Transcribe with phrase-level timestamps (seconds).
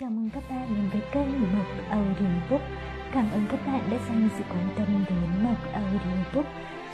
[0.00, 2.60] Chào mừng các bạn đến với kênh Mộc Audiobook.
[3.12, 6.46] Cảm ơn các bạn đã dành sự quan tâm đến Mộc Audiobook.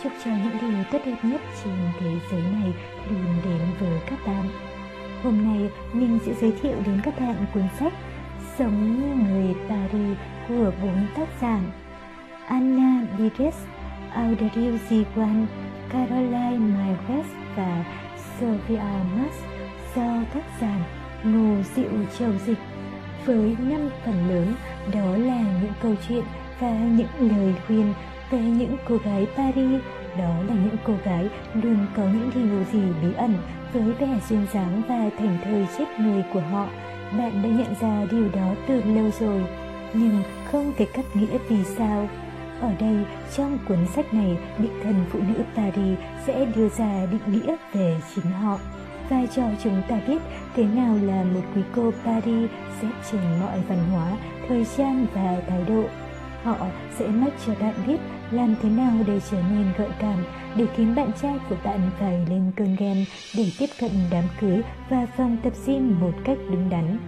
[0.03, 2.73] Chúc cho những điều tốt đẹp nhất trên thế giới này
[3.11, 4.49] luôn đến với các bạn.
[5.23, 7.93] Hôm nay mình sẽ giới thiệu đến các bạn cuốn sách
[8.59, 11.61] Sống như người Paris của bốn tác giả
[12.47, 13.57] Anna Bires,
[14.13, 15.47] Audrey Ziguan,
[15.89, 17.85] Caroline Myers và
[18.39, 18.83] Sylvia
[19.17, 19.35] Mas
[19.97, 20.77] do tác giả
[21.25, 22.59] Ngô Diệu Châu Dịch
[23.27, 24.55] với năm phần lớn,
[24.95, 26.25] đó là những câu chuyện
[26.61, 27.95] và những lời khuyên
[28.31, 29.81] về những cô gái Paris.
[30.19, 33.35] Đó là những cô gái luôn có những điều gì bí ẩn
[33.73, 36.69] với vẻ duyên dáng và thành thơi chết người của họ.
[37.19, 39.45] Bạn đã nhận ra điều đó từ lâu rồi,
[39.95, 42.09] nhưng không thể cắt nghĩa vì sao.
[42.61, 42.97] Ở đây,
[43.37, 48.01] trong cuốn sách này, định thần phụ nữ Paris sẽ đưa ra định nghĩa về
[48.15, 48.59] chính họ
[49.11, 50.23] vai trò chúng ta biết
[50.57, 52.51] thế nào là một quý cô Paris
[52.81, 54.17] xét trên mọi văn hóa,
[54.49, 55.83] thời trang và thái độ.
[56.43, 56.57] Họ
[56.99, 57.97] sẽ mách cho bạn biết
[58.31, 60.25] làm thế nào để trở nên gợi cảm,
[60.57, 63.05] để khiến bạn trai của bạn phải lên cơn ghen,
[63.37, 66.99] để tiếp cận đám cưới và phòng tập gym một cách đúng đắn.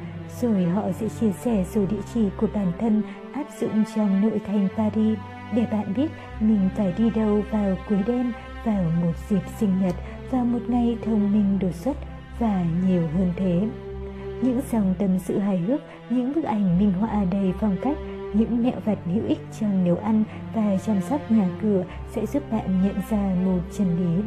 [0.41, 4.41] Rồi họ sẽ chia sẻ số địa chỉ của bản thân áp dụng trong nội
[4.47, 5.19] thành Paris
[5.55, 6.09] để bạn biết
[6.41, 8.33] mình phải đi đâu vào cuối đêm
[8.65, 9.95] vào một dịp sinh nhật
[10.33, 11.97] và một ngày thông minh đột xuất
[12.39, 13.69] và nhiều hơn thế.
[14.43, 15.81] Những dòng tâm sự hài hước,
[16.11, 17.97] những bức ảnh minh họa đầy phong cách,
[18.35, 22.43] những mẹo vặt hữu ích trong nấu ăn và chăm sóc nhà cửa sẽ giúp
[22.51, 24.23] bạn nhận ra một chân lý.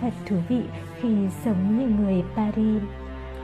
[0.00, 0.62] Thật thú vị
[1.00, 1.08] khi
[1.44, 2.82] sống như người Paris.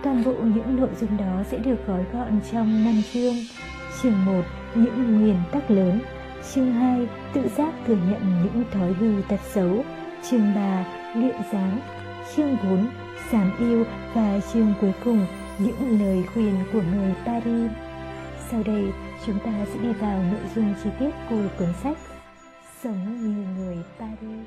[0.03, 3.35] Toàn bộ những nội dung đó sẽ được gói gọn trong năm chương.
[4.03, 4.33] Chương 1.
[4.75, 6.01] Những nguyên tắc lớn
[6.55, 7.07] Chương 2.
[7.33, 9.85] Tự giác thừa nhận những thói hư tật xấu
[10.31, 10.85] Chương 3.
[11.15, 11.94] Luyện dáng
[12.37, 12.89] Chương 4.
[13.33, 15.27] Giảm yêu và chương cuối cùng
[15.59, 17.71] những lời khuyên của người Paris.
[18.51, 18.93] Sau đây,
[19.27, 21.99] chúng ta sẽ đi vào nội dung chi tiết của cuốn sách
[22.83, 24.47] Sống như người Paris.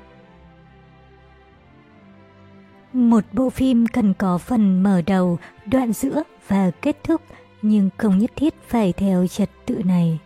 [2.92, 7.22] Một bộ phim cần có phần mở đầu, đoạn giữa và kết thúc,
[7.62, 10.18] nhưng không nhất thiết phải theo trật tự này.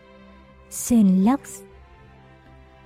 [0.69, 1.61] Saint Lux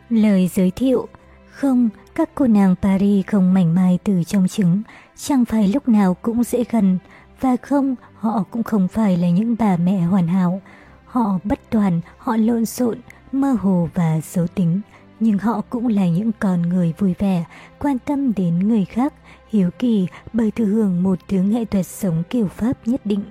[0.10, 1.08] Lời giới thiệu
[1.50, 4.82] Không, các cô nàng Paris không mảnh mai từ trong trứng,
[5.16, 6.98] chẳng phải lúc nào cũng dễ gần,
[7.42, 10.62] và không, họ cũng không phải là những bà mẹ hoàn hảo.
[11.06, 12.98] Họ bất toàn, họ lộn xộn,
[13.32, 14.82] mơ hồ và xấu tính,
[15.20, 17.46] nhưng họ cũng là những con người vui vẻ,
[17.80, 19.14] quan tâm đến người khác,
[19.50, 23.24] hiếu kỳ bởi thừa hưởng một thứ nghệ thuật sống kiểu Pháp nhất định.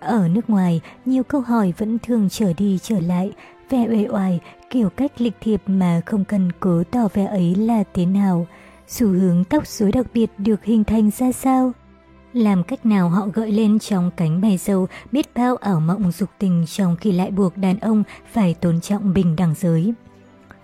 [0.00, 3.32] Ở nước ngoài, nhiều câu hỏi vẫn thường trở đi trở lại,
[3.70, 4.40] vẻ uể oải,
[4.72, 8.46] kiểu cách lịch thiệp mà không cần cố tỏ vẻ ấy là thế nào.
[8.88, 11.72] Xu hướng tóc rối đặc biệt được hình thành ra sao?
[12.32, 16.28] Làm cách nào họ gợi lên trong cánh mày dâu biết bao ảo mộng dục
[16.38, 18.02] tình trong khi lại buộc đàn ông
[18.32, 19.94] phải tôn trọng bình đẳng giới.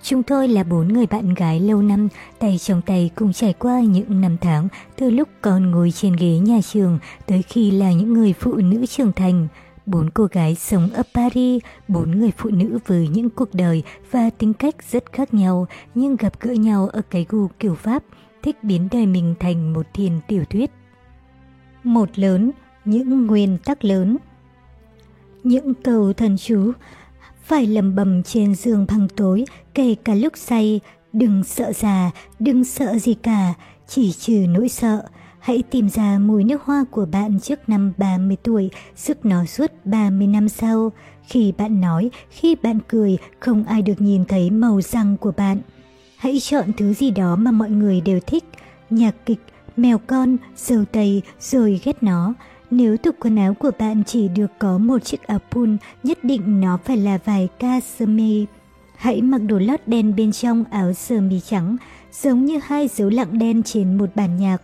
[0.02, 2.08] Chúng tôi là bốn người bạn gái lâu năm,
[2.38, 6.38] tay trong tay cùng trải qua những năm tháng từ lúc còn ngồi trên ghế
[6.38, 9.48] nhà trường tới khi là những người phụ nữ trưởng thành.
[9.91, 14.31] Bốn cô gái sống ở Paris, bốn người phụ nữ với những cuộc đời và
[14.31, 18.03] tính cách rất khác nhau nhưng gặp gỡ nhau ở cái gu kiểu Pháp,
[18.43, 20.71] thích biến đời mình thành một thiền tiểu thuyết.
[21.84, 22.50] Một lớn,
[22.84, 24.16] những nguyên tắc lớn.
[25.43, 26.72] Những câu thần chú
[27.44, 29.44] phải lầm bầm trên giường thăng tối,
[29.75, 30.81] kể cả lúc say,
[31.12, 33.55] đừng sợ già, đừng sợ gì cả,
[33.87, 35.03] chỉ trừ nỗi sợ.
[35.38, 39.72] Hãy tìm ra mùi nước hoa của bạn trước năm 30 tuổi, sức nó suốt
[39.84, 40.93] 30 năm sau.
[41.22, 45.59] Khi bạn nói, khi bạn cười, không ai được nhìn thấy màu răng của bạn.
[46.16, 48.44] Hãy chọn thứ gì đó mà mọi người đều thích,
[48.91, 49.41] nhạc kịch,
[49.76, 52.34] mèo con, dầu tây rồi ghét nó.
[52.70, 56.60] Nếu tủ quần áo của bạn chỉ được có một chiếc áo pun, nhất định
[56.60, 58.47] nó phải là vài ca sơ mi.
[58.97, 61.76] Hãy mặc đồ lót đen bên trong áo sơ mi trắng,
[62.12, 64.62] giống như hai dấu lặng đen trên một bản nhạc.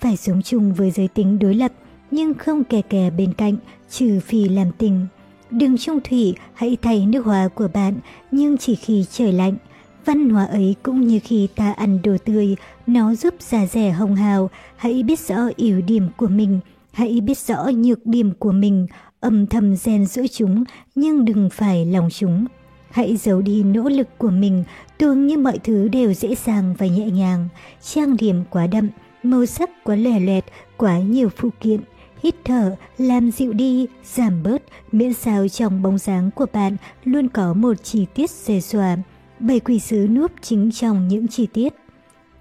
[0.00, 1.72] Phải sống chung với giới tính đối lập,
[2.10, 3.56] nhưng không kè kè bên cạnh,
[3.90, 5.06] trừ phi làm tình.
[5.50, 7.94] Đừng trung thủy, hãy thay nước hoa của bạn,
[8.30, 9.56] nhưng chỉ khi trời lạnh.
[10.04, 12.56] Văn hóa ấy cũng như khi ta ăn đồ tươi,
[12.86, 14.50] nó giúp già rẻ hồng hào.
[14.76, 16.60] Hãy biết rõ ưu điểm của mình,
[16.92, 18.86] hãy biết rõ nhược điểm của mình,
[19.20, 20.64] âm thầm rèn giữa chúng,
[20.94, 22.46] nhưng đừng phải lòng chúng.
[22.90, 24.64] Hãy giấu đi nỗ lực của mình,
[24.98, 27.48] tưởng như mọi thứ đều dễ dàng và nhẹ nhàng.
[27.82, 28.88] Trang điểm quá đậm,
[29.22, 30.44] màu sắc quá lẻ lẹt,
[30.76, 31.80] quá nhiều phụ kiện.
[32.22, 34.62] Hít thở, làm dịu đi, giảm bớt,
[34.92, 38.96] miễn sao trong bóng dáng của bạn luôn có một chi tiết xề xòa.
[39.38, 41.74] Bảy quỷ sứ núp chính trong những chi tiết.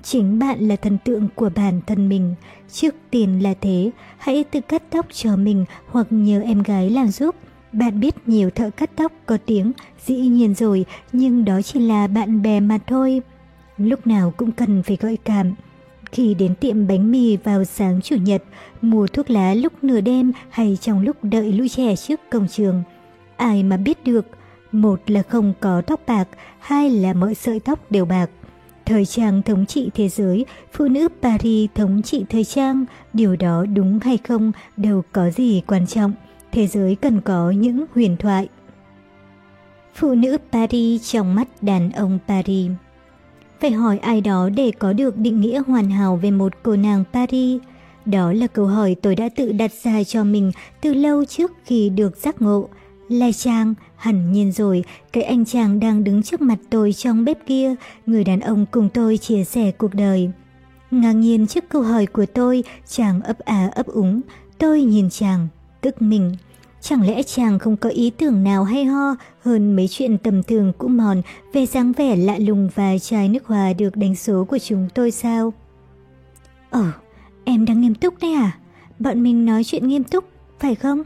[0.04, 2.36] Chính bạn là thần tượng của bản thân mình.
[2.72, 7.08] Trước tiên là thế, hãy tự cắt tóc cho mình hoặc nhờ em gái làm
[7.08, 7.36] giúp.
[7.72, 9.72] Bạn biết nhiều thợ cắt tóc có tiếng,
[10.06, 13.22] dĩ nhiên rồi, nhưng đó chỉ là bạn bè mà thôi.
[13.78, 15.54] Lúc nào cũng cần phải gợi cảm.
[16.12, 18.44] Khi đến tiệm bánh mì vào sáng chủ nhật,
[18.82, 22.84] mua thuốc lá lúc nửa đêm hay trong lúc đợi lũ trẻ trước cổng trường.
[23.38, 24.26] Ai mà biết được,
[24.72, 26.28] một là không có tóc bạc,
[26.60, 28.30] hai là mọi sợi tóc đều bạc.
[28.86, 33.66] Thời trang thống trị thế giới, phụ nữ Paris thống trị thời trang, điều đó
[33.66, 36.14] đúng hay không đều có gì quan trọng.
[36.52, 38.48] Thế giới cần có những huyền thoại.
[39.96, 42.72] Phụ nữ Paris trong mắt đàn ông Paris
[43.62, 47.04] phải hỏi ai đó để có được định nghĩa hoàn hảo về một cô nàng
[47.14, 47.62] Paris.
[48.06, 50.52] Đó là câu hỏi tôi đã tự đặt ra cho mình
[50.82, 52.70] từ lâu trước khi được giác ngộ.
[53.10, 54.84] Lai Trang, hẳn nhiên rồi,
[55.14, 57.76] cái anh chàng đang đứng trước mặt tôi trong bếp kia,
[58.06, 60.32] người đàn ông cùng tôi chia sẻ cuộc đời.
[60.92, 64.22] Ngạc nhiên trước câu hỏi của tôi, chàng ấp á ấp úng,
[64.58, 65.48] tôi nhìn chàng,
[65.82, 66.36] tức mình.
[66.81, 70.74] Chẳng lẽ chàng không có ý tưởng nào hay ho hơn mấy chuyện tầm thường
[70.78, 71.22] cũ mòn
[71.54, 75.12] về dáng vẻ lạ lùng và chai nước hòa được đánh số của chúng tôi
[75.12, 75.54] sao?
[76.70, 76.92] Ờ,
[77.44, 78.58] em đang nghiêm túc đấy à?
[79.00, 80.24] Bọn mình nói chuyện nghiêm túc,
[80.60, 81.04] phải không?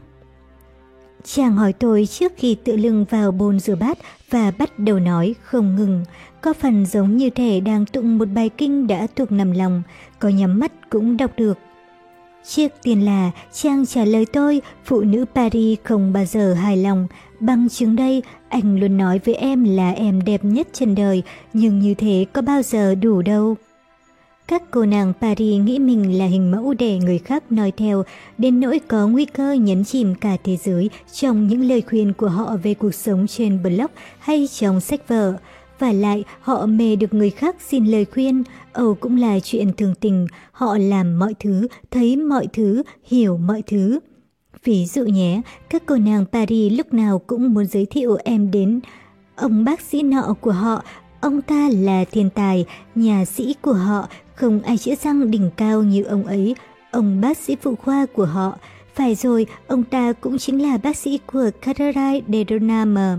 [1.24, 3.98] Chàng hỏi tôi trước khi tự lưng vào bồn rửa bát
[4.30, 6.04] và bắt đầu nói không ngừng,
[6.40, 9.82] có phần giống như thể đang tụng một bài kinh đã thuộc nằm lòng,
[10.18, 11.58] có nhắm mắt cũng đọc được.
[12.46, 17.06] Chiếc tiền là Trang trả lời tôi, phụ nữ Paris không bao giờ hài lòng.
[17.40, 21.78] Bằng chứng đây, anh luôn nói với em là em đẹp nhất trên đời, nhưng
[21.78, 23.56] như thế có bao giờ đủ đâu.
[24.48, 28.04] Các cô nàng Paris nghĩ mình là hình mẫu để người khác nói theo,
[28.38, 32.28] đến nỗi có nguy cơ nhấn chìm cả thế giới trong những lời khuyên của
[32.28, 35.34] họ về cuộc sống trên blog hay trong sách vở.
[35.78, 38.42] Và lại, họ mê được người khác xin lời khuyên,
[38.72, 43.62] Âu cũng là chuyện thường tình, họ làm mọi thứ, thấy mọi thứ, hiểu mọi
[43.66, 44.00] thứ.
[44.64, 45.40] Ví dụ nhé,
[45.70, 48.80] các cô nàng Paris lúc nào cũng muốn giới thiệu em đến
[49.36, 50.82] ông bác sĩ nọ của họ,
[51.20, 55.82] ông ta là thiên tài, nhà sĩ của họ, không ai chữa răng đỉnh cao
[55.82, 56.54] như ông ấy,
[56.90, 58.58] ông bác sĩ phụ khoa của họ.
[58.94, 63.16] Phải rồi, ông ta cũng chính là bác sĩ của Caroline de Doname.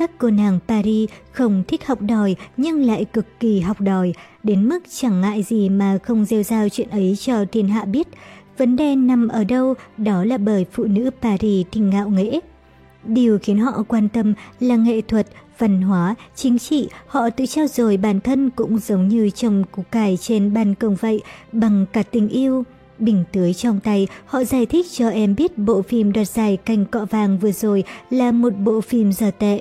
[0.00, 4.12] Các cô nàng Paris không thích học đòi nhưng lại cực kỳ học đòi,
[4.42, 8.08] đến mức chẳng ngại gì mà không rêu rao chuyện ấy cho thiên hạ biết.
[8.58, 12.40] Vấn đề nằm ở đâu, đó là bởi phụ nữ Paris thì ngạo nghễ.
[13.04, 15.26] Điều khiến họ quan tâm là nghệ thuật,
[15.58, 19.82] văn hóa, chính trị, họ tự trao dồi bản thân cũng giống như trồng củ
[19.90, 21.20] cải trên ban công vậy,
[21.52, 22.64] bằng cả tình yêu.
[22.98, 26.84] Bình tưới trong tay, họ giải thích cho em biết bộ phim đoạt giải canh
[26.86, 29.60] cọ vàng vừa rồi là một bộ phim giờ tệ.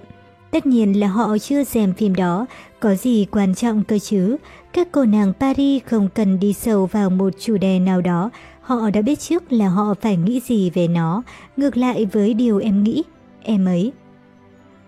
[0.51, 2.45] Tất nhiên là họ chưa xem phim đó,
[2.79, 4.37] có gì quan trọng cơ chứ.
[4.73, 8.29] Các cô nàng Paris không cần đi sâu vào một chủ đề nào đó,
[8.61, 11.23] họ đã biết trước là họ phải nghĩ gì về nó,
[11.57, 13.03] ngược lại với điều em nghĩ,
[13.41, 13.91] em ấy.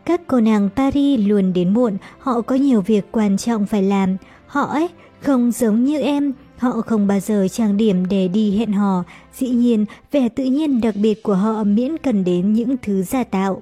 [0.05, 4.17] Các cô nàng Paris luôn đến muộn, họ có nhiều việc quan trọng phải làm.
[4.47, 4.87] Họ ấy,
[5.21, 9.03] không giống như em, họ không bao giờ trang điểm để đi hẹn hò.
[9.33, 13.23] Dĩ nhiên, vẻ tự nhiên đặc biệt của họ miễn cần đến những thứ giả
[13.23, 13.61] tạo.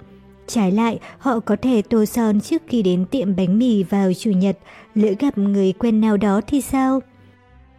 [0.50, 4.32] Trái lại, họ có thể tô son trước khi đến tiệm bánh mì vào Chủ
[4.32, 4.58] nhật,
[4.96, 7.00] lỡ gặp người quen nào đó thì sao?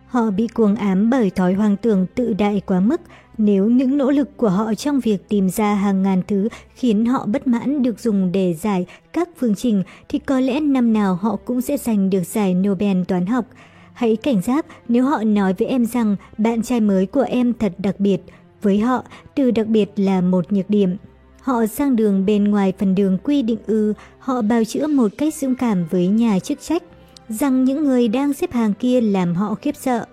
[0.07, 3.01] Họ bị cuồng ám bởi thói hoang tưởng tự đại quá mức,
[3.39, 7.27] nếu những nỗ lực của họ trong việc tìm ra hàng ngàn thứ khiến họ
[7.27, 11.37] bất mãn được dùng để giải các phương trình thì có lẽ năm nào họ
[11.45, 13.45] cũng sẽ giành được giải Nobel toán học.
[13.93, 17.73] Hãy cảnh giác nếu họ nói với em rằng bạn trai mới của em thật
[17.79, 18.21] đặc biệt.
[18.63, 19.05] Với họ,
[19.35, 20.97] từ đặc biệt là một nhược điểm.
[21.41, 25.35] Họ sang đường bên ngoài phần đường quy định ư, họ bào chữa một cách
[25.35, 26.83] dũng cảm với nhà chức trách,
[27.29, 30.07] rằng những người đang xếp hàng kia làm họ khiếp sợ.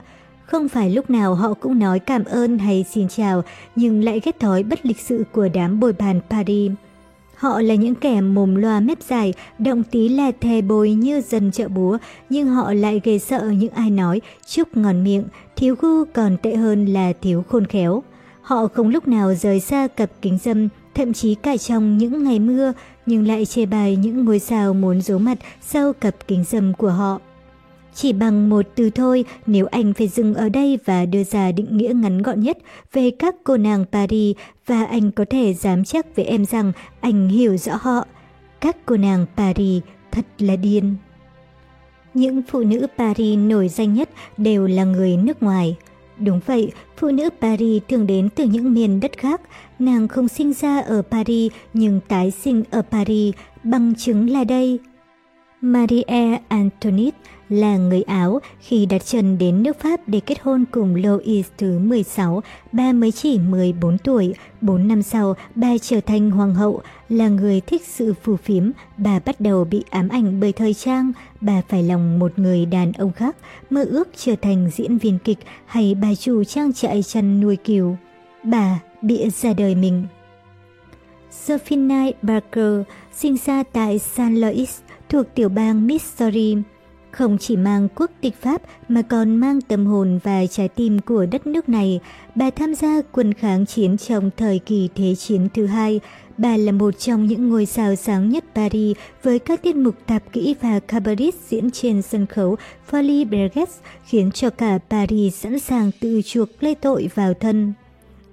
[0.46, 3.44] Không phải lúc nào họ cũng nói cảm ơn hay xin chào,
[3.76, 6.72] nhưng lại ghét thói bất lịch sự của đám bồi bàn Paris.
[7.36, 11.52] Họ là những kẻ mồm loa mép dài, động tí là thè bồi như dân
[11.52, 11.98] chợ búa,
[12.30, 15.24] nhưng họ lại ghê sợ những ai nói chúc ngon miệng,
[15.56, 18.04] thiếu gu còn tệ hơn là thiếu khôn khéo.
[18.42, 22.40] Họ không lúc nào rời xa cặp kính dâm, thậm chí cả trong những ngày
[22.40, 22.74] mưa,
[23.06, 26.90] nhưng lại chê bài những ngôi sao muốn giấu mặt sau cặp kính dâm của
[26.90, 27.20] họ.
[27.94, 31.78] Chỉ bằng một từ thôi, nếu anh phải dừng ở đây và đưa ra định
[31.78, 32.58] nghĩa ngắn gọn nhất
[32.94, 37.30] về các cô nàng Paris và anh có thể dám chắc với em rằng anh
[37.30, 38.06] hiểu rõ họ.
[38.62, 40.96] Các cô nàng Paris thật là điên.
[42.14, 45.78] Những phụ nữ Paris nổi danh nhất đều là người nước ngoài.
[46.20, 49.42] Đúng vậy, phụ nữ Paris thường đến từ những miền đất khác.
[49.80, 54.80] Nàng không sinh ra ở Paris nhưng tái sinh ở Paris, bằng chứng là đây.
[55.62, 57.18] Marie Antoinette
[57.50, 61.80] là người Áo khi đặt chân đến nước Pháp để kết hôn cùng Louis thứ
[61.80, 64.34] 16, bà mới chỉ 14 tuổi.
[64.62, 69.20] 4 năm sau, bà trở thành hoàng hậu, là người thích sự phù phiếm, bà
[69.20, 71.12] bắt đầu bị ám ảnh bởi thời trang,
[71.42, 73.36] bà phải lòng một người đàn ông khác,
[73.70, 77.96] mơ ước trở thành diễn viên kịch hay bà chủ trang trại chăn nuôi cừu.
[78.44, 80.06] Bà bịa ra đời mình.
[81.32, 82.82] Sophie Barker
[83.14, 86.58] sinh ra tại San Luis, thuộc tiểu bang Missouri.
[87.18, 91.26] Không chỉ mang quốc tịch Pháp mà còn mang tâm hồn và trái tim của
[91.26, 92.00] đất nước này,
[92.36, 96.00] bà tham gia quân kháng chiến trong thời kỳ Thế chiến thứ hai.
[96.38, 100.24] Bà là một trong những ngôi sao sáng nhất Paris với các tiết mục tạp
[100.34, 102.56] kỹ và cabaret diễn trên sân khấu
[102.92, 103.70] Folie Bergès
[104.06, 107.74] khiến cho cả Paris sẵn sàng tự chuộc lây tội vào thân.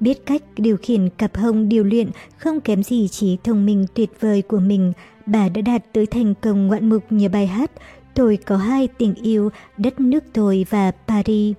[0.00, 4.10] Biết cách điều khiển cặp hông điều luyện không kém gì trí thông minh tuyệt
[4.20, 4.92] vời của mình,
[5.26, 7.70] bà đã đạt tới thành công ngoạn mục nhờ bài hát
[8.14, 11.56] Tôi có hai tình yêu, đất nước tôi và Paris.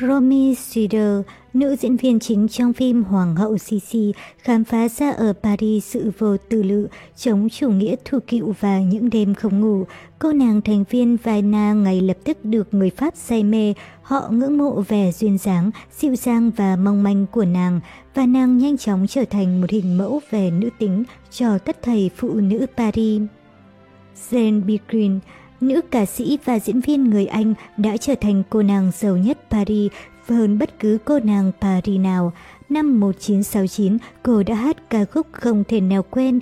[0.00, 1.20] Romy Schneider,
[1.54, 6.10] nữ diễn viên chính trong phim Hoàng hậu Sisi, khám phá ra ở Paris sự
[6.18, 9.84] vô tư lự, chống chủ nghĩa thu cựu và những đêm không ngủ.
[10.18, 14.58] Cô nàng thành viên Vaina ngay lập tức được người Pháp say mê, họ ngưỡng
[14.58, 17.80] mộ vẻ duyên dáng, dịu dàng và mong manh của nàng,
[18.14, 22.10] và nàng nhanh chóng trở thành một hình mẫu về nữ tính cho tất thầy
[22.16, 23.22] phụ nữ Paris.
[24.30, 25.20] Jane Birkin,
[25.60, 29.38] nữ ca sĩ và diễn viên người Anh đã trở thành cô nàng giàu nhất
[29.50, 29.92] Paris
[30.28, 32.32] hơn bất cứ cô nàng Paris nào.
[32.68, 36.40] Năm 1969, cô đã hát ca khúc không thể nào quên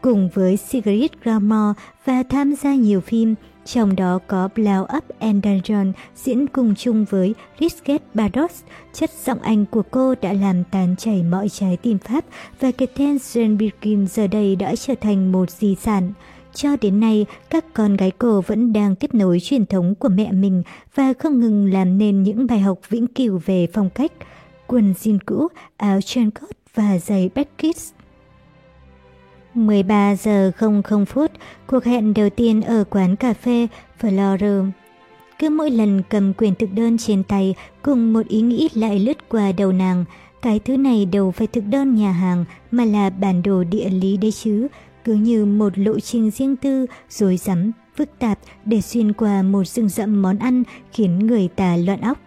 [0.00, 3.34] cùng với Sigrid Grammer và tham gia nhiều phim,
[3.64, 8.62] trong đó có Blow Up and Dungeon diễn cùng chung với Risket Bardos.
[8.92, 12.24] Chất giọng Anh của cô đã làm tan chảy mọi trái tim Pháp
[12.60, 16.12] và cái tên Jane Birkin giờ đây đã trở thành một di sản.
[16.54, 20.32] Cho đến nay, các con gái cô vẫn đang tiếp nối truyền thống của mẹ
[20.32, 20.62] mình
[20.94, 24.12] và không ngừng làm nên những bài học vĩnh cửu về phong cách,
[24.66, 27.78] quần jean cũ, áo trend cốt và giày Beckett.
[29.54, 31.30] 13 giờ 00 phút,
[31.66, 33.68] cuộc hẹn đầu tiên ở quán cà phê
[34.00, 34.70] Flora.
[35.38, 39.28] Cứ mỗi lần cầm quyền thực đơn trên tay, cùng một ý nghĩ lại lướt
[39.28, 40.04] qua đầu nàng.
[40.42, 44.16] Cái thứ này đâu phải thực đơn nhà hàng mà là bản đồ địa lý
[44.16, 44.68] đấy chứ
[45.04, 49.68] cứ như một lộ trình riêng tư, rối rắm, phức tạp để xuyên qua một
[49.68, 52.18] rừng rậm món ăn khiến người ta loạn óc.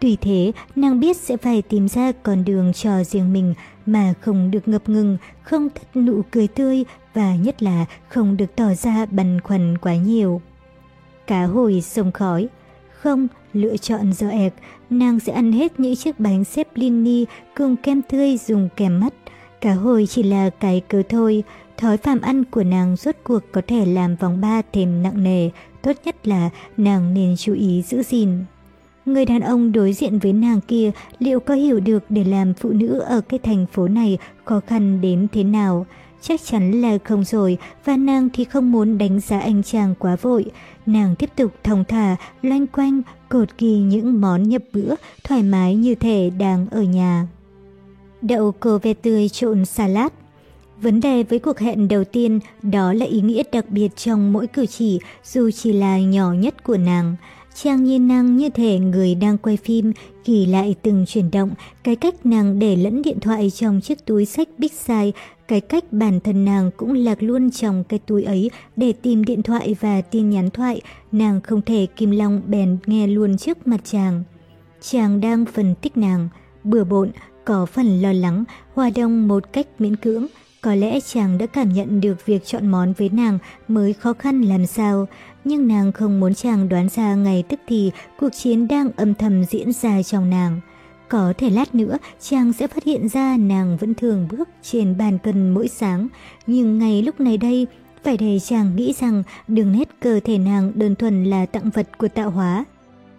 [0.00, 3.54] Tuy thế, nàng biết sẽ phải tìm ra con đường cho riêng mình
[3.86, 6.84] mà không được ngập ngừng, không tắt nụ cười tươi
[7.14, 10.40] và nhất là không được tỏ ra băn khoăn quá nhiều.
[11.26, 12.48] Cá hồi sông khói
[12.92, 14.52] Không, lựa chọn do ẹc,
[14.90, 17.24] nàng sẽ ăn hết những chiếc bánh xếp Lini
[17.56, 19.14] cùng kem tươi dùng kèm mắt.
[19.60, 21.42] Cá hồi chỉ là cái cớ thôi,
[21.80, 25.50] Thói phàm ăn của nàng rốt cuộc có thể làm vòng ba thêm nặng nề,
[25.82, 28.28] tốt nhất là nàng nên chú ý giữ gìn.
[29.06, 32.70] Người đàn ông đối diện với nàng kia liệu có hiểu được để làm phụ
[32.70, 35.86] nữ ở cái thành phố này khó khăn đến thế nào?
[36.20, 40.16] Chắc chắn là không rồi, và nàng thì không muốn đánh giá anh chàng quá
[40.22, 40.44] vội.
[40.86, 44.94] Nàng tiếp tục thong thả, loanh quanh, cột kỳ những món nhập bữa,
[45.24, 47.26] thoải mái như thể đang ở nhà.
[48.22, 50.12] Đậu cô ve tươi trộn salad
[50.82, 54.46] Vấn đề với cuộc hẹn đầu tiên đó là ý nghĩa đặc biệt trong mỗi
[54.46, 57.16] cử chỉ dù chỉ là nhỏ nhất của nàng.
[57.54, 59.92] Chàng nhìn nàng như thể người đang quay phim,
[60.24, 61.50] ghi lại từng chuyển động,
[61.84, 65.12] cái cách nàng để lẫn điện thoại trong chiếc túi sách big size,
[65.48, 69.42] cái cách bản thân nàng cũng lạc luôn trong cái túi ấy để tìm điện
[69.42, 70.80] thoại và tin nhắn thoại,
[71.12, 74.22] nàng không thể kim long bèn nghe luôn trước mặt chàng.
[74.80, 76.28] Chàng đang phân tích nàng,
[76.64, 77.10] bừa bộn,
[77.44, 78.44] có phần lo lắng,
[78.74, 80.26] hòa đồng một cách miễn cưỡng,
[80.60, 83.38] có lẽ chàng đã cảm nhận được việc chọn món với nàng
[83.68, 85.08] mới khó khăn làm sao,
[85.44, 89.44] nhưng nàng không muốn chàng đoán ra ngày tức thì cuộc chiến đang âm thầm
[89.44, 90.60] diễn ra trong nàng.
[91.08, 95.18] Có thể lát nữa chàng sẽ phát hiện ra nàng vẫn thường bước trên bàn
[95.18, 96.08] cân mỗi sáng,
[96.46, 97.66] nhưng ngay lúc này đây
[98.04, 101.98] phải để chàng nghĩ rằng đường nét cơ thể nàng đơn thuần là tặng vật
[101.98, 102.64] của tạo hóa,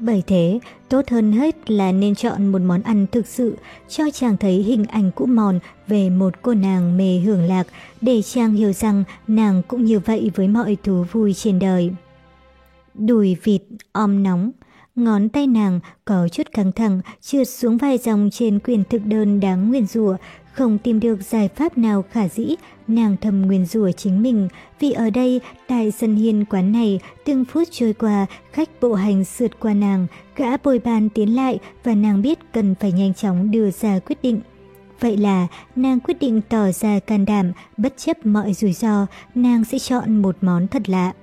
[0.02, 3.58] bởi thế, tốt hơn hết là nên chọn một món ăn thực sự
[3.90, 7.68] cho chàng thấy hình ảnh cũ mòn về một cô nàng mê hưởng lạc
[8.02, 11.92] để chàng hiểu rằng nàng cũng như vậy với mọi thú vui trên đời.
[12.94, 14.52] Đùi vịt om nóng
[14.96, 19.40] Ngón tay nàng có chút căng thẳng trượt xuống vài dòng trên quyền thực đơn
[19.40, 20.16] đáng nguyền rủa
[20.54, 22.56] không tìm được giải pháp nào khả dĩ,
[22.88, 24.48] nàng thầm nguyền rủa chính mình,
[24.80, 29.26] vì ở đây, tại sân hiên quán này, từng phút trôi qua, khách bộ hành
[29.26, 33.52] sượt qua nàng, gã bồi bàn tiến lại và nàng biết cần phải nhanh chóng
[33.52, 34.42] đưa ra quyết định.
[35.00, 39.66] Vậy là nàng quyết định tỏ ra can đảm, bất chấp mọi rủi ro, nàng
[39.66, 41.14] sẽ chọn một món thật lạ.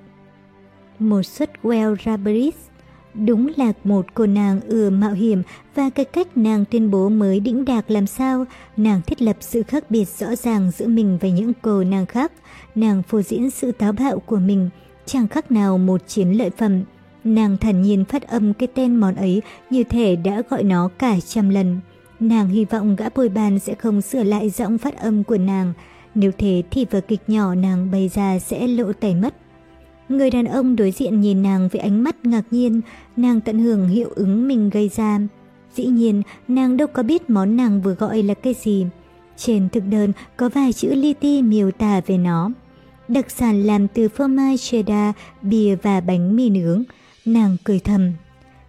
[0.99, 2.55] Một suất well rabbit
[3.13, 5.43] Đúng là một cô nàng ưa mạo hiểm
[5.75, 8.45] và cái cách nàng tuyên bố mới đĩnh đạc làm sao.
[8.77, 12.31] Nàng thiết lập sự khác biệt rõ ràng giữa mình và những cô nàng khác.
[12.75, 14.69] Nàng phô diễn sự táo bạo của mình,
[15.05, 16.83] chẳng khác nào một chiến lợi phẩm.
[17.23, 21.19] Nàng thản nhiên phát âm cái tên món ấy như thể đã gọi nó cả
[21.27, 21.79] trăm lần.
[22.19, 25.73] Nàng hy vọng gã bồi bàn sẽ không sửa lại giọng phát âm của nàng.
[26.15, 29.35] Nếu thế thì vở kịch nhỏ nàng bày ra sẽ lộ tẩy mất.
[30.09, 32.81] Người đàn ông đối diện nhìn nàng với ánh mắt ngạc nhiên,
[33.17, 35.19] nàng tận hưởng hiệu ứng mình gây ra.
[35.75, 38.85] Dĩ nhiên, nàng đâu có biết món nàng vừa gọi là cái gì.
[39.37, 42.51] Trên thực đơn có vài chữ li ti miêu tả về nó.
[43.07, 46.83] Đặc sản làm từ phô mai cheddar, bia và bánh mì nướng.
[47.25, 48.11] Nàng cười thầm.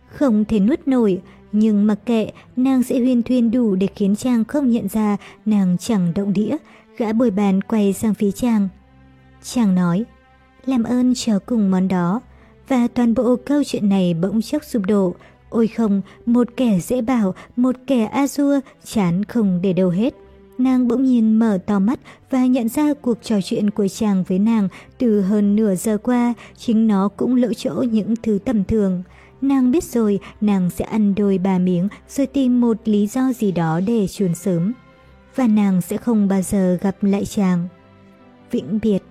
[0.08, 1.20] Không thể nuốt nổi,
[1.52, 5.16] nhưng mặc kệ, nàng sẽ huyên thuyên đủ để khiến chàng không nhận ra
[5.46, 6.56] nàng chẳng động đĩa.
[6.96, 8.68] Gã bồi bàn quay sang phía chàng.
[9.42, 10.04] Chàng nói,
[10.66, 12.20] làm ơn chờ cùng món đó.
[12.68, 15.14] Và toàn bộ câu chuyện này bỗng chốc sụp đổ.
[15.50, 20.14] Ôi không, một kẻ dễ bảo, một kẻ azure, chán không để đâu hết.
[20.58, 22.00] Nàng bỗng nhiên mở to mắt
[22.30, 26.34] và nhận ra cuộc trò chuyện của chàng với nàng từ hơn nửa giờ qua,
[26.56, 29.02] chính nó cũng lỡ chỗ những thứ tầm thường.
[29.40, 33.52] Nàng biết rồi, nàng sẽ ăn đôi ba miếng rồi tìm một lý do gì
[33.52, 34.72] đó để chuồn sớm.
[35.36, 37.68] Và nàng sẽ không bao giờ gặp lại chàng.
[38.50, 39.02] Vĩnh biệt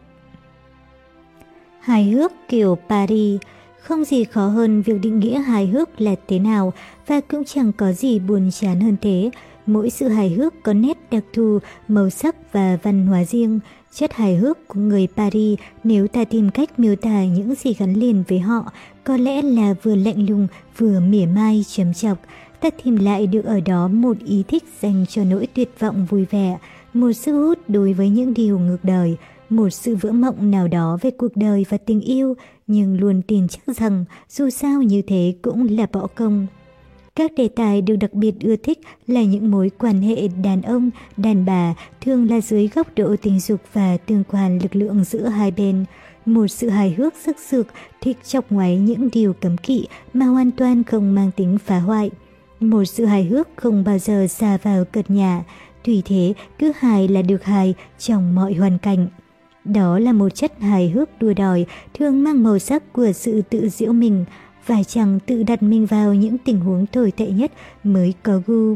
[1.79, 3.41] Hài hước kiểu Paris
[3.81, 6.73] Không gì khó hơn việc định nghĩa hài hước là thế nào
[7.07, 9.29] và cũng chẳng có gì buồn chán hơn thế.
[9.65, 13.59] Mỗi sự hài hước có nét đặc thù, màu sắc và văn hóa riêng.
[13.93, 17.93] Chất hài hước của người Paris nếu ta tìm cách miêu tả những gì gắn
[17.93, 18.71] liền với họ
[19.03, 22.17] có lẽ là vừa lạnh lùng vừa mỉa mai chấm chọc.
[22.61, 26.25] Ta tìm lại được ở đó một ý thích dành cho nỗi tuyệt vọng vui
[26.25, 26.57] vẻ,
[26.93, 29.17] một sức hút đối với những điều ngược đời,
[29.49, 32.33] một sự vỡ mộng nào đó về cuộc đời và tình yêu,
[32.67, 36.47] nhưng luôn tin chắc rằng dù sao như thế cũng là bỏ công.
[37.15, 40.89] Các đề tài được đặc biệt ưa thích là những mối quan hệ đàn ông,
[41.17, 45.27] đàn bà, thường là dưới góc độ tình dục và tương quan lực lượng giữa
[45.27, 45.85] hai bên.
[46.25, 47.67] Một sự hài hước sức sược,
[48.01, 52.09] thích chọc ngoáy những điều cấm kỵ mà hoàn toàn không mang tính phá hoại.
[52.59, 55.43] Một sự hài hước không bao giờ xa vào cợt nhà,
[55.83, 59.07] tùy thế cứ hài là được hài trong mọi hoàn cảnh.
[59.73, 63.69] Đó là một chất hài hước đua đòi, thường mang màu sắc của sự tự
[63.69, 64.25] diễu mình,
[64.63, 67.51] phải chẳng tự đặt mình vào những tình huống tồi tệ nhất
[67.83, 68.75] mới có gu.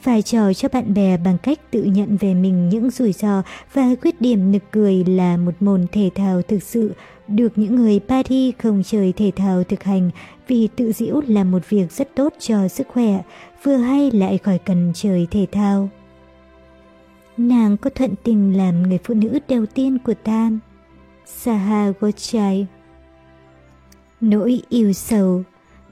[0.00, 3.42] Phải trò cho bạn bè bằng cách tự nhận về mình những rủi ro
[3.72, 6.92] và khuyết điểm nực cười là một môn thể thao thực sự,
[7.28, 10.10] được những người party không chơi thể thao thực hành
[10.48, 13.22] vì tự diễu là một việc rất tốt cho sức khỏe,
[13.62, 15.88] vừa hay lại khỏi cần chơi thể thao.
[17.40, 20.50] Nàng có thuận tình làm người phụ nữ đầu tiên của ta.
[21.26, 22.66] Saha Gochai
[24.20, 25.42] Nỗi yêu sầu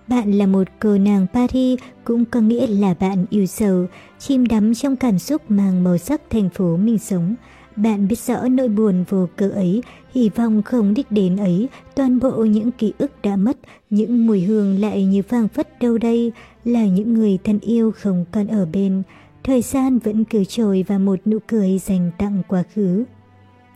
[0.09, 3.87] Bạn là một cô nàng Paris cũng có nghĩa là bạn yêu sầu,
[4.19, 7.35] chim đắm trong cảm xúc mang màu sắc thành phố mình sống.
[7.77, 9.83] Bạn biết rõ nỗi buồn vô cớ ấy,
[10.15, 13.59] hy vọng không đích đến ấy, toàn bộ những ký ức đã mất,
[13.91, 16.33] những mùi hương lại như phang phất đâu đây,
[16.65, 19.03] là những người thân yêu không còn ở bên.
[19.49, 23.05] Thời gian vẫn cứ trôi và một nụ cười dành tặng quá khứ.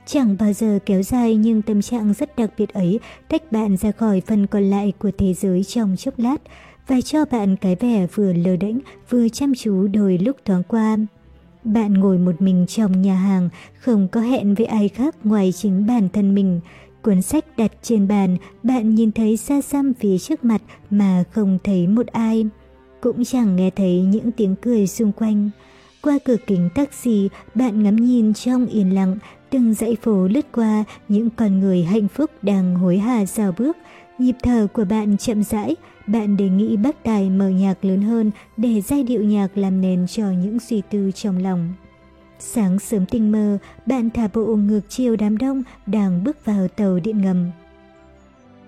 [0.07, 3.93] Chẳng bao giờ kéo dài nhưng tâm trạng rất đặc biệt ấy tách bạn ra
[3.93, 6.37] khỏi phần còn lại của thế giới trong chốc lát
[6.87, 8.79] và cho bạn cái vẻ vừa lờ đễnh
[9.11, 10.97] vừa chăm chú đôi lúc thoáng qua.
[11.65, 15.87] Bạn ngồi một mình trong nhà hàng, không có hẹn với ai khác ngoài chính
[15.87, 16.61] bản thân mình.
[17.03, 21.59] Cuốn sách đặt trên bàn, bạn nhìn thấy xa xăm phía trước mặt mà không
[21.65, 22.47] thấy một ai
[23.03, 25.51] cũng chẳng nghe thấy những tiếng cười xung quanh.
[26.03, 29.17] Qua cửa kính taxi, bạn ngắm nhìn trong yên lặng,
[29.51, 33.77] từng dãy phố lướt qua những con người hạnh phúc đang hối hả dào bước.
[34.19, 38.31] Nhịp thở của bạn chậm rãi, bạn đề nghị bác tài mở nhạc lớn hơn
[38.57, 41.73] để giai điệu nhạc làm nền cho những suy tư trong lòng.
[42.39, 46.99] Sáng sớm tinh mơ, bạn thả bộ ngược chiều đám đông đang bước vào tàu
[47.05, 47.51] điện ngầm.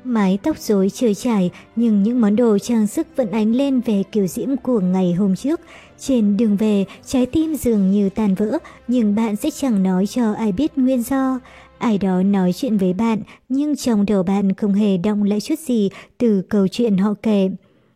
[0.05, 4.03] Mái tóc rối trời trải nhưng những món đồ trang sức vẫn ánh lên về
[4.13, 5.61] kiểu diễm của ngày hôm trước.
[5.99, 10.33] Trên đường về, trái tim dường như tan vỡ nhưng bạn sẽ chẳng nói cho
[10.33, 11.41] ai biết nguyên do.
[11.79, 15.59] Ai đó nói chuyện với bạn nhưng trong đầu bạn không hề động lại chút
[15.59, 17.51] gì từ câu chuyện họ kể.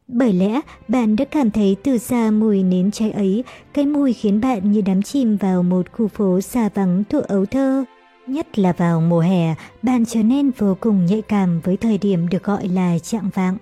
[0.09, 3.45] Bởi lẽ bạn đã cảm thấy từ xa mùi nến cháy ấy,
[3.75, 7.47] cái mùi khiến bạn như đắm chìm vào một khu phố xa vắng thuộc ấu
[7.47, 7.85] thơ.
[8.29, 12.29] Nhất là vào mùa hè, bạn trở nên vô cùng nhạy cảm với thời điểm
[12.29, 13.57] được gọi là trạng vạng.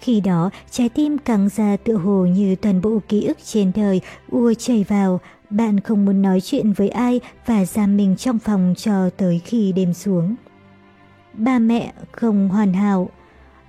[0.00, 4.00] Khi đó, trái tim căng ra tựa hồ như toàn bộ ký ức trên đời
[4.30, 8.74] ua chảy vào, Bạn không muốn nói chuyện với ai và giam mình trong phòng
[8.76, 10.34] cho tới khi đêm xuống.
[11.32, 13.10] Ba mẹ không hoàn hảo.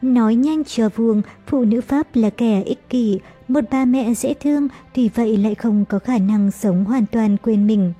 [0.01, 4.33] Nói nhanh cho vuông, phụ nữ Pháp là kẻ ích kỷ, một ba mẹ dễ
[4.33, 7.93] thương, tuy vậy lại không có khả năng sống hoàn toàn quên mình.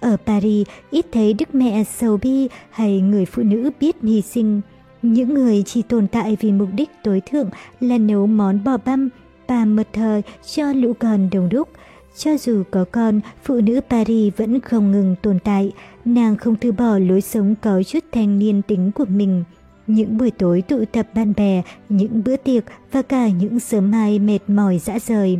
[0.00, 4.60] Ở Paris, ít thấy đức mẹ sầu bi hay người phụ nữ biết hy sinh.
[5.02, 9.08] Những người chỉ tồn tại vì mục đích tối thượng là nấu món bò băm,
[9.50, 10.22] và mật thờ
[10.54, 11.68] cho lũ con đồng đúc.
[12.16, 15.72] Cho dù có con, phụ nữ Paris vẫn không ngừng tồn tại.
[16.04, 19.44] Nàng không từ bỏ lối sống có chút thanh niên tính của mình.
[19.86, 24.18] Những buổi tối tụ tập bạn bè, những bữa tiệc và cả những sớm mai
[24.18, 25.38] mệt mỏi dã rời.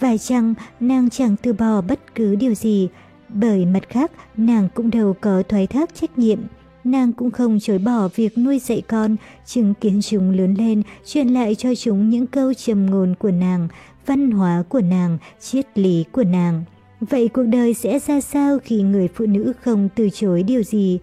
[0.00, 2.88] Vài chăng nàng chẳng từ bỏ bất cứ điều gì,
[3.34, 6.38] bởi mặt khác nàng cũng đâu có thoái thác trách nhiệm.
[6.84, 9.16] Nàng cũng không chối bỏ việc nuôi dạy con,
[9.46, 13.68] chứng kiến chúng lớn lên, truyền lại cho chúng những câu trầm ngôn của nàng,
[14.06, 16.64] văn hóa của nàng, triết lý của nàng.
[17.00, 20.98] Vậy cuộc đời sẽ ra sao khi người phụ nữ không từ chối điều gì?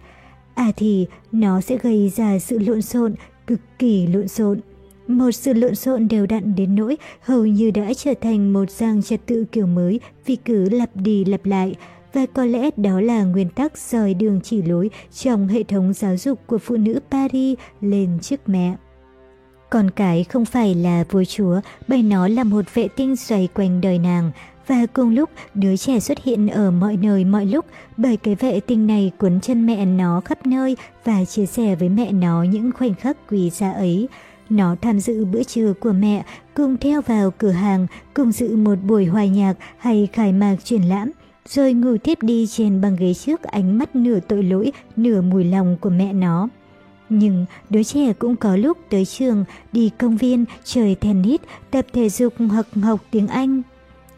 [0.54, 3.14] À thì nó sẽ gây ra sự lộn xộn,
[3.46, 4.60] cực kỳ lộn xộn.
[5.06, 9.02] Một sự lộn xộn đều đặn đến nỗi hầu như đã trở thành một giang
[9.02, 11.74] trật tự kiểu mới vì cứ lặp đi lặp lại.
[12.12, 16.16] Và có lẽ đó là nguyên tắc soi đường chỉ lối trong hệ thống giáo
[16.16, 18.74] dục của phụ nữ Paris lên trước mẹ.
[19.70, 23.80] Con cái không phải là vua chúa, bởi nó là một vệ tinh xoay quanh
[23.80, 24.30] đời nàng,
[24.66, 28.60] và cùng lúc đứa trẻ xuất hiện ở mọi nơi mọi lúc bởi cái vệ
[28.60, 32.70] tinh này cuốn chân mẹ nó khắp nơi và chia sẻ với mẹ nó những
[32.72, 34.08] khoảnh khắc quý giá ấy.
[34.50, 38.78] Nó tham dự bữa trưa của mẹ, cùng theo vào cửa hàng, cùng dự một
[38.82, 41.10] buổi hòa nhạc hay khai mạc triển lãm,
[41.48, 45.44] rồi ngủ tiếp đi trên băng ghế trước ánh mắt nửa tội lỗi, nửa mùi
[45.44, 46.48] lòng của mẹ nó.
[47.08, 52.08] Nhưng đứa trẻ cũng có lúc tới trường, đi công viên, chơi tennis, tập thể
[52.08, 53.62] dục hoặc học tiếng Anh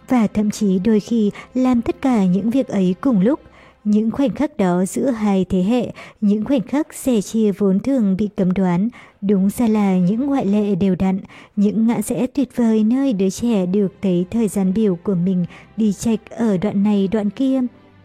[0.08, 3.40] và thậm chí đôi khi làm tất cả những việc ấy cùng lúc.
[3.84, 8.16] Những khoảnh khắc đó giữa hai thế hệ, những khoảnh khắc sẻ chia vốn thường
[8.16, 8.88] bị cấm đoán,
[9.26, 11.20] đúng ra là những ngoại lệ đều đặn,
[11.56, 15.44] những ngã rẽ tuyệt vời nơi đứa trẻ được thấy thời gian biểu của mình
[15.76, 17.60] đi chạch ở đoạn này đoạn kia.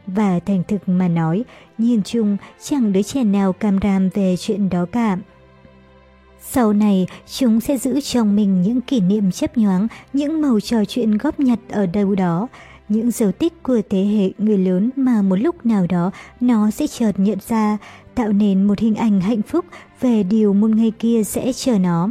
[0.07, 1.43] Và thành thực mà nói,
[1.77, 5.17] nhìn chung chẳng đứa trẻ nào cam ram về chuyện đó cả.
[6.41, 10.85] Sau này, chúng sẽ giữ trong mình những kỷ niệm chấp nhoáng, những màu trò
[10.85, 12.47] chuyện góp nhặt ở đâu đó,
[12.89, 16.87] những dấu tích của thế hệ người lớn mà một lúc nào đó nó sẽ
[16.87, 17.77] chợt nhận ra,
[18.19, 19.65] tạo nên một hình ảnh hạnh phúc
[20.01, 22.09] về điều một ngày kia sẽ chờ nó.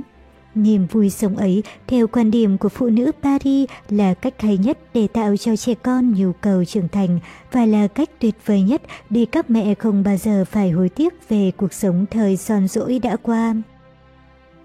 [0.54, 4.78] Niềm vui sống ấy, theo quan điểm của phụ nữ Paris, là cách hay nhất
[4.94, 7.20] để tạo cho trẻ con nhu cầu trưởng thành
[7.52, 11.28] và là cách tuyệt vời nhất để các mẹ không bao giờ phải hối tiếc
[11.28, 13.54] về cuộc sống thời son dỗi đã qua.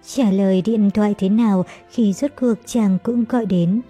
[0.05, 3.81] Trả lời điện thoại thế nào khi rốt cuộc chàng cũng gọi đến.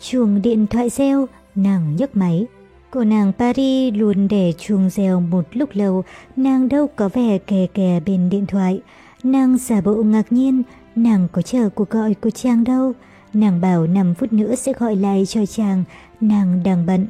[0.00, 2.46] chuồng điện thoại reo, nàng nhấc máy.
[2.94, 6.04] Cô nàng Paris luôn để chuông reo một lúc lâu,
[6.36, 8.80] nàng đâu có vẻ kè kè bên điện thoại.
[9.22, 10.62] Nàng giả bộ ngạc nhiên,
[10.96, 12.92] nàng có chờ cuộc gọi của chàng đâu.
[13.32, 15.84] Nàng bảo 5 phút nữa sẽ gọi lại cho chàng,
[16.20, 17.06] nàng đang bận.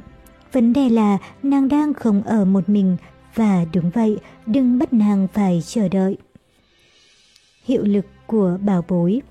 [0.53, 2.97] Vấn đề là nàng đang không ở một mình,
[3.35, 6.17] và đúng vậy, đừng bắt nàng phải chờ đợi.
[7.65, 9.23] Hiệu lực của bảo bối.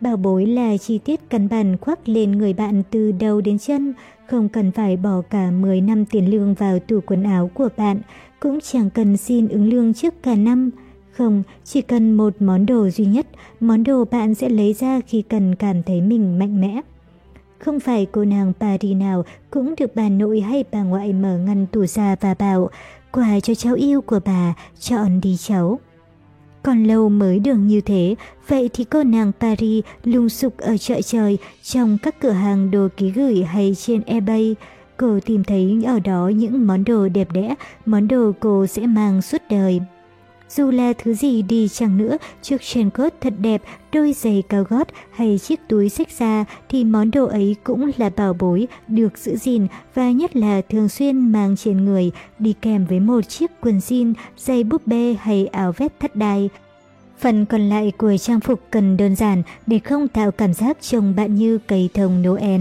[0.00, 3.94] Bảo bối là chi tiết căn bản khoác lên người bạn từ đầu đến chân,
[4.28, 8.00] không cần phải bỏ cả 10 năm tiền lương vào tủ quần áo của bạn,
[8.40, 10.70] cũng chẳng cần xin ứng lương trước cả năm.
[11.12, 13.26] Không, chỉ cần một món đồ duy nhất,
[13.60, 16.80] món đồ bạn sẽ lấy ra khi cần cảm thấy mình mạnh mẽ.
[17.58, 21.66] Không phải cô nàng Paris nào cũng được bà nội hay bà ngoại mở ngăn
[21.66, 22.70] tủ ra và bảo,
[23.12, 25.78] quà cho cháu yêu của bà, chọn đi cháu.
[26.68, 28.14] Còn lâu mới được như thế,
[28.48, 32.88] vậy thì cô nàng Paris lung sục ở chợ trời, trong các cửa hàng đồ
[32.96, 34.56] ký gửi hay trên eBay.
[34.96, 37.54] Cô tìm thấy ở đó những món đồ đẹp đẽ,
[37.86, 39.80] món đồ cô sẽ mang suốt đời.
[40.48, 44.64] Dù là thứ gì đi chăng nữa, chiếc trên cốt thật đẹp, đôi giày cao
[44.68, 49.18] gót hay chiếc túi xách da thì món đồ ấy cũng là bảo bối, được
[49.18, 53.50] giữ gìn và nhất là thường xuyên mang trên người, đi kèm với một chiếc
[53.60, 56.48] quần jean, giày búp bê hay áo vest thắt đai.
[57.18, 61.14] Phần còn lại của trang phục cần đơn giản để không tạo cảm giác trông
[61.16, 62.60] bạn như cây thông Noel.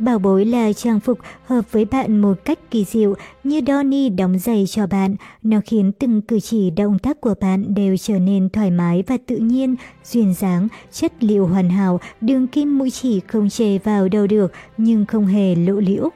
[0.00, 4.38] Bảo bối là trang phục hợp với bạn một cách kỳ diệu như Donny đóng
[4.38, 5.16] giày cho bạn.
[5.42, 9.16] Nó khiến từng cử chỉ động tác của bạn đều trở nên thoải mái và
[9.26, 14.08] tự nhiên, duyên dáng, chất liệu hoàn hảo, đường kim mũi chỉ không chề vào
[14.08, 16.08] đâu được nhưng không hề lộ liễu.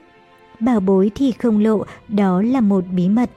[0.61, 3.31] Bảo bối thì không lộ, đó là một bí mật.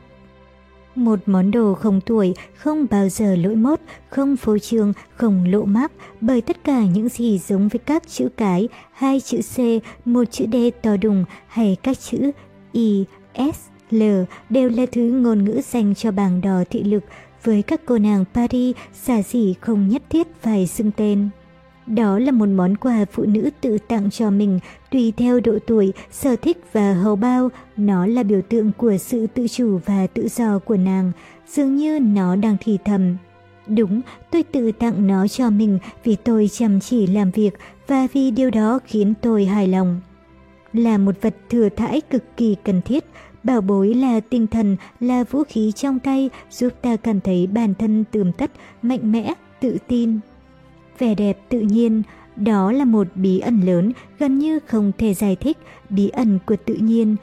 [0.97, 3.79] Một món đồ không tuổi, không bao giờ lỗi mốt,
[4.09, 8.29] không phô trương, không lộ mác, bởi tất cả những gì giống với các chữ
[8.37, 9.57] cái, hai chữ C,
[10.07, 12.31] một chữ D to đùng hay các chữ
[12.71, 13.05] I,
[13.35, 13.59] S,
[13.91, 14.03] L
[14.49, 17.03] đều là thứ ngôn ngữ dành cho bảng đỏ thị lực.
[17.43, 21.29] Với các cô nàng Paris, xa xỉ không nhất thiết phải xưng tên.
[21.87, 24.59] Đó là một món quà phụ nữ tự tặng cho mình,
[24.91, 27.49] tùy theo độ tuổi, sở thích và hầu bao.
[27.77, 31.11] Nó là biểu tượng của sự tự chủ và tự do của nàng,
[31.47, 33.17] dường như nó đang thì thầm.
[33.67, 37.53] Đúng, tôi tự tặng nó cho mình vì tôi chăm chỉ làm việc
[37.87, 40.01] và vì điều đó khiến tôi hài lòng.
[40.73, 43.05] Là một vật thừa thãi cực kỳ cần thiết,
[43.43, 47.73] bảo bối là tinh thần, là vũ khí trong tay giúp ta cảm thấy bản
[47.73, 50.19] thân tươm tất, mạnh mẽ, tự tin.
[50.99, 52.03] Vẻ đẹp tự nhiên,
[52.35, 55.57] đó là một bí ẩn lớn, gần như không thể giải thích,
[55.89, 57.15] bí ẩn của tự nhiên.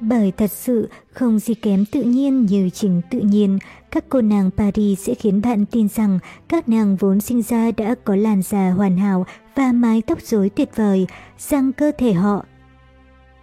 [0.00, 3.58] Bởi thật sự không gì kém tự nhiên như chính tự nhiên,
[3.90, 7.94] các cô nàng Paris sẽ khiến bạn tin rằng các nàng vốn sinh ra đã
[8.04, 11.06] có làn da hoàn hảo và mái tóc rối tuyệt vời,
[11.38, 12.44] rằng cơ thể họ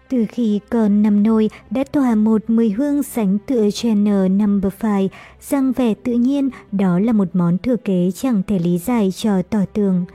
[0.10, 5.08] từ khi còn nằm nôi đã tỏa một mùi hương sánh tựa Chanel Number 5,
[5.42, 9.42] rằng vẻ tự nhiên đó là một món thừa kế chẳng thể lý giải cho
[9.42, 10.06] tỏ tường.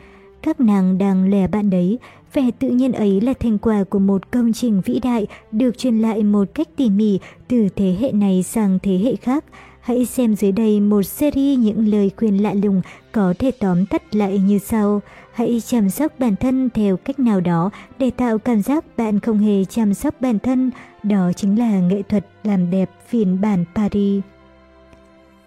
[0.43, 1.99] Các nàng đang lè bạn đấy,
[2.33, 5.99] vẻ tự nhiên ấy là thành quả của một công trình vĩ đại được truyền
[5.99, 9.45] lại một cách tỉ mỉ từ thế hệ này sang thế hệ khác.
[9.81, 14.15] Hãy xem dưới đây một series những lời khuyên lạ lùng có thể tóm tắt
[14.15, 15.03] lại như sau.
[15.33, 19.39] Hãy chăm sóc bản thân theo cách nào đó để tạo cảm giác bạn không
[19.39, 20.71] hề chăm sóc bản thân.
[21.03, 24.23] Đó chính là nghệ thuật làm đẹp phiên bản Paris.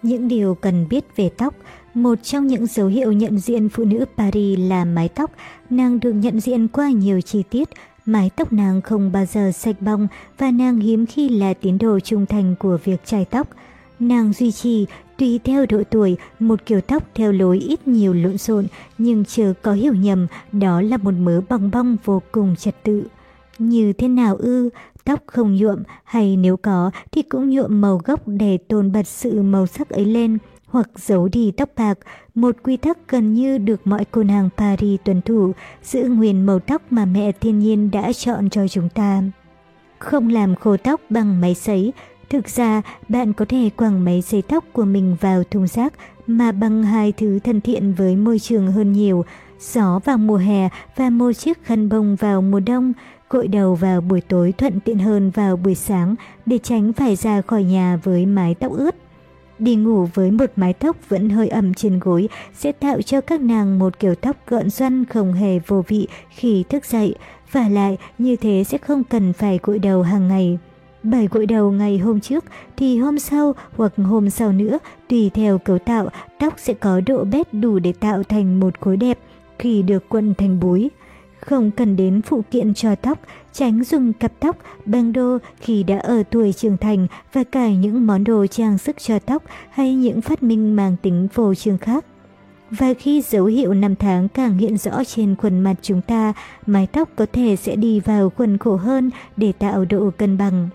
[0.02, 1.54] Những điều cần biết về tóc
[1.94, 5.30] Một trong những dấu hiệu nhận diện phụ nữ Paris là mái tóc.
[5.70, 7.68] Nàng được nhận diện qua nhiều chi tiết.
[8.06, 12.00] Mái tóc nàng không bao giờ sạch bong và nàng hiếm khi là tín đồ
[12.00, 13.48] trung thành của việc chải tóc.
[14.00, 14.86] Nàng duy trì,
[15.18, 18.66] tùy theo độ tuổi, một kiểu tóc theo lối ít nhiều lộn xộn,
[18.98, 23.04] nhưng chưa có hiểu nhầm, đó là một mớ bong bong vô cùng trật tự.
[23.58, 24.70] Như thế nào ư,
[25.04, 29.42] tóc không nhuộm, hay nếu có thì cũng nhuộm màu gốc để tôn bật sự
[29.42, 31.98] màu sắc ấy lên, hoặc giấu đi tóc bạc,
[32.34, 35.52] một quy tắc gần như được mọi cô nàng Paris tuân thủ,
[35.82, 39.22] giữ nguyên màu tóc mà mẹ thiên nhiên đã chọn cho chúng ta.
[39.98, 41.92] Không làm khô tóc bằng máy sấy,
[42.34, 45.92] Thực ra, bạn có thể quẳng máy sấy tóc của mình vào thùng rác
[46.26, 49.24] mà bằng hai thứ thân thiện với môi trường hơn nhiều,
[49.60, 52.92] gió vào mùa hè và một chiếc khăn bông vào mùa đông,
[53.30, 56.14] gội đầu vào buổi tối thuận tiện hơn vào buổi sáng
[56.46, 58.94] để tránh phải ra khỏi nhà với mái tóc ướt.
[59.58, 63.40] Đi ngủ với một mái tóc vẫn hơi ẩm trên gối sẽ tạo cho các
[63.40, 67.14] nàng một kiểu tóc gợn xoăn không hề vô vị khi thức dậy,
[67.52, 70.58] và lại như thế sẽ không cần phải gội đầu hàng ngày.
[71.04, 72.44] Bài gội đầu ngày hôm trước
[72.76, 77.24] thì hôm sau hoặc hôm sau nữa, tùy theo cấu tạo, tóc sẽ có độ
[77.24, 79.18] bết đủ để tạo thành một khối đẹp
[79.58, 80.90] khi được quần thành búi.
[81.40, 83.18] Không cần đến phụ kiện cho tóc,
[83.52, 88.06] tránh dùng cặp tóc, băng đô khi đã ở tuổi trưởng thành và cả những
[88.06, 92.04] món đồ trang sức cho tóc hay những phát minh mang tính phô trương khác.
[92.70, 96.32] Và khi dấu hiệu năm tháng càng hiện rõ trên khuôn mặt chúng ta,
[96.66, 100.68] mái tóc có thể sẽ đi vào khuôn khổ hơn để tạo độ cân bằng.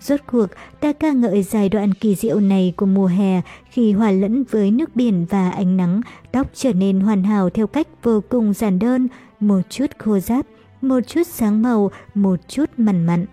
[0.00, 0.46] Rốt cuộc,
[0.80, 4.70] ta ca ngợi giai đoạn kỳ diệu này của mùa hè khi hòa lẫn với
[4.70, 6.00] nước biển và ánh nắng,
[6.32, 9.08] tóc trở nên hoàn hảo theo cách vô cùng giản đơn,
[9.40, 10.46] một chút khô ráp,
[10.80, 13.26] một chút sáng màu, một chút mặn mặn.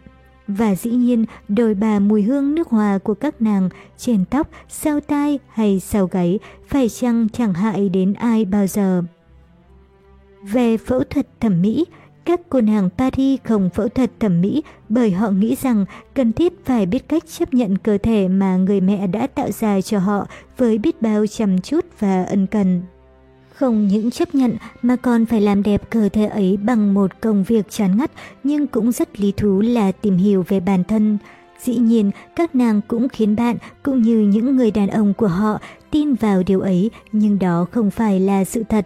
[0.48, 5.00] Và dĩ nhiên, đôi bà mùi hương nước hoa của các nàng trên tóc, sau
[5.00, 9.04] tai hay sau gáy phải chăng chẳng hại đến ai bao giờ.
[10.44, 11.86] Về phẫu thuật thẩm mỹ,
[12.28, 16.66] các cô nàng Paris không phẫu thuật thẩm mỹ bởi họ nghĩ rằng cần thiết
[16.66, 20.28] phải biết cách chấp nhận cơ thể mà người mẹ đã tạo ra cho họ
[20.58, 22.82] với biết bao chăm chút và ân cần.
[23.54, 27.44] Không những chấp nhận mà còn phải làm đẹp cơ thể ấy bằng một công
[27.44, 28.12] việc chán ngắt
[28.44, 31.18] nhưng cũng rất lý thú là tìm hiểu về bản thân.
[31.64, 35.60] Dĩ nhiên, các nàng cũng khiến bạn cũng như những người đàn ông của họ
[35.92, 38.86] tin vào điều ấy nhưng đó không phải là sự thật.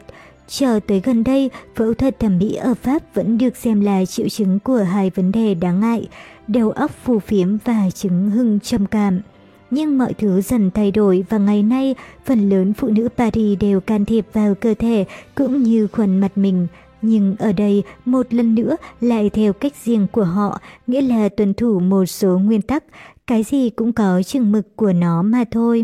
[0.53, 4.29] Chờ tới gần đây, phẫu thuật thẩm mỹ ở Pháp vẫn được xem là triệu
[4.29, 6.07] chứng của hai vấn đề đáng ngại,
[6.47, 9.21] đầu óc phù phiếm và chứng hưng trầm cảm.
[9.69, 13.81] Nhưng mọi thứ dần thay đổi và ngày nay, phần lớn phụ nữ Paris đều
[13.81, 16.67] can thiệp vào cơ thể cũng như khuẩn mặt mình.
[17.01, 21.53] Nhưng ở đây, một lần nữa lại theo cách riêng của họ, nghĩa là tuân
[21.53, 22.83] thủ một số nguyên tắc,
[23.27, 25.83] cái gì cũng có chừng mực của nó mà thôi.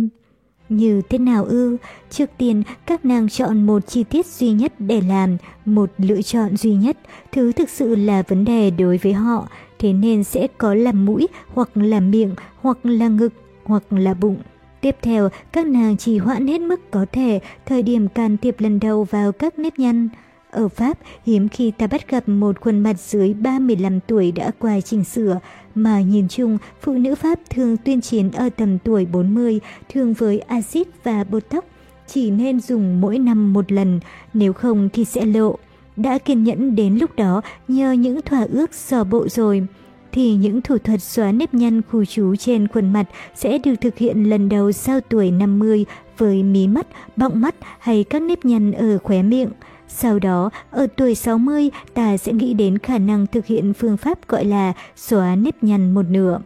[0.70, 1.78] Như thế nào ư?
[2.10, 6.58] Trước tiên, các nàng chọn một chi tiết duy nhất để làm, một lựa chọn
[6.58, 6.98] duy nhất,
[7.32, 9.48] thứ thực sự là vấn đề đối với họ,
[9.80, 14.38] thế nên sẽ có làm mũi, hoặc là miệng, hoặc là ngực, hoặc là bụng.
[14.82, 18.80] Tiếp theo, các nàng chỉ hoãn hết mức có thể thời điểm can thiệp lần
[18.80, 20.10] đầu vào các nếp nhăn.
[20.52, 24.82] Ở Pháp, hiếm khi ta bắt gặp một khuôn mặt dưới 35 tuổi đã qua
[24.82, 25.40] chỉnh sửa,
[25.84, 29.60] mà nhìn chung, phụ nữ Pháp thường tuyên chiến ở tầm tuổi 40,
[29.90, 31.66] thường với axit và bột tóc,
[32.08, 34.00] chỉ nên dùng mỗi năm một lần,
[34.34, 35.58] nếu không thì sẽ lộ.
[35.96, 39.68] Đã kiên nhẫn đến lúc đó nhờ những thỏa ước sò bộ rồi
[40.12, 43.98] thì những thủ thuật xóa nếp nhăn khu trú trên khuôn mặt sẽ được thực
[43.98, 45.86] hiện lần đầu sau tuổi 50
[46.18, 49.50] với mí mắt, bọng mắt hay các nếp nhăn ở khóe miệng.
[49.88, 54.28] Sau đó, ở tuổi 60, ta sẽ nghĩ đến khả năng thực hiện phương pháp
[54.28, 56.39] gọi là xóa nếp nhăn một nửa.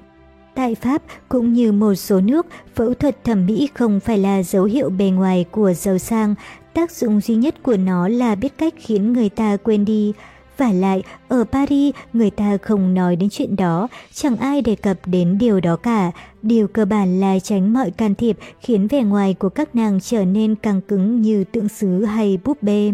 [0.55, 4.63] Tại Pháp, cũng như một số nước, phẫu thuật thẩm mỹ không phải là dấu
[4.63, 6.35] hiệu bề ngoài của giàu sang,
[6.73, 10.13] tác dụng duy nhất của nó là biết cách khiến người ta quên đi.
[10.57, 14.97] Và lại, ở Paris, người ta không nói đến chuyện đó, chẳng ai đề cập
[15.05, 16.11] đến điều đó cả.
[16.41, 20.25] Điều cơ bản là tránh mọi can thiệp khiến vẻ ngoài của các nàng trở
[20.25, 22.93] nên càng cứng như tượng sứ hay búp bê.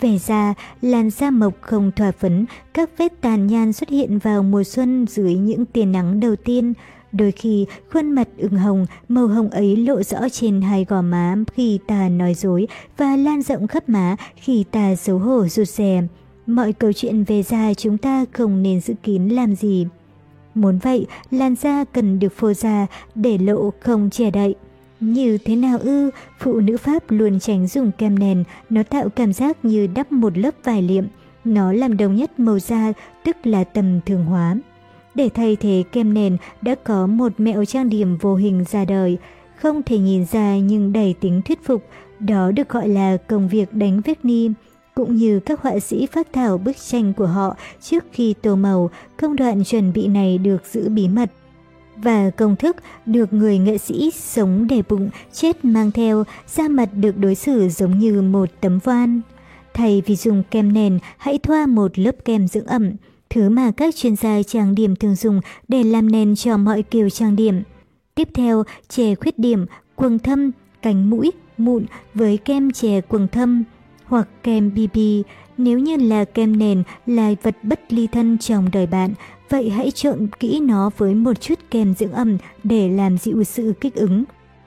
[0.00, 4.42] Về da, làn da mộc không thỏa phấn, các vết tàn nhan xuất hiện vào
[4.42, 6.72] mùa xuân dưới những tia nắng đầu tiên.
[7.12, 11.36] Đôi khi, khuôn mặt ửng hồng, màu hồng ấy lộ rõ trên hai gò má
[11.54, 16.02] khi ta nói dối và lan rộng khắp má khi ta xấu hổ rụt rè.
[16.46, 19.86] Mọi câu chuyện về da chúng ta không nên giữ kín làm gì.
[20.54, 24.54] Muốn vậy, làn da cần được phô ra để lộ không che đậy.
[25.04, 29.32] Như thế nào ư, phụ nữ Pháp luôn tránh dùng kem nền, nó tạo cảm
[29.32, 31.04] giác như đắp một lớp vải liệm.
[31.44, 32.92] Nó làm đồng nhất màu da,
[33.24, 34.56] tức là tầm thường hóa.
[35.14, 39.18] Để thay thế kem nền đã có một mẹo trang điểm vô hình ra đời,
[39.56, 41.84] không thể nhìn ra nhưng đầy tính thuyết phục,
[42.18, 44.50] đó được gọi là công việc đánh vết ni.
[44.94, 48.90] Cũng như các họa sĩ phát thảo bức tranh của họ trước khi tô màu,
[49.16, 51.30] công đoạn chuẩn bị này được giữ bí mật
[51.96, 52.76] và công thức
[53.06, 57.68] được người nghệ sĩ sống để bụng chết mang theo, da mặt được đối xử
[57.68, 59.20] giống như một tấm voan.
[59.74, 62.90] Thay vì dùng kem nền, hãy thoa một lớp kem dưỡng ẩm,
[63.30, 67.10] thứ mà các chuyên gia trang điểm thường dùng để làm nền cho mọi kiểu
[67.10, 67.62] trang điểm.
[68.14, 70.50] Tiếp theo, chè khuyết điểm, quầng thâm,
[70.82, 73.64] cánh mũi, mụn với kem chè quầng thâm
[74.04, 74.98] hoặc kem BB.
[75.58, 79.14] Nếu như là kem nền là vật bất ly thân trong đời bạn,
[79.54, 83.72] Vậy hãy trộn kỹ nó với một chút kem dưỡng ẩm để làm dịu sự
[83.80, 84.24] kích ứng.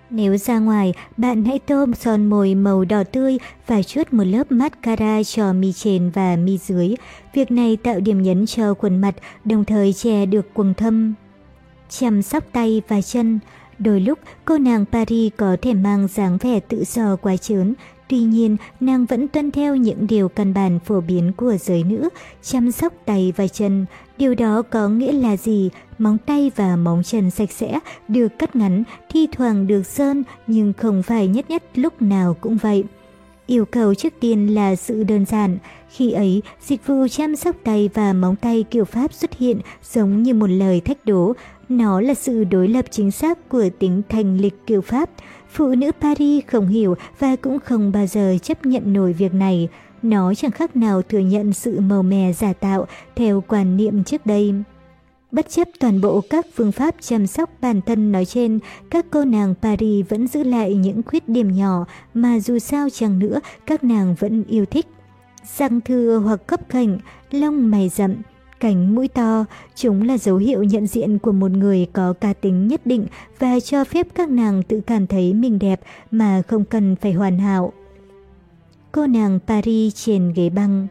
[0.10, 4.52] Nếu ra ngoài, bạn hãy tôm son môi màu đỏ tươi và chút một lớp
[4.52, 6.96] mascara cho mi trên và mi dưới.
[7.34, 11.14] Việc này tạo điểm nhấn cho khuôn mặt, đồng thời che được quầng thâm.
[11.90, 13.40] Chăm sóc tay và chân
[13.80, 17.74] Đôi lúc, cô nàng Paris có thể mang dáng vẻ tự do quá trớn,
[18.10, 22.10] Tuy nhiên, nàng vẫn tuân theo những điều căn bản phổ biến của giới nữ,
[22.42, 23.86] chăm sóc tay và chân.
[24.18, 25.70] Điều đó có nghĩa là gì?
[25.98, 30.74] Móng tay và móng chân sạch sẽ, được cắt ngắn, thi thoảng được sơn, nhưng
[30.74, 32.84] không phải nhất nhất lúc nào cũng vậy.
[33.48, 35.58] Yêu cầu trước tiên là sự đơn giản.
[35.90, 39.60] Khi ấy, dịch vụ chăm sóc tay và móng tay kiểu Pháp xuất hiện
[39.92, 41.34] giống như một lời thách đố.
[41.70, 45.10] Nó là sự đối lập chính xác của tính thành lịch kiểu Pháp.
[45.52, 49.68] Phụ nữ Paris không hiểu và cũng không bao giờ chấp nhận nổi việc này.
[50.02, 54.26] Nó chẳng khác nào thừa nhận sự màu mè giả tạo theo quan niệm trước
[54.26, 54.54] đây.
[55.32, 59.26] Bất chấp toàn bộ các phương pháp chăm sóc bản thân nói trên, các cô
[59.26, 63.84] nàng Paris vẫn giữ lại những khuyết điểm nhỏ mà dù sao chẳng nữa các
[63.84, 64.88] nàng vẫn yêu thích.
[65.58, 66.98] Răng thừa hoặc cấp khảnh,
[67.32, 68.16] lông mày rậm,
[68.60, 72.68] Cánh mũi to, chúng là dấu hiệu nhận diện của một người có cá tính
[72.68, 73.06] nhất định
[73.40, 75.80] và cho phép các nàng tự cảm thấy mình đẹp
[76.12, 77.74] mà không cần phải hoàn hảo.
[78.92, 80.88] Cô nàng Paris trên ghế băng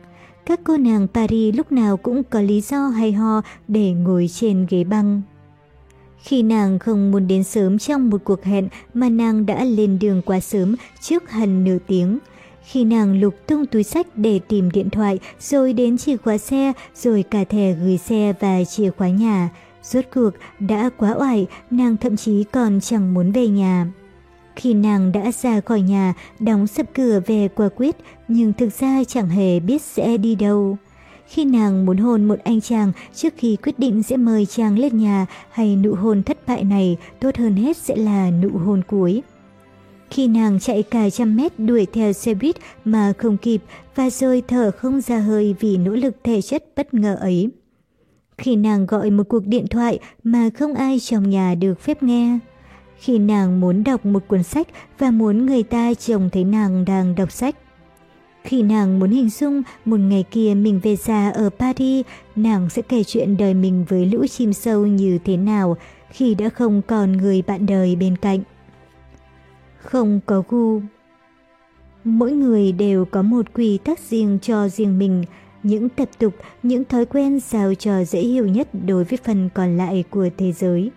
[0.46, 4.66] Các cô nàng Paris lúc nào cũng có lý do hay ho để ngồi trên
[4.70, 5.22] ghế băng.
[6.18, 10.22] Khi nàng không muốn đến sớm trong một cuộc hẹn mà nàng đã lên đường
[10.22, 12.18] quá sớm trước hẳn nửa tiếng–
[12.66, 16.72] khi nàng lục tung túi sách để tìm điện thoại, rồi đến chìa khóa xe,
[16.94, 19.48] rồi cả thẻ gửi xe và chìa khóa nhà.
[19.82, 23.86] Rốt cuộc, đã quá oải, nàng thậm chí còn chẳng muốn về nhà.
[24.56, 27.96] Khi nàng đã ra khỏi nhà, đóng sập cửa về quả quyết,
[28.28, 30.76] nhưng thực ra chẳng hề biết sẽ đi đâu.
[31.26, 34.98] Khi nàng muốn hôn một anh chàng trước khi quyết định sẽ mời chàng lên
[34.98, 39.22] nhà hay nụ hôn thất bại này tốt hơn hết sẽ là nụ hôn cuối.
[40.10, 43.62] Khi nàng chạy cả trăm mét đuổi theo xe buýt mà không kịp
[43.94, 47.50] và rồi thở không ra hơi vì nỗ lực thể chất bất ngờ ấy.
[48.38, 52.38] Khi nàng gọi một cuộc điện thoại mà không ai trong nhà được phép nghe.
[52.98, 54.68] Khi nàng muốn đọc một cuốn sách
[54.98, 57.56] và muốn người ta trông thấy nàng đang đọc sách.
[58.42, 62.06] Khi nàng muốn hình dung một ngày kia mình về già ở Paris,
[62.36, 65.76] nàng sẽ kể chuyện đời mình với lũ chim sâu như thế nào
[66.10, 68.40] khi đã không còn người bạn đời bên cạnh
[69.86, 70.80] không có gu.
[72.04, 75.24] Mỗi người đều có một quy tắc riêng cho riêng mình,
[75.62, 79.76] những tập tục, những thói quen sao cho dễ hiểu nhất đối với phần còn
[79.76, 80.90] lại của thế giới.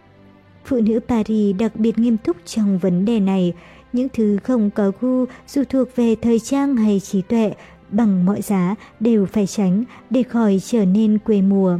[0.66, 3.54] Phụ nữ Paris đặc biệt nghiêm túc trong vấn đề này,
[3.94, 7.54] những thứ không có gu dù thuộc về thời trang hay trí tuệ,
[7.92, 11.80] bằng mọi giá đều phải tránh để khỏi trở nên quê mùa.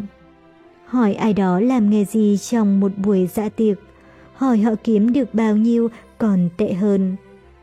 [0.86, 3.78] Hỏi ai đó làm nghề gì trong một buổi dạ tiệc,
[4.34, 5.90] hỏi họ kiếm được bao nhiêu
[6.20, 7.16] còn tệ hơn.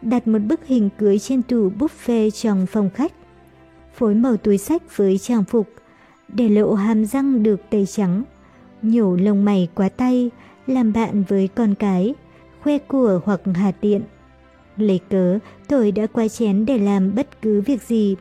[0.02, 3.12] Đặt một bức hình cưới trên tủ buffet trong phòng khách.
[3.94, 5.68] Phối màu túi sách với trang phục,
[6.28, 8.22] để lộ hàm răng được tẩy trắng,
[8.82, 10.30] nhổ lông mày quá tay,
[10.66, 12.14] làm bạn với con cái,
[12.62, 14.02] khoe của hoặc hà tiện.
[14.76, 15.38] Lấy cớ,
[15.68, 18.16] tôi đã qua chén để làm bất cứ việc gì.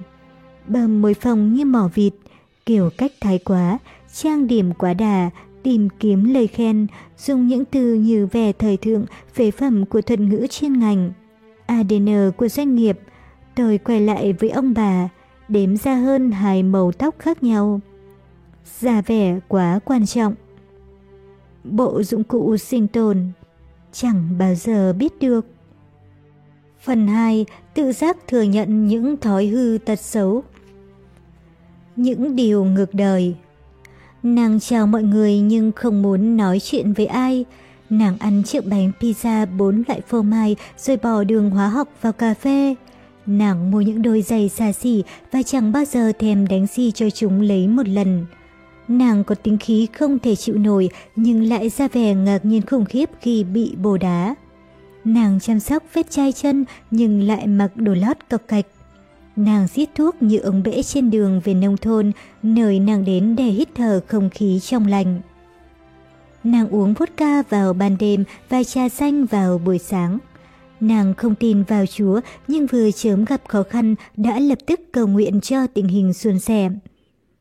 [0.68, 2.14] Bầm môi phòng như mỏ vịt,
[2.66, 3.80] kiểu cách thái quá,
[4.14, 5.30] trang điểm quá đà,
[5.66, 6.88] tìm kiếm lời khen,
[7.18, 11.12] dùng những từ như vẻ thời thượng, phế phẩm của thuật ngữ chuyên ngành.
[11.66, 13.00] ADN của doanh nghiệp,
[13.56, 15.10] tôi quay lại với ông bà,
[15.48, 17.82] đếm ra hơn hai màu tóc khác nhau.
[18.80, 20.36] Giả vẻ quá quan trọng.
[21.64, 23.32] Bộ dụng cụ sinh tồn
[23.92, 25.46] chẳng bao giờ biết được.
[26.80, 27.46] Phần 2.
[27.74, 30.44] Tự giác thừa nhận những thói hư tật xấu.
[31.96, 33.36] Những điều ngược đời
[34.26, 37.46] Nàng chào mọi người nhưng không muốn nói chuyện với ai.
[37.90, 42.14] Nàng ăn chiếc bánh pizza bốn loại phô mai rồi bỏ đường hóa học vào
[42.14, 42.76] cà phê.
[43.26, 47.10] Nàng mua những đôi giày xa xỉ và chẳng bao giờ thèm đánh xi cho
[47.10, 48.26] chúng lấy một lần.
[48.88, 52.86] Nàng có tính khí không thể chịu nổi nhưng lại ra vẻ ngạc nhiên khủng
[52.86, 54.36] khiếp khi bị bồ đá.
[55.04, 58.66] Nàng chăm sóc vết chai chân nhưng lại mặc đồ lót cọc cạch.
[59.36, 62.12] Nàng giết thuốc như ống bể trên đường về nông thôn,
[62.44, 65.22] nơi nàng đến để hít thở không khí trong lành.
[66.44, 70.18] Nàng uống vodka vào ban đêm và trà xanh vào buổi sáng.
[70.80, 75.08] Nàng không tin vào Chúa nhưng vừa chớm gặp khó khăn đã lập tức cầu
[75.08, 76.70] nguyện cho tình hình suôn sẻ.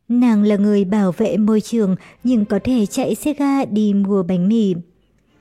[0.09, 4.23] Nàng là người bảo vệ môi trường nhưng có thể chạy xe ga đi mua
[4.23, 4.75] bánh mì.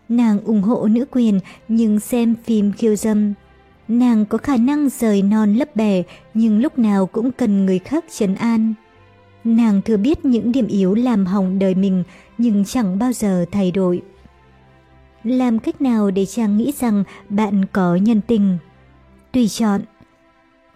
[0.09, 3.33] Nàng ủng hộ nữ quyền nhưng xem phim khiêu dâm.
[3.87, 6.03] Nàng có khả năng rời non lấp bè,
[6.33, 8.73] nhưng lúc nào cũng cần người khác trấn an.
[9.43, 12.03] Nàng thừa biết những điểm yếu làm hỏng đời mình,
[12.37, 14.01] nhưng chẳng bao giờ thay đổi.
[15.23, 18.57] Làm cách nào để chàng nghĩ rằng bạn có nhân tình?
[19.31, 19.81] Tùy chọn.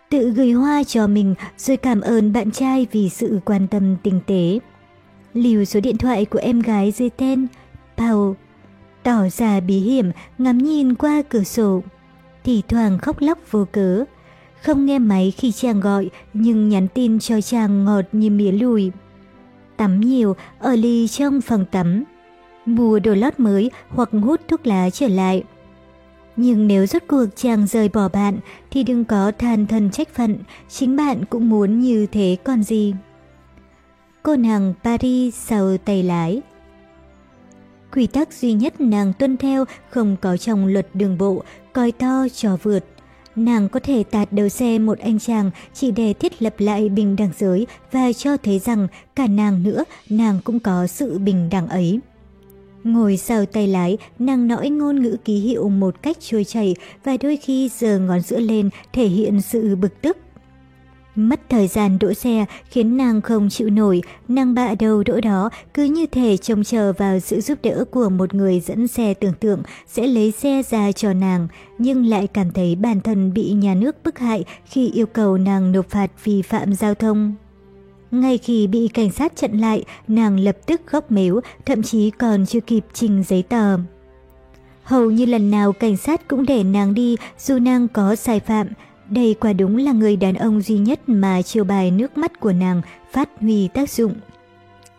[0.09, 4.19] Tự gửi hoa cho mình, rồi cảm ơn bạn trai vì sự quan tâm tinh
[4.25, 4.59] tế.
[5.33, 7.47] Lưu số điện thoại của em gái dưới tên,
[7.97, 8.33] Paul.
[9.03, 11.81] Tỏ ra bí hiểm, ngắm nhìn qua cửa sổ
[12.47, 14.03] thì thoảng khóc lóc vô cớ.
[14.61, 18.91] Không nghe máy khi chàng gọi, nhưng nhắn tin cho chàng ngọt như mía lùi.
[19.77, 22.03] Tắm nhiều, ở ly trong phòng tắm.
[22.65, 25.43] Mua đồ lót mới hoặc hút thuốc lá trở lại.
[26.35, 28.37] Nhưng nếu rốt cuộc chàng rời bỏ bạn
[28.71, 30.37] thì đừng có than thân trách phận,
[30.69, 32.93] chính bạn cũng muốn như thế còn gì.
[34.23, 36.41] Cô nàng Paris sau tay lái
[37.91, 41.43] Quy tắc duy nhất nàng tuân theo không có trong luật đường bộ,
[41.77, 42.85] coi to trò vượt.
[43.35, 47.15] Nàng có thể tạt đầu xe một anh chàng chỉ để thiết lập lại bình
[47.15, 51.67] đẳng giới và cho thấy rằng cả nàng nữa, nàng cũng có sự bình đẳng
[51.67, 51.99] ấy.
[52.83, 57.17] Ngồi sau tay lái, nàng nói ngôn ngữ ký hiệu một cách trôi chảy và
[57.17, 60.17] đôi khi giơ ngón giữa lên thể hiện sự bực tức.
[61.17, 65.49] Mất thời gian đỗ xe khiến nàng không chịu nổi, nàng bạ đầu đỗ đó
[65.73, 69.33] cứ như thể trông chờ vào sự giúp đỡ của một người dẫn xe tưởng
[69.39, 71.47] tượng sẽ lấy xe ra cho nàng,
[71.77, 75.71] nhưng lại cảm thấy bản thân bị nhà nước bức hại khi yêu cầu nàng
[75.71, 77.35] nộp phạt vi phạm giao thông.
[78.11, 82.45] Ngay khi bị cảnh sát chặn lại, nàng lập tức khóc mếu, thậm chí còn
[82.45, 83.77] chưa kịp trình giấy tờ.
[84.83, 88.67] Hầu như lần nào cảnh sát cũng để nàng đi dù nàng có sai phạm,
[89.09, 92.51] đây quả đúng là người đàn ông duy nhất mà chiêu bài nước mắt của
[92.51, 92.81] nàng
[93.11, 94.13] phát huy tác dụng.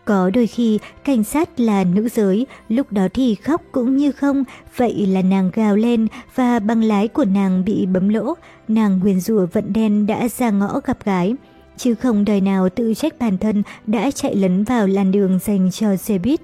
[0.05, 4.45] Có đôi khi cảnh sát là nữ giới, lúc đó thì khóc cũng như không,
[4.77, 8.35] vậy là nàng gào lên và băng lái của nàng bị bấm lỗ,
[8.69, 11.35] nàng huyền rủa vận đen đã ra ngõ gặp gái.
[11.77, 15.71] Chứ không đời nào tự trách bản thân đã chạy lấn vào làn đường dành
[15.71, 16.41] cho xe buýt.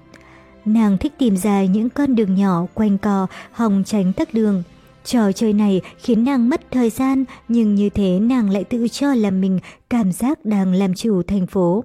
[0.64, 4.62] Nàng thích tìm ra những con đường nhỏ quanh co, hòng tránh tắc đường.
[5.04, 9.14] Trò chơi này khiến nàng mất thời gian, nhưng như thế nàng lại tự cho
[9.14, 9.58] là mình
[9.90, 11.84] cảm giác đang làm chủ thành phố.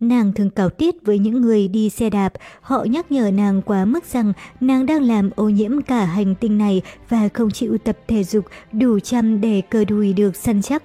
[0.00, 3.84] Nàng thường cáo tiết với những người đi xe đạp, họ nhắc nhở nàng quá
[3.84, 7.98] mức rằng nàng đang làm ô nhiễm cả hành tinh này và không chịu tập
[8.08, 10.82] thể dục đủ chăm để cơ đùi được săn chắc.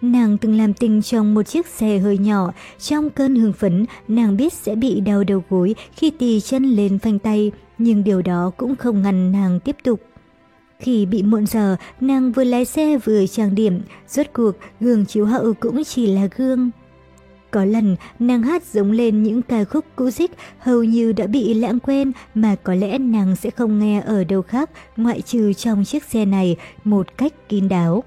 [0.00, 4.36] Nàng từng làm tình trong một chiếc xe hơi nhỏ, trong cơn hưng phấn, nàng
[4.36, 8.50] biết sẽ bị đau đầu gối khi tì chân lên phanh tay, nhưng điều đó
[8.56, 10.00] cũng không ngăn nàng tiếp tục.
[10.82, 15.26] Khi bị muộn giờ, nàng vừa lái xe vừa trang điểm, rốt cuộc gương chiếu
[15.26, 16.70] hậu cũng chỉ là gương.
[17.50, 21.54] Có lần, nàng hát giống lên những ca khúc cũ dích hầu như đã bị
[21.54, 25.84] lãng quên mà có lẽ nàng sẽ không nghe ở đâu khác ngoại trừ trong
[25.84, 28.04] chiếc xe này một cách kín đáo.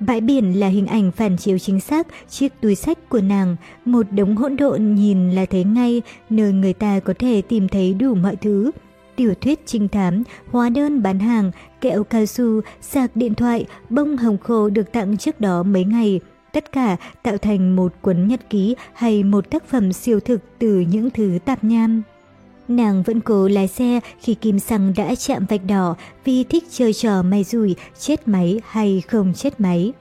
[0.00, 4.06] Bãi biển là hình ảnh phản chiếu chính xác chiếc túi sách của nàng, một
[4.10, 8.14] đống hỗn độn nhìn là thấy ngay, nơi người ta có thể tìm thấy đủ
[8.14, 8.70] mọi thứ.
[9.16, 11.50] Tiểu thuyết trinh thám, hóa đơn bán hàng,
[11.80, 16.20] kẹo cao su, sạc điện thoại, bông hồng khô được tặng trước đó mấy ngày,
[16.52, 20.80] tất cả tạo thành một cuốn nhật ký hay một tác phẩm siêu thực từ
[20.80, 22.02] những thứ tạp nham.
[22.68, 26.92] Nàng vẫn cố lái xe khi kim xăng đã chạm vạch đỏ vì thích chơi
[26.92, 29.92] trò may rủi, chết máy hay không chết máy.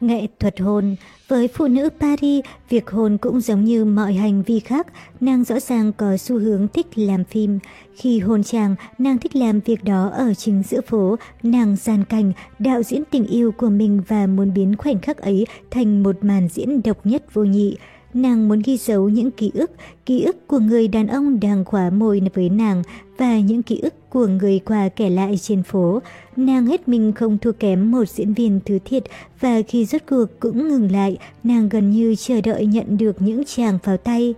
[0.00, 0.96] Nghệ thuật hôn
[1.28, 4.86] Với phụ nữ Paris, việc hôn cũng giống như mọi hành vi khác,
[5.20, 7.58] nàng rõ ràng có xu hướng thích làm phim.
[7.96, 12.32] Khi hôn chàng, nàng thích làm việc đó ở chính giữa phố, nàng gian cảnh,
[12.58, 16.48] đạo diễn tình yêu của mình và muốn biến khoảnh khắc ấy thành một màn
[16.48, 17.76] diễn độc nhất vô nhị.
[18.14, 19.70] Nàng muốn ghi dấu những ký ức,
[20.06, 22.82] ký ức của người đàn ông đang khóa môi với nàng
[23.16, 26.02] và những ký ức của người qua kể lại trên phố.
[26.36, 29.02] Nàng hết mình không thua kém một diễn viên thứ thiệt
[29.40, 33.44] và khi rốt cuộc cũng ngừng lại, nàng gần như chờ đợi nhận được những
[33.44, 34.34] chàng pháo tay.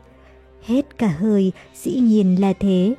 [0.62, 1.52] Hết cả hơi,
[1.82, 2.94] dĩ nhiên là thế.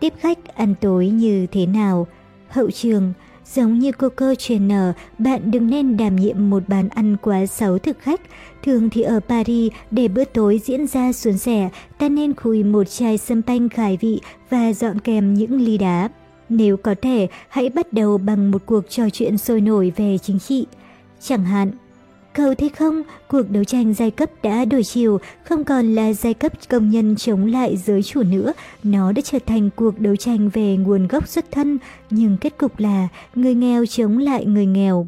[0.00, 2.06] Tiếp khách ăn tối như thế nào?
[2.48, 3.12] Hậu trường,
[3.54, 7.98] Giống như Coco Trainer, bạn đừng nên đảm nhiệm một bàn ăn quá xấu thực
[8.00, 8.20] khách.
[8.62, 12.84] Thường thì ở Paris, để bữa tối diễn ra suôn sẻ, ta nên khui một
[12.84, 14.20] chai sâm panh khải vị
[14.50, 16.08] và dọn kèm những ly đá.
[16.48, 20.38] Nếu có thể, hãy bắt đầu bằng một cuộc trò chuyện sôi nổi về chính
[20.38, 20.66] trị.
[21.20, 21.70] Chẳng hạn,
[22.34, 26.34] Cậu thấy không, cuộc đấu tranh giai cấp đã đổi chiều, không còn là giai
[26.34, 28.52] cấp công nhân chống lại giới chủ nữa,
[28.82, 31.78] nó đã trở thành cuộc đấu tranh về nguồn gốc xuất thân,
[32.10, 35.06] nhưng kết cục là người nghèo chống lại người nghèo.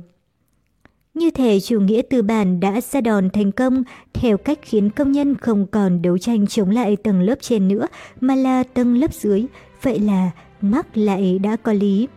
[1.14, 5.12] Như thể chủ nghĩa tư bản đã ra đòn thành công, theo cách khiến công
[5.12, 7.86] nhân không còn đấu tranh chống lại tầng lớp trên nữa,
[8.20, 9.44] mà là tầng lớp dưới,
[9.82, 12.08] vậy là Mark lại đã có lý.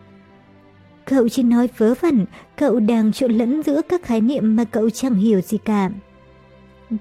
[1.06, 2.26] Cậu chỉ nói vớ vẩn,
[2.56, 5.90] cậu đang trộn lẫn giữa các khái niệm mà cậu chẳng hiểu gì cả.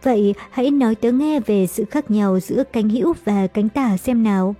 [0.03, 3.97] Vậy hãy nói tớ nghe về sự khác nhau giữa cánh hữu và cánh tả
[3.97, 4.56] xem nào.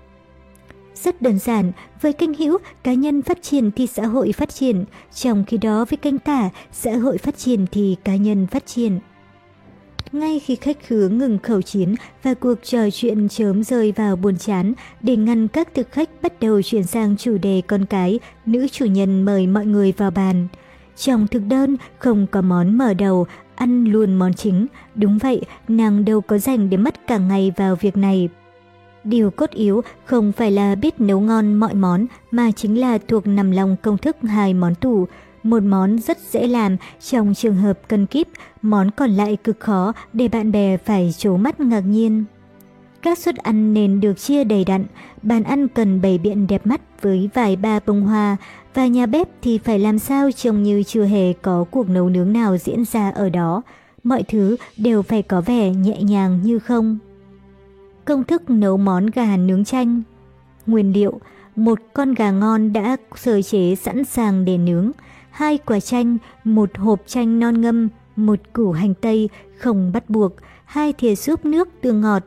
[0.96, 1.72] Rất đơn giản,
[2.02, 5.86] với cánh hữu, cá nhân phát triển thì xã hội phát triển, trong khi đó
[5.90, 9.00] với cánh tả, xã hội phát triển thì cá nhân phát triển.
[10.16, 14.38] Ngay khi khách khứa ngừng khẩu chiến và cuộc trò chuyện chớm rơi vào buồn
[14.38, 18.68] chán, để ngăn các thực khách bắt đầu chuyển sang chủ đề con cái, nữ
[18.68, 20.48] chủ nhân mời mọi người vào bàn.
[20.96, 24.68] Trong thực đơn không có món mở đầu, ăn luôn món chính.
[24.96, 28.30] Đúng vậy, nàng đâu có dành để mất cả ngày vào việc này.
[29.04, 33.28] Điều cốt yếu không phải là biết nấu ngon mọi món mà chính là thuộc
[33.28, 35.08] nằm lòng công thức hai món tủ.
[35.46, 36.78] Một món rất dễ làm
[37.10, 38.28] trong trường hợp cần kíp,
[38.62, 42.24] món còn lại cực khó để bạn bè phải trố mắt ngạc nhiên.
[43.02, 44.86] Các suất ăn nên được chia đầy đặn,
[45.22, 48.38] bàn ăn cần bày biện đẹp mắt với vài ba bông hoa,
[48.74, 52.34] và nhà bếp thì phải làm sao trông như chưa hề có cuộc nấu nướng
[52.34, 53.62] nào diễn ra ở đó.
[54.04, 56.98] Mọi thứ đều phải có vẻ nhẹ nhàng như không.
[58.06, 60.02] Công thức nấu món gà nướng chanh
[60.68, 61.20] Nguyên liệu
[61.56, 64.92] Một con gà ngon đã sơ chế sẵn sàng để nướng
[65.36, 70.34] hai quả chanh, một hộp chanh non ngâm, một củ hành tây không bắt buộc,
[70.66, 72.24] hai thìa súp nước tương ngọt.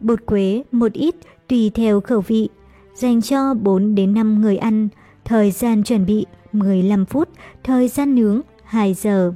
[0.00, 1.14] Bột quế một ít
[1.48, 2.48] tùy theo khẩu vị,
[2.94, 4.88] dành cho 4 đến 5 người ăn,
[5.24, 7.28] thời gian chuẩn bị 15 phút,
[7.64, 9.32] thời gian nướng 2 giờ.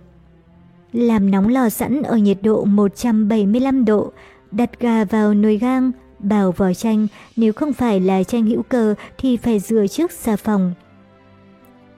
[0.92, 4.12] Làm nóng lò sẵn ở nhiệt độ 175 độ,
[4.50, 7.06] đặt gà vào nồi gang, bào vỏ chanh,
[7.36, 10.74] nếu không phải là chanh hữu cơ thì phải rửa trước xà phòng.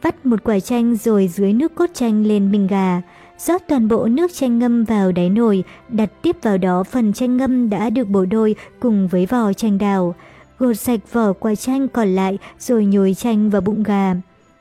[0.03, 3.03] Vắt một quả chanh rồi dưới nước cốt chanh lên bình gà.
[3.38, 7.36] rót toàn bộ nước chanh ngâm vào đáy nồi, đặt tiếp vào đó phần chanh
[7.36, 10.14] ngâm đã được bổ đôi cùng với vỏ chanh đào.
[10.59, 14.14] Gột sạch vỏ quả chanh còn lại rồi nhồi chanh vào bụng gà.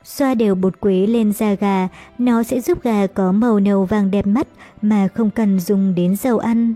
[0.04, 1.88] Xoa đều bột quế lên da gà,
[2.18, 4.48] nó sẽ giúp gà có màu nâu vàng đẹp mắt
[4.82, 6.74] mà không cần dùng đến dầu ăn.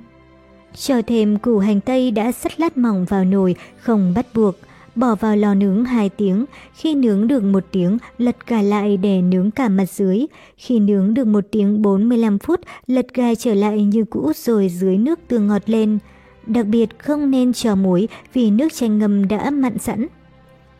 [0.75, 4.55] Cho thêm củ hành tây đã sắt lát mỏng vào nồi, không bắt buộc
[4.97, 6.45] bỏ vào lò nướng 2 tiếng.
[6.75, 10.27] Khi nướng được 1 tiếng, lật gà lại để nướng cả mặt dưới.
[10.57, 14.99] Khi nướng được 1 tiếng 45 phút, lật gà trở lại như cũ rồi dưới
[14.99, 15.99] nước tương ngọt lên.
[16.47, 20.07] Đặc biệt không nên cho muối vì nước chanh ngâm đã mặn sẵn.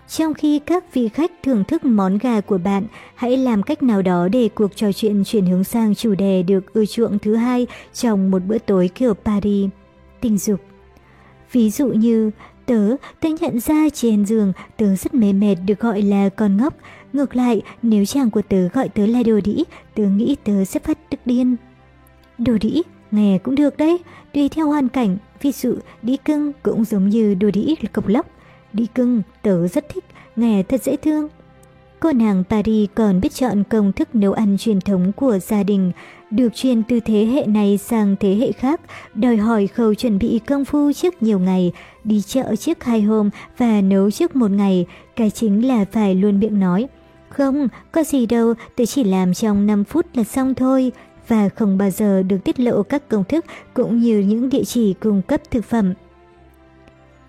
[0.09, 4.03] Trong khi các vị khách thưởng thức món gà của bạn, hãy làm cách nào
[4.03, 7.67] đó để cuộc trò chuyện chuyển hướng sang chủ đề được ưa chuộng thứ hai
[7.93, 9.71] trong một bữa tối kiểu Paris.
[10.21, 10.61] Tình dục
[11.53, 12.31] Ví dụ như,
[12.67, 16.75] Tớ, tớ nhận ra trên giường tớ rất mê mệt được gọi là con ngốc.
[17.13, 19.65] Ngược lại, nếu chàng của tớ gọi tớ là đồ đĩ,
[19.95, 21.57] tớ nghĩ tớ sẽ phát tức điên.
[22.39, 23.99] Đồ đĩ, nghe cũng được đấy,
[24.35, 25.17] tùy theo hoàn cảnh.
[25.43, 28.27] Ví dụ, đĩ cưng cũng giống như đồ đĩ cộc lốc.
[28.73, 30.05] Đĩ cưng, tớ rất thích,
[30.37, 31.29] nghe thật dễ thương.
[32.01, 35.93] Cô nàng Paris còn biết chọn công thức nấu ăn truyền thống của gia đình,
[36.31, 38.81] được truyền từ thế hệ này sang thế hệ khác,
[39.15, 41.73] đòi hỏi khâu chuẩn bị công phu trước nhiều ngày,
[42.07, 44.87] đi chợ trước hai hôm và nấu trước một ngày,
[45.17, 46.89] cái chính là phải luôn miệng nói.
[47.29, 50.93] Không, có gì đâu, tôi chỉ làm trong 5 phút là xong thôi,
[51.29, 53.45] và không bao giờ được tiết lộ các công thức
[53.75, 55.95] cũng như những địa chỉ cung cấp thực phẩm.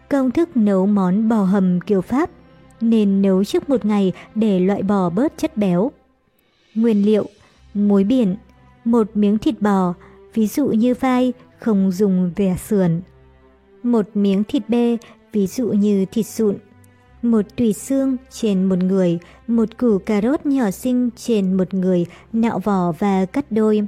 [0.09, 2.29] Công thức nấu món bò hầm kiểu Pháp
[2.81, 5.91] nên nấu trước một ngày để loại bỏ bớt chất béo.
[6.75, 7.25] Nguyên liệu
[7.73, 8.35] Muối biển
[8.85, 9.93] một miếng thịt bò,
[10.33, 13.01] ví dụ như vai, không dùng vẻ sườn.
[13.91, 14.97] Một miếng thịt bê,
[15.31, 16.55] ví dụ như thịt sụn.
[17.21, 22.05] Một tùy xương trên một người, một củ cà rốt nhỏ xinh trên một người,
[22.33, 23.81] nạo vỏ và cắt đôi.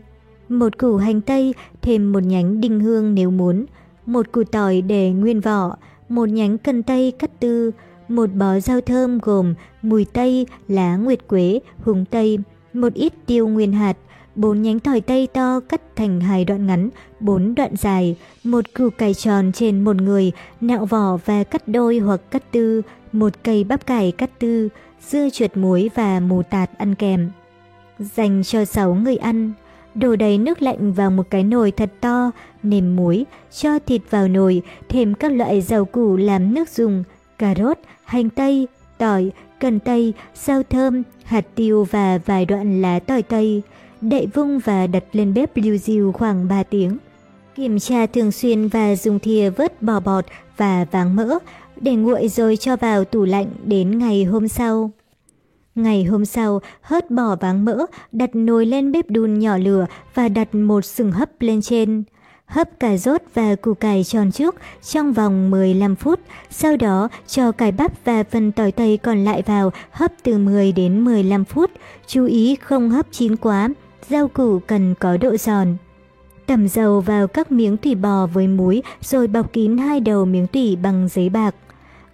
[0.49, 3.65] Một củ hành tây, thêm một nhánh đinh hương nếu muốn.
[4.05, 5.77] Một củ tỏi để nguyên vỏ,
[6.09, 7.71] một nhánh cần tây cắt tư,
[8.07, 12.39] một bó rau thơm gồm mùi tây, lá nguyệt quế, húng tây,
[12.73, 13.97] một ít tiêu nguyên hạt,
[14.35, 18.89] bốn nhánh tỏi tây to cắt thành hai đoạn ngắn, bốn đoạn dài, một củ
[18.89, 23.63] cải tròn trên một người, nạo vỏ và cắt đôi hoặc cắt tư, một cây
[23.63, 24.69] bắp cải cắt tư,
[25.07, 27.29] dưa chuột muối và mù tạt ăn kèm.
[27.99, 29.53] Dành cho 6 người ăn,
[29.95, 32.31] đổ đầy nước lạnh vào một cái nồi thật to,
[32.63, 37.03] nêm muối, cho thịt vào nồi, thêm các loại rau củ làm nước dùng,
[37.37, 38.67] cà rốt, hành tây,
[38.97, 43.61] tỏi, cần tây, rau thơm, hạt tiêu và vài đoạn lá tỏi tây
[44.01, 46.97] đậy vung và đặt lên bếp lưu diêu khoảng 3 tiếng.
[47.55, 50.25] Kiểm tra thường xuyên và dùng thìa vớt bò bọt
[50.57, 51.39] và váng mỡ,
[51.81, 54.91] để nguội rồi cho vào tủ lạnh đến ngày hôm sau.
[55.75, 60.29] Ngày hôm sau, hớt bỏ váng mỡ, đặt nồi lên bếp đun nhỏ lửa và
[60.29, 62.03] đặt một sừng hấp lên trên.
[62.45, 66.19] Hấp cà rốt và củ cải tròn trước trong vòng 15 phút,
[66.49, 70.71] sau đó cho cải bắp và phần tỏi tây còn lại vào hấp từ 10
[70.71, 71.71] đến 15 phút.
[72.07, 73.69] Chú ý không hấp chín quá,
[74.09, 75.75] rau củ cần có độ giòn.
[76.45, 80.47] Tẩm dầu vào các miếng tủy bò với muối rồi bọc kín hai đầu miếng
[80.47, 81.55] tủy bằng giấy bạc.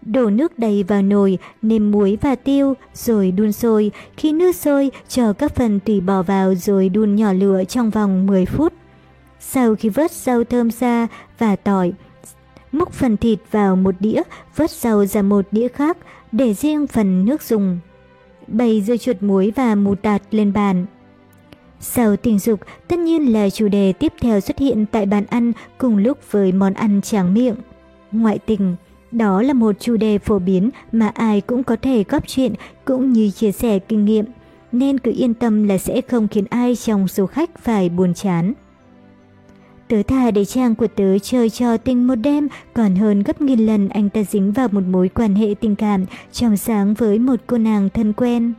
[0.01, 3.91] Đổ nước đầy vào nồi, nêm muối và tiêu, rồi đun sôi.
[4.17, 8.25] Khi nước sôi, cho các phần tủy bò vào rồi đun nhỏ lửa trong vòng
[8.25, 8.73] 10 phút.
[9.39, 11.93] Sau khi vớt rau thơm ra và tỏi,
[12.71, 14.21] múc phần thịt vào một đĩa,
[14.55, 15.97] vớt rau ra một đĩa khác,
[16.31, 17.79] để riêng phần nước dùng.
[18.47, 20.85] Bày dưa chuột muối và mù tạt lên bàn.
[21.79, 25.51] Sau tình dục tất nhiên là chủ đề tiếp theo xuất hiện tại bàn ăn
[25.77, 27.55] cùng lúc với món ăn tráng miệng.
[28.11, 28.75] Ngoại tình,
[29.11, 32.53] đó là một chủ đề phổ biến mà ai cũng có thể góp chuyện
[32.85, 34.25] cũng như chia sẻ kinh nghiệm,
[34.71, 38.53] nên cứ yên tâm là sẽ không khiến ai trong số khách phải buồn chán.
[39.87, 43.65] Tớ thà để trang của tớ chơi trò tình một đêm còn hơn gấp nghìn
[43.65, 47.39] lần anh ta dính vào một mối quan hệ tình cảm trong sáng với một
[47.47, 48.53] cô nàng thân quen.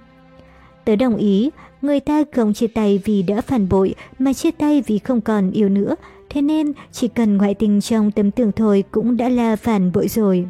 [0.84, 1.50] Tớ đồng ý,
[1.86, 5.50] người ta không chia tay vì đã phản bội mà chia tay vì không còn
[5.50, 5.96] yêu nữa,
[6.30, 10.08] thế nên chỉ cần ngoại tình trong tấm tưởng thôi cũng đã là phản bội
[10.08, 10.46] rồi.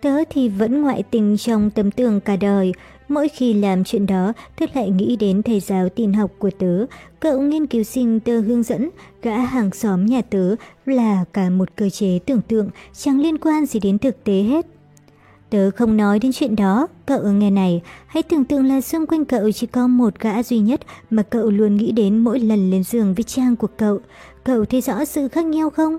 [0.00, 2.72] Tớ thì vẫn ngoại tình trong tấm tường cả đời,
[3.08, 6.86] mỗi khi làm chuyện đó tớ lại nghĩ đến thầy giáo tin học của tớ,
[7.20, 8.90] cậu nghiên cứu sinh tớ hướng dẫn,
[9.22, 10.54] gã hàng xóm nhà tớ
[10.86, 14.66] là cả một cơ chế tưởng tượng chẳng liên quan gì đến thực tế hết.
[15.54, 19.24] Tớ không nói đến chuyện đó, cậu nghe này, hãy tưởng tượng là xung quanh
[19.24, 20.80] cậu chỉ có một gã duy nhất
[21.10, 23.98] mà cậu luôn nghĩ đến mỗi lần lên giường với trang của cậu.
[24.44, 25.96] Cậu thấy rõ sự khác nhau không?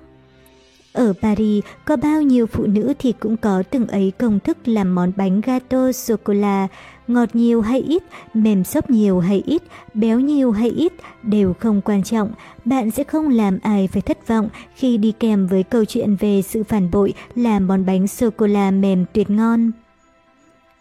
[0.94, 4.96] Ở Paris, có bao nhiêu phụ nữ thì cũng có từng ấy công thức làm
[4.96, 6.68] món bánh gato sô-cô-la,
[7.08, 8.04] ngọt nhiều hay ít,
[8.34, 9.62] mềm xốp nhiều hay ít,
[9.94, 10.94] béo nhiều hay ít,
[11.24, 12.32] đều không quan trọng.
[12.66, 16.42] Bạn sẽ không làm ai phải thất vọng khi đi kèm với câu chuyện về
[16.42, 19.72] sự phản bội là món bánh sô-cô-la mềm tuyệt ngon.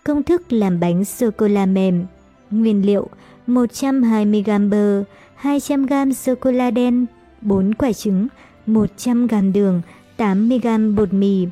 [0.05, 2.05] Công thức làm bánh sô-cô-la mềm
[2.51, 3.09] Nguyên liệu
[3.47, 5.05] 120g bơ,
[5.43, 7.07] 200g sô-cô-la đen,
[7.41, 8.27] 4 quả trứng,
[8.66, 9.83] 100g đường,
[10.18, 11.47] 80g bột mì.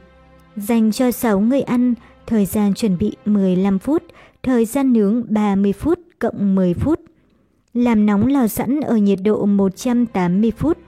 [0.56, 1.94] Dành cho 6 người ăn,
[2.26, 4.02] thời gian chuẩn bị 15 phút,
[4.42, 7.00] thời gian nướng 30 phút cộng 10 phút.
[7.74, 10.78] Làm nóng lò sẵn ở nhiệt độ 180 phút.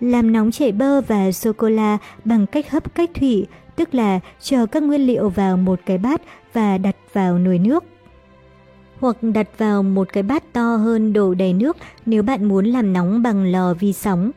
[0.00, 3.46] Làm nóng chảy bơ và sô-cô-la bằng cách hấp cách thủy,
[3.76, 7.84] tức là cho các nguyên liệu vào một cái bát và đặt vào nồi nước.
[9.00, 12.92] Hoặc đặt vào một cái bát to hơn đổ đầy nước nếu bạn muốn làm
[12.92, 14.30] nóng bằng lò vi sóng.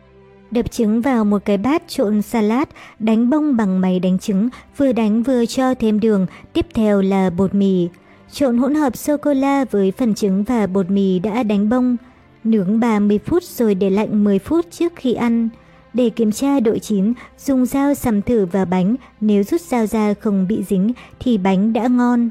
[0.51, 2.67] đập trứng vào một cái bát trộn salad,
[2.99, 7.29] đánh bông bằng máy đánh trứng, vừa đánh vừa cho thêm đường, tiếp theo là
[7.29, 7.89] bột mì.
[8.33, 11.97] Trộn hỗn hợp sô-cô-la với phần trứng và bột mì đã đánh bông.
[12.43, 15.49] Nướng 30 phút rồi để lạnh 10 phút trước khi ăn.
[15.93, 20.13] Để kiểm tra độ chín, dùng dao sầm thử vào bánh, nếu rút dao ra
[20.13, 22.29] không bị dính thì bánh đã ngon.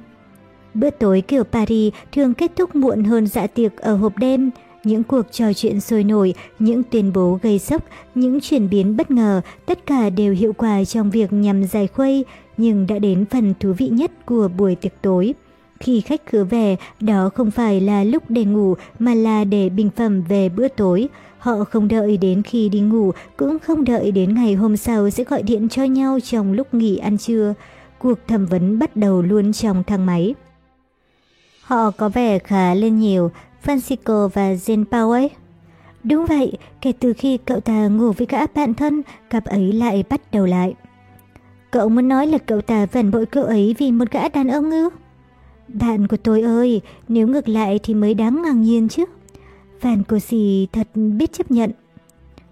[0.74, 4.50] Bữa tối kiểu Paris thường kết thúc muộn hơn dạ tiệc ở hộp đêm.
[4.84, 7.82] Những cuộc trò chuyện sôi nổi, những tuyên bố gây sốc,
[8.14, 12.24] những chuyển biến bất ngờ, tất cả đều hiệu quả trong việc nhằm giải khuây,
[12.56, 15.34] nhưng đã đến phần thú vị nhất của buổi tiệc tối.
[15.82, 19.90] Khi khách khứa về, đó không phải là lúc để ngủ mà là để bình
[19.96, 21.08] phẩm về bữa tối.
[21.38, 25.24] Họ không đợi đến khi đi ngủ, cũng không đợi đến ngày hôm sau sẽ
[25.24, 27.54] gọi điện cho nhau trong lúc nghỉ ăn trưa.
[27.98, 30.34] Cuộc thẩm vấn bắt đầu luôn trong thang máy.
[31.62, 33.30] Họ có vẻ khá lên nhiều,
[33.64, 35.28] Francisco và Jean Powell.
[36.04, 40.04] Đúng vậy, kể từ khi cậu ta ngủ với gã bạn thân, cặp ấy lại
[40.10, 40.74] bắt đầu lại.
[41.70, 44.70] Cậu muốn nói là cậu ta phản bội cậu ấy vì một gã đàn ông
[44.70, 44.88] ư?
[45.74, 49.04] Bạn của tôi ơi, nếu ngược lại thì mới đáng ngang nhiên chứ.
[49.80, 51.70] Van cô sì thật biết chấp nhận.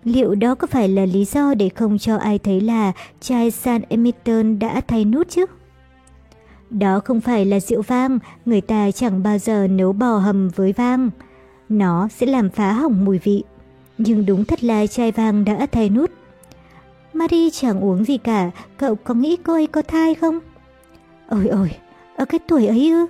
[0.04, 3.82] Liệu đó có phải là lý do để không cho ai thấy là chai San
[3.88, 5.46] Emiton đã thay nút chứ?
[6.70, 10.72] Đó không phải là rượu vang, người ta chẳng bao giờ nấu bò hầm với
[10.72, 11.10] vang.
[11.68, 13.44] Nó sẽ làm phá hỏng mùi vị.
[13.98, 16.10] Nhưng đúng thật là chai vang đã thay nút.
[17.12, 20.38] Marie chẳng uống gì cả, cậu có nghĩ cô ấy có thai không?
[21.28, 21.70] Ôi ôi,
[22.20, 23.06] ở cái tuổi ấy ư?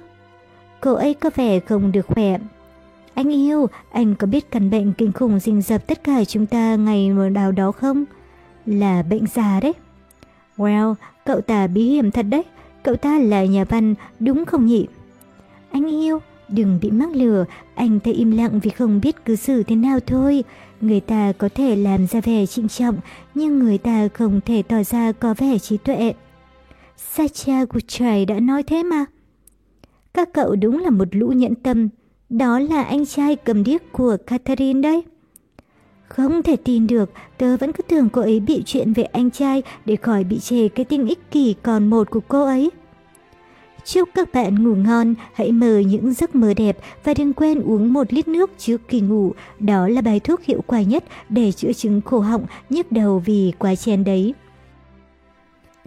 [0.80, 2.38] Cậu ấy có vẻ không được khỏe.
[3.14, 6.76] Anh yêu, anh có biết căn bệnh kinh khủng rình rập tất cả chúng ta
[6.76, 8.04] ngày nào đó không?
[8.66, 9.72] Là bệnh già đấy.
[10.56, 10.94] Well,
[11.24, 12.42] cậu ta bí hiểm thật đấy.
[12.82, 14.86] Cậu ta là nhà văn, đúng không nhỉ?
[15.70, 17.44] Anh yêu, đừng bị mắc lừa,
[17.74, 20.44] anh ta im lặng vì không biết cư xử thế nào thôi.
[20.80, 22.96] Người ta có thể làm ra vẻ trịnh trọng,
[23.34, 26.14] nhưng người ta không thể tỏ ra có vẻ trí tuệ.
[27.08, 29.04] Sacha Guchai đã nói thế mà.
[30.14, 31.88] Các cậu đúng là một lũ nhẫn tâm.
[32.30, 35.02] Đó là anh trai cầm điếc của Catherine đấy.
[36.08, 39.62] Không thể tin được, tớ vẫn cứ tưởng cô ấy bị chuyện về anh trai
[39.84, 42.70] để khỏi bị chê cái tình ích kỷ còn một của cô ấy.
[43.84, 47.92] Chúc các bạn ngủ ngon, hãy mơ những giấc mơ đẹp và đừng quên uống
[47.92, 49.32] một lít nước trước khi ngủ.
[49.58, 53.52] Đó là bài thuốc hiệu quả nhất để chữa chứng khổ họng, nhức đầu vì
[53.58, 54.34] quá chen đấy.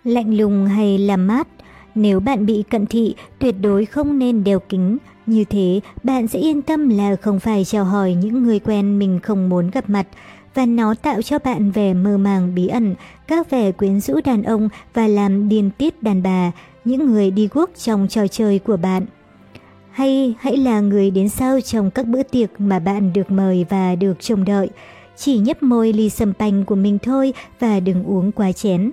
[0.04, 1.48] Lạnh lùng hay làm mát?
[1.96, 4.98] Nếu bạn bị cận thị, tuyệt đối không nên đeo kính.
[5.26, 9.20] Như thế, bạn sẽ yên tâm là không phải chào hỏi những người quen mình
[9.24, 10.08] không muốn gặp mặt,
[10.54, 12.96] và nó tạo cho bạn vẻ mơ màng bí ẩn,
[13.28, 16.52] các vẻ quyến rũ đàn ông và làm điên tiết đàn bà,
[16.86, 19.06] những người đi guốc trong trò chơi của bạn.
[19.92, 23.96] Hay hãy là người đến sau trong các bữa tiệc mà bạn được mời và
[23.96, 24.70] được trông đợi.
[25.18, 28.92] Chỉ nhấp môi ly sâm panh của mình thôi và đừng uống quá chén.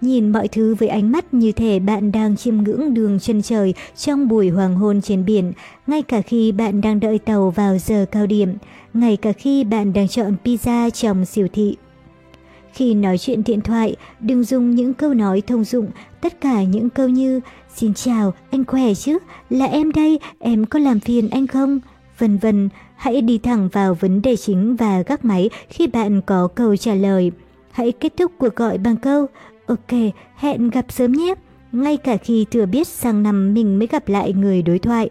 [0.00, 3.74] Nhìn mọi thứ với ánh mắt như thể bạn đang chiêm ngưỡng đường chân trời
[3.96, 5.52] trong buổi hoàng hôn trên biển,
[5.86, 8.54] ngay cả khi bạn đang đợi tàu vào giờ cao điểm,
[8.94, 11.76] ngay cả khi bạn đang chọn pizza trong siêu thị.
[12.72, 15.86] Khi nói chuyện điện thoại, đừng dùng những câu nói thông dụng,
[16.20, 17.40] tất cả những câu như
[17.80, 19.18] Xin chào, anh khỏe chứ?
[19.50, 21.80] Là em đây, em có làm phiền anh không?
[22.18, 26.48] Vân vân, hãy đi thẳng vào vấn đề chính và gác máy khi bạn có
[26.54, 27.32] câu trả lời.
[27.70, 29.26] Hãy kết thúc cuộc gọi bằng câu
[29.68, 29.98] Ok,
[30.36, 31.34] hẹn gặp sớm nhé.
[31.72, 35.10] Ngay cả khi thừa biết sang năm mình mới gặp lại người đối thoại.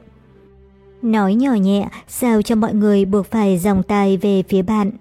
[1.02, 4.92] Nói nhỏ nhẹ, sao cho mọi người buộc phải dòng tài về phía bạn.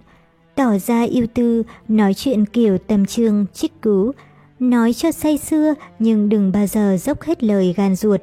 [0.54, 4.12] Tỏ ra yêu tư, nói chuyện kiểu tâm trương, trích cứu.
[4.58, 8.20] Nói cho say xưa nhưng đừng bao giờ dốc hết lời gan ruột.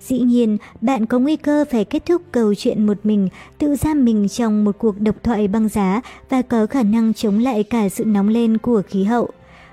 [0.00, 4.04] Dĩ nhiên, bạn có nguy cơ phải kết thúc câu chuyện một mình, tự giam
[4.04, 7.88] mình trong một cuộc độc thoại băng giá và có khả năng chống lại cả
[7.88, 9.30] sự nóng lên của khí hậu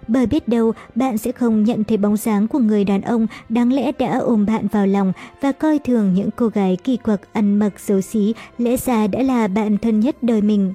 [0.08, 3.74] bởi biết đâu bạn sẽ không nhận thấy bóng dáng của người đàn ông đáng
[3.74, 7.56] lẽ đã ôm bạn vào lòng và coi thường những cô gái kỳ quặc ăn
[7.56, 10.74] mặc xấu xí lẽ ra đã là bạn thân nhất đời mình.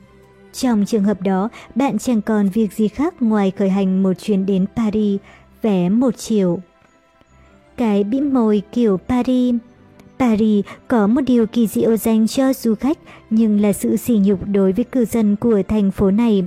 [0.53, 4.47] Trong trường hợp đó, bạn chẳng còn việc gì khác ngoài khởi hành một chuyến
[4.47, 5.21] đến Paris,
[5.63, 6.61] vé một chiều.
[7.77, 9.55] Cái bĩm môi kiểu Paris
[10.19, 12.99] Paris có một điều kỳ diệu dành cho du khách
[13.31, 16.45] nhưng là sự sỉ nhục đối với cư dân của thành phố này.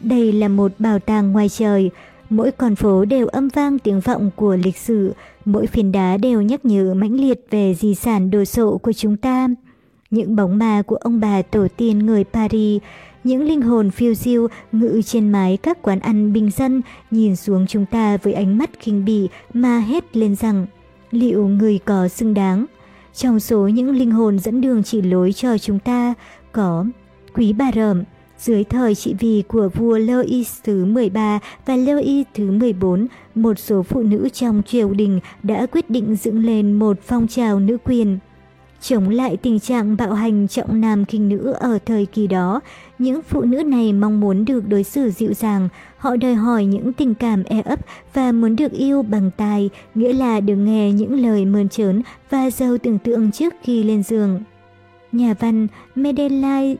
[0.00, 1.90] Đây là một bảo tàng ngoài trời,
[2.30, 5.14] Mỗi con phố đều âm vang tiếng vọng của lịch sử,
[5.44, 9.16] mỗi phiến đá đều nhắc nhở mãnh liệt về di sản đồ sộ của chúng
[9.16, 9.48] ta.
[10.10, 12.82] Những bóng ma của ông bà tổ tiên người Paris,
[13.24, 17.66] những linh hồn phiêu diêu ngự trên mái các quán ăn bình dân nhìn xuống
[17.66, 20.66] chúng ta với ánh mắt kinh bỉ mà hét lên rằng
[21.10, 22.66] liệu người có xứng đáng.
[23.14, 26.14] Trong số những linh hồn dẫn đường chỉ lối cho chúng ta
[26.52, 26.84] có
[27.34, 28.02] Quý Bà Rợm,
[28.46, 33.82] dưới thời trị vì của vua Louis thứ 13 và Louis thứ 14, một số
[33.82, 38.18] phụ nữ trong triều đình đã quyết định dựng lên một phong trào nữ quyền.
[38.80, 42.60] Chống lại tình trạng bạo hành trọng nam khinh nữ ở thời kỳ đó,
[42.98, 46.92] những phụ nữ này mong muốn được đối xử dịu dàng, họ đòi hỏi những
[46.92, 47.78] tình cảm e ấp
[48.14, 52.50] và muốn được yêu bằng tai, nghĩa là được nghe những lời mơn trớn và
[52.50, 54.42] giàu tưởng tượng trước khi lên giường.
[55.12, 56.76] Nhà văn Medellai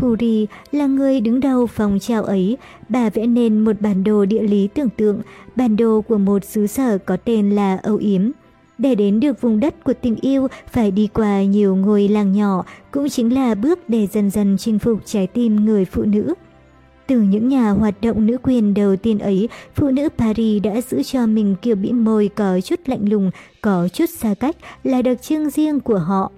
[0.00, 2.56] Curie là người đứng đầu phòng trào ấy,
[2.88, 5.20] bà vẽ nên một bản đồ địa lý tưởng tượng,
[5.56, 8.30] bản đồ của một xứ sở có tên là Âu Yếm.
[8.78, 12.64] Để đến được vùng đất của tình yêu phải đi qua nhiều ngôi làng nhỏ,
[12.90, 16.34] cũng chính là bước để dần dần chinh phục trái tim người phụ nữ.
[17.06, 21.02] Từ những nhà hoạt động nữ quyền đầu tiên ấy, phụ nữ Paris đã giữ
[21.02, 23.30] cho mình kiểu bĩ môi có chút lạnh lùng,
[23.60, 26.32] có chút xa cách là đặc trưng riêng của họ.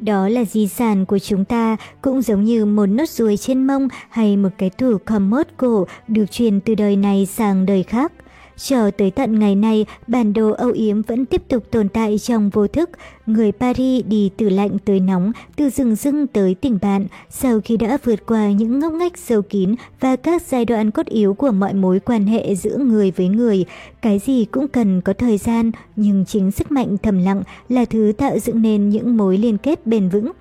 [0.00, 3.88] Đó là di sản của chúng ta, cũng giống như một nốt ruồi trên mông
[4.10, 8.12] hay một cái tủ commode cổ được truyền từ đời này sang đời khác.
[8.58, 12.50] Cho tới tận ngày nay, bản đồ Âu Yếm vẫn tiếp tục tồn tại trong
[12.50, 12.90] vô thức.
[13.26, 17.76] Người Paris đi từ lạnh tới nóng, từ rừng rưng tới tỉnh bạn, sau khi
[17.76, 21.50] đã vượt qua những ngóc ngách sâu kín và các giai đoạn cốt yếu của
[21.50, 23.64] mọi mối quan hệ giữa người với người.
[24.02, 28.12] Cái gì cũng cần có thời gian, nhưng chính sức mạnh thầm lặng là thứ
[28.18, 30.32] tạo dựng nên những mối liên kết bền vững.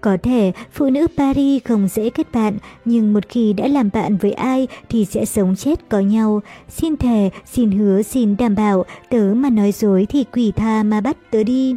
[0.00, 4.16] Có thể phụ nữ Paris không dễ kết bạn, nhưng một khi đã làm bạn
[4.16, 6.40] với ai thì sẽ sống chết có nhau.
[6.68, 11.00] Xin thề, xin hứa, xin đảm bảo, tớ mà nói dối thì quỷ tha mà
[11.00, 11.76] bắt tớ đi.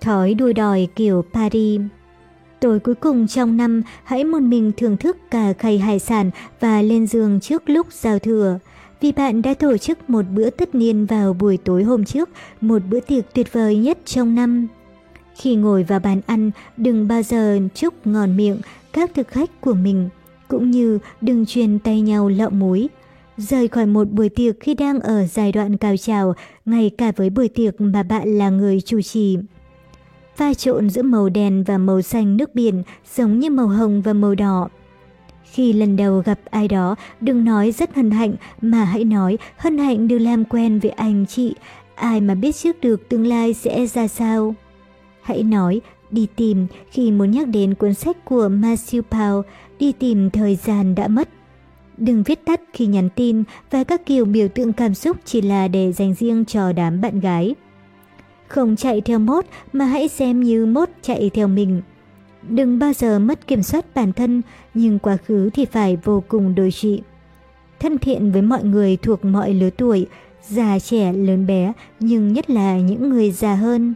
[0.00, 1.80] Thói đuôi đòi kiểu Paris
[2.60, 6.30] Tối cuối cùng trong năm, hãy một mình thưởng thức cả khay hải sản
[6.60, 8.58] và lên giường trước lúc giao thừa.
[9.00, 12.28] Vì bạn đã tổ chức một bữa tất niên vào buổi tối hôm trước,
[12.60, 14.68] một bữa tiệc tuyệt vời nhất trong năm.
[15.36, 18.58] Khi ngồi vào bàn ăn, đừng bao giờ chúc ngon miệng
[18.92, 20.08] các thực khách của mình,
[20.48, 22.88] cũng như đừng truyền tay nhau lọ muối.
[23.36, 26.34] Rời khỏi một buổi tiệc khi đang ở giai đoạn cao trào,
[26.64, 29.38] ngay cả với buổi tiệc mà bạn là người chủ trì.
[30.36, 32.82] Pha trộn giữa màu đen và màu xanh nước biển
[33.16, 34.68] giống như màu hồng và màu đỏ.
[35.44, 39.78] Khi lần đầu gặp ai đó, đừng nói rất hân hạnh mà hãy nói hân
[39.78, 41.54] hạnh được làm quen với anh chị,
[41.94, 44.54] ai mà biết trước được tương lai sẽ ra sao.
[45.26, 49.42] Hãy nói đi tìm khi muốn nhắc đến cuốn sách của Matthew Powell,
[49.78, 51.28] đi tìm thời gian đã mất.
[51.98, 55.68] Đừng viết tắt khi nhắn tin và các kiểu biểu tượng cảm xúc chỉ là
[55.68, 57.54] để dành riêng cho đám bạn gái.
[58.48, 61.82] Không chạy theo mốt mà hãy xem như mốt chạy theo mình.
[62.48, 64.42] Đừng bao giờ mất kiểm soát bản thân,
[64.74, 67.02] nhưng quá khứ thì phải vô cùng đối trị.
[67.80, 70.06] Thân thiện với mọi người thuộc mọi lứa tuổi,
[70.48, 73.94] già trẻ lớn bé, nhưng nhất là những người già hơn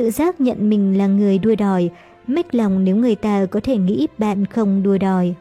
[0.00, 1.90] tự giác nhận mình là người đua đòi,
[2.26, 5.34] mếch lòng nếu người ta có thể nghĩ bạn không đua đòi.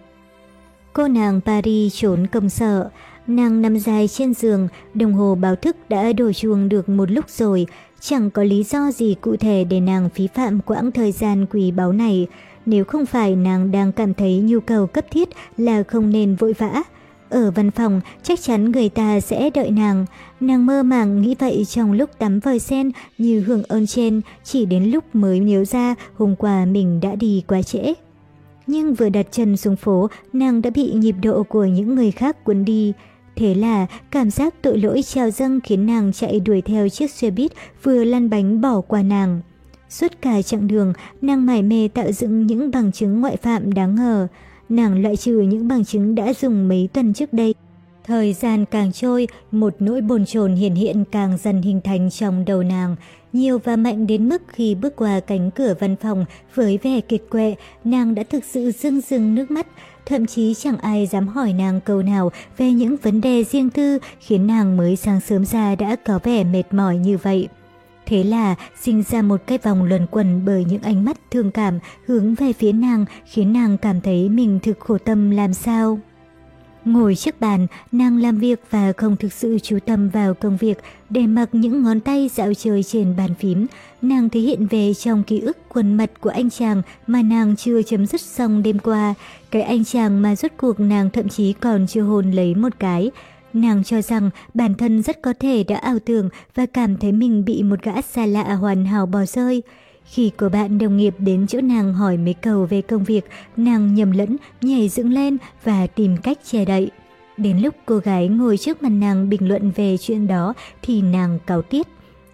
[0.93, 2.89] Cô nàng Paris trốn công sở,
[3.27, 7.29] nàng nằm dài trên giường, đồng hồ báo thức đã đổ chuông được một lúc
[7.29, 7.67] rồi,
[7.99, 11.71] chẳng có lý do gì cụ thể để nàng phí phạm quãng thời gian quý
[11.71, 12.27] báu này,
[12.65, 16.53] nếu không phải nàng đang cảm thấy nhu cầu cấp thiết là không nên vội
[16.53, 16.83] vã.
[17.29, 20.05] Ở văn phòng, chắc chắn người ta sẽ đợi nàng.
[20.39, 24.65] Nàng mơ màng nghĩ vậy trong lúc tắm vòi sen như hưởng ơn trên, chỉ
[24.65, 27.93] đến lúc mới nhớ ra hôm qua mình đã đi quá trễ.
[28.67, 32.43] Nhưng vừa đặt chân xuống phố, nàng đã bị nhịp độ của những người khác
[32.43, 32.93] cuốn đi.
[33.35, 37.31] Thế là cảm giác tội lỗi trào dâng khiến nàng chạy đuổi theo chiếc xe
[37.31, 37.51] buýt
[37.83, 39.41] vừa lăn bánh bỏ qua nàng.
[39.89, 43.95] Suốt cả chặng đường, nàng mải mê tạo dựng những bằng chứng ngoại phạm đáng
[43.95, 44.27] ngờ
[44.69, 47.53] nàng loại trừ những bằng chứng đã dùng mấy tuần trước đây.
[48.03, 52.45] Thời gian càng trôi, một nỗi bồn chồn hiện hiện càng dần hình thành trong
[52.45, 52.95] đầu nàng,
[53.33, 57.21] nhiều và mạnh đến mức khi bước qua cánh cửa văn phòng với vẻ kiệt
[57.29, 59.67] quệ, nàng đã thực sự rưng rưng nước mắt,
[60.05, 63.99] thậm chí chẳng ai dám hỏi nàng câu nào về những vấn đề riêng tư
[64.19, 67.47] khiến nàng mới sáng sớm ra đã có vẻ mệt mỏi như vậy.
[68.09, 71.79] Thế là sinh ra một cái vòng luẩn quẩn bởi những ánh mắt thương cảm
[72.05, 75.99] hướng về phía nàng khiến nàng cảm thấy mình thực khổ tâm làm sao.
[76.85, 80.77] Ngồi trước bàn, nàng làm việc và không thực sự chú tâm vào công việc
[81.09, 83.65] để mặc những ngón tay dạo chơi trên bàn phím.
[84.01, 87.81] Nàng thể hiện về trong ký ức quần mật của anh chàng mà nàng chưa
[87.81, 89.13] chấm dứt xong đêm qua.
[89.51, 93.11] Cái anh chàng mà rốt cuộc nàng thậm chí còn chưa hôn lấy một cái.
[93.53, 97.45] Nàng cho rằng bản thân rất có thể đã ảo tưởng và cảm thấy mình
[97.45, 99.63] bị một gã xa lạ hoàn hảo bỏ rơi.
[100.05, 103.25] Khi cô bạn đồng nghiệp đến chỗ nàng hỏi mấy câu về công việc,
[103.57, 106.91] nàng nhầm lẫn, nhảy dựng lên và tìm cách che đậy.
[107.37, 111.39] Đến lúc cô gái ngồi trước mặt nàng bình luận về chuyện đó thì nàng
[111.45, 111.87] cáo tiết.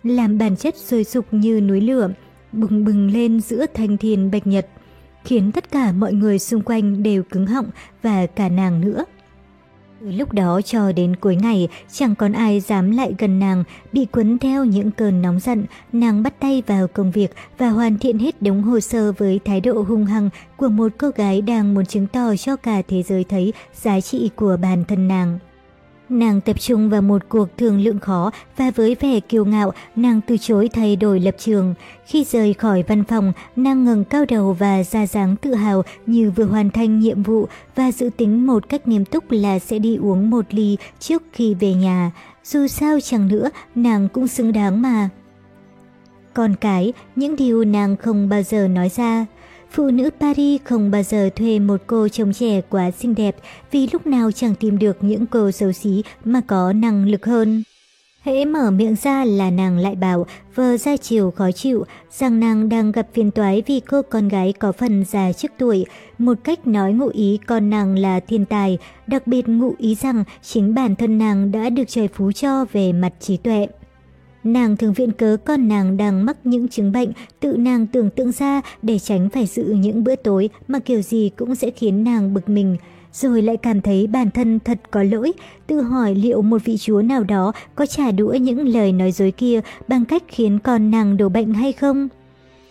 [0.03, 2.09] Làm bản chất sôi sục như núi lửa,
[2.51, 4.67] bừng bừng lên giữa thanh thiên bạch nhật.
[5.23, 7.69] khiến tất cả mọi người xung quanh đều cứng họng
[8.01, 9.05] và cả nàng nữa.
[10.07, 14.37] Lúc đó cho đến cuối ngày, chẳng còn ai dám lại gần nàng, bị cuốn
[14.37, 18.41] theo những cơn nóng giận, nàng bắt tay vào công việc và hoàn thiện hết
[18.41, 22.07] đống hồ sơ với thái độ hung hăng của một cô gái đang muốn chứng
[22.07, 25.39] tỏ cho cả thế giới thấy giá trị của bản thân nàng.
[26.09, 30.21] Nàng tập trung vào một cuộc thương lượng khó và với vẻ kiêu ngạo, nàng
[30.27, 31.73] từ chối thay đổi lập trường.
[32.05, 36.31] Khi rời khỏi văn phòng, nàng ngừng cao đầu và ra dáng tự hào như
[36.31, 39.95] vừa hoàn thành nhiệm vụ và dự tính một cách nghiêm túc là sẽ đi
[39.95, 42.11] uống một ly trước khi về nhà.
[42.43, 45.09] Dù sao chẳng nữa, nàng cũng xứng đáng mà.
[46.33, 49.25] Còn cái, những điều nàng không bao giờ nói ra.
[49.71, 53.35] Phụ nữ Paris không bao giờ thuê một cô chồng trẻ quá xinh đẹp
[53.71, 57.63] vì lúc nào chẳng tìm được những cô xấu xí mà có năng lực hơn.
[58.25, 62.69] Hễ mở miệng ra là nàng lại bảo vờ ra chiều khó chịu rằng nàng
[62.69, 65.85] đang gặp phiền toái vì cô con gái có phần già trước tuổi,
[66.17, 70.23] một cách nói ngụ ý con nàng là thiên tài, đặc biệt ngụ ý rằng
[70.41, 73.67] chính bản thân nàng đã được trời phú cho về mặt trí tuệ.
[74.45, 78.31] Nàng thường viện cớ con nàng đang mắc những chứng bệnh tự nàng tưởng tượng
[78.31, 82.33] ra để tránh phải dự những bữa tối mà kiểu gì cũng sẽ khiến nàng
[82.33, 82.77] bực mình.
[83.13, 85.31] Rồi lại cảm thấy bản thân thật có lỗi,
[85.67, 89.31] tự hỏi liệu một vị chúa nào đó có trả đũa những lời nói dối
[89.31, 92.07] kia bằng cách khiến con nàng đổ bệnh hay không?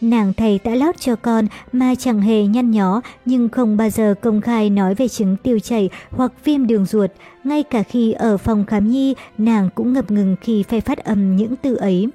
[0.05, 4.14] Nàng thầy đã lót cho con mà chẳng hề nhăn nhó nhưng không bao giờ
[4.20, 7.11] công khai nói về chứng tiêu chảy hoặc viêm đường ruột.
[7.44, 11.36] Ngay cả khi ở phòng khám nhi, nàng cũng ngập ngừng khi phải phát âm
[11.36, 12.09] những từ ấy.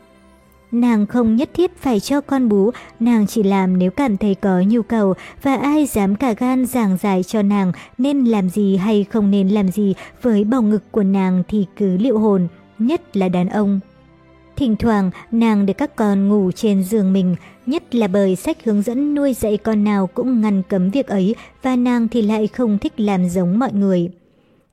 [0.72, 4.62] Nàng không nhất thiết phải cho con bú, nàng chỉ làm nếu cảm thấy có
[4.68, 5.14] nhu cầu
[5.44, 9.50] và ai dám cả gan giảng giải cho nàng nên làm gì hay không nên
[9.50, 12.48] làm gì với bầu ngực của nàng thì cứ liệu hồn,
[12.80, 13.80] nhất là đàn ông.
[14.60, 17.36] Thỉnh thoảng, nàng để các con ngủ trên giường mình,
[17.66, 21.36] nhất là bởi sách hướng dẫn nuôi dạy con nào cũng ngăn cấm việc ấy
[21.62, 24.10] và nàng thì lại không thích làm giống mọi người.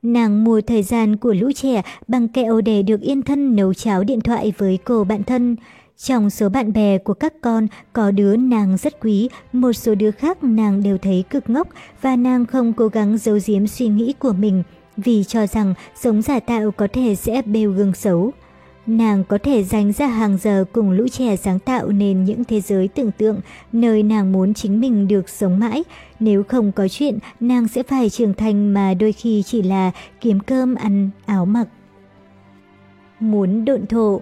[0.01, 4.03] Nàng mua thời gian của lũ trẻ bằng kẹo để được yên thân nấu cháo
[4.03, 5.55] điện thoại với cô bạn thân.
[5.97, 10.11] Trong số bạn bè của các con có đứa nàng rất quý, một số đứa
[10.11, 11.67] khác nàng đều thấy cực ngốc
[12.01, 14.63] và nàng không cố gắng giấu giếm suy nghĩ của mình
[14.97, 18.33] vì cho rằng sống giả tạo có thể sẽ bêu gương xấu.
[18.87, 22.61] Nàng có thể dành ra hàng giờ cùng lũ trẻ sáng tạo nên những thế
[22.61, 23.39] giới tưởng tượng
[23.71, 25.83] nơi nàng muốn chính mình được sống mãi.
[26.19, 30.39] Nếu không có chuyện, nàng sẽ phải trưởng thành mà đôi khi chỉ là kiếm
[30.39, 31.67] cơm ăn, áo mặc.
[33.19, 34.21] Muốn độn thổ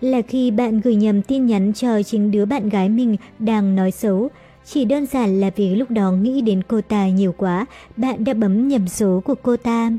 [0.00, 3.90] là khi bạn gửi nhầm tin nhắn cho chính đứa bạn gái mình đang nói
[3.90, 4.28] xấu.
[4.64, 8.34] Chỉ đơn giản là vì lúc đó nghĩ đến cô ta nhiều quá, bạn đã
[8.34, 9.90] bấm nhầm số của cô ta.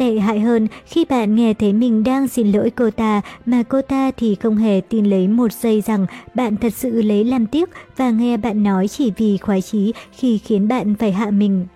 [0.00, 3.82] Tệ hại hơn khi bạn nghe thấy mình đang xin lỗi cô ta mà cô
[3.82, 7.70] ta thì không hề tin lấy một giây rằng bạn thật sự lấy làm tiếc
[7.96, 11.66] và nghe bạn nói chỉ vì khoái chí khi khiến bạn phải hạ mình.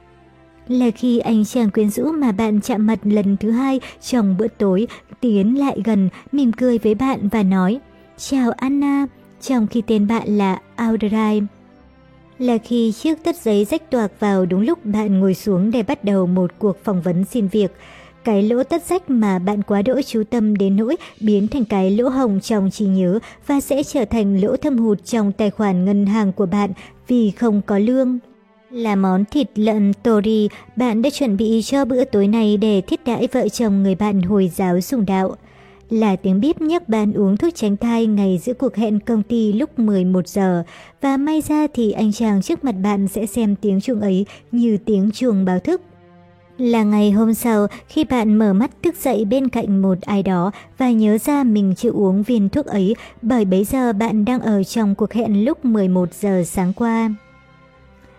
[0.69, 4.49] Là khi anh chàng quyến rũ mà bạn chạm mặt lần thứ hai trong bữa
[4.49, 4.87] tối
[5.21, 7.81] tiến lại gần, mỉm cười với bạn và nói
[8.17, 9.07] Chào Anna,
[9.41, 11.43] trong khi tên bạn là Audrey.
[12.39, 16.05] Là khi chiếc tất giấy rách toạc vào đúng lúc bạn ngồi xuống để bắt
[16.05, 17.73] đầu một cuộc phỏng vấn xin việc.
[18.25, 21.91] Cái lỗ tất rách mà bạn quá đỗi chú tâm đến nỗi biến thành cái
[21.91, 25.85] lỗ hồng trong trí nhớ và sẽ trở thành lỗ thâm hụt trong tài khoản
[25.85, 26.71] ngân hàng của bạn
[27.09, 28.19] vì không có lương.
[28.71, 33.05] Là món thịt lợn tori bạn đã chuẩn bị cho bữa tối này để thiết
[33.05, 35.37] đãi vợ chồng người bạn Hồi giáo sùng đạo.
[35.91, 39.53] Là tiếng bíp nhắc bạn uống thuốc tránh thai ngày giữa cuộc hẹn công ty
[39.53, 40.63] lúc 11 giờ
[41.01, 44.77] và may ra thì anh chàng trước mặt bạn sẽ xem tiếng chuông ấy như
[44.85, 45.81] tiếng chuông báo thức.
[46.59, 50.51] Là ngày hôm sau, khi bạn mở mắt thức dậy bên cạnh một ai đó
[50.79, 54.63] và nhớ ra mình chưa uống viên thuốc ấy bởi bấy giờ bạn đang ở
[54.63, 57.11] trong cuộc hẹn lúc 11 giờ sáng qua.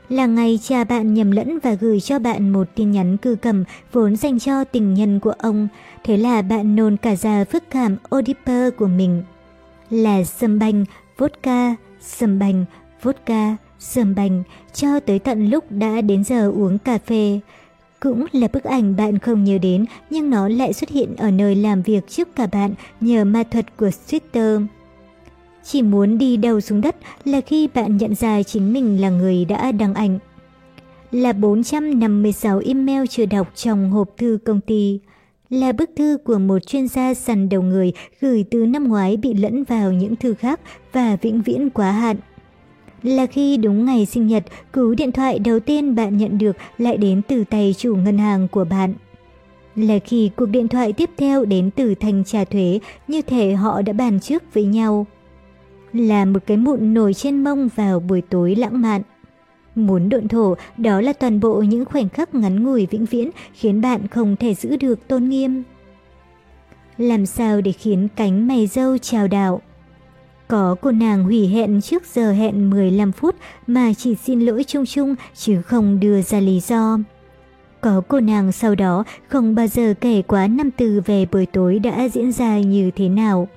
[0.10, 3.64] Là ngày cha bạn nhầm lẫn và gửi cho bạn một tin nhắn cư cầm
[3.92, 5.68] vốn dành cho tình nhân của ông.
[6.04, 9.24] Thế là bạn nôn cả ra phức cảm oedipus của mình.
[9.90, 10.86] Là sâm banh,
[11.18, 12.66] vodka, sâm banh,
[13.02, 17.40] vodka, sâm banh, cho tới tận lúc đã đến giờ uống cà phê.
[18.06, 21.56] Cũng là bức ảnh bạn không nhớ đến, nhưng nó lại xuất hiện ở nơi
[21.56, 24.66] làm việc trước cả bạn nhờ ma thuật của Twitter.
[25.64, 29.45] Chỉ muốn đi đầu xuống đất là khi bạn nhận ra chính mình là người
[29.45, 30.20] đã đăng ảnh.
[31.12, 34.99] Là 456 email chưa đọc trong hộp thư công ty.
[35.49, 39.34] Là bức thư của một chuyên gia săn đầu người gửi từ năm ngoái bị
[39.34, 40.60] lẫn vào những thư khác
[40.93, 42.18] và vĩnh viễn quá hạn
[43.06, 46.97] là khi đúng ngày sinh nhật, cú điện thoại đầu tiên bạn nhận được lại
[46.97, 48.93] đến từ tay chủ ngân hàng của bạn.
[49.76, 53.82] Là khi cuộc điện thoại tiếp theo đến từ thanh tra thuế, như thể họ
[53.82, 55.06] đã bàn trước với nhau.
[55.93, 59.01] Là một cái mụn nổi trên mông vào buổi tối lãng mạn.
[59.76, 63.82] Muốn độn thổ, đó là toàn bộ những khoảnh khắc ngắn ngủi vĩnh viễn khiến
[63.82, 65.64] bạn không thể giữ được tôn nghiêm.
[66.97, 69.62] Làm sao để khiến cánh mày dâu trào đạo
[70.48, 73.36] có cô nàng hủy hẹn trước giờ hẹn 15 phút
[73.68, 76.98] mà chỉ xin lỗi chung chung chứ không đưa ra lý do.
[77.82, 81.80] Có cô nàng sau đó không bao giờ kể quá năm từ về buổi tối
[81.80, 83.48] đã diễn ra như thế nào.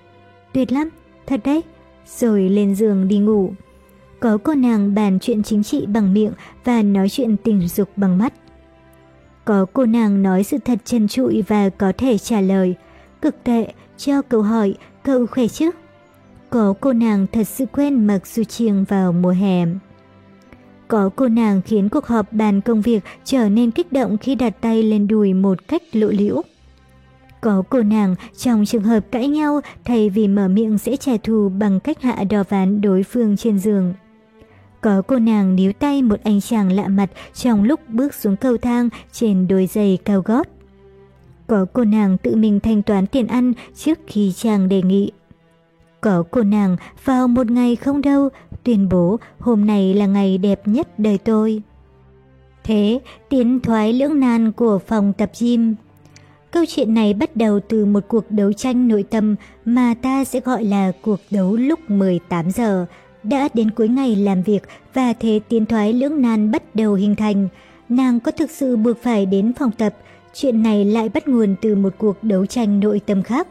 [0.52, 0.88] Tuyệt lắm,
[1.26, 1.62] thật đấy.
[2.18, 3.52] Rồi lên giường đi ngủ.
[4.20, 6.32] Có cô nàng bàn chuyện chính trị bằng miệng
[6.64, 8.32] và nói chuyện tình dục bằng mắt.
[9.44, 12.74] Có cô nàng nói sự thật chân trụi và có thể trả lời.
[13.22, 15.70] Cực tệ, cho câu hỏi, cậu khỏe chứ?
[16.50, 19.66] Có cô nàng thật sự quen mặc dù chiêng vào mùa hè.
[20.88, 24.54] Có cô nàng khiến cuộc họp bàn công việc trở nên kích động khi đặt
[24.60, 26.42] tay lên đùi một cách lộ liễu.
[27.40, 31.48] Có cô nàng trong trường hợp cãi nhau, thay vì mở miệng sẽ trả thù
[31.48, 33.94] bằng cách hạ đò ván đối phương trên giường.
[34.80, 38.56] Có cô nàng níu tay một anh chàng lạ mặt trong lúc bước xuống cầu
[38.56, 40.48] thang trên đôi giày cao gót.
[41.46, 45.10] Có cô nàng tự mình thanh toán tiền ăn trước khi chàng đề nghị.
[46.00, 48.28] Có cô nàng vào một ngày không đâu,
[48.64, 51.62] tuyên bố hôm nay là ngày đẹp nhất đời tôi.
[52.64, 55.74] Thế, tiến thoái lưỡng nan của phòng tập gym.
[56.50, 60.40] Câu chuyện này bắt đầu từ một cuộc đấu tranh nội tâm mà ta sẽ
[60.40, 62.86] gọi là cuộc đấu lúc 18 giờ.
[63.22, 64.62] Đã đến cuối ngày làm việc
[64.94, 67.48] và thế tiến thoái lưỡng nan bắt đầu hình thành.
[67.88, 69.94] Nàng có thực sự buộc phải đến phòng tập.
[70.34, 73.48] Chuyện này lại bắt nguồn từ một cuộc đấu tranh nội tâm khác.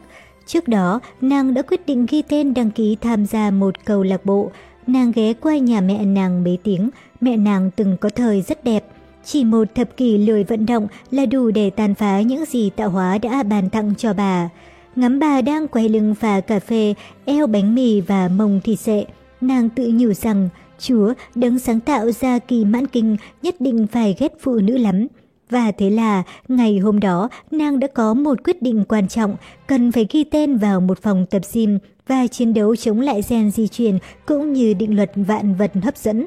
[0.48, 4.24] Trước đó, nàng đã quyết định ghi tên đăng ký tham gia một câu lạc
[4.24, 4.50] bộ.
[4.86, 6.90] Nàng ghé qua nhà mẹ nàng mấy tiếng,
[7.20, 8.84] mẹ nàng từng có thời rất đẹp.
[9.24, 12.90] Chỉ một thập kỷ lười vận động là đủ để tàn phá những gì tạo
[12.90, 14.48] hóa đã bàn tặng cho bà.
[14.96, 16.94] Ngắm bà đang quay lưng pha cà phê,
[17.24, 19.04] eo bánh mì và mông thịt sệ.
[19.40, 24.16] Nàng tự nhủ rằng, Chúa đấng sáng tạo ra kỳ mãn kinh nhất định phải
[24.18, 25.06] ghét phụ nữ lắm.
[25.50, 29.36] Và thế là, ngày hôm đó, nàng đã có một quyết định quan trọng,
[29.66, 33.50] cần phải ghi tên vào một phòng tập gym và chiến đấu chống lại gen
[33.50, 36.26] di truyền cũng như định luật vạn vật hấp dẫn.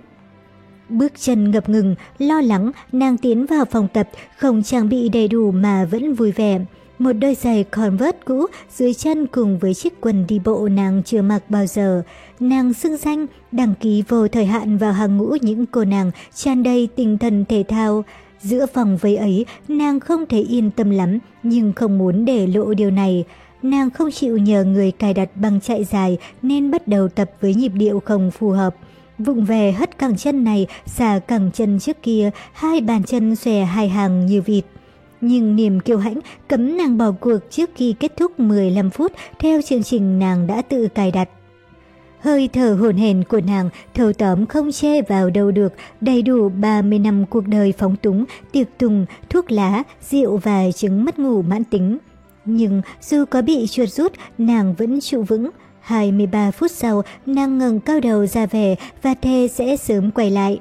[0.89, 5.28] Bước chân ngập ngừng, lo lắng, nàng tiến vào phòng tập, không trang bị đầy
[5.28, 6.59] đủ mà vẫn vui vẻ.
[6.99, 11.22] Một đôi giày Converse cũ dưới chân cùng với chiếc quần đi bộ nàng chưa
[11.22, 12.03] mặc bao giờ.
[12.39, 16.63] Nàng xưng danh, đăng ký vô thời hạn vào hàng ngũ những cô nàng tràn
[16.63, 18.03] đầy tinh thần thể thao.
[18.42, 22.74] Giữa phòng vây ấy, nàng không thể yên tâm lắm, nhưng không muốn để lộ
[22.74, 23.26] điều này.
[23.64, 27.56] Nàng không chịu nhờ người cài đặt băng chạy dài nên bắt đầu tập với
[27.56, 28.76] nhịp điệu không phù hợp.
[29.18, 33.64] Vụng về hất cẳng chân này, xà cẳng chân trước kia, hai bàn chân xòe
[33.64, 34.66] hai hàng như vịt.
[35.22, 39.62] Nhưng niềm kiêu hãnh cấm nàng bỏ cuộc trước khi kết thúc 15 phút theo
[39.62, 41.30] chương trình nàng đã tự cài đặt.
[42.22, 46.49] Hơi thở hồn hển của nàng thâu tóm không che vào đâu được đầy đủ
[46.49, 51.41] 30 năm cuộc đời phóng túng, tiệc tùng, thuốc lá, rượu và chứng mất ngủ
[51.41, 51.97] mãn tính.
[52.45, 55.49] Nhưng dù có bị chuột rút, nàng vẫn trụ vững.
[55.82, 60.59] 23 phút sau, nàng ngừng cao đầu ra về và thề sẽ sớm quay lại.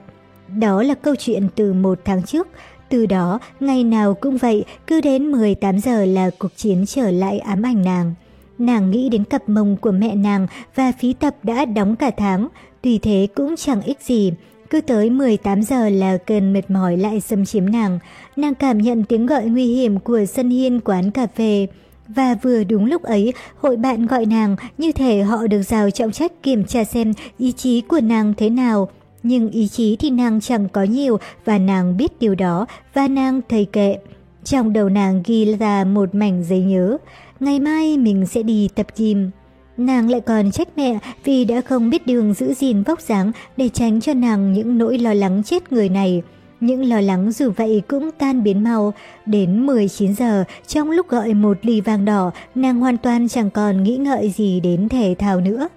[0.56, 2.48] Đó là câu chuyện từ một tháng trước.
[2.88, 7.38] Từ đó, ngày nào cũng vậy, cứ đến 18 giờ là cuộc chiến trở lại
[7.38, 8.14] ám ảnh nàng.
[8.60, 12.48] Nàng nghĩ đến cặp mông của mẹ nàng và phí tập đã đóng cả tháng,
[12.82, 14.32] tùy thế cũng chẳng ích gì.
[14.70, 17.98] Cứ tới 18 giờ là cơn mệt mỏi lại xâm chiếm nàng.
[18.36, 21.66] Nàng cảm nhận tiếng gọi nguy hiểm của sân hiên quán cà phê.
[22.08, 26.12] Và vừa đúng lúc ấy, hội bạn gọi nàng như thể họ được giao trọng
[26.12, 28.88] trách kiểm tra xem ý chí của nàng thế nào.
[29.22, 33.40] Nhưng ý chí thì nàng chẳng có nhiều và nàng biết điều đó và nàng
[33.48, 33.96] thầy kệ.
[34.44, 36.98] Trong đầu nàng ghi ra một mảnh giấy nhớ
[37.40, 39.30] ngày mai mình sẽ đi tập gym.
[39.76, 43.68] Nàng lại còn trách mẹ vì đã không biết đường giữ gìn vóc dáng để
[43.68, 46.22] tránh cho nàng những nỗi lo lắng chết người này.
[46.60, 48.94] Những lo lắng dù vậy cũng tan biến mau.
[49.26, 53.82] Đến 19 giờ, trong lúc gọi một ly vàng đỏ, nàng hoàn toàn chẳng còn
[53.82, 55.68] nghĩ ngợi gì đến thể thao nữa.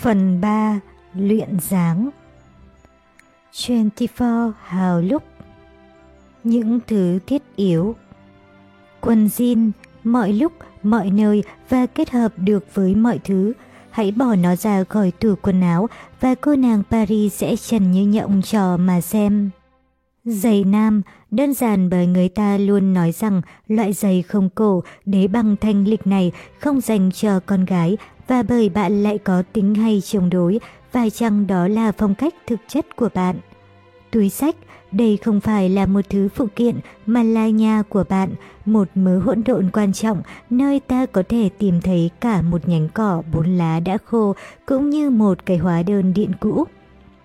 [0.00, 0.80] Phần 3.
[1.14, 2.10] Luyện dáng
[3.68, 5.22] 24 hào lúc
[6.44, 7.94] Những thứ thiết yếu
[9.00, 9.70] Quần jean
[10.04, 10.52] mọi lúc,
[10.82, 13.52] mọi nơi và kết hợp được với mọi thứ.
[13.90, 15.88] Hãy bỏ nó ra khỏi tủ quần áo
[16.20, 19.50] và cô nàng Paris sẽ trần như nhộng trò mà xem.
[20.24, 25.26] Giày nam, đơn giản bởi người ta luôn nói rằng loại giày không cổ đế
[25.26, 27.96] bằng thanh lịch này không dành cho con gái
[28.28, 30.60] và bởi bạn lại có tính hay chống đối,
[30.92, 33.36] và chăng đó là phong cách thực chất của bạn.
[34.10, 34.56] Túi sách,
[34.94, 38.30] đây không phải là một thứ phụ kiện mà là nhà của bạn,
[38.64, 42.88] một mớ hỗn độn quan trọng nơi ta có thể tìm thấy cả một nhánh
[42.94, 44.34] cỏ bốn lá đã khô
[44.66, 46.64] cũng như một cái hóa đơn điện cũ.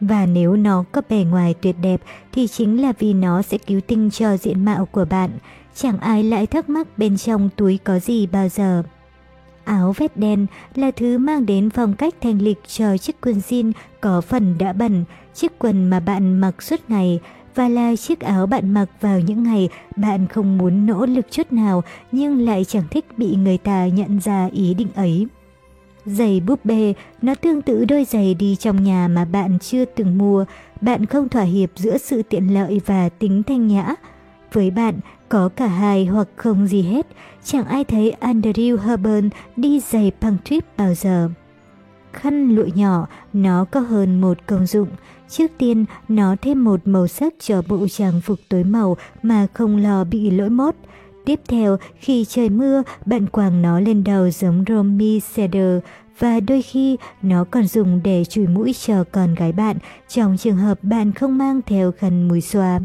[0.02, 2.02] Và nếu nó có bề ngoài tuyệt đẹp
[2.32, 5.30] thì chính là vì nó sẽ cứu tinh cho diện mạo của bạn.
[5.76, 8.84] Chẳng ai lại thắc mắc bên trong túi có gì bao giờ.
[9.64, 13.72] Áo vest đen là thứ mang đến phong cách thanh lịch cho chiếc quần jean
[14.02, 17.20] có phần đã bẩn, chiếc quần mà bạn mặc suốt ngày,
[17.60, 21.52] và là chiếc áo bạn mặc vào những ngày bạn không muốn nỗ lực chút
[21.52, 25.28] nào nhưng lại chẳng thích bị người ta nhận ra ý định ấy.
[26.06, 30.18] Giày búp bê, nó tương tự đôi giày đi trong nhà mà bạn chưa từng
[30.18, 30.46] mua,
[30.82, 33.96] bạn không thỏa hiệp giữa sự tiện lợi và tính thanh nhã.
[34.54, 35.00] Với bạn,
[35.30, 37.08] có cả hai hoặc không gì hết,
[37.44, 41.30] chẳng ai thấy Andrew Herburn đi giày punk trip bao giờ.
[42.14, 44.90] Khăn lụa nhỏ, nó có hơn một công dụng.
[45.30, 49.78] Trước tiên, nó thêm một màu sắc cho bộ trang phục tối màu mà không
[49.78, 50.76] lo bị lỗi mốt.
[51.26, 55.80] Tiếp theo, khi trời mưa, bạn quàng nó lên đầu giống Romy seder
[56.20, 59.78] và đôi khi nó còn dùng để chùi mũi cho con gái bạn
[60.08, 62.80] trong trường hợp bạn không mang theo khăn mùi xoa.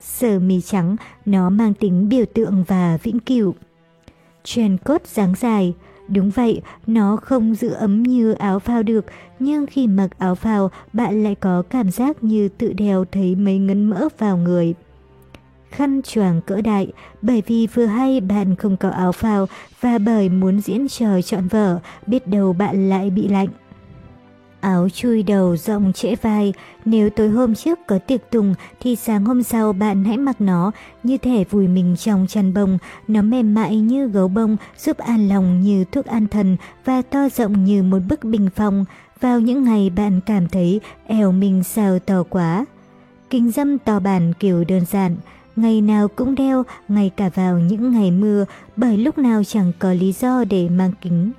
[0.00, 0.96] Sờ mi trắng,
[1.26, 3.54] nó mang tính biểu tượng và vĩnh cửu.
[4.44, 5.74] Trend cốt dáng dài,
[6.10, 9.04] Đúng vậy, nó không giữ ấm như áo phao được,
[9.38, 13.58] nhưng khi mặc áo phao, bạn lại có cảm giác như tự đeo thấy mấy
[13.58, 14.74] ngấn mỡ vào người.
[15.70, 16.92] Khăn choàng cỡ đại,
[17.22, 19.46] bởi vì vừa hay bạn không có áo phao
[19.80, 23.48] và bởi muốn diễn trò trọn vở, biết đâu bạn lại bị lạnh.
[24.60, 26.52] Áo chui đầu rộng trễ vai,
[26.84, 30.70] nếu tối hôm trước có tiệc tùng thì sáng hôm sau bạn hãy mặc nó,
[31.02, 32.78] như thể vùi mình trong chăn bông,
[33.08, 37.28] nó mềm mại như gấu bông, giúp an lòng như thuốc an thần và to
[37.28, 38.84] rộng như một bức bình phong
[39.20, 42.64] vào những ngày bạn cảm thấy eo mình sao to quá.
[43.30, 45.16] Kính dâm to bản kiểu đơn giản,
[45.56, 48.44] ngày nào cũng đeo, ngay cả vào những ngày mưa,
[48.76, 51.32] bởi lúc nào chẳng có lý do để mang kính.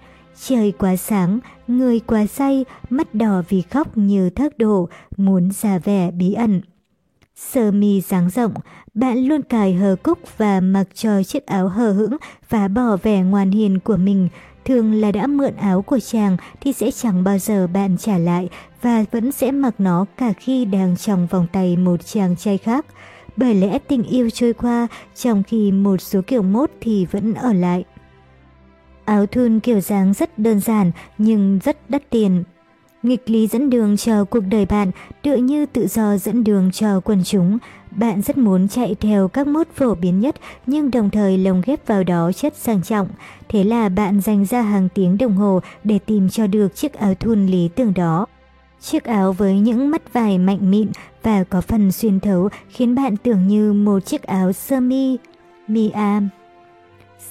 [0.47, 1.39] Trời quá sáng,
[1.77, 6.61] người quá say, mắt đỏ vì khóc như thác đổ, muốn ra vẻ bí ẩn.
[7.35, 8.53] Sơ mi dáng rộng,
[8.93, 12.17] bạn luôn cài hờ cúc và mặc cho chiếc áo hờ hững
[12.49, 14.29] và bỏ vẻ ngoan hiền của mình.
[14.65, 18.49] Thường là đã mượn áo của chàng thì sẽ chẳng bao giờ bạn trả lại
[18.81, 22.85] và vẫn sẽ mặc nó cả khi đang trong vòng tay một chàng trai khác.
[23.37, 27.53] Bởi lẽ tình yêu trôi qua, trong khi một số kiểu mốt thì vẫn ở
[27.53, 27.83] lại.
[29.11, 32.43] Áo thun kiểu dáng rất đơn giản nhưng rất đắt tiền.
[33.03, 36.99] Nghịch lý dẫn đường cho cuộc đời bạn tựa như tự do dẫn đường cho
[36.99, 37.57] quần chúng.
[37.91, 40.35] Bạn rất muốn chạy theo các mốt phổ biến nhất
[40.65, 43.07] nhưng đồng thời lồng ghép vào đó chất sang trọng.
[43.49, 47.13] Thế là bạn dành ra hàng tiếng đồng hồ để tìm cho được chiếc áo
[47.15, 48.25] thun lý tưởng đó.
[48.81, 50.87] Chiếc áo với những mắt vải mạnh mịn
[51.23, 55.17] và có phần xuyên thấu khiến bạn tưởng như một chiếc áo sơ mi,
[55.67, 56.29] mi am.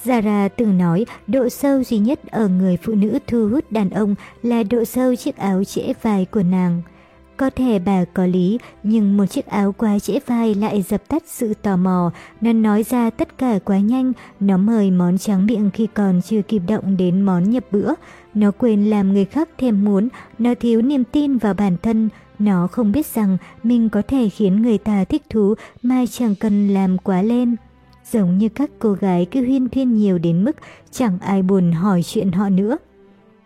[0.05, 4.15] Zara từng nói độ sâu duy nhất ở người phụ nữ thu hút đàn ông
[4.43, 6.81] là độ sâu chiếc áo trễ vai của nàng.
[7.37, 11.23] Có thể bà có lý, nhưng một chiếc áo quá trễ vai lại dập tắt
[11.25, 12.11] sự tò mò.
[12.41, 16.41] Nó nói ra tất cả quá nhanh, nó mời món tráng miệng khi còn chưa
[16.41, 17.93] kịp động đến món nhập bữa.
[18.33, 20.09] Nó quên làm người khác thèm muốn,
[20.39, 22.09] nó thiếu niềm tin vào bản thân.
[22.39, 25.53] Nó không biết rằng mình có thể khiến người ta thích thú
[25.83, 27.55] mà chẳng cần làm quá lên
[28.11, 30.55] giống như các cô gái cứ huyên thuyên nhiều đến mức
[30.91, 32.77] chẳng ai buồn hỏi chuyện họ nữa.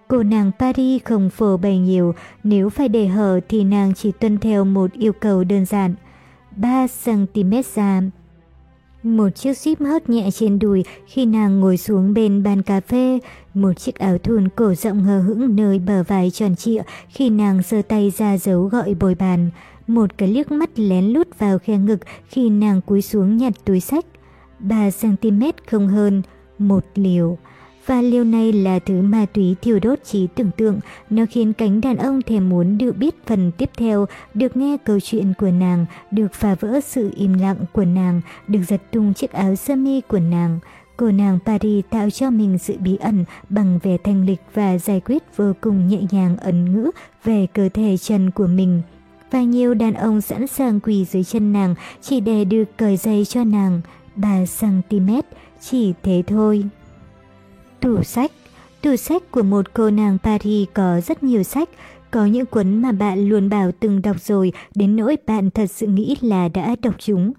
[0.07, 2.13] Cô nàng Paris không phổ bày nhiều,
[2.43, 5.95] nếu phải để hở thì nàng chỉ tuân theo một yêu cầu đơn giản,
[6.57, 8.01] 3cm da.
[9.03, 13.19] Một chiếc zip hớt nhẹ trên đùi khi nàng ngồi xuống bên bàn cà phê,
[13.53, 17.61] một chiếc áo thun cổ rộng hờ hững nơi bờ vai tròn trịa khi nàng
[17.67, 19.49] giơ tay ra dấu gọi bồi bàn,
[19.87, 23.79] một cái liếc mắt lén lút vào khe ngực khi nàng cúi xuống nhặt túi
[23.79, 24.05] sách.
[24.67, 26.21] 3cm không hơn,
[26.57, 27.37] một liều.
[27.85, 30.79] Và liều này là thứ ma túy thiêu đốt trí tưởng tượng,
[31.09, 34.99] nó khiến cánh đàn ông thèm muốn được biết phần tiếp theo, được nghe câu
[34.99, 39.31] chuyện của nàng, được phá vỡ sự im lặng của nàng, được giật tung chiếc
[39.31, 40.59] áo sơ mi của nàng.
[40.97, 45.01] Cô nàng Paris tạo cho mình sự bí ẩn bằng vẻ thanh lịch và giải
[45.05, 46.91] quyết vô cùng nhẹ nhàng ẩn ngữ
[47.23, 48.81] về cơ thể chân của mình.
[49.31, 53.25] Và nhiều đàn ông sẵn sàng quỳ dưới chân nàng chỉ để được cởi giày
[53.25, 53.81] cho nàng.
[54.17, 55.21] 3cm,
[55.61, 56.63] chỉ thế thôi.
[57.79, 58.31] Tủ sách
[58.85, 61.69] Tủ sách của một cô nàng Paris có rất nhiều sách,
[62.11, 65.87] có những cuốn mà bạn luôn bảo từng đọc rồi đến nỗi bạn thật sự
[65.87, 67.31] nghĩ là đã đọc chúng.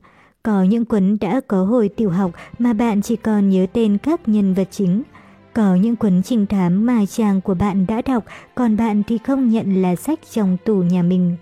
[0.43, 4.28] Có những cuốn đã có hồi tiểu học mà bạn chỉ còn nhớ tên các
[4.28, 5.03] nhân vật chính.
[5.53, 8.24] Có những cuốn trình thám mà chàng của bạn đã đọc,
[8.55, 11.36] còn bạn thì không nhận là sách trong tủ nhà mình.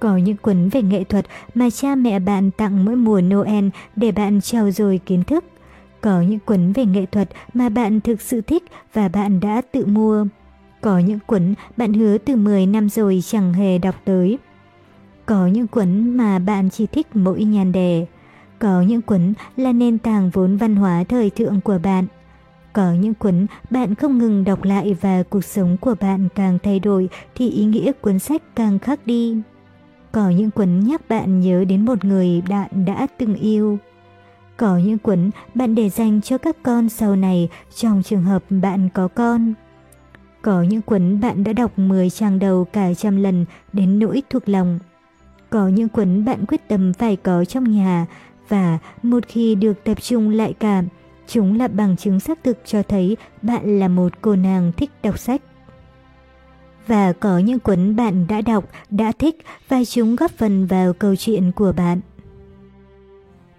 [0.00, 4.12] Có những cuốn về nghệ thuật mà cha mẹ bạn tặng mỗi mùa Noel để
[4.12, 5.44] bạn trao dồi kiến thức.
[6.00, 9.86] Có những cuốn về nghệ thuật mà bạn thực sự thích và bạn đã tự
[9.86, 10.26] mua.
[10.80, 14.38] Có những cuốn bạn hứa từ 10 năm rồi chẳng hề đọc tới.
[15.26, 18.06] Có những cuốn mà bạn chỉ thích mỗi nhan đề.
[18.58, 22.06] Có những cuốn là nền tảng vốn văn hóa thời thượng của bạn.
[22.72, 26.80] Có những cuốn bạn không ngừng đọc lại và cuộc sống của bạn càng thay
[26.80, 29.36] đổi thì ý nghĩa cuốn sách càng khác đi.
[30.12, 33.78] Có những cuốn nhắc bạn nhớ đến một người bạn đã từng yêu.
[34.56, 38.88] Có những cuốn bạn để dành cho các con sau này trong trường hợp bạn
[38.94, 39.54] có con.
[40.42, 44.48] Có những cuốn bạn đã đọc 10 trang đầu cả trăm lần đến nỗi thuộc
[44.48, 44.78] lòng.
[45.50, 48.06] Có những cuốn bạn quyết tâm phải có trong nhà
[48.48, 50.88] và một khi được tập trung lại cảm,
[51.26, 55.18] chúng là bằng chứng xác thực cho thấy bạn là một cô nàng thích đọc
[55.18, 55.42] sách.
[56.86, 59.36] Và có những cuốn bạn đã đọc, đã thích
[59.68, 62.00] và chúng góp phần vào câu chuyện của bạn.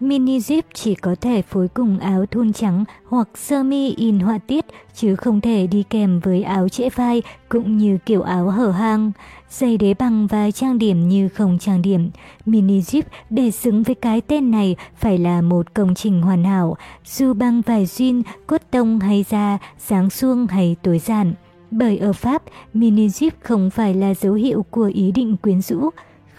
[0.01, 4.37] Mini zip chỉ có thể phối cùng áo thun trắng hoặc sơ mi in họa
[4.37, 4.65] tiết
[4.95, 9.11] chứ không thể đi kèm với áo trễ vai cũng như kiểu áo hở hang.
[9.49, 12.09] Giày đế bằng và trang điểm như không trang điểm.
[12.45, 16.77] Mini zip để xứng với cái tên này phải là một công trình hoàn hảo,
[17.05, 21.33] dù bằng vải jean, cốt tông hay da, sáng suông hay tối giản.
[21.71, 22.43] Bởi ở Pháp,
[22.73, 25.89] mini jeep không phải là dấu hiệu của ý định quyến rũ,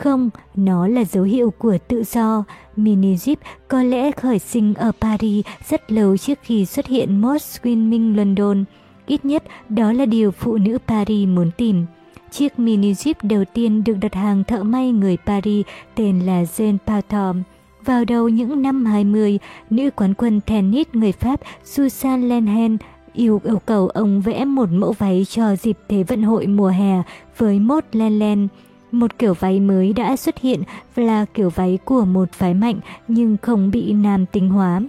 [0.02, 2.44] không, nó là dấu hiệu của tự do.
[2.76, 3.36] Mini Jeep
[3.68, 8.64] có lẽ khởi sinh ở Paris rất lâu trước khi xuất hiện Mod swimming London.
[9.06, 11.86] Ít nhất đó là điều phụ nữ Paris muốn tìm.
[12.30, 16.78] Chiếc mini Jeep đầu tiên được đặt hàng thợ may người Paris tên là Jean
[16.86, 17.42] Pauthom.
[17.84, 19.38] Vào đầu những năm 20,
[19.70, 22.76] nữ quán quân tennis người Pháp Susan Lenhen
[23.14, 27.02] yêu yêu cầu ông vẽ một mẫu váy cho dịp Thế vận hội mùa hè
[27.36, 28.48] với mốt len len.
[28.92, 30.62] Một kiểu váy mới đã xuất hiện
[30.96, 34.80] là kiểu váy của một phái mạnh nhưng không bị nam tính hóa.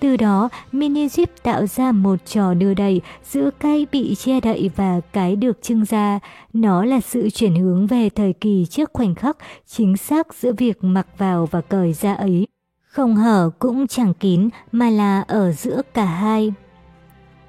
[0.00, 4.70] Từ đó, mini zip tạo ra một trò đưa đẩy giữa cái bị che đậy
[4.76, 6.18] và cái được trưng ra.
[6.52, 9.36] Nó là sự chuyển hướng về thời kỳ trước khoảnh khắc
[9.66, 12.46] chính xác giữa việc mặc vào và cởi ra ấy.
[12.86, 16.52] Không hở cũng chẳng kín mà là ở giữa cả hai.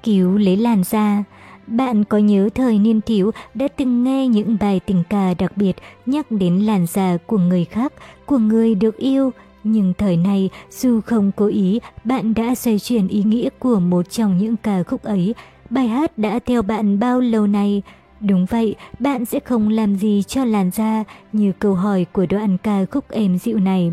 [0.02, 1.24] Cứu lấy làn da
[1.66, 5.76] bạn có nhớ thời niên thiếu đã từng nghe những bài tình ca đặc biệt
[6.06, 7.92] nhắc đến làn da của người khác,
[8.26, 9.30] của người được yêu,
[9.64, 14.10] nhưng thời này dù không cố ý, bạn đã xoay chuyển ý nghĩa của một
[14.10, 15.34] trong những ca khúc ấy.
[15.70, 17.82] Bài hát đã theo bạn bao lâu nay?
[18.20, 22.58] Đúng vậy, bạn sẽ không làm gì cho làn da như câu hỏi của đoạn
[22.58, 23.92] ca khúc êm dịu này.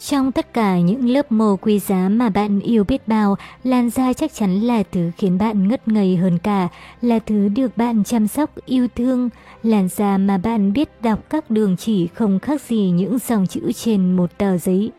[0.00, 4.12] Trong tất cả những lớp mồ quý giá mà bạn yêu biết bao, làn da
[4.12, 6.68] chắc chắn là thứ khiến bạn ngất ngây hơn cả,
[7.02, 9.28] là thứ được bạn chăm sóc, yêu thương.
[9.62, 13.72] Làn da mà bạn biết đọc các đường chỉ không khác gì những dòng chữ
[13.72, 14.90] trên một tờ giấy.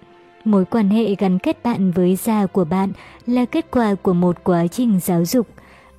[0.45, 2.91] Mối quan hệ gắn kết bạn với da của bạn
[3.27, 5.47] là kết quả của một quá trình giáo dục.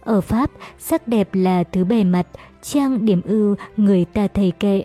[0.00, 2.26] Ở Pháp, sắc đẹp là thứ bề mặt,
[2.62, 4.84] trang điểm ưu người ta thầy kệ.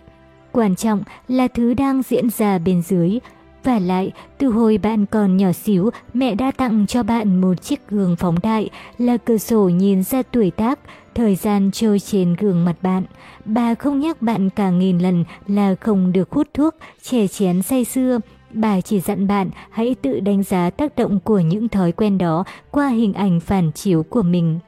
[0.52, 3.18] Quan trọng là thứ đang diễn ra bên dưới,
[3.66, 7.88] và lại, từ hồi bạn còn nhỏ xíu, mẹ đã tặng cho bạn một chiếc
[7.88, 10.78] gương phóng đại, là cửa sổ nhìn ra tuổi tác,
[11.14, 13.02] thời gian trôi trên gương mặt bạn.
[13.44, 17.84] Bà không nhắc bạn cả nghìn lần là không được hút thuốc, chè chén say
[17.84, 18.18] xưa.
[18.52, 22.44] Bà chỉ dặn bạn hãy tự đánh giá tác động của những thói quen đó
[22.70, 24.58] qua hình ảnh phản chiếu của mình.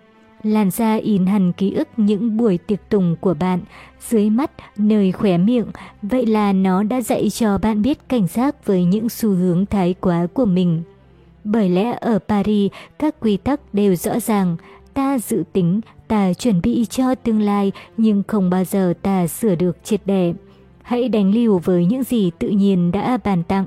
[0.49, 3.61] Làn da in hẳn ký ức những buổi tiệc tùng của bạn,
[4.09, 5.67] dưới mắt, nơi khóe miệng,
[6.03, 9.95] vậy là nó đã dạy cho bạn biết cảnh giác với những xu hướng thái
[10.01, 10.83] quá của mình.
[11.45, 14.57] Bởi lẽ ở Paris, các quy tắc đều rõ ràng,
[14.95, 19.55] ta dự tính, ta chuẩn bị cho tương lai nhưng không bao giờ ta sửa
[19.55, 20.35] được triệt để.
[20.83, 23.67] Hãy đánh liều với những gì tự nhiên đã bàn tặng.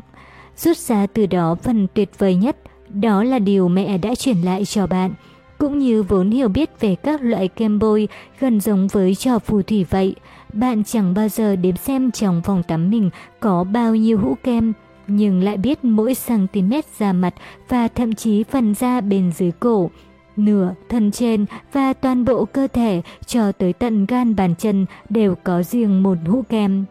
[0.58, 2.58] Rút ra từ đó phần tuyệt vời nhất,
[2.90, 5.14] đó là điều mẹ đã truyền lại cho bạn
[5.62, 8.08] cũng như vốn hiểu biết về các loại kem bôi
[8.40, 10.16] gần giống với trò phù thủy vậy.
[10.54, 13.10] Bạn chẳng bao giờ đếm xem trong phòng tắm mình
[13.40, 14.74] có bao nhiêu hũ kem,
[15.08, 17.34] nhưng lại biết mỗi cm da mặt
[17.70, 19.90] và thậm chí phần da bên dưới cổ,
[20.38, 25.36] nửa, thân trên và toàn bộ cơ thể cho tới tận gan bàn chân đều
[25.44, 26.86] có riêng một hũ kem.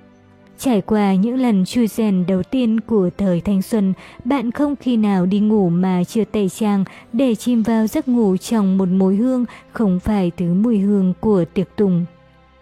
[0.60, 3.92] Trải qua những lần chui rèn đầu tiên của thời thanh xuân,
[4.24, 8.36] bạn không khi nào đi ngủ mà chưa tẩy trang để chìm vào giấc ngủ
[8.36, 12.04] trong một mùi hương không phải thứ mùi hương của tiệc tùng.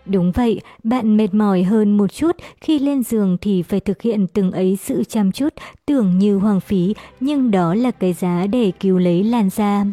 [0.06, 4.26] Đúng vậy, bạn mệt mỏi hơn một chút khi lên giường thì phải thực hiện
[4.26, 5.54] từng ấy sự chăm chút
[5.86, 9.84] tưởng như hoang phí, nhưng đó là cái giá để cứu lấy làn da.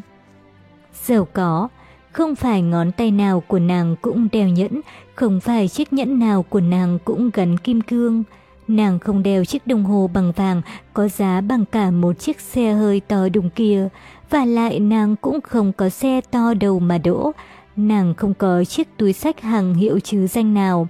[1.03, 1.67] Giàu có
[2.15, 4.81] không phải ngón tay nào của nàng cũng đeo nhẫn,
[5.15, 8.23] không phải chiếc nhẫn nào của nàng cũng gắn kim cương.
[8.67, 10.61] Nàng không đeo chiếc đồng hồ bằng vàng
[10.93, 13.89] có giá bằng cả một chiếc xe hơi to đùng kia.
[14.29, 17.31] Và lại nàng cũng không có xe to đầu mà đỗ.
[17.75, 20.87] Nàng không có chiếc túi sách hàng hiệu chứ danh nào.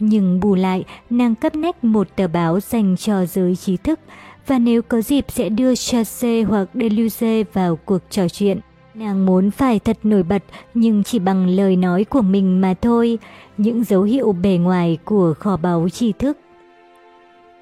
[0.00, 4.00] nhưng bù lại nàng cấp nách một tờ báo dành cho giới trí thức
[4.46, 8.60] và nếu có dịp sẽ đưa Chassé hoặc Deluge vào cuộc trò chuyện.
[8.94, 10.42] Nàng muốn phải thật nổi bật
[10.74, 13.18] nhưng chỉ bằng lời nói của mình mà thôi,
[13.58, 16.38] những dấu hiệu bề ngoài của kho báu tri thức.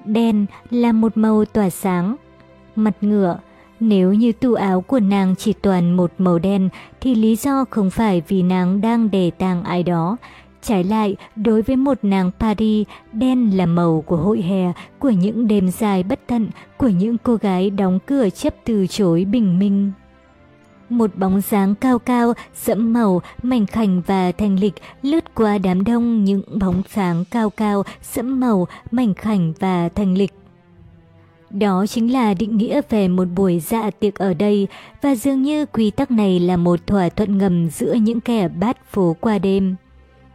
[0.05, 2.15] Đen là một màu tỏa sáng.
[2.75, 3.39] Mặt ngựa,
[3.79, 6.69] nếu như tủ áo của nàng chỉ toàn một màu đen
[7.01, 10.17] thì lý do không phải vì nàng đang đề tàng ai đó.
[10.61, 15.47] Trái lại, đối với một nàng Paris, đen là màu của hội hè, của những
[15.47, 16.47] đêm dài bất tận,
[16.77, 19.91] của những cô gái đóng cửa chấp từ chối bình minh.
[20.93, 25.83] Một bóng dáng cao cao, sẫm màu, mảnh khảnh và thanh lịch lướt qua đám
[25.83, 30.33] đông những bóng sáng cao cao, sẫm màu, mảnh khảnh và thanh lịch.
[31.49, 34.67] Đó chính là định nghĩa về một buổi dạ tiệc ở đây
[35.01, 38.91] và dường như quy tắc này là một thỏa thuận ngầm giữa những kẻ bát
[38.91, 39.75] phố qua đêm.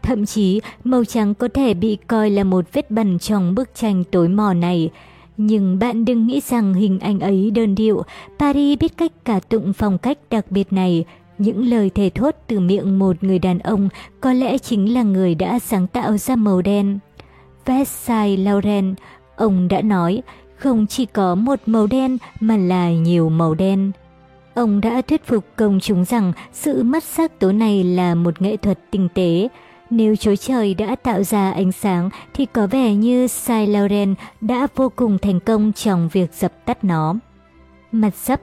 [0.02, 4.04] Thậm chí, màu trắng có thể bị coi là một vết bẩn trong bức tranh
[4.04, 4.90] tối mò này.
[5.38, 8.02] Nhưng bạn đừng nghĩ rằng hình ảnh ấy đơn điệu,
[8.38, 11.04] Paris biết cách cả tụng phong cách đặc biệt này.
[11.38, 13.88] Những lời thề thốt từ miệng một người đàn ông
[14.20, 16.98] có lẽ chính là người đã sáng tạo ra màu đen.
[17.66, 18.96] Versailles Laurent,
[19.36, 20.22] ông đã nói,
[20.56, 23.92] không chỉ có một màu đen mà là nhiều màu đen.
[24.54, 28.56] Ông đã thuyết phục công chúng rằng sự mất sắc tố này là một nghệ
[28.56, 29.48] thuật tinh tế.
[29.90, 34.66] Nếu Chúa trời đã tạo ra ánh sáng thì có vẻ như Sai Lauren đã
[34.76, 37.14] vô cùng thành công trong việc dập tắt nó.
[37.92, 38.40] Mặt sấp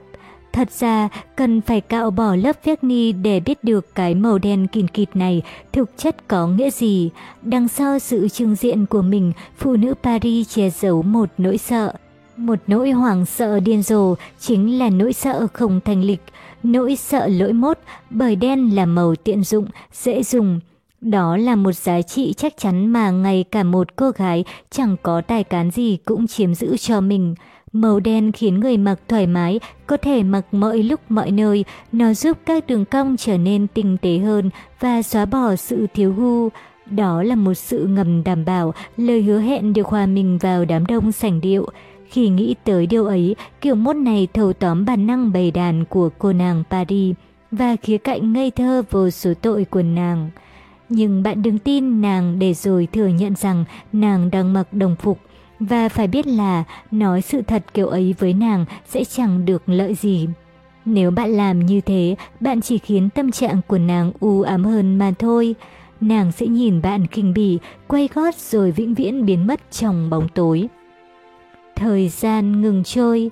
[0.56, 4.88] Thật ra, cần phải cạo bỏ lớp verni để biết được cái màu đen kìn
[4.88, 5.42] kịt này
[5.72, 7.10] thực chất có nghĩa gì.
[7.42, 11.92] Đằng sau sự trưng diện của mình, phụ nữ Paris che giấu một nỗi sợ.
[12.36, 16.22] Một nỗi hoảng sợ điên rồ chính là nỗi sợ không thành lịch,
[16.62, 17.78] nỗi sợ lỗi mốt
[18.10, 20.60] bởi đen là màu tiện dụng, dễ dùng.
[21.00, 25.20] Đó là một giá trị chắc chắn mà ngay cả một cô gái chẳng có
[25.20, 27.34] tài cán gì cũng chiếm giữ cho mình.
[27.72, 32.14] Màu đen khiến người mặc thoải mái, có thể mặc mọi lúc mọi nơi, nó
[32.14, 34.50] giúp các đường cong trở nên tinh tế hơn
[34.80, 36.48] và xóa bỏ sự thiếu gu.
[36.90, 40.86] Đó là một sự ngầm đảm bảo, lời hứa hẹn được hòa mình vào đám
[40.86, 41.66] đông sảnh điệu.
[42.08, 46.08] Khi nghĩ tới điều ấy, kiểu mốt này thâu tóm bản năng bày đàn của
[46.18, 47.16] cô nàng Paris
[47.50, 50.30] và khía cạnh ngây thơ vô số tội của nàng.
[50.88, 55.18] Nhưng bạn đừng tin nàng để rồi thừa nhận rằng nàng đang mặc đồng phục
[55.60, 59.94] và phải biết là nói sự thật kiểu ấy với nàng sẽ chẳng được lợi
[59.94, 60.28] gì.
[60.84, 64.98] Nếu bạn làm như thế, bạn chỉ khiến tâm trạng của nàng u ám hơn
[64.98, 65.54] mà thôi.
[66.00, 70.28] Nàng sẽ nhìn bạn kinh bỉ, quay gót rồi vĩnh viễn biến mất trong bóng
[70.28, 70.68] tối.
[71.76, 73.30] Thời gian ngừng trôi.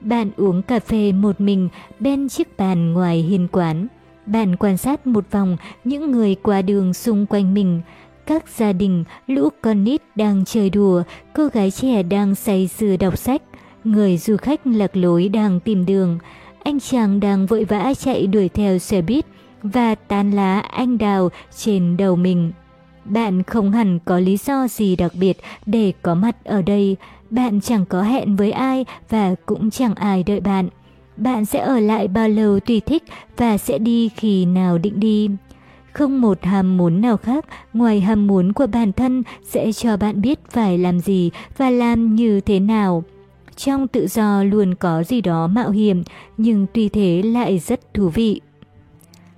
[0.00, 1.68] Bạn uống cà phê một mình
[2.00, 3.86] bên chiếc bàn ngoài hiên quán.
[4.26, 7.80] Bạn quan sát một vòng những người qua đường xung quanh mình.
[8.26, 11.02] Các gia đình, lũ con nít đang chơi đùa,
[11.34, 13.42] cô gái trẻ đang say sưa đọc sách,
[13.84, 16.18] người du khách lạc lối đang tìm đường.
[16.62, 19.26] Anh chàng đang vội vã chạy đuổi theo xe buýt
[19.62, 22.52] và tán lá anh đào trên đầu mình.
[23.04, 25.36] Bạn không hẳn có lý do gì đặc biệt
[25.66, 26.96] để có mặt ở đây,
[27.30, 30.68] bạn chẳng có hẹn với ai và cũng chẳng ai đợi bạn.
[31.16, 33.02] Bạn sẽ ở lại bao lâu tùy thích
[33.36, 35.30] và sẽ đi khi nào định đi.
[35.92, 40.20] Không một ham muốn nào khác ngoài ham muốn của bản thân sẽ cho bạn
[40.20, 43.04] biết phải làm gì và làm như thế nào.
[43.56, 46.02] Trong tự do luôn có gì đó mạo hiểm,
[46.36, 48.40] nhưng tuy thế lại rất thú vị.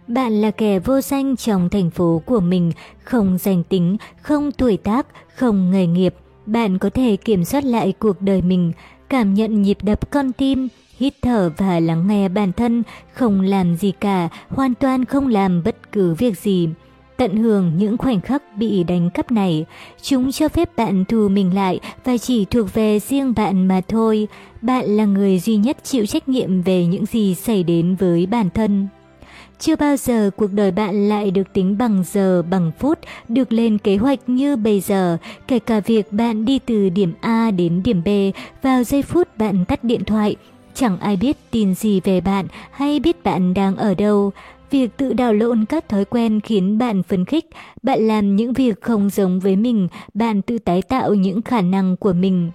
[0.07, 2.73] Bạn là kẻ vô danh trong thành phố của mình,
[3.05, 6.15] không danh tính, không tuổi tác, không nghề nghiệp.
[6.47, 8.73] Bạn có thể kiểm soát lại cuộc đời mình,
[9.09, 12.83] cảm nhận nhịp đập con tim, hít thở và lắng nghe bản thân,
[13.13, 16.69] không làm gì cả, hoàn toàn không làm bất cứ việc gì.
[17.17, 19.67] Tận hưởng những khoảnh khắc bị đánh cắp này,
[20.03, 24.29] chúng cho phép bạn thu mình lại và chỉ thuộc về riêng bạn mà thôi.
[24.63, 28.51] Bạn là người duy nhất chịu trách nhiệm về những gì xảy đến với bản
[28.51, 28.89] thân.
[29.59, 32.99] Chưa bao giờ cuộc đời bạn lại được tính bằng giờ, bằng phút,
[33.29, 35.17] được lên kế hoạch như bây giờ,
[35.49, 38.09] kể cả việc bạn đi từ điểm A đến điểm B
[38.63, 40.37] vào giây phút bạn tắt điện thoại.
[40.77, 44.33] Chẳng ai biết tin gì về bạn hay biết bạn đang ở đâu.
[44.71, 47.47] Việc tự đào lộn các thói quen khiến bạn phấn khích,
[47.83, 51.97] bạn làm những việc không giống với mình, bạn tự tái tạo những khả năng
[51.97, 52.51] của mình.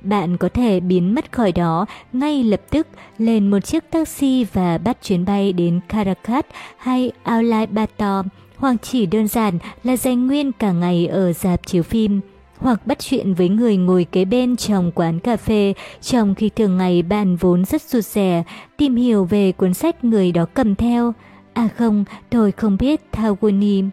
[0.00, 2.86] Bạn có thể biến mất khỏi đó ngay lập tức,
[3.18, 6.44] lên một chiếc taxi và bắt chuyến bay đến Caracas
[6.76, 8.26] hay Ulaanbaatar,
[8.56, 12.20] hoặc chỉ đơn giản là dành nguyên cả ngày ở dạp chiếu phim
[12.62, 16.76] hoặc bắt chuyện với người ngồi kế bên trong quán cà phê, trong khi thường
[16.78, 18.42] ngày bạn vốn rất rụt rè,
[18.76, 21.14] tìm hiểu về cuốn sách người đó cầm theo.
[21.52, 23.88] À không, tôi không biết Thawuni.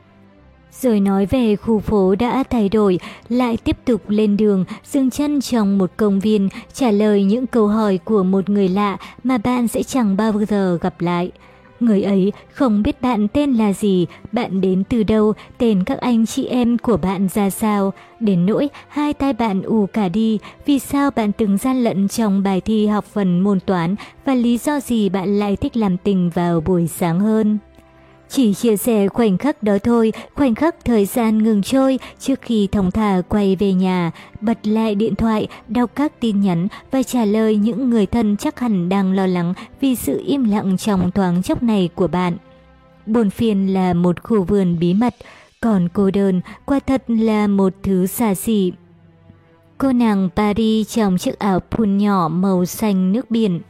[0.81, 5.41] Rồi nói về khu phố đã thay đổi, lại tiếp tục lên đường, dừng chân
[5.41, 9.67] trong một công viên, trả lời những câu hỏi của một người lạ mà bạn
[9.67, 11.31] sẽ chẳng bao giờ gặp lại.
[11.79, 16.25] Người ấy không biết bạn tên là gì, bạn đến từ đâu, tên các anh
[16.25, 17.93] chị em của bạn ra sao.
[18.19, 22.43] Đến nỗi hai tay bạn ù cả đi, vì sao bạn từng gian lận trong
[22.43, 23.95] bài thi học phần môn toán
[24.25, 27.57] và lý do gì bạn lại thích làm tình vào buổi sáng hơn.
[28.29, 32.67] Chỉ chia sẻ khoảnh khắc đó thôi, khoảnh khắc thời gian ngừng trôi trước khi
[32.71, 34.11] thong thả quay về nhà,
[34.41, 38.59] bật lại điện thoại, đọc các tin nhắn và trả lời những người thân chắc
[38.59, 42.37] hẳn đang lo lắng vì sự im lặng trong thoáng chốc này của bạn.
[43.05, 45.15] Bồn phiền là một khu vườn bí mật,
[45.61, 48.71] còn cô đơn quả thật là một thứ xa xỉ.
[49.77, 53.61] Cô nàng Paris trong chiếc áo phun nhỏ màu xanh nước biển.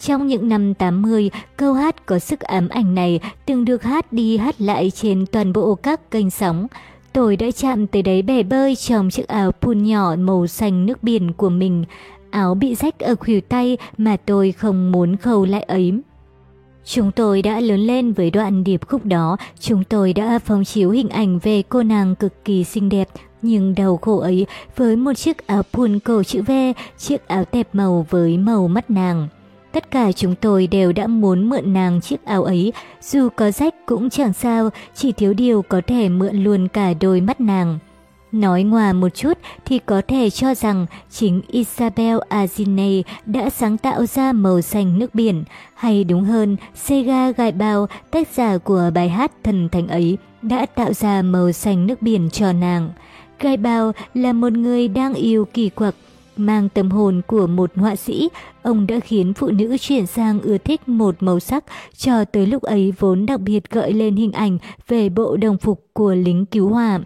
[0.00, 4.36] Trong những năm 80, câu hát có sức ám ảnh này từng được hát đi
[4.36, 6.66] hát lại trên toàn bộ các kênh sóng.
[7.12, 11.02] Tôi đã chạm tới đáy bể bơi trong chiếc áo phun nhỏ màu xanh nước
[11.02, 11.84] biển của mình.
[12.30, 15.92] Áo bị rách ở khuỷu tay mà tôi không muốn khâu lại ấy.
[16.84, 20.90] Chúng tôi đã lớn lên với đoạn điệp khúc đó, chúng tôi đã phóng chiếu
[20.90, 23.08] hình ảnh về cô nàng cực kỳ xinh đẹp,
[23.42, 24.46] nhưng đầu khổ ấy
[24.76, 26.50] với một chiếc áo phun cổ chữ V,
[26.98, 29.28] chiếc áo tẹp màu với màu mắt nàng.
[29.72, 33.74] Tất cả chúng tôi đều đã muốn mượn nàng chiếc áo ấy, dù có rách
[33.86, 37.78] cũng chẳng sao, chỉ thiếu điều có thể mượn luôn cả đôi mắt nàng.
[38.32, 44.06] Nói ngoài một chút thì có thể cho rằng chính Isabel Azine đã sáng tạo
[44.06, 45.44] ra màu xanh nước biển,
[45.74, 50.66] hay đúng hơn, Sega Gai Bao, tác giả của bài hát thần thánh ấy, đã
[50.66, 52.90] tạo ra màu xanh nước biển cho nàng.
[53.40, 55.94] Gai Bao là một người đang yêu kỳ quặc,
[56.36, 58.28] Mang tâm hồn của một họa sĩ,
[58.62, 61.64] ông đã khiến phụ nữ chuyển sang ưa thích một màu sắc
[61.96, 64.58] cho tới lúc ấy vốn đặc biệt gợi lên hình ảnh
[64.88, 67.00] về bộ đồng phục của lính cứu hỏa.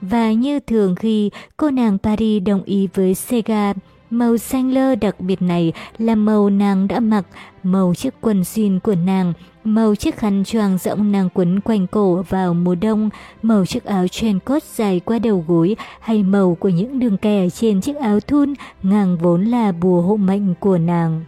[0.00, 3.72] Và như thường khi cô nàng Paris đồng ý với Sega,
[4.10, 7.26] màu xanh lơ đặc biệt này là màu nàng đã mặc,
[7.62, 9.32] màu chiếc quần jean của nàng
[9.66, 13.10] màu chiếc khăn choàng rộng nàng quấn quanh cổ vào mùa đông,
[13.42, 17.50] màu chiếc áo trend cốt dài qua đầu gối hay màu của những đường kẻ
[17.50, 21.24] trên chiếc áo thun ngang vốn là bùa hộ mệnh của nàng.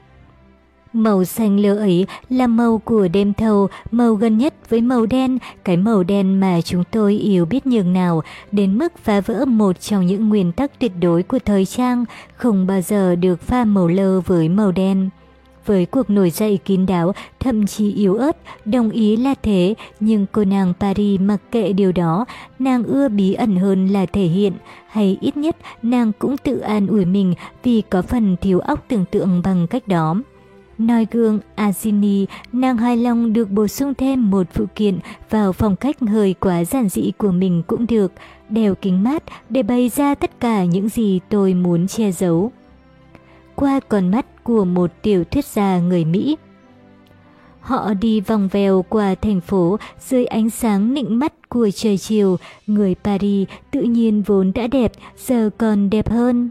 [0.93, 5.39] Màu xanh lơ ấy là màu của đêm thâu, màu gần nhất với màu đen,
[5.65, 9.81] cái màu đen mà chúng tôi yêu biết nhường nào, đến mức phá vỡ một
[9.81, 12.05] trong những nguyên tắc tuyệt đối của thời trang,
[12.37, 15.11] không bao giờ được pha màu lơ với màu đen
[15.69, 20.27] với cuộc nổi dậy kín đáo, thậm chí yếu ớt, đồng ý là thế, nhưng
[20.33, 22.25] cô nàng Paris mặc kệ điều đó,
[22.59, 24.53] nàng ưa bí ẩn hơn là thể hiện,
[24.89, 29.05] hay ít nhất nàng cũng tự an ủi mình vì có phần thiếu óc tưởng
[29.11, 30.17] tượng bằng cách đó.
[30.79, 34.99] Nói gương Azini, nàng hài lòng được bổ sung thêm một phụ kiện
[35.31, 38.13] vào phong cách hơi quá giản dị của mình cũng được,
[38.49, 42.53] đeo kính mát để bày ra tất cả những gì tôi muốn che giấu.
[43.55, 46.37] Qua con mắt của một tiểu thuyết gia người Mỹ.
[47.61, 52.37] Họ đi vòng vèo qua thành phố dưới ánh sáng nịnh mắt của trời chiều,
[52.67, 56.51] người Paris tự nhiên vốn đã đẹp, giờ còn đẹp hơn.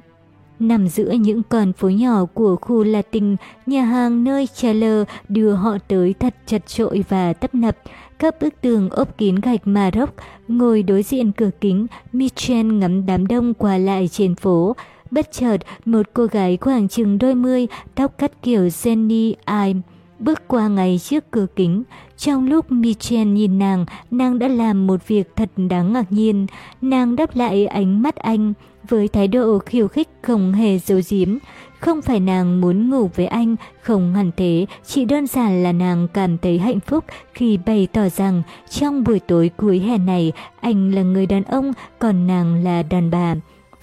[0.59, 5.77] Nằm giữa những con phố nhỏ của khu Latin, nhà hàng nơi Chaler đưa họ
[5.87, 7.77] tới thật chật trội và tấp nập.
[8.19, 10.09] Các bức tường ốp kín gạch Maroc,
[10.47, 14.75] ngồi đối diện cửa kính, Michel ngắm đám đông qua lại trên phố.
[15.11, 19.81] Bất chợt, một cô gái khoảng chừng đôi mươi, tóc cắt kiểu Jenny I'm
[20.19, 21.83] bước qua ngay trước cửa kính.
[22.17, 26.47] Trong lúc Michel nhìn nàng, nàng đã làm một việc thật đáng ngạc nhiên.
[26.81, 28.53] Nàng đáp lại ánh mắt anh
[28.89, 31.37] với thái độ khiêu khích không hề giấu giếm.
[31.79, 36.07] Không phải nàng muốn ngủ với anh, không hẳn thế, chỉ đơn giản là nàng
[36.13, 37.03] cảm thấy hạnh phúc
[37.33, 41.73] khi bày tỏ rằng trong buổi tối cuối hè này, anh là người đàn ông,
[41.99, 43.35] còn nàng là đàn bà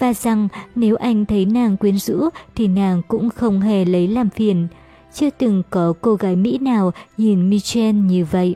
[0.05, 4.31] và rằng nếu anh thấy nàng quyến rũ thì nàng cũng không hề lấy làm
[4.31, 4.67] phiền.
[5.15, 8.55] Chưa từng có cô gái Mỹ nào nhìn Michelle như vậy.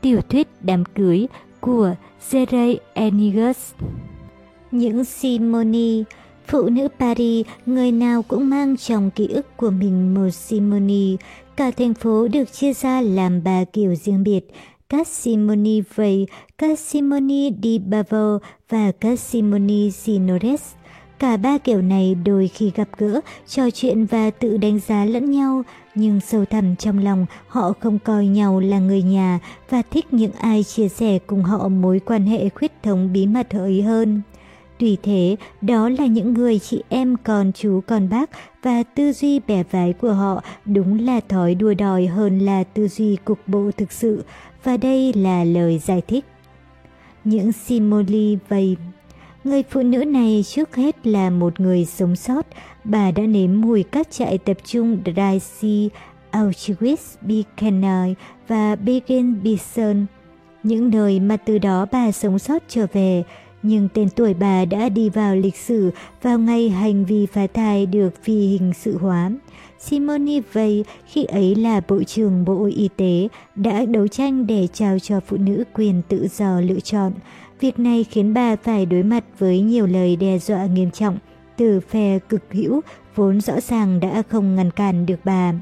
[0.00, 1.26] Tiểu thuyết đám cưới
[1.60, 1.94] của
[2.30, 3.72] Jerry Enigus
[4.70, 6.04] Những Simone
[6.46, 11.16] Phụ nữ Paris, người nào cũng mang trong ký ức của mình một Simone.
[11.56, 14.40] Cả thành phố được chia ra làm ba kiểu riêng biệt,
[14.90, 16.26] Casimoni Vey,
[16.58, 18.38] Casimoni di Bavo
[18.68, 20.62] và Casimoni Sinores.
[21.18, 25.30] Cả ba kiểu này đôi khi gặp gỡ, trò chuyện và tự đánh giá lẫn
[25.30, 25.62] nhau,
[25.94, 29.38] nhưng sâu thẳm trong lòng họ không coi nhau là người nhà
[29.70, 33.50] và thích những ai chia sẻ cùng họ mối quan hệ khuyết thống bí mật
[33.50, 34.22] ấy hơn.
[34.78, 38.30] Tuy thế, đó là những người chị em còn chú còn bác
[38.62, 42.88] và tư duy bẻ vái của họ đúng là thói đua đòi hơn là tư
[42.88, 44.24] duy cục bộ thực sự
[44.64, 46.24] và đây là lời giải thích.
[47.24, 48.76] những simoli vầy.
[49.44, 52.46] Người phụ nữ này trước hết là một người sống sót,
[52.84, 55.88] bà đã nếm mùi các trại tập trung Dreyse,
[56.32, 58.14] Auschwitz, Birkenau
[58.48, 60.04] và Bergen-Belsen,
[60.62, 63.22] những nơi mà từ đó bà sống sót trở về,
[63.62, 65.90] nhưng tên tuổi bà đã đi vào lịch sử
[66.22, 69.30] vào ngày hành vi phá thai được phi hình sự hóa.
[69.80, 74.98] Simone Weil, khi ấy là Bộ trưởng Bộ Y tế, đã đấu tranh để trao
[74.98, 77.12] cho phụ nữ quyền tự do lựa chọn.
[77.60, 81.18] Việc này khiến bà phải đối mặt với nhiều lời đe dọa nghiêm trọng,
[81.56, 82.80] từ phe cực hữu,
[83.14, 85.54] vốn rõ ràng đã không ngăn cản được bà.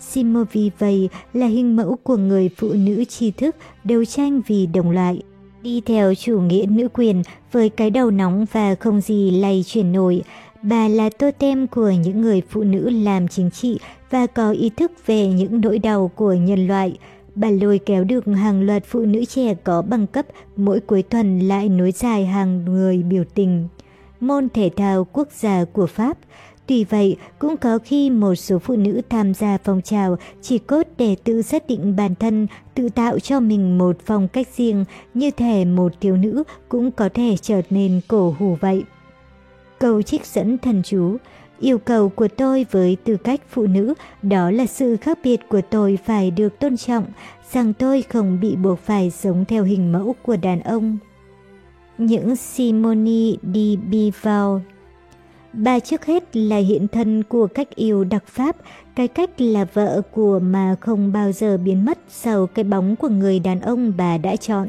[0.00, 4.90] Simone Weil là hình mẫu của người phụ nữ tri thức, đấu tranh vì đồng
[4.90, 5.22] loại,
[5.62, 7.22] đi theo chủ nghĩa nữ quyền,
[7.52, 10.22] với cái đầu nóng và không gì lay chuyển nổi.
[10.68, 13.78] Bà là totem của những người phụ nữ làm chính trị
[14.10, 16.98] và có ý thức về những nỗi đau của nhân loại.
[17.34, 20.26] Bà lôi kéo được hàng loạt phụ nữ trẻ có bằng cấp
[20.56, 23.68] mỗi cuối tuần lại nối dài hàng người biểu tình.
[24.20, 26.18] Môn thể thao quốc gia của Pháp
[26.66, 30.86] Tuy vậy, cũng có khi một số phụ nữ tham gia phong trào chỉ cốt
[30.98, 34.84] để tự xác định bản thân, tự tạo cho mình một phong cách riêng,
[35.14, 38.84] như thể một thiếu nữ cũng có thể trở nên cổ hủ vậy.
[39.78, 41.16] Câu trích dẫn thần chú
[41.60, 45.60] Yêu cầu của tôi với tư cách phụ nữ đó là sự khác biệt của
[45.70, 47.04] tôi phải được tôn trọng,
[47.52, 50.98] rằng tôi không bị buộc phải sống theo hình mẫu của đàn ông.
[51.98, 54.60] Những simoni di Beauvoir
[55.52, 58.56] Bà trước hết là hiện thân của cách yêu đặc pháp,
[58.96, 63.08] cái cách là vợ của mà không bao giờ biến mất sau cái bóng của
[63.08, 64.68] người đàn ông bà đã chọn.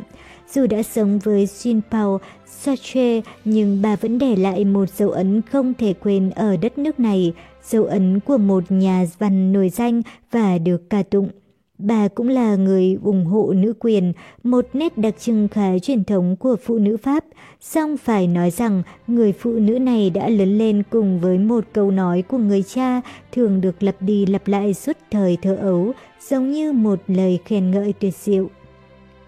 [0.54, 5.42] Dù đã sống với Jean Paul Sartre, nhưng bà vẫn để lại một dấu ấn
[5.42, 7.34] không thể quên ở đất nước này,
[7.64, 10.02] dấu ấn của một nhà văn nổi danh
[10.32, 11.30] và được ca tụng.
[11.78, 14.14] Bà cũng là người ủng hộ nữ quyền,
[14.44, 17.26] một nét đặc trưng khá truyền thống của phụ nữ Pháp.
[17.62, 21.92] Song phải nói rằng người phụ nữ này đã lớn lên cùng với một câu
[21.92, 23.02] nói của người cha
[23.32, 25.92] thường được lặp đi lặp lại suốt thời thơ ấu,
[26.30, 28.50] giống như một lời khen ngợi tuyệt diệu.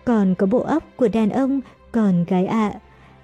[0.05, 2.79] Còn có bộ óc của đàn ông, còn gái ạ.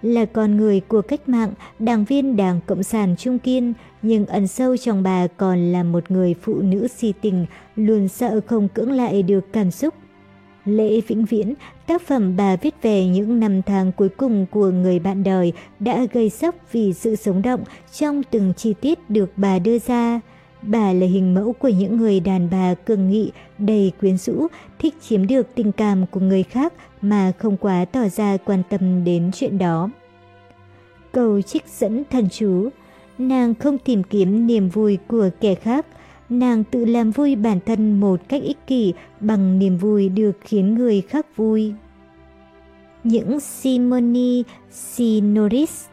[0.05, 4.47] Là con người của cách mạng, đảng viên Đảng Cộng sản Trung Kiên, nhưng ẩn
[4.47, 7.45] sâu trong bà còn là một người phụ nữ si tình,
[7.75, 9.93] luôn sợ không cưỡng lại được cảm xúc.
[10.65, 11.53] Lễ Vĩnh Viễn,
[11.87, 16.05] tác phẩm bà viết về những năm tháng cuối cùng của người bạn đời đã
[16.13, 17.63] gây sốc vì sự sống động
[17.93, 20.21] trong từng chi tiết được bà đưa ra.
[20.61, 24.47] Bà là hình mẫu của những người đàn bà cường nghị, đầy quyến rũ,
[24.79, 26.73] thích chiếm được tình cảm của người khác
[27.09, 29.89] mà không quá tỏ ra quan tâm đến chuyện đó.
[31.11, 32.69] Câu trích dẫn thần chú
[33.17, 35.85] Nàng không tìm kiếm niềm vui của kẻ khác,
[36.29, 40.75] nàng tự làm vui bản thân một cách ích kỷ bằng niềm vui được khiến
[40.75, 41.73] người khác vui.
[43.03, 45.85] Những simoni Sinoris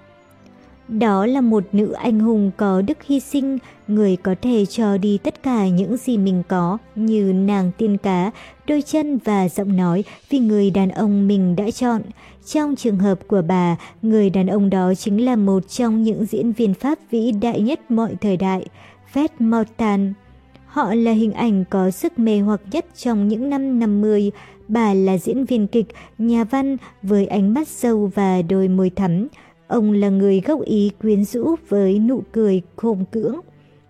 [0.98, 3.58] đó là một nữ anh hùng có đức hy sinh,
[3.88, 8.30] người có thể cho đi tất cả những gì mình có như nàng tiên cá,
[8.66, 12.02] đôi chân và giọng nói vì người đàn ông mình đã chọn.
[12.46, 16.52] Trong trường hợp của bà, người đàn ông đó chính là một trong những diễn
[16.52, 18.66] viên Pháp vĩ đại nhất mọi thời đại,
[19.12, 20.12] Fred Mortan.
[20.66, 24.30] Họ là hình ảnh có sức mê hoặc nhất trong những năm 50.
[24.68, 25.86] Bà là diễn viên kịch,
[26.18, 29.28] nhà văn với ánh mắt sâu và đôi môi thắm.
[29.72, 33.36] Ông là người gốc Ý quyến rũ với nụ cười khôn cưỡng.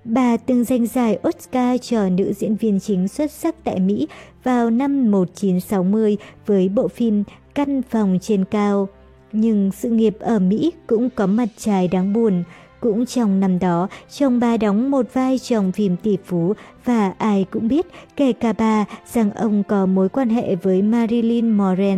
[0.05, 4.09] Bà từng giành giải Oscar cho nữ diễn viên chính xuất sắc tại Mỹ
[4.45, 8.89] vào năm 1960 với bộ phim Căn phòng trên cao.
[9.33, 12.43] Nhưng sự nghiệp ở Mỹ cũng có mặt trái đáng buồn.
[12.81, 16.53] Cũng trong năm đó, chồng bà đóng một vai trong phim tỷ phú
[16.85, 17.87] và ai cũng biết,
[18.17, 21.97] kể cả bà, rằng ông có mối quan hệ với Marilyn Monroe.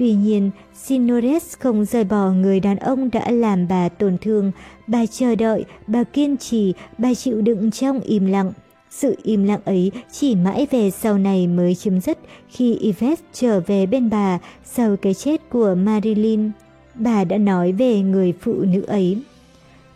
[0.00, 4.52] Tuy nhiên, Sinores không rời bỏ người đàn ông đã làm bà tổn thương.
[4.86, 8.52] Bà chờ đợi, bà kiên trì, bà chịu đựng trong im lặng.
[8.90, 12.18] Sự im lặng ấy chỉ mãi về sau này mới chấm dứt
[12.48, 16.50] khi Yvette trở về bên bà sau cái chết của Marilyn.
[16.94, 19.18] Bà đã nói về người phụ nữ ấy.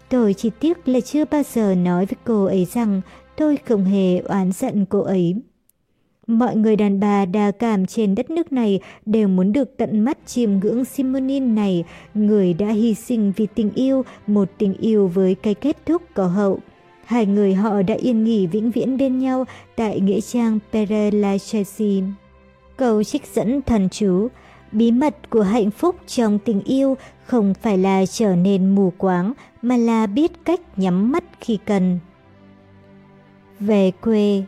[0.09, 3.01] Tôi chỉ tiếc là chưa bao giờ nói với cô ấy rằng
[3.37, 5.37] tôi không hề oán giận cô ấy.
[6.27, 10.19] Mọi người đàn bà đa cảm trên đất nước này đều muốn được tận mắt
[10.27, 11.85] chiêm ngưỡng Simonin này,
[12.15, 16.27] người đã hy sinh vì tình yêu, một tình yêu với cái kết thúc có
[16.27, 16.59] hậu.
[17.05, 19.45] Hai người họ đã yên nghỉ vĩnh viễn bên nhau
[19.77, 22.03] tại nghĩa trang Pere Lachaise.
[22.77, 24.29] Câu trích dẫn thần chú
[24.75, 26.97] Bí mật của hạnh phúc trong tình yêu
[27.27, 29.33] không phải là trở nên mù quáng,
[29.63, 31.99] mà là biết cách nhắm mắt khi cần.
[33.61, 34.43] Về quê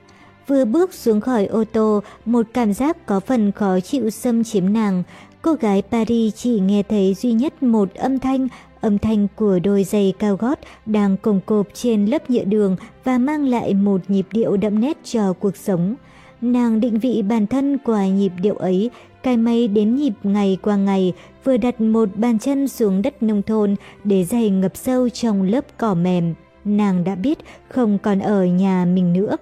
[0.46, 4.72] Vừa bước xuống khỏi ô tô, một cảm giác có phần khó chịu xâm chiếm
[4.72, 5.02] nàng.
[5.42, 8.48] cô gái Paris chỉ nghe thấy duy nhất một âm thanh,
[8.80, 13.18] âm thanh của đôi giày cao gót đang cồng cộp trên lớp nhựa đường và
[13.18, 15.94] mang lại một nhịp điệu đậm nét cho cuộc sống.
[16.40, 18.90] Nàng định vị bản thân qua nhịp điệu ấy,
[19.22, 21.12] cài máy đến nhịp ngày qua ngày,
[21.44, 25.64] vừa đặt một bàn chân xuống đất nông thôn để giày ngập sâu trong lớp
[25.78, 26.34] cỏ mềm.
[26.64, 29.36] Nàng đã biết không còn ở nhà mình nữa.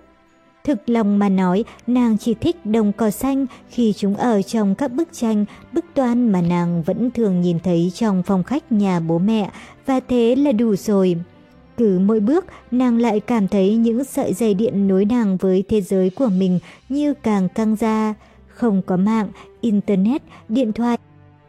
[0.65, 4.93] Thực lòng mà nói, nàng chỉ thích đồng cỏ xanh khi chúng ở trong các
[4.93, 9.19] bức tranh, bức toan mà nàng vẫn thường nhìn thấy trong phòng khách nhà bố
[9.19, 9.51] mẹ,
[9.86, 11.16] và thế là đủ rồi.
[11.77, 15.81] Cứ mỗi bước, nàng lại cảm thấy những sợi dây điện nối nàng với thế
[15.81, 16.59] giới của mình
[16.89, 18.15] như càng căng ra.
[18.49, 19.28] Không có mạng,
[19.61, 20.99] internet, điện thoại.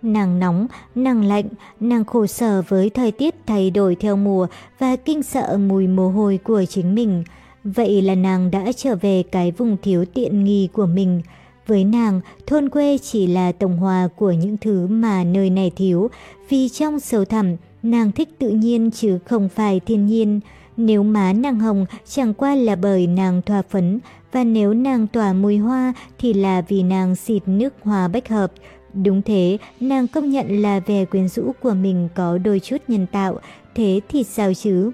[0.01, 1.45] Nàng nóng, nàng lạnh,
[1.79, 4.47] nàng khổ sở với thời tiết thay đổi theo mùa
[4.79, 7.23] và kinh sợ mùi mồ hôi của chính mình.
[7.65, 11.21] Vậy là nàng đã trở về cái vùng thiếu tiện nghi của mình.
[11.67, 16.09] Với nàng, thôn quê chỉ là tổng hòa của những thứ mà nơi này thiếu,
[16.49, 20.39] vì trong sâu thẳm, nàng thích tự nhiên chứ không phải thiên nhiên.
[20.77, 23.99] Nếu má nàng hồng chẳng qua là bởi nàng thoa phấn,
[24.31, 28.51] và nếu nàng tỏa mùi hoa thì là vì nàng xịt nước hoa bách hợp.
[28.93, 33.05] Đúng thế, nàng công nhận là vẻ quyến rũ của mình có đôi chút nhân
[33.11, 33.39] tạo,
[33.75, 34.91] thế thì sao chứ?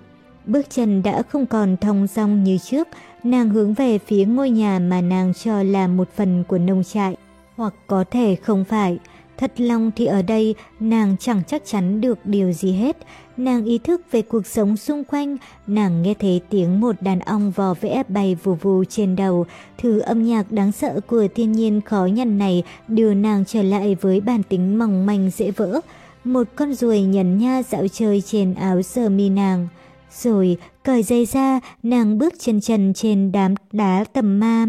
[0.52, 2.88] Bước chân đã không còn thong dong như trước,
[3.24, 7.16] nàng hướng về phía ngôi nhà mà nàng cho là một phần của nông trại,
[7.56, 9.00] hoặc có thể không phải.
[9.38, 12.98] Thật lòng thì ở đây nàng chẳng chắc chắn được điều gì hết.
[13.38, 15.38] Nàng ý thức về cuộc sống xung quanh,
[15.68, 19.46] nàng nghe thấy tiếng một đàn ong vò vẽ bay vù vù trên đầu.
[19.78, 23.96] Thứ âm nhạc đáng sợ của thiên nhiên khó nhằn này đưa nàng trở lại
[24.02, 25.80] với bản tính mỏng manh dễ vỡ.
[26.24, 29.68] Một con ruồi nhấn nha dạo chơi trên áo sơ mi nàng.
[30.12, 34.66] Rồi cởi dây ra, nàng bước chân trần trên đám đá tầm ma.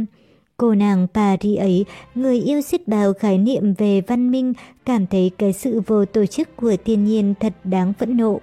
[0.57, 4.53] Cô nàng Paris ấy, người yêu xích bao khái niệm về văn minh,
[4.85, 8.41] cảm thấy cái sự vô tổ chức của thiên nhiên thật đáng phẫn nộ.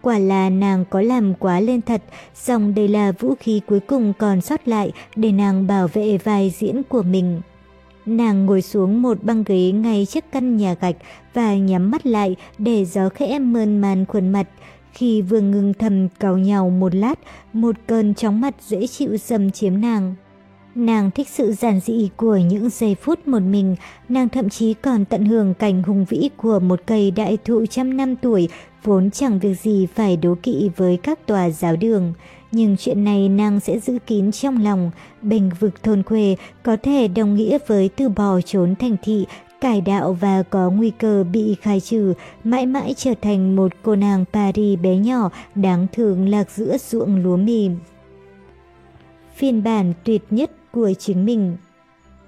[0.00, 2.02] Quả là nàng có làm quá lên thật,
[2.34, 6.52] song đây là vũ khí cuối cùng còn sót lại để nàng bảo vệ vai
[6.58, 7.40] diễn của mình.
[8.06, 10.96] Nàng ngồi xuống một băng ghế ngay trước căn nhà gạch
[11.34, 14.48] và nhắm mắt lại để gió khẽ mơn man khuôn mặt.
[14.98, 17.18] Khi vừa ngừng thầm cào nhau một lát,
[17.52, 20.14] một cơn chóng mặt dễ chịu dầm chiếm nàng.
[20.74, 23.76] Nàng thích sự giản dị của những giây phút một mình,
[24.08, 27.96] nàng thậm chí còn tận hưởng cảnh hùng vĩ của một cây đại thụ trăm
[27.96, 28.48] năm tuổi,
[28.84, 32.12] vốn chẳng việc gì phải đố kỵ với các tòa giáo đường.
[32.52, 34.90] Nhưng chuyện này nàng sẽ giữ kín trong lòng,
[35.22, 39.26] bình vực thôn quê có thể đồng nghĩa với từ bỏ trốn thành thị,
[39.60, 42.14] cải đạo và có nguy cơ bị khai trừ,
[42.44, 47.22] mãi mãi trở thành một cô nàng Paris bé nhỏ đáng thương lạc giữa ruộng
[47.22, 47.70] lúa mì.
[49.34, 51.56] Phiên bản tuyệt nhất của chính mình.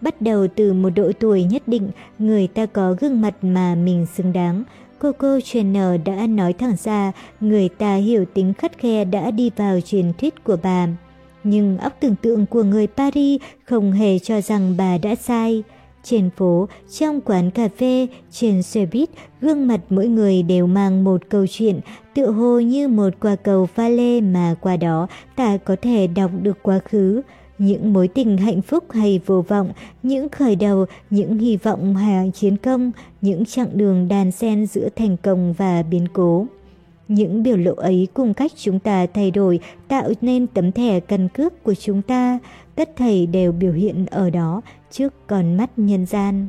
[0.00, 4.06] Bắt đầu từ một độ tuổi nhất định, người ta có gương mặt mà mình
[4.14, 4.64] xứng đáng.
[4.98, 9.80] Coco Chanel đã nói thẳng ra, người ta hiểu tính khắt khe đã đi vào
[9.80, 10.88] truyền thuyết của bà.
[11.44, 15.62] Nhưng óc tưởng tượng của người Paris không hề cho rằng bà đã sai.
[16.04, 16.68] Trên phố,
[16.98, 19.10] trong quán cà phê, trên xe buýt,
[19.40, 21.80] gương mặt mỗi người đều mang một câu chuyện,
[22.14, 25.06] tựa hồ như một quả cầu pha lê mà qua đó
[25.36, 27.22] ta có thể đọc được quá khứ
[27.60, 29.72] những mối tình hạnh phúc hay vô vọng,
[30.02, 34.88] những khởi đầu, những hy vọng hay chiến công, những chặng đường đàn xen giữa
[34.96, 36.46] thành công và biến cố.
[37.08, 41.28] Những biểu lộ ấy cùng cách chúng ta thay đổi tạo nên tấm thẻ căn
[41.28, 42.38] cước của chúng ta,
[42.80, 46.46] tất thảy đều biểu hiện ở đó trước con mắt nhân gian.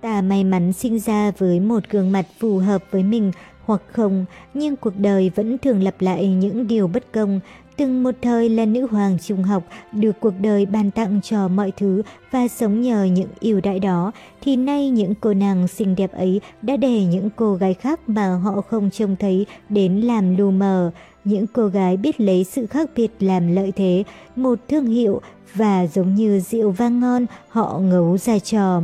[0.00, 3.32] Ta may mắn sinh ra với một gương mặt phù hợp với mình
[3.64, 7.40] hoặc không, nhưng cuộc đời vẫn thường lặp lại những điều bất công,
[7.76, 11.72] Từng một thời là nữ hoàng trung học, được cuộc đời ban tặng cho mọi
[11.76, 16.12] thứ và sống nhờ những ưu đại đó, thì nay những cô nàng xinh đẹp
[16.12, 20.50] ấy đã để những cô gái khác mà họ không trông thấy đến làm lù
[20.50, 20.90] mờ.
[21.24, 24.04] Những cô gái biết lấy sự khác biệt làm lợi thế,
[24.36, 25.20] một thương hiệu
[25.54, 28.82] và giống như rượu vang ngon họ ngấu ra trò.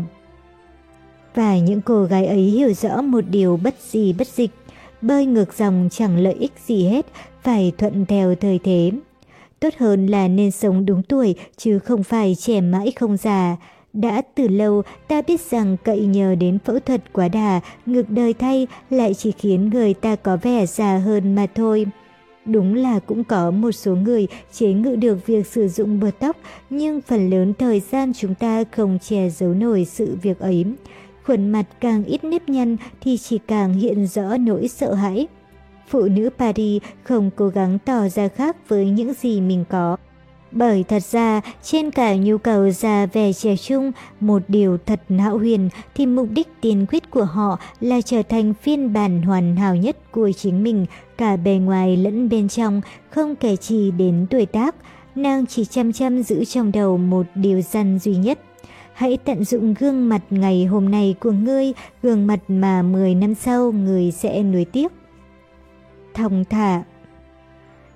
[1.34, 4.50] Và những cô gái ấy hiểu rõ một điều bất gì bất dịch,
[5.02, 7.06] bơi ngược dòng chẳng lợi ích gì hết,
[7.42, 8.90] phải thuận theo thời thế.
[9.60, 13.56] Tốt hơn là nên sống đúng tuổi chứ không phải trẻ mãi không già.
[13.92, 18.34] Đã từ lâu ta biết rằng cậy nhờ đến phẫu thuật quá đà, ngược đời
[18.34, 21.86] thay lại chỉ khiến người ta có vẻ già hơn mà thôi.
[22.48, 26.36] Đúng là cũng có một số người chế ngự được việc sử dụng bờ tóc,
[26.70, 30.64] nhưng phần lớn thời gian chúng ta không che giấu nổi sự việc ấy.
[31.24, 35.26] Khuẩn mặt càng ít nếp nhăn thì chỉ càng hiện rõ nỗi sợ hãi.
[35.88, 39.96] Phụ nữ Paris không cố gắng tỏ ra khác với những gì mình có.
[40.50, 45.38] Bởi thật ra, trên cả nhu cầu già về trẻ trung, một điều thật hão
[45.38, 49.76] huyền thì mục đích tiên quyết của họ là trở thành phiên bản hoàn hảo
[49.76, 50.86] nhất của chính mình,
[51.18, 52.80] cả bề ngoài lẫn bên trong,
[53.10, 54.74] không kể chi đến tuổi tác.
[55.14, 58.38] Nàng chỉ chăm chăm giữ trong đầu một điều răn duy nhất.
[58.92, 61.72] Hãy tận dụng gương mặt ngày hôm nay của ngươi,
[62.02, 64.92] gương mặt mà 10 năm sau người sẽ nuối tiếc.
[66.14, 66.82] Thong thả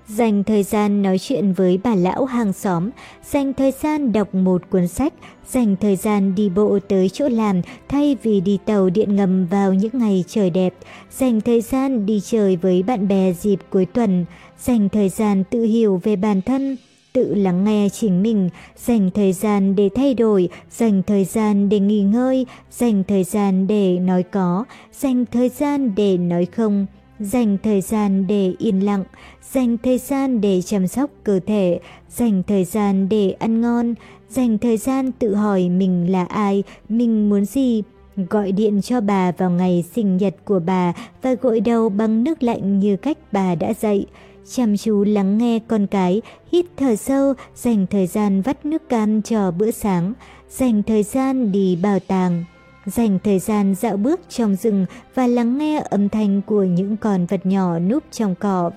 [0.07, 2.89] Dành thời gian nói chuyện với bà lão hàng xóm,
[3.31, 5.13] dành thời gian đọc một cuốn sách,
[5.49, 9.73] dành thời gian đi bộ tới chỗ làm thay vì đi tàu điện ngầm vào
[9.73, 10.73] những ngày trời đẹp,
[11.11, 14.25] dành thời gian đi chơi với bạn bè dịp cuối tuần,
[14.59, 16.77] dành thời gian tự hiểu về bản thân,
[17.13, 21.79] tự lắng nghe chính mình, dành thời gian để thay đổi, dành thời gian để
[21.79, 26.85] nghỉ ngơi, dành thời gian để nói có, dành thời gian để nói không,
[27.23, 29.03] dành thời gian để yên lặng,
[29.51, 31.79] dành thời gian để chăm sóc cơ thể,
[32.09, 33.93] dành thời gian để ăn ngon,
[34.29, 37.83] dành thời gian tự hỏi mình là ai, mình muốn gì,
[38.29, 42.43] gọi điện cho bà vào ngày sinh nhật của bà và gội đầu bằng nước
[42.43, 44.05] lạnh như cách bà đã dạy.
[44.51, 46.21] Chăm chú lắng nghe con cái,
[46.51, 50.13] hít thở sâu, dành thời gian vắt nước cam cho bữa sáng,
[50.49, 52.43] dành thời gian đi bảo tàng.
[52.85, 54.85] Dành thời gian dạo bước trong rừng
[55.15, 58.71] và lắng nghe âm thanh của những con vật nhỏ núp trong cỏ.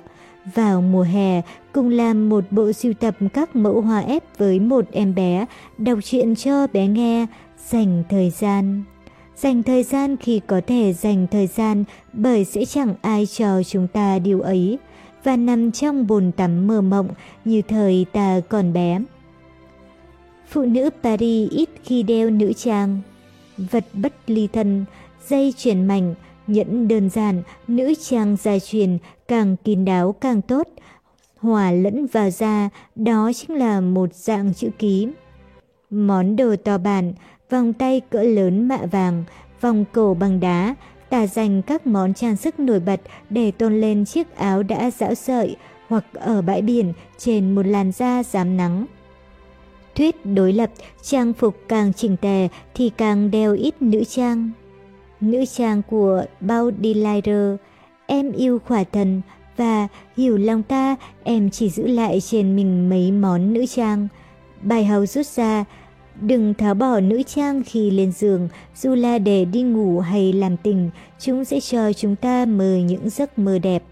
[0.54, 1.42] Vào mùa hè,
[1.72, 5.46] cùng làm một bộ sưu tập các mẫu hoa ép với một em bé,
[5.78, 7.26] đọc truyện cho bé nghe,
[7.68, 8.82] dành thời gian.
[9.36, 13.88] Dành thời gian khi có thể dành thời gian bởi sẽ chẳng ai cho chúng
[13.88, 14.78] ta điều ấy
[15.24, 17.08] và nằm trong bồn tắm mơ mộng
[17.44, 19.00] như thời ta còn bé.
[20.48, 23.00] Phụ nữ Paris ít khi đeo nữ trang,
[23.56, 24.84] vật bất ly thân,
[25.28, 26.14] dây chuyển mảnh,
[26.46, 30.68] nhẫn đơn giản, nữ trang gia truyền, càng kín đáo càng tốt.
[31.36, 35.08] Hòa lẫn vào da, đó chính là một dạng chữ ký.
[35.90, 37.12] Món đồ to bản,
[37.50, 39.24] vòng tay cỡ lớn mạ vàng,
[39.60, 40.74] vòng cổ bằng đá,
[41.10, 43.00] tà dành các món trang sức nổi bật
[43.30, 45.56] để tôn lên chiếc áo đã dão sợi
[45.88, 48.86] hoặc ở bãi biển trên một làn da dám nắng.
[49.96, 50.70] Thuyết đối lập,
[51.02, 54.50] trang phục càng chỉnh tề thì càng đeo ít nữ trang.
[55.20, 57.56] Nữ trang của Baudelaire,
[58.06, 59.20] em yêu khỏa thần
[59.56, 64.08] và hiểu lòng ta em chỉ giữ lại trên mình mấy món nữ trang.
[64.62, 65.64] Bài hầu rút ra,
[66.20, 70.56] đừng tháo bỏ nữ trang khi lên giường, dù là để đi ngủ hay làm
[70.56, 73.82] tình, chúng sẽ cho chúng ta mơ những giấc mơ đẹp.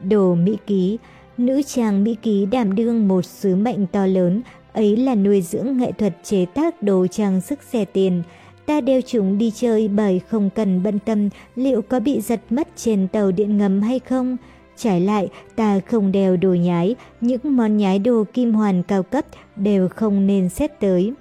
[0.00, 0.98] Đồ Mỹ Ký
[1.40, 4.42] Nữ trang Mỹ Ký đảm đương một sứ mệnh to lớn,
[4.72, 8.22] ấy là nuôi dưỡng nghệ thuật chế tác đồ trang sức rẻ tiền.
[8.66, 12.68] Ta đeo chúng đi chơi bởi không cần bận tâm liệu có bị giật mất
[12.76, 14.36] trên tàu điện ngầm hay không.
[14.76, 19.24] Trái lại, ta không đeo đồ nhái, những món nhái đồ kim hoàn cao cấp
[19.56, 21.12] đều không nên xét tới.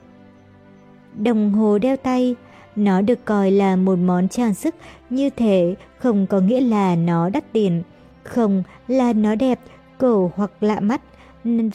[1.15, 2.35] Đồng hồ đeo tay
[2.75, 4.75] Nó được coi là một món trang sức
[5.09, 7.83] như thế, không có nghĩa là nó đắt tiền.
[8.23, 9.59] Không là nó đẹp,
[9.97, 11.01] cổ hoặc lạ mắt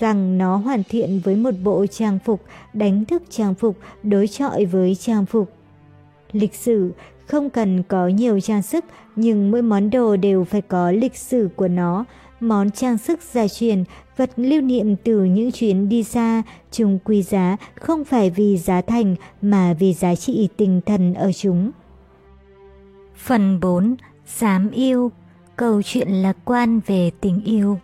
[0.01, 2.43] rằng nó hoàn thiện với một bộ trang phục,
[2.73, 5.53] đánh thức trang phục, đối chọi với trang phục.
[6.32, 6.93] Lịch sử
[7.27, 8.85] không cần có nhiều trang sức,
[9.16, 12.05] nhưng mỗi món đồ đều phải có lịch sử của nó.
[12.41, 13.85] Món trang sức gia truyền,
[14.16, 18.81] vật lưu niệm từ những chuyến đi xa, chúng quý giá không phải vì giá
[18.81, 21.70] thành mà vì giá trị tinh thần ở chúng.
[23.16, 23.97] Phần 4.
[24.39, 25.11] Dám yêu
[25.57, 27.78] Câu chuyện lạc quan về tình yêu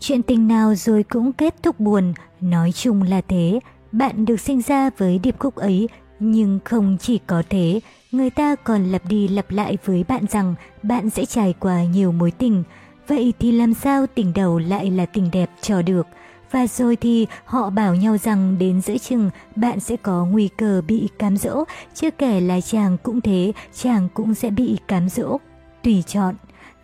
[0.00, 3.60] Chuyện tình nào rồi cũng kết thúc buồn, nói chung là thế.
[3.92, 5.88] Bạn được sinh ra với điệp khúc ấy,
[6.20, 7.80] nhưng không chỉ có thế,
[8.12, 12.12] người ta còn lặp đi lặp lại với bạn rằng bạn sẽ trải qua nhiều
[12.12, 12.62] mối tình.
[13.08, 16.06] Vậy thì làm sao tình đầu lại là tình đẹp cho được?
[16.50, 20.82] Và rồi thì họ bảo nhau rằng đến giữa chừng bạn sẽ có nguy cơ
[20.86, 21.64] bị cám dỗ,
[21.94, 25.38] chưa kể là chàng cũng thế, chàng cũng sẽ bị cám dỗ.
[25.82, 26.34] Tùy chọn.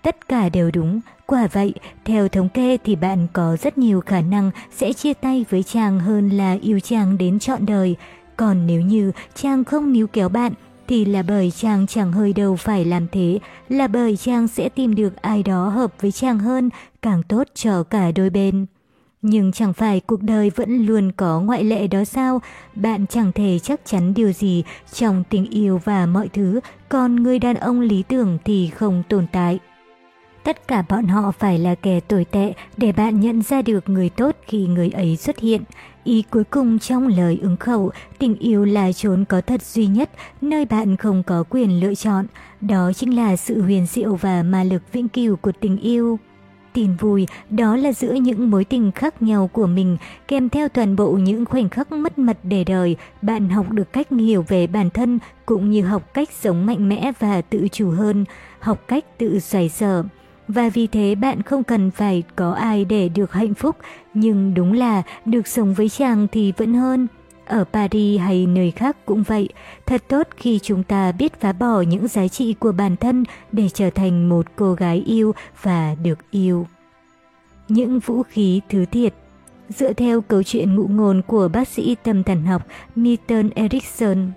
[0.02, 1.74] Tất cả đều đúng, quả vậy,
[2.04, 6.00] theo thống kê thì bạn có rất nhiều khả năng sẽ chia tay với chàng
[6.00, 7.96] hơn là yêu chàng đến trọn đời.
[8.36, 10.52] Còn nếu như chàng không níu kéo bạn,
[10.88, 13.38] thì là bởi chàng chẳng hơi đâu phải làm thế,
[13.68, 16.70] là bởi chàng sẽ tìm được ai đó hợp với chàng hơn,
[17.02, 18.66] càng tốt cho cả đôi bên.
[19.22, 22.40] Nhưng chẳng phải cuộc đời vẫn luôn có ngoại lệ đó sao?
[22.74, 27.38] Bạn chẳng thể chắc chắn điều gì trong tình yêu và mọi thứ, còn người
[27.38, 29.58] đàn ông lý tưởng thì không tồn tại.
[30.44, 34.08] Tất cả bọn họ phải là kẻ tồi tệ để bạn nhận ra được người
[34.08, 35.62] tốt khi người ấy xuất hiện.
[36.04, 40.10] Ý cuối cùng trong lời ứng khẩu, tình yêu là chốn có thật duy nhất,
[40.40, 42.26] nơi bạn không có quyền lựa chọn.
[42.60, 46.18] Đó chính là sự huyền diệu và ma lực vĩnh cửu của tình yêu.
[46.72, 49.96] tin vui, đó là giữa những mối tình khác nhau của mình,
[50.28, 54.10] kèm theo toàn bộ những khoảnh khắc mất mật để đời, bạn học được cách
[54.10, 58.24] hiểu về bản thân, cũng như học cách sống mạnh mẽ và tự chủ hơn,
[58.60, 60.02] học cách tự xoay sở.
[60.48, 63.76] Và vì thế bạn không cần phải có ai để được hạnh phúc,
[64.14, 67.06] nhưng đúng là được sống với chàng thì vẫn hơn.
[67.46, 69.48] Ở Paris hay nơi khác cũng vậy,
[69.86, 73.68] thật tốt khi chúng ta biết phá bỏ những giá trị của bản thân để
[73.68, 76.66] trở thành một cô gái yêu và được yêu.
[77.68, 79.14] Những vũ khí thứ thiệt
[79.68, 84.30] Dựa theo câu chuyện ngụ ngôn của bác sĩ tâm thần học Milton Erickson,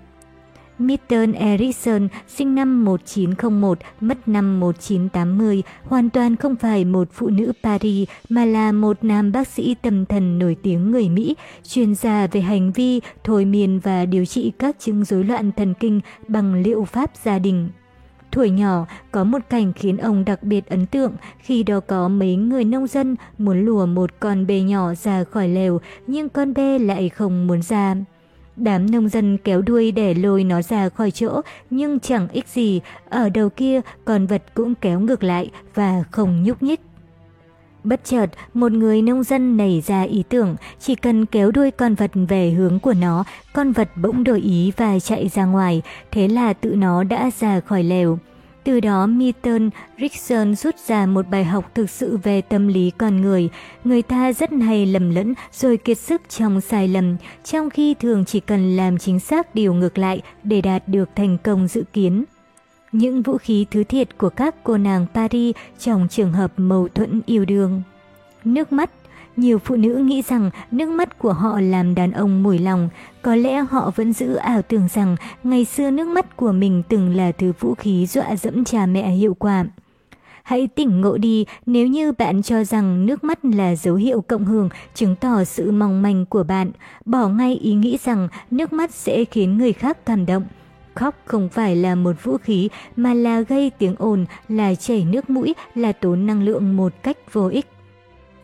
[0.80, 7.52] Milton Erickson sinh năm 1901, mất năm 1980, hoàn toàn không phải một phụ nữ
[7.64, 12.28] Paris mà là một nam bác sĩ tâm thần nổi tiếng người Mỹ, chuyên gia
[12.28, 16.64] về hành vi, thôi miên và điều trị các chứng rối loạn thần kinh bằng
[16.64, 17.70] liệu pháp gia đình.
[18.32, 22.36] Tuổi nhỏ, có một cảnh khiến ông đặc biệt ấn tượng khi đó có mấy
[22.36, 26.80] người nông dân muốn lùa một con bê nhỏ ra khỏi lều, nhưng con bê
[26.80, 27.96] lại không muốn ra.
[28.56, 32.82] Đám nông dân kéo đuôi để lôi nó ra khỏi chỗ, nhưng chẳng ích gì,
[33.10, 36.80] ở đầu kia con vật cũng kéo ngược lại và không nhúc nhích.
[37.84, 41.96] Bất chợt, một người nông dân nảy ra ý tưởng, chỉ cần kéo đuôi con
[41.96, 43.24] vật về hướng của nó,
[43.54, 47.60] con vật bỗng đổi ý và chạy ra ngoài, thế là tự nó đã ra
[47.60, 48.20] khỏi lều.
[48.66, 49.70] Từ đó Milton
[50.00, 53.50] Rickson rút ra một bài học thực sự về tâm lý con người.
[53.84, 58.26] Người ta rất hay lầm lẫn rồi kiệt sức trong sai lầm, trong khi thường
[58.26, 62.24] chỉ cần làm chính xác điều ngược lại để đạt được thành công dự kiến.
[62.92, 67.22] Những vũ khí thứ thiệt của các cô nàng Paris trong trường hợp mâu thuẫn
[67.26, 67.82] yêu đương.
[68.44, 68.90] Nước mắt
[69.38, 72.90] nhiều phụ nữ nghĩ rằng nước mắt của họ làm đàn ông mùi lòng,
[73.22, 77.16] có lẽ họ vẫn giữ ảo tưởng rằng ngày xưa nước mắt của mình từng
[77.16, 79.66] là thứ vũ khí dọa dẫm cha mẹ hiệu quả.
[80.44, 84.46] Hãy tỉnh ngộ đi nếu như bạn cho rằng nước mắt là dấu hiệu cộng
[84.46, 86.72] hưởng chứng tỏ sự mong manh của bạn.
[87.06, 90.44] Bỏ ngay ý nghĩ rằng nước mắt sẽ khiến người khác cảm động.
[90.94, 95.30] Khóc không phải là một vũ khí mà là gây tiếng ồn, là chảy nước
[95.30, 97.66] mũi, là tốn năng lượng một cách vô ích.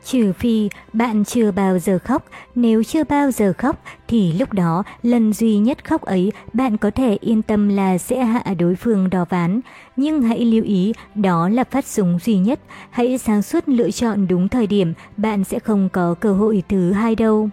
[0.06, 2.26] Trừ phi bạn chưa bao giờ khóc,
[2.56, 6.92] nếu chưa bao giờ khóc thì lúc đó lần duy nhất khóc ấy bạn có
[6.92, 9.60] thể yên tâm là sẽ hạ đối phương đò ván.
[9.96, 12.60] Nhưng hãy lưu ý đó là phát súng duy nhất,
[12.90, 16.92] hãy sáng suốt lựa chọn đúng thời điểm, bạn sẽ không có cơ hội thứ
[16.92, 17.50] hai đâu.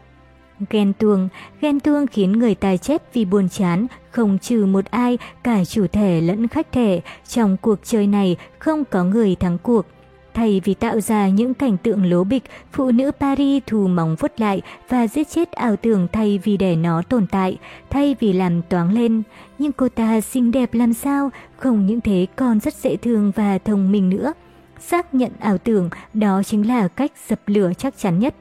[0.71, 1.29] Ghen tuông,
[1.61, 5.87] ghen tuông khiến người ta chết vì buồn chán, không trừ một ai, cả chủ
[5.87, 7.01] thể lẫn khách thể.
[7.29, 9.87] Trong cuộc chơi này không có người thắng cuộc.
[10.39, 12.43] Thay vì tạo ra những cảnh tượng lố bịch,
[12.73, 16.77] phụ nữ Paris thù móng vuốt lại và giết chết ảo tưởng thay vì để
[16.77, 17.59] nó tồn tại,
[17.91, 19.23] thay vì làm toáng lên.
[19.59, 23.59] Nhưng cô ta xinh đẹp làm sao, không những thế còn rất dễ thương và
[23.59, 24.33] thông minh nữa.
[24.81, 28.35] Xác nhận ảo tưởng, đó chính là cách dập lửa chắc chắn nhất.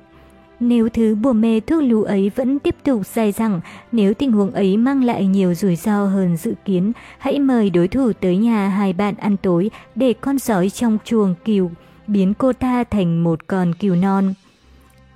[0.60, 3.62] Nếu thứ bùa mê thuốc lú ấy vẫn tiếp tục dài dẳng,
[3.92, 7.88] nếu tình huống ấy mang lại nhiều rủi ro hơn dự kiến, hãy mời đối
[7.88, 11.72] thủ tới nhà hai bạn ăn tối để con sói trong chuồng kiều
[12.08, 14.34] biến cô ta thành một con cừu non.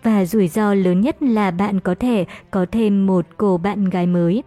[0.03, 4.07] Và rủi ro lớn nhất là bạn có thể có thêm một cô bạn gái
[4.07, 4.43] mới.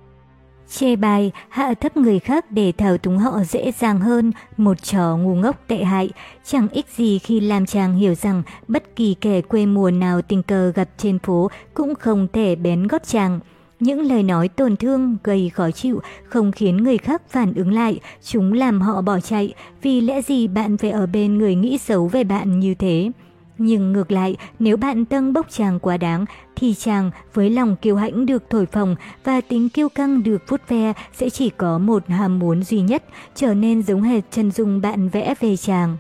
[0.68, 5.16] Chê bài, hạ thấp người khác để thảo túng họ dễ dàng hơn, một trò
[5.16, 6.10] ngu ngốc tệ hại,
[6.44, 10.42] chẳng ích gì khi làm chàng hiểu rằng bất kỳ kẻ quê mùa nào tình
[10.42, 13.40] cờ gặp trên phố cũng không thể bén gót chàng.
[13.80, 18.00] Những lời nói tổn thương, gây khó chịu, không khiến người khác phản ứng lại,
[18.22, 22.08] chúng làm họ bỏ chạy, vì lẽ gì bạn phải ở bên người nghĩ xấu
[22.08, 23.10] về bạn như thế.
[23.58, 26.24] Nhưng ngược lại, nếu bạn tâng bốc chàng quá đáng,
[26.56, 30.60] thì chàng với lòng kiêu hãnh được thổi phồng và tính kiêu căng được vuốt
[30.68, 34.80] ve sẽ chỉ có một ham muốn duy nhất, trở nên giống hệt chân dung
[34.80, 35.96] bạn vẽ về chàng.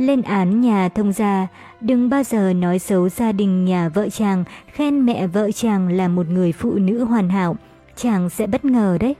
[0.00, 1.46] Lên án nhà thông gia,
[1.80, 6.08] đừng bao giờ nói xấu gia đình nhà vợ chàng, khen mẹ vợ chàng là
[6.08, 7.56] một người phụ nữ hoàn hảo,
[7.96, 9.14] chàng sẽ bất ngờ đấy.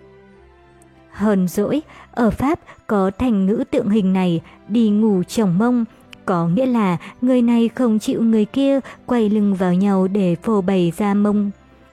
[1.11, 5.85] Hờn dỗi, ở Pháp có thành ngữ tượng hình này, đi ngủ chồng mông,
[6.25, 10.61] có nghĩa là người này không chịu người kia quay lưng vào nhau để phô
[10.61, 11.51] bày ra mông.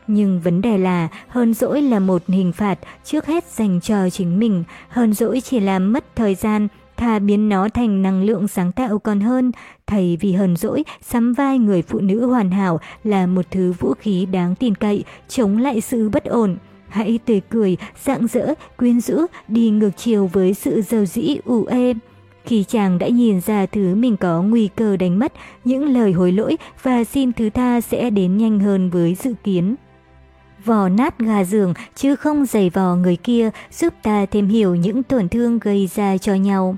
[0.07, 4.39] Nhưng vấn đề là hơn dỗi là một hình phạt trước hết dành cho chính
[4.39, 8.71] mình, hơn dỗi chỉ làm mất thời gian, thà biến nó thành năng lượng sáng
[8.71, 9.51] tạo còn hơn,
[9.87, 13.93] thay vì hờn dỗi, sắm vai người phụ nữ hoàn hảo là một thứ vũ
[13.99, 16.57] khí đáng tin cậy, chống lại sự bất ổn.
[16.87, 21.65] Hãy tươi cười, rạng rỡ, quyến rũ, đi ngược chiều với sự giàu dĩ ủ
[21.65, 21.93] ê.
[22.45, 25.33] Khi chàng đã nhìn ra thứ mình có nguy cơ đánh mất,
[25.65, 29.75] những lời hối lỗi và xin thứ tha sẽ đến nhanh hơn với dự kiến
[30.67, 35.03] vò nát gà giường chứ không giày vò người kia giúp ta thêm hiểu những
[35.03, 36.77] tổn thương gây ra cho nhau.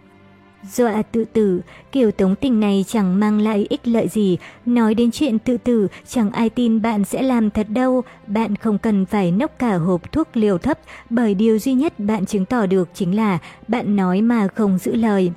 [0.74, 1.62] Dọa tự tử,
[1.92, 5.88] kiểu tống tình này chẳng mang lại ích lợi gì, nói đến chuyện tự tử
[6.08, 10.12] chẳng ai tin bạn sẽ làm thật đâu, bạn không cần phải nốc cả hộp
[10.12, 10.80] thuốc liều thấp,
[11.10, 13.38] bởi điều duy nhất bạn chứng tỏ được chính là
[13.68, 15.32] bạn nói mà không giữ lời.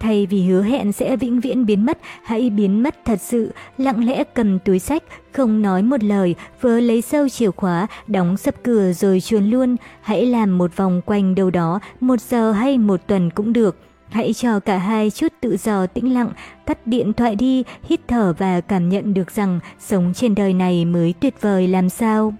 [0.00, 4.06] Thay vì hứa hẹn sẽ vĩnh viễn biến mất, hãy biến mất thật sự, lặng
[4.06, 5.02] lẽ cầm túi sách,
[5.32, 9.76] không nói một lời, vừa lấy sâu chìa khóa, đóng sập cửa rồi chuồn luôn.
[10.00, 13.76] Hãy làm một vòng quanh đâu đó, một giờ hay một tuần cũng được.
[14.08, 16.30] Hãy cho cả hai chút tự do tĩnh lặng,
[16.64, 20.84] tắt điện thoại đi, hít thở và cảm nhận được rằng sống trên đời này
[20.84, 22.34] mới tuyệt vời làm sao.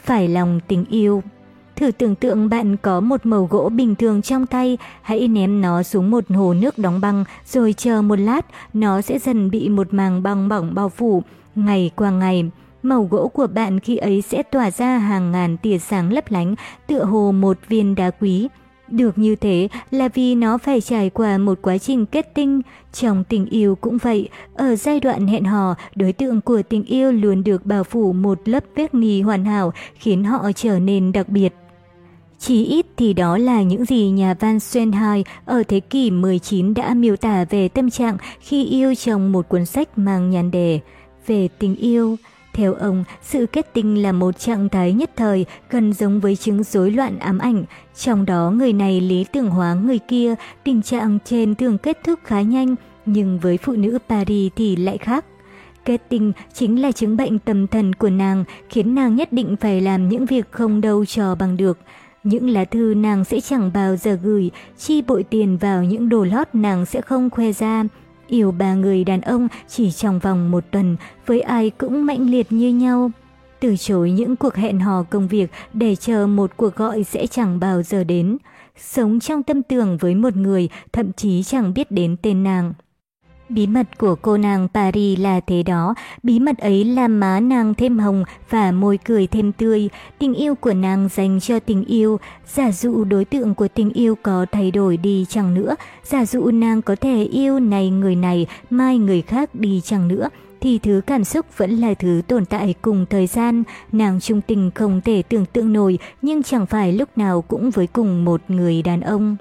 [0.00, 1.22] Phải lòng tình yêu
[1.78, 5.82] Thử tưởng tượng bạn có một mẩu gỗ bình thường trong tay, hãy ném nó
[5.82, 9.94] xuống một hồ nước đóng băng rồi chờ một lát, nó sẽ dần bị một
[9.94, 11.22] màng băng bỏng bao phủ,
[11.54, 12.50] ngày qua ngày.
[12.82, 16.54] Màu gỗ của bạn khi ấy sẽ tỏa ra hàng ngàn tia sáng lấp lánh,
[16.86, 18.48] tựa hồ một viên đá quý.
[18.88, 22.62] Được như thế là vì nó phải trải qua một quá trình kết tinh.
[22.92, 27.12] Trong tình yêu cũng vậy, ở giai đoạn hẹn hò, đối tượng của tình yêu
[27.12, 31.28] luôn được bao phủ một lớp vết nghi hoàn hảo, khiến họ trở nên đặc
[31.28, 31.54] biệt.
[32.38, 36.94] Chỉ ít thì đó là những gì nhà Van Swenheim ở thế kỷ 19 đã
[36.94, 40.80] miêu tả về tâm trạng khi yêu trong một cuốn sách mang nhàn đề
[41.26, 42.16] về tình yêu.
[42.54, 46.62] Theo ông, sự kết tinh là một trạng thái nhất thời gần giống với chứng
[46.62, 47.64] rối loạn ám ảnh.
[47.96, 50.34] Trong đó người này lý tưởng hóa người kia,
[50.64, 52.74] tình trạng trên thường kết thúc khá nhanh,
[53.06, 55.24] nhưng với phụ nữ Paris thì lại khác.
[55.84, 59.80] Kết tinh chính là chứng bệnh tâm thần của nàng, khiến nàng nhất định phải
[59.80, 61.78] làm những việc không đâu cho bằng được.
[62.24, 66.24] Những lá thư nàng sẽ chẳng bao giờ gửi, chi bội tiền vào những đồ
[66.24, 67.84] lót nàng sẽ không khoe ra.
[68.26, 70.96] Yêu ba người đàn ông chỉ trong vòng một tuần,
[71.26, 73.10] với ai cũng mạnh liệt như nhau.
[73.60, 77.60] Từ chối những cuộc hẹn hò công việc để chờ một cuộc gọi sẽ chẳng
[77.60, 78.38] bao giờ đến.
[78.76, 82.72] Sống trong tâm tưởng với một người thậm chí chẳng biết đến tên nàng.
[83.48, 87.74] Bí mật của cô nàng Paris là thế đó, bí mật ấy làm má nàng
[87.74, 89.88] thêm hồng và môi cười thêm tươi,
[90.18, 94.14] tình yêu của nàng dành cho tình yêu, giả dụ đối tượng của tình yêu
[94.22, 98.46] có thay đổi đi chẳng nữa, giả dụ nàng có thể yêu này người này,
[98.70, 100.28] mai người khác đi chẳng nữa,
[100.60, 103.62] thì thứ cảm xúc vẫn là thứ tồn tại cùng thời gian,
[103.92, 107.86] nàng trung tình không thể tưởng tượng nổi nhưng chẳng phải lúc nào cũng với
[107.86, 109.36] cùng một người đàn ông.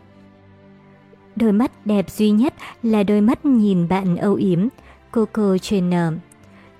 [1.40, 2.54] Đôi mắt đẹp duy nhất
[2.84, 4.68] là đôi mắt nhìn bạn âu yếm.
[5.12, 6.14] Coco Trainer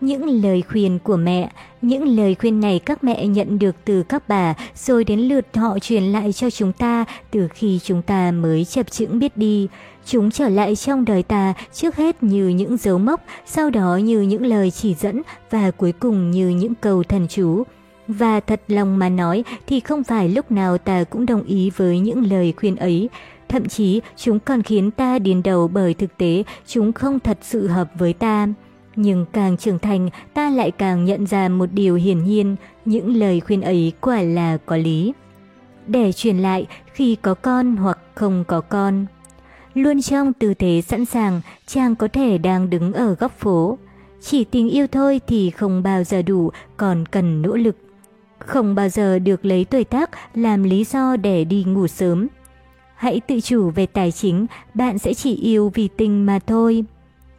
[0.02, 1.52] những lời khuyên của mẹ,
[1.82, 5.80] những lời khuyên này các mẹ nhận được từ các bà rồi đến lượt họ
[5.80, 9.68] truyền lại cho chúng ta từ khi chúng ta mới chập chững biết đi.
[10.06, 14.22] Chúng trở lại trong đời ta trước hết như những dấu mốc, sau đó như
[14.22, 17.64] những lời chỉ dẫn và cuối cùng như những câu thần chú.
[18.08, 22.00] Và thật lòng mà nói thì không phải lúc nào ta cũng đồng ý với
[22.00, 23.10] những lời khuyên ấy.
[23.50, 27.68] Thậm chí chúng còn khiến ta điên đầu bởi thực tế chúng không thật sự
[27.68, 28.48] hợp với ta.
[28.96, 32.56] Nhưng càng trưởng thành ta lại càng nhận ra một điều hiển nhiên,
[32.86, 35.14] những lời khuyên ấy quả là có lý.
[35.88, 39.06] Để truyền lại khi có con hoặc không có con.
[39.74, 43.78] Luôn trong tư thế sẵn sàng, chàng có thể đang đứng ở góc phố.
[44.22, 47.78] Chỉ tình yêu thôi thì không bao giờ đủ, còn cần nỗ lực.
[48.40, 52.28] Không bao giờ được lấy tuổi tác làm lý do để đi ngủ sớm.
[52.98, 56.84] Hãy tự chủ về tài chính, bạn sẽ chỉ yêu vì tình mà thôi.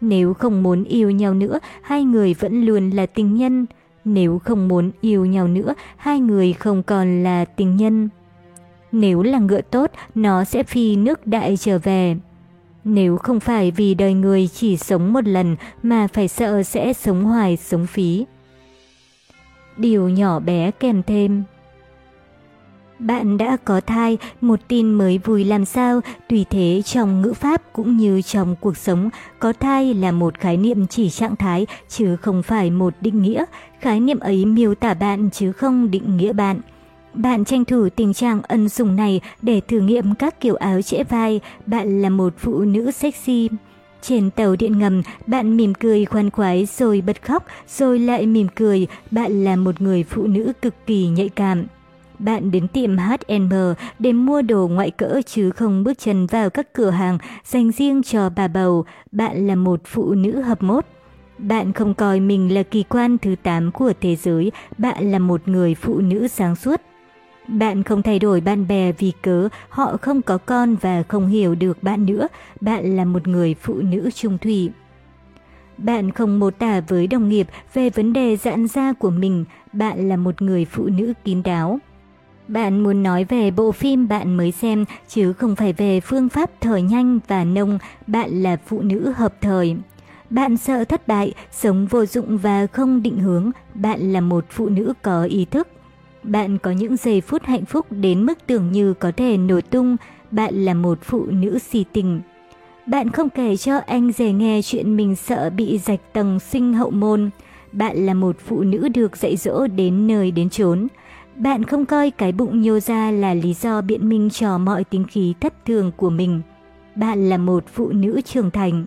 [0.00, 3.66] Nếu không muốn yêu nhau nữa, hai người vẫn luôn là tình nhân.
[4.04, 8.08] Nếu không muốn yêu nhau nữa, hai người không còn là tình nhân.
[8.92, 12.16] Nếu là ngựa tốt, nó sẽ phi nước đại trở về.
[12.84, 17.24] Nếu không phải vì đời người chỉ sống một lần mà phải sợ sẽ sống
[17.24, 18.24] hoài sống phí.
[19.76, 21.42] Điều nhỏ bé kèm thêm
[22.98, 27.62] bạn đã có thai, một tin mới vui làm sao, tùy thế trong ngữ pháp
[27.72, 32.16] cũng như trong cuộc sống, có thai là một khái niệm chỉ trạng thái chứ
[32.16, 33.44] không phải một định nghĩa,
[33.80, 36.60] khái niệm ấy miêu tả bạn chứ không định nghĩa bạn.
[37.14, 41.04] Bạn tranh thủ tình trạng ân sủng này để thử nghiệm các kiểu áo trễ
[41.04, 43.48] vai, bạn là một phụ nữ sexy.
[44.02, 48.46] Trên tàu điện ngầm, bạn mỉm cười khoan khoái rồi bật khóc, rồi lại mỉm
[48.54, 51.66] cười, bạn là một người phụ nữ cực kỳ nhạy cảm.
[52.18, 53.52] Bạn đến tiệm H&M
[53.98, 58.02] để mua đồ ngoại cỡ chứ không bước chân vào các cửa hàng dành riêng
[58.02, 58.84] cho bà bầu.
[59.12, 60.84] Bạn là một phụ nữ hợp mốt.
[61.38, 65.48] Bạn không coi mình là kỳ quan thứ 8 của thế giới, bạn là một
[65.48, 66.80] người phụ nữ sáng suốt.
[67.48, 71.54] Bạn không thay đổi bạn bè vì cớ họ không có con và không hiểu
[71.54, 72.28] được bạn nữa,
[72.60, 74.70] bạn là một người phụ nữ trung thủy.
[75.78, 80.08] Bạn không mô tả với đồng nghiệp về vấn đề giãn da của mình, bạn
[80.08, 81.78] là một người phụ nữ kín đáo.
[82.48, 86.50] Bạn muốn nói về bộ phim bạn mới xem, chứ không phải về phương pháp
[86.60, 89.76] thở nhanh và nông, bạn là phụ nữ hợp thời.
[90.30, 94.68] Bạn sợ thất bại, sống vô dụng và không định hướng, bạn là một phụ
[94.68, 95.68] nữ có ý thức.
[96.22, 99.96] Bạn có những giây phút hạnh phúc đến mức tưởng như có thể nổ tung,
[100.30, 102.20] bạn là một phụ nữ si tình.
[102.86, 106.90] Bạn không kể cho anh rể nghe chuyện mình sợ bị rạch tầng sinh hậu
[106.90, 107.30] môn.
[107.72, 110.88] Bạn là một phụ nữ được dạy dỗ đến nơi đến chốn.
[111.38, 115.04] Bạn không coi cái bụng nhô ra là lý do biện minh cho mọi tính
[115.04, 116.40] khí thất thường của mình.
[116.94, 118.84] Bạn là một phụ nữ trưởng thành.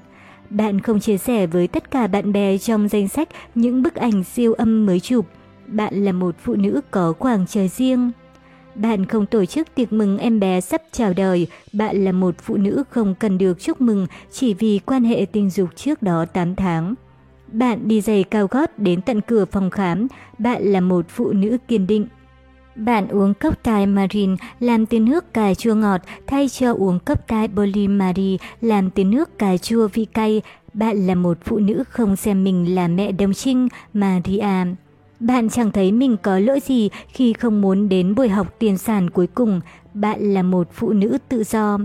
[0.50, 4.24] Bạn không chia sẻ với tất cả bạn bè trong danh sách những bức ảnh
[4.24, 5.26] siêu âm mới chụp.
[5.68, 8.12] Bạn là một phụ nữ có khoảng trời riêng.
[8.76, 12.58] Bạn không tổ chức tiệc mừng em bé sắp chào đời, bạn là một phụ
[12.58, 16.56] nữ không cần được chúc mừng chỉ vì quan hệ tình dục trước đó 8
[16.56, 16.94] tháng.
[17.52, 20.08] Bạn đi giày cao gót đến tận cửa phòng khám,
[20.38, 22.08] bạn là một phụ nữ kiên định.
[22.76, 27.28] Bạn uống cốc tai marine làm từ nước cà chua ngọt thay cho uống cốc
[27.28, 30.42] tai Bolimari làm từ nước cà chua vị cay.
[30.74, 34.66] Bạn là một phụ nữ không xem mình là mẹ đồng trinh, Maria.
[35.20, 39.10] Bạn chẳng thấy mình có lỗi gì khi không muốn đến buổi học tiền sản
[39.10, 39.62] cuối cùng.
[39.94, 41.78] Bạn là một phụ nữ tự do.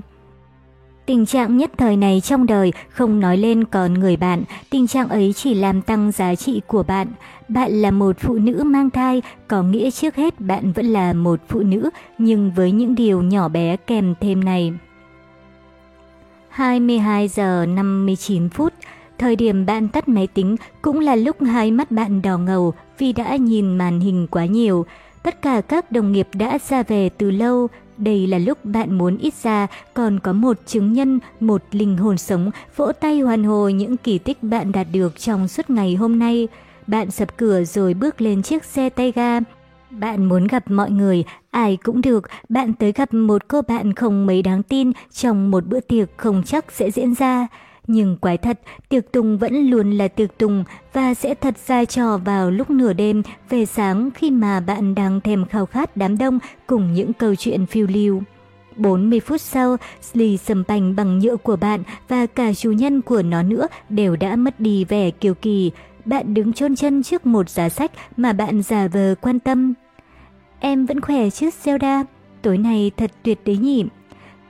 [1.07, 5.09] Tình trạng nhất thời này trong đời không nói lên còn người bạn, tình trạng
[5.09, 7.09] ấy chỉ làm tăng giá trị của bạn.
[7.49, 11.41] Bạn là một phụ nữ mang thai, có nghĩa trước hết bạn vẫn là một
[11.49, 14.73] phụ nữ, nhưng với những điều nhỏ bé kèm thêm này.
[16.49, 18.73] 22 giờ 59 phút,
[19.19, 23.13] thời điểm bạn tắt máy tính cũng là lúc hai mắt bạn đỏ ngầu vì
[23.13, 24.87] đã nhìn màn hình quá nhiều.
[25.23, 27.69] Tất cả các đồng nghiệp đã ra về từ lâu,
[27.99, 32.19] đây là lúc bạn muốn ít ra còn có một chứng nhân, một linh hồn
[32.19, 36.19] sống vỗ tay hoàn hồ những kỳ tích bạn đạt được trong suốt ngày hôm
[36.19, 36.49] nay.
[36.87, 39.41] Bạn sập cửa rồi bước lên chiếc xe tay ga.
[39.91, 44.27] Bạn muốn gặp mọi người, ai cũng được, bạn tới gặp một cô bạn không
[44.27, 47.47] mấy đáng tin trong một bữa tiệc không chắc sẽ diễn ra.
[47.87, 52.19] Nhưng quái thật, tiệc tùng vẫn luôn là tiệc tùng và sẽ thật ra trò
[52.19, 56.39] vào lúc nửa đêm về sáng khi mà bạn đang thèm khao khát đám đông
[56.67, 58.23] cùng những câu chuyện phiêu lưu.
[58.77, 59.77] 40 phút sau,
[60.13, 64.17] ly sầm bành bằng nhựa của bạn và cả chủ nhân của nó nữa đều
[64.17, 65.71] đã mất đi vẻ kiều kỳ.
[66.05, 69.75] Bạn đứng chôn chân trước một giá sách mà bạn giả vờ quan tâm.
[70.61, 72.05] Em vẫn khỏe chứ Zelda?
[72.43, 73.85] Tối nay thật tuyệt đấy nhỉ?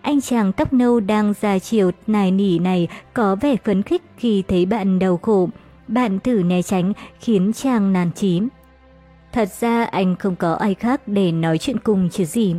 [0.06, 4.42] Anh chàng tóc nâu đang già chiều nài nỉ này có vẻ phấn khích khi
[4.48, 5.48] thấy bạn đau khổ.
[5.88, 8.40] Bạn thử né tránh khiến chàng nản chí.
[9.32, 12.54] Thật ra anh không có ai khác để nói chuyện cùng chứ gì.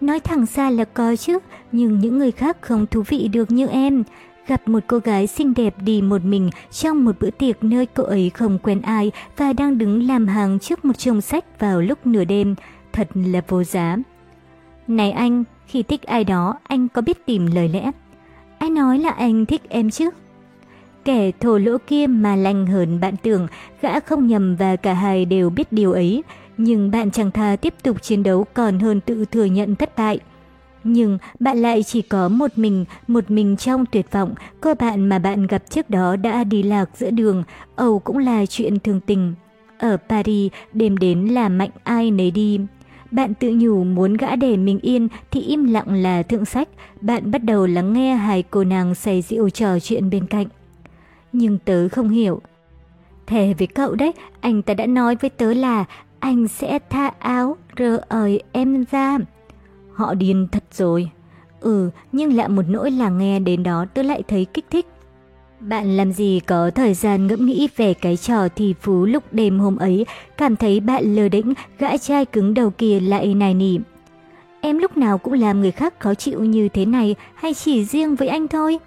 [0.00, 1.38] Nói thẳng ra là có chứ,
[1.72, 4.04] nhưng những người khác không thú vị được như em.
[4.46, 8.04] Gặp một cô gái xinh đẹp đi một mình trong một bữa tiệc nơi cô
[8.04, 12.06] ấy không quen ai và đang đứng làm hàng trước một chồng sách vào lúc
[12.06, 12.54] nửa đêm,
[12.92, 13.96] thật là vô giá.
[14.88, 17.90] Này anh, khi thích ai đó, anh có biết tìm lời lẽ.
[18.58, 20.10] Ai nói là anh thích em chứ?
[21.04, 23.46] Kẻ thổ lỗ kia mà lành hơn bạn tưởng,
[23.80, 26.22] gã không nhầm và cả hai đều biết điều ấy.
[26.56, 30.18] Nhưng bạn chẳng thà tiếp tục chiến đấu còn hơn tự thừa nhận thất bại.
[30.84, 35.18] Nhưng bạn lại chỉ có một mình, một mình trong tuyệt vọng, cô bạn mà
[35.18, 37.44] bạn gặp trước đó đã đi lạc giữa đường,
[37.76, 39.34] Âu cũng là chuyện thường tình.
[39.78, 42.60] Ở Paris, đêm đến là mạnh ai nấy đi.
[43.12, 46.68] Bạn tự nhủ muốn gã để mình yên thì im lặng là thượng sách,
[47.00, 50.46] bạn bắt đầu lắng nghe hai cô nàng say rượu trò chuyện bên cạnh.
[51.32, 52.40] Nhưng tớ không hiểu.
[53.26, 55.84] Thề với cậu đấy, anh ta đã nói với tớ là
[56.18, 59.18] anh sẽ tha áo rơ ời em ra.
[59.92, 61.10] Họ điên thật rồi.
[61.60, 64.86] Ừ, nhưng lại một nỗi là nghe đến đó tớ lại thấy kích thích.
[65.68, 69.58] Bạn làm gì có thời gian ngẫm nghĩ về cái trò thì phú lúc đêm
[69.58, 70.06] hôm ấy,
[70.36, 73.78] cảm thấy bạn lơ đĩnh, gã trai cứng đầu kia lại nài nỉ.
[74.60, 78.14] Em lúc nào cũng làm người khác khó chịu như thế này hay chỉ riêng
[78.14, 78.78] với anh thôi?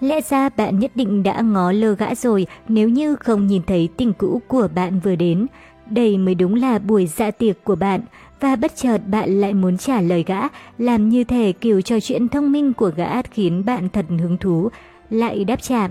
[0.00, 3.88] Lẽ ra bạn nhất định đã ngó lơ gã rồi nếu như không nhìn thấy
[3.96, 5.46] tình cũ của bạn vừa đến.
[5.90, 8.00] Đây mới đúng là buổi dạ tiệc của bạn
[8.40, 10.40] và bất chợt bạn lại muốn trả lời gã,
[10.78, 14.70] làm như thể kiểu trò chuyện thông minh của gã khiến bạn thật hứng thú
[15.14, 15.88] lại đáp trả.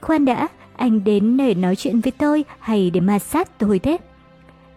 [0.00, 3.96] Khoan đã, anh đến để nói chuyện với tôi hay để ma sát tôi thế?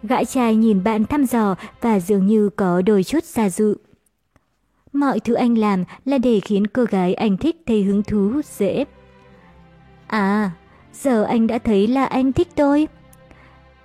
[0.04, 3.78] Gã trai nhìn bạn thăm dò và dường như có đôi chút xa dự.
[4.94, 8.86] Mọi thứ anh làm là để khiến cô gái anh thích thấy hứng thú dễ.
[10.08, 10.52] À,
[10.94, 12.88] giờ anh đã thấy là anh thích tôi.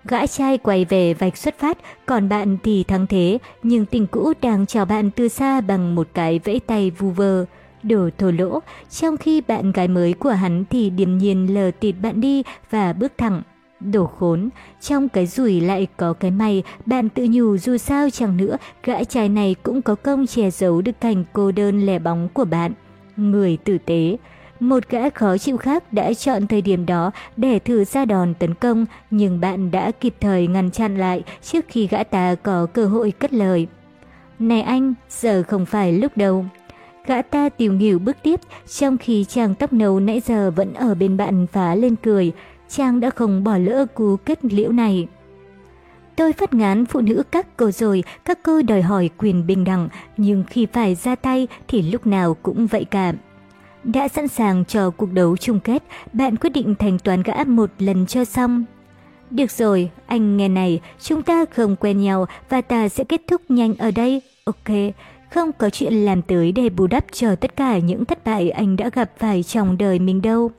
[0.05, 4.33] Gã trai quay về vạch xuất phát, còn bạn thì thắng thế, nhưng tình cũ
[4.41, 7.45] đang chào bạn từ xa bằng một cái vẫy tay vu vơ
[7.83, 11.95] đồ thổ lỗ, trong khi bạn gái mới của hắn thì điềm nhiên lờ tịt
[12.03, 13.43] bạn đi và bước thẳng.
[13.81, 14.49] Đồ khốn,
[14.81, 19.05] trong cái rủi lại có cái may, bạn tự nhủ dù sao chẳng nữa, gã
[19.05, 22.73] trai này cũng có công che giấu được cảnh cô đơn lẻ bóng của bạn.
[23.17, 24.17] Người tử tế,
[24.61, 28.55] một gã khó chịu khác đã chọn thời điểm đó để thử ra đòn tấn
[28.55, 32.87] công, nhưng bạn đã kịp thời ngăn chặn lại trước khi gã ta có cơ
[32.87, 33.67] hội cất lời.
[34.39, 36.45] Này anh, giờ không phải lúc đâu.
[37.07, 40.95] Gã ta tiểu nghỉu bước tiếp, trong khi chàng tóc nâu nãy giờ vẫn ở
[40.95, 42.33] bên bạn phá lên cười,
[42.69, 45.07] chàng đã không bỏ lỡ cú kết liễu này.
[46.17, 49.89] Tôi phát ngán phụ nữ các cô rồi, các cô đòi hỏi quyền bình đẳng,
[50.17, 53.13] nhưng khi phải ra tay thì lúc nào cũng vậy cả.
[53.85, 55.83] Đã sẵn sàng cho cuộc đấu chung kết,
[56.13, 58.65] bạn quyết định thành toán gã một lần cho xong.
[59.31, 63.43] Được rồi, anh nghe này, chúng ta không quen nhau và ta sẽ kết thúc
[63.49, 64.23] nhanh ở đây.
[64.45, 64.77] Ok,
[65.31, 68.77] không có chuyện làm tới để bù đắp cho tất cả những thất bại anh
[68.77, 70.51] đã gặp phải trong đời mình đâu.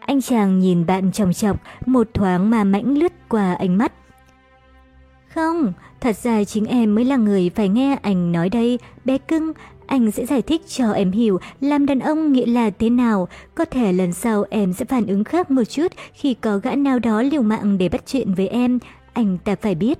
[0.00, 3.92] Anh chàng nhìn bạn trọng chọc, một thoáng mà mãnh lướt qua ánh mắt.
[5.34, 9.52] Không, thật ra chính em mới là người phải nghe anh nói đây, bé cưng,
[9.86, 13.28] anh sẽ giải thích cho em hiểu làm đàn ông nghĩa là thế nào.
[13.54, 16.98] Có thể lần sau em sẽ phản ứng khác một chút khi có gã nào
[16.98, 18.78] đó liều mạng để bắt chuyện với em.
[19.12, 19.98] Anh ta phải biết.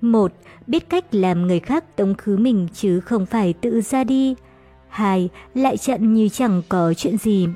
[0.00, 0.32] 1.
[0.66, 4.34] Biết cách làm người khác tống khứ mình chứ không phải tự ra đi.
[4.88, 5.28] 2.
[5.54, 7.48] Lại trận như chẳng có chuyện gì.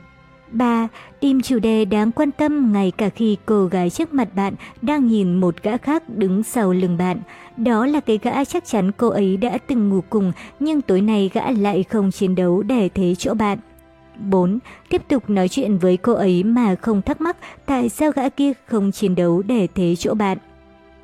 [0.50, 0.88] 3.
[1.20, 5.06] Tìm chủ đề đáng quan tâm ngay cả khi cô gái trước mặt bạn đang
[5.06, 7.20] nhìn một gã khác đứng sau lưng bạn.
[7.56, 11.30] Đó là cái gã chắc chắn cô ấy đã từng ngủ cùng, nhưng tối nay
[11.34, 13.58] gã lại không chiến đấu để thế chỗ bạn.
[14.18, 14.58] 4.
[14.88, 18.52] Tiếp tục nói chuyện với cô ấy mà không thắc mắc tại sao gã kia
[18.66, 20.38] không chiến đấu để thế chỗ bạn.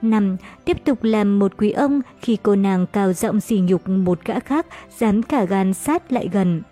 [0.02, 0.36] 5.
[0.64, 4.40] Tiếp tục làm một quý ông khi cô nàng cao giọng xỉ nhục một gã
[4.40, 4.66] khác
[4.98, 6.62] dám cả gan sát lại gần.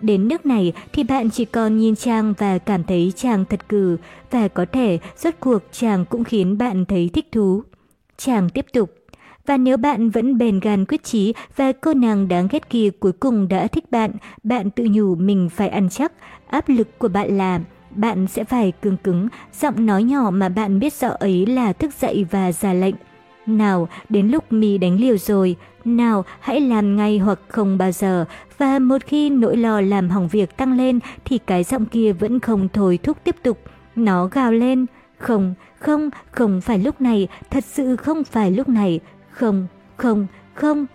[0.00, 3.96] Đến nước này thì bạn chỉ còn nhìn chàng và cảm thấy chàng thật cừ
[4.30, 7.62] và có thể rốt cuộc chàng cũng khiến bạn thấy thích thú.
[8.16, 8.90] Chàng tiếp tục.
[9.46, 13.12] Và nếu bạn vẫn bền gan quyết chí và cô nàng đáng ghét kia cuối
[13.12, 14.10] cùng đã thích bạn,
[14.42, 16.12] bạn tự nhủ mình phải ăn chắc.
[16.46, 17.60] Áp lực của bạn là
[17.94, 19.28] bạn sẽ phải cương cứng,
[19.60, 22.94] giọng nói nhỏ mà bạn biết rõ ấy là thức dậy và ra lệnh.
[23.46, 28.24] Nào, đến lúc mi đánh liều rồi, nào hãy làm ngay hoặc không bao giờ,
[28.58, 32.40] và một khi nỗi lo làm hỏng việc tăng lên thì cái giọng kia vẫn
[32.40, 33.58] không thôi thúc tiếp tục.
[33.96, 34.86] Nó gào lên,
[35.18, 39.00] không, không, không phải lúc này, thật sự không phải lúc này,
[39.30, 39.66] không,
[39.96, 40.86] không, không.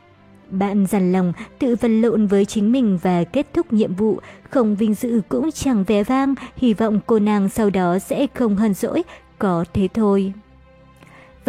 [0.51, 4.19] Bạn dằn lòng, tự vật lộn với chính mình và kết thúc nhiệm vụ,
[4.49, 8.55] không vinh dự cũng chẳng vẻ vang, hy vọng cô nàng sau đó sẽ không
[8.55, 9.03] hờn dỗi,
[9.39, 10.33] có thế thôi.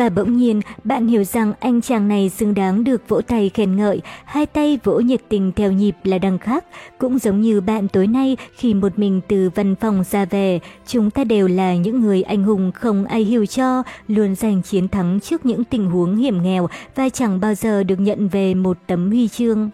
[0.01, 3.77] Và bỗng nhiên, bạn hiểu rằng anh chàng này xứng đáng được vỗ tay khen
[3.77, 6.65] ngợi, hai tay vỗ nhiệt tình theo nhịp là đằng khác.
[6.99, 11.11] Cũng giống như bạn tối nay khi một mình từ văn phòng ra về, chúng
[11.11, 15.21] ta đều là những người anh hùng không ai hiểu cho, luôn giành chiến thắng
[15.21, 19.11] trước những tình huống hiểm nghèo và chẳng bao giờ được nhận về một tấm
[19.11, 19.71] huy chương.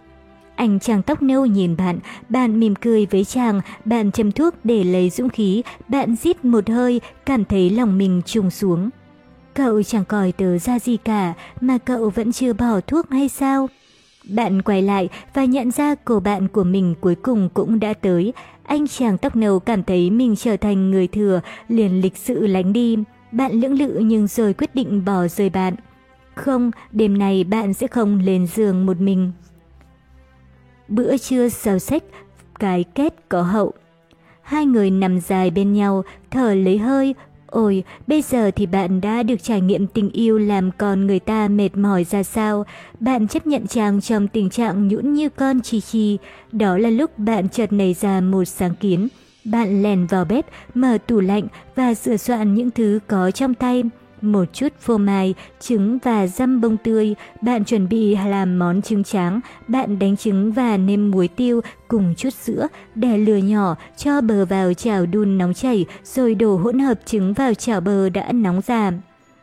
[0.56, 1.98] Anh chàng tóc nâu nhìn bạn,
[2.28, 6.68] bạn mỉm cười với chàng, bạn châm thuốc để lấy dũng khí, bạn rít một
[6.68, 8.90] hơi, cảm thấy lòng mình trùng xuống.
[9.56, 13.68] Cậu chẳng coi tớ ra gì cả, mà cậu vẫn chưa bỏ thuốc hay sao?
[14.28, 18.32] Bạn quay lại và nhận ra cô bạn của mình cuối cùng cũng đã tới.
[18.64, 22.72] Anh chàng tóc nâu cảm thấy mình trở thành người thừa, liền lịch sự lánh
[22.72, 22.96] đi.
[23.32, 25.74] Bạn lưỡng lự nhưng rồi quyết định bỏ rơi bạn.
[26.34, 29.32] Không, đêm này bạn sẽ không lên giường một mình.
[30.88, 32.02] Bữa trưa sao sách,
[32.58, 33.72] cái kết có hậu.
[34.42, 37.14] Hai người nằm dài bên nhau, thở lấy hơi,
[37.46, 41.48] Ôi, bây giờ thì bạn đã được trải nghiệm tình yêu làm con người ta
[41.48, 42.64] mệt mỏi ra sao.
[43.00, 46.18] Bạn chấp nhận chàng trong tình trạng nhũn như con chi chi.
[46.52, 49.08] Đó là lúc bạn chợt nảy ra một sáng kiến.
[49.44, 53.82] Bạn lèn vào bếp, mở tủ lạnh và sửa soạn những thứ có trong tay
[54.22, 57.14] một chút phô mai, trứng và răm bông tươi.
[57.42, 62.14] Bạn chuẩn bị làm món trứng tráng, bạn đánh trứng và nêm muối tiêu cùng
[62.16, 66.78] chút sữa, để lửa nhỏ, cho bờ vào chảo đun nóng chảy, rồi đổ hỗn
[66.78, 68.92] hợp trứng vào chảo bờ đã nóng già.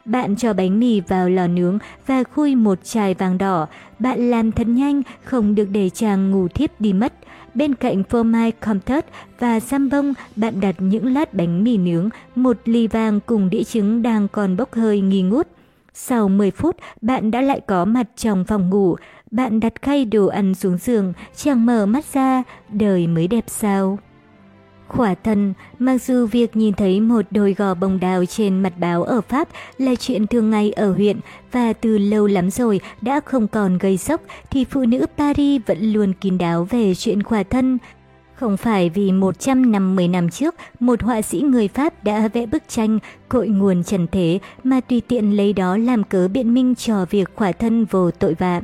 [0.06, 1.78] Bạn cho bánh mì vào lò nướng
[2.08, 3.68] và khui một chai vàng đỏ.
[4.00, 7.14] Bạn làm thật nhanh, không được để chàng ngủ thiếp đi mất.
[7.56, 9.06] Bên cạnh phô mai comtot
[9.40, 13.64] và sam bông, bạn đặt những lát bánh mì nướng, một ly vàng cùng đĩa
[13.64, 15.48] trứng đang còn bốc hơi nghi ngút.
[15.94, 18.96] Sau 10 phút, bạn đã lại có mặt trong phòng ngủ.
[19.32, 24.00] Bạn đặt khay đồ ăn xuống giường, chàng mở mắt ra, đời mới đẹp sao.
[24.88, 29.04] Khỏa thân, mặc dù việc nhìn thấy một đôi gò bông đào trên mặt báo
[29.04, 29.48] ở Pháp
[29.78, 31.20] là chuyện thường ngày ở huyện
[31.52, 35.94] và từ lâu lắm rồi đã không còn gây sốc, thì phụ nữ Paris vẫn
[35.94, 37.78] luôn kín đáo về chuyện khỏa thân.
[38.36, 43.00] Không phải vì 150 năm trước, một họa sĩ người Pháp đã vẽ bức tranh
[43.30, 47.30] cội nguồn trần thế mà tùy tiện lấy đó làm cớ biện minh cho việc
[47.36, 48.62] khỏa thân vô tội vạ.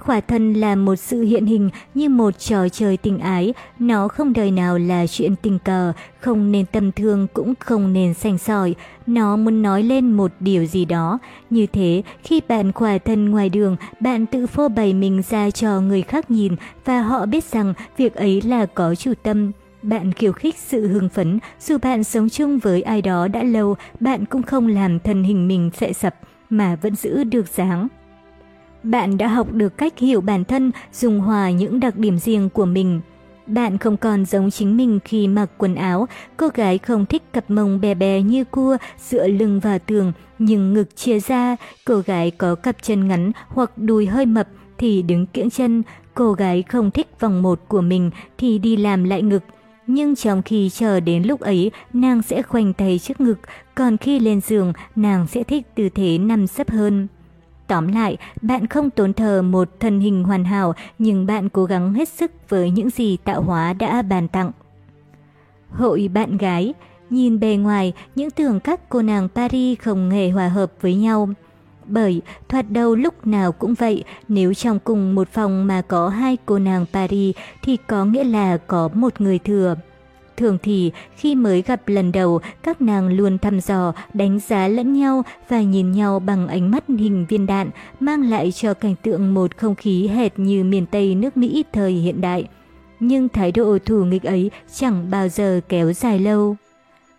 [0.00, 4.32] Khỏa thân là một sự hiện hình như một trò chơi tình ái, nó không
[4.32, 8.74] đời nào là chuyện tình cờ, không nên tâm thương cũng không nên sành sỏi,
[9.06, 11.18] nó muốn nói lên một điều gì đó.
[11.50, 15.80] Như thế, khi bạn khỏa thân ngoài đường, bạn tự phô bày mình ra cho
[15.80, 19.52] người khác nhìn và họ biết rằng việc ấy là có chủ tâm.
[19.82, 23.76] Bạn khiêu khích sự hưng phấn, dù bạn sống chung với ai đó đã lâu,
[24.00, 26.14] bạn cũng không làm thân hình mình sẽ sập,
[26.50, 27.88] mà vẫn giữ được dáng.
[28.82, 32.64] Bạn đã học được cách hiểu bản thân, dùng hòa những đặc điểm riêng của
[32.64, 33.00] mình.
[33.46, 37.50] Bạn không còn giống chính mình khi mặc quần áo, cô gái không thích cặp
[37.50, 42.30] mông bè bè như cua, dựa lưng vào tường, nhưng ngực chia ra, cô gái
[42.30, 44.48] có cặp chân ngắn hoặc đùi hơi mập
[44.78, 45.82] thì đứng kiễng chân,
[46.14, 49.42] cô gái không thích vòng một của mình thì đi làm lại ngực.
[49.86, 53.38] Nhưng trong khi chờ đến lúc ấy, nàng sẽ khoanh tay trước ngực,
[53.74, 57.08] còn khi lên giường, nàng sẽ thích tư thế nằm sấp hơn.
[57.70, 61.94] Tóm lại, bạn không tốn thờ một thân hình hoàn hảo, nhưng bạn cố gắng
[61.94, 64.50] hết sức với những gì tạo hóa đã bàn tặng.
[65.70, 66.74] Hội bạn gái
[67.10, 71.28] Nhìn bề ngoài, những tưởng các cô nàng Paris không hề hòa hợp với nhau.
[71.86, 76.36] Bởi, thoạt đầu lúc nào cũng vậy, nếu trong cùng một phòng mà có hai
[76.46, 79.76] cô nàng Paris thì có nghĩa là có một người thừa.
[80.40, 84.92] Thường thì khi mới gặp lần đầu, các nàng luôn thăm dò, đánh giá lẫn
[84.92, 89.34] nhau và nhìn nhau bằng ánh mắt hình viên đạn, mang lại cho cảnh tượng
[89.34, 92.48] một không khí hệt như miền Tây nước Mỹ thời hiện đại.
[93.00, 96.56] Nhưng thái độ thù nghịch ấy chẳng bao giờ kéo dài lâu.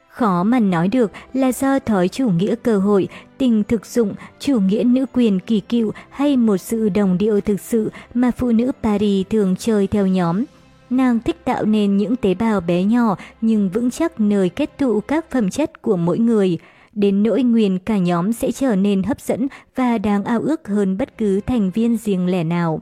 [0.10, 3.07] Khó mà nói được là do thói chủ nghĩa cơ hội,
[3.38, 7.60] tình thực dụng, chủ nghĩa nữ quyền kỳ cựu hay một sự đồng điệu thực
[7.60, 10.43] sự mà phụ nữ Paris thường chơi theo nhóm.
[10.91, 14.99] Nàng thích tạo nên những tế bào bé nhỏ nhưng vững chắc nơi kết tụ
[14.99, 16.57] các phẩm chất của mỗi người.
[16.93, 20.97] Đến nỗi nguyên cả nhóm sẽ trở nên hấp dẫn và đáng ao ước hơn
[20.97, 22.81] bất cứ thành viên riêng lẻ nào.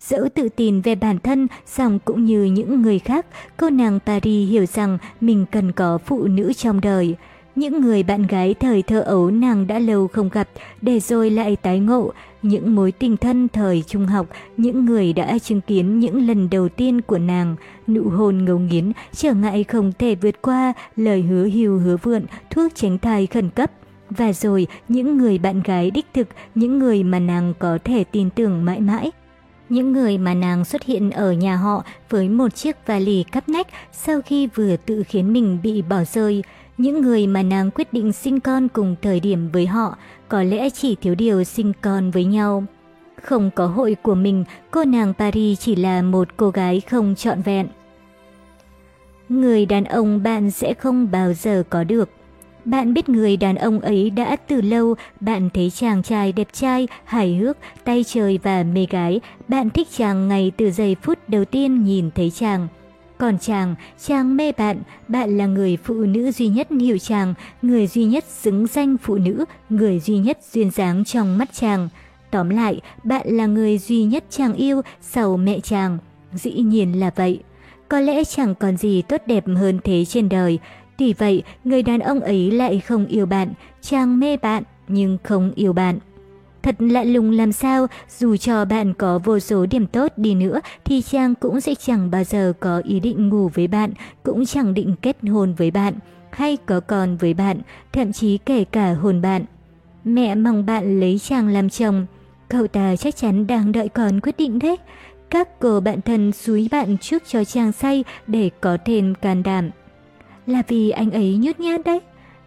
[0.00, 3.26] Dẫu tự tin về bản thân, song cũng như những người khác,
[3.56, 7.16] cô nàng Paris hiểu rằng mình cần có phụ nữ trong đời.
[7.54, 10.48] Những người bạn gái thời thơ ấu nàng đã lâu không gặp,
[10.82, 12.12] để rồi lại tái ngộ,
[12.48, 16.68] những mối tình thân thời trung học, những người đã chứng kiến những lần đầu
[16.68, 17.56] tiên của nàng,
[17.86, 22.26] nụ hôn ngấu nghiến, trở ngại không thể vượt qua, lời hứa hiu hứa vượn,
[22.50, 23.70] thuốc tránh thai khẩn cấp.
[24.10, 28.30] Và rồi, những người bạn gái đích thực, những người mà nàng có thể tin
[28.30, 29.10] tưởng mãi mãi.
[29.68, 33.66] Những người mà nàng xuất hiện ở nhà họ với một chiếc vali cắp nách
[33.92, 36.42] sau khi vừa tự khiến mình bị bỏ rơi,
[36.78, 39.96] những người mà nàng quyết định sinh con cùng thời điểm với họ,
[40.28, 42.64] có lẽ chỉ thiếu điều sinh con với nhau.
[43.22, 47.42] Không có hội của mình, cô nàng Paris chỉ là một cô gái không trọn
[47.42, 47.66] vẹn.
[49.28, 52.10] Người đàn ông bạn sẽ không bao giờ có được.
[52.64, 56.88] Bạn biết người đàn ông ấy đã từ lâu, bạn thấy chàng trai đẹp trai,
[57.04, 61.44] hài hước, tay trời và mê gái, bạn thích chàng ngay từ giây phút đầu
[61.44, 62.68] tiên nhìn thấy chàng.
[63.18, 63.74] Còn chàng,
[64.06, 68.24] chàng mê bạn, bạn là người phụ nữ duy nhất hiểu chàng, người duy nhất
[68.28, 71.88] xứng danh phụ nữ, người duy nhất duyên dáng trong mắt chàng.
[72.30, 75.98] Tóm lại, bạn là người duy nhất chàng yêu sau mẹ chàng.
[76.32, 77.42] Dĩ nhiên là vậy.
[77.88, 80.58] Có lẽ chẳng còn gì tốt đẹp hơn thế trên đời.
[80.98, 85.52] Tuy vậy, người đàn ông ấy lại không yêu bạn, chàng mê bạn nhưng không
[85.54, 85.98] yêu bạn.
[86.66, 87.86] Thật lạ lùng làm sao,
[88.18, 92.10] dù cho bạn có vô số điểm tốt đi nữa thì chàng cũng sẽ chẳng
[92.10, 95.94] bao giờ có ý định ngủ với bạn, cũng chẳng định kết hôn với bạn,
[96.30, 97.60] hay có con với bạn,
[97.92, 99.44] thậm chí kể cả hôn bạn.
[100.04, 102.06] Mẹ mong bạn lấy chàng làm chồng,
[102.48, 104.76] cậu ta chắc chắn đang đợi con quyết định đấy.
[105.30, 109.70] Các cô bạn thân xúi bạn trước cho chàng say để có thêm can đảm.
[110.46, 112.00] Là vì anh ấy nhút nhát đấy.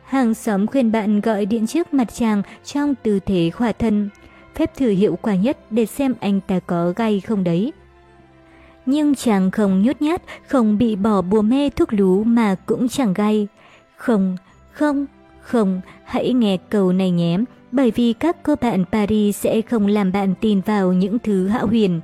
[0.09, 4.09] Hàng xóm khuyên bạn gọi điện trước mặt chàng trong tư thế khỏa thân,
[4.55, 7.73] phép thử hiệu quả nhất để xem anh ta có gay không đấy.
[8.85, 13.13] Nhưng chàng không nhút nhát, không bị bỏ bùa mê thuốc lú mà cũng chẳng
[13.13, 13.47] gay.
[13.97, 14.37] Không,
[14.71, 15.05] không,
[15.41, 17.37] không, hãy nghe câu này nhé,
[17.71, 21.67] bởi vì các cô bạn Paris sẽ không làm bạn tin vào những thứ hão
[21.67, 22.01] huyền.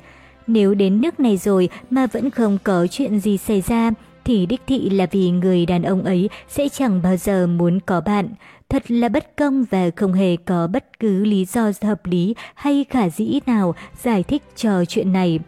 [0.47, 3.91] Nếu đến nước này rồi mà vẫn không có chuyện gì xảy ra,
[4.25, 8.01] thì đích thị là vì người đàn ông ấy sẽ chẳng bao giờ muốn có
[8.01, 8.29] bạn.
[8.69, 12.85] Thật là bất công và không hề có bất cứ lý do hợp lý hay
[12.89, 15.39] khả dĩ nào giải thích cho chuyện này.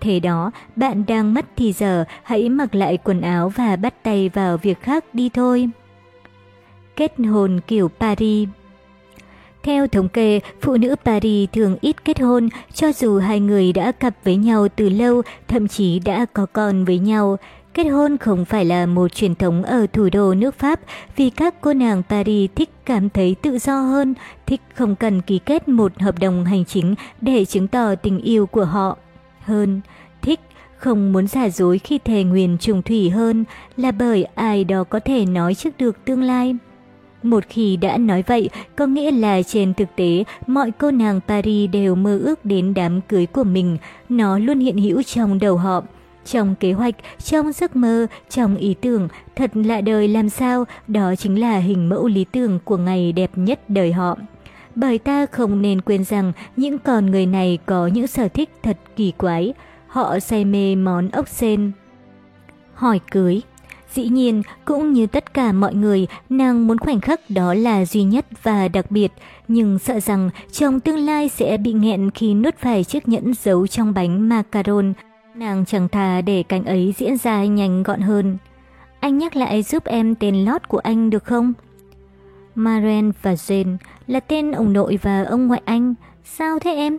[0.00, 4.28] Thế đó, bạn đang mất thì giờ, hãy mặc lại quần áo và bắt tay
[4.28, 5.68] vào việc khác đi thôi.
[6.96, 8.48] Kết hôn kiểu Paris
[9.66, 13.92] Theo thống kê, phụ nữ Paris thường ít kết hôn, cho dù hai người đã
[13.92, 17.38] cặp với nhau từ lâu, thậm chí đã có con với nhau.
[17.76, 20.80] Kết hôn không phải là một truyền thống ở thủ đô nước Pháp
[21.16, 24.14] vì các cô nàng Paris thích cảm thấy tự do hơn,
[24.46, 28.46] thích không cần ký kết một hợp đồng hành chính để chứng tỏ tình yêu
[28.46, 28.96] của họ.
[29.40, 29.80] Hơn,
[30.22, 30.40] thích
[30.76, 33.44] không muốn giả dối khi thề nguyền trùng thủy hơn
[33.76, 36.56] là bởi ai đó có thể nói trước được tương lai.
[37.22, 41.70] Một khi đã nói vậy, có nghĩa là trên thực tế, mọi cô nàng Paris
[41.70, 43.78] đều mơ ước đến đám cưới của mình,
[44.08, 45.82] nó luôn hiện hữu trong đầu họ.
[46.26, 46.94] Trong kế hoạch,
[47.24, 51.88] trong giấc mơ, trong ý tưởng, thật lạ đời làm sao, đó chính là hình
[51.88, 54.16] mẫu lý tưởng của ngày đẹp nhất đời họ.
[54.74, 58.78] Bởi ta không nên quên rằng những con người này có những sở thích thật
[58.96, 59.54] kỳ quái.
[59.86, 61.72] Họ say mê món ốc sen.
[62.74, 63.42] Hỏi cưới
[63.94, 68.02] Dĩ nhiên, cũng như tất cả mọi người, nàng muốn khoảnh khắc đó là duy
[68.02, 69.12] nhất và đặc biệt,
[69.48, 73.66] nhưng sợ rằng trong tương lai sẽ bị nghẹn khi nuốt phải chiếc nhẫn giấu
[73.66, 74.92] trong bánh macaron.
[75.36, 78.36] Nàng chẳng thà để cảnh ấy diễn ra nhanh gọn hơn.
[79.00, 81.52] Anh nhắc lại giúp em tên lót của anh được không?
[82.54, 83.76] Maren và Jane
[84.06, 85.94] là tên ông nội và ông ngoại anh.
[86.24, 86.98] Sao thế em?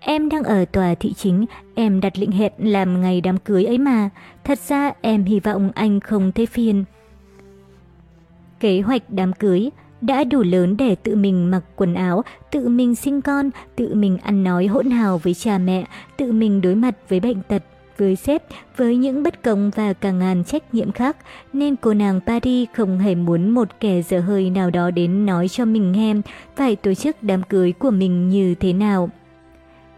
[0.00, 3.78] Em đang ở tòa thị chính, em đặt lệnh hẹn làm ngày đám cưới ấy
[3.78, 4.10] mà.
[4.44, 6.84] Thật ra em hy vọng anh không thấy phiền.
[8.60, 9.70] Kế hoạch đám cưới
[10.06, 14.18] đã đủ lớn để tự mình mặc quần áo, tự mình sinh con, tự mình
[14.18, 15.84] ăn nói hỗn hào với cha mẹ,
[16.16, 17.62] tự mình đối mặt với bệnh tật,
[17.98, 18.42] với sếp,
[18.76, 21.16] với những bất công và cả ngàn trách nhiệm khác,
[21.52, 25.48] nên cô nàng Paris không hề muốn một kẻ dở hơi nào đó đến nói
[25.48, 26.14] cho mình nghe
[26.56, 29.10] phải tổ chức đám cưới của mình như thế nào.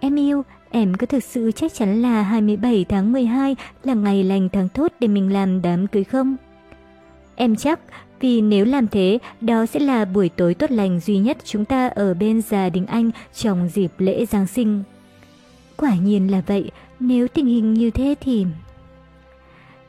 [0.01, 4.49] Em yêu, em có thực sự chắc chắn là 27 tháng 12 là ngày lành
[4.53, 6.37] tháng tốt để mình làm đám cưới không?
[7.37, 7.81] Em chắc,
[8.21, 11.89] vì nếu làm thế, đó sẽ là buổi tối tốt lành duy nhất chúng ta
[11.89, 14.83] ở bên gia đình anh trong dịp lễ Giáng sinh.
[15.77, 16.71] Quả nhiên là vậy,
[17.01, 18.47] nếu tình hình như thế thì...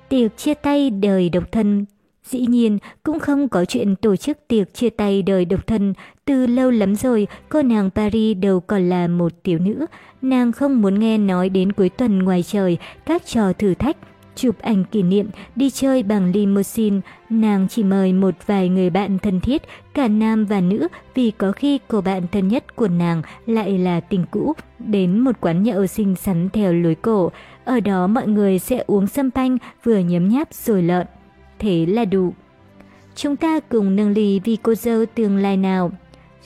[0.09, 1.85] Tiệc chia tay đời độc thân
[2.29, 5.93] Dĩ nhiên, cũng không có chuyện tổ chức tiệc chia tay đời độc thân.
[6.25, 9.85] Từ lâu lắm rồi, cô nàng Paris đều còn là một tiểu nữ.
[10.21, 13.97] Nàng không muốn nghe nói đến cuối tuần ngoài trời, các trò thử thách,
[14.37, 16.99] chụp ảnh kỷ niệm, đi chơi bằng limousine.
[17.29, 19.61] Nàng chỉ mời một vài người bạn thân thiết,
[19.93, 23.99] cả nam và nữ, vì có khi cô bạn thân nhất của nàng lại là
[23.99, 27.31] tình cũ, đến một quán nhậu xinh xắn theo lối cổ.
[27.65, 31.07] Ở đó mọi người sẽ uống sâm panh, vừa nhấm nháp rồi lợn
[31.59, 32.33] thế là đủ.
[33.15, 35.91] Chúng ta cùng nâng ly vì cô dâu tương lai nào.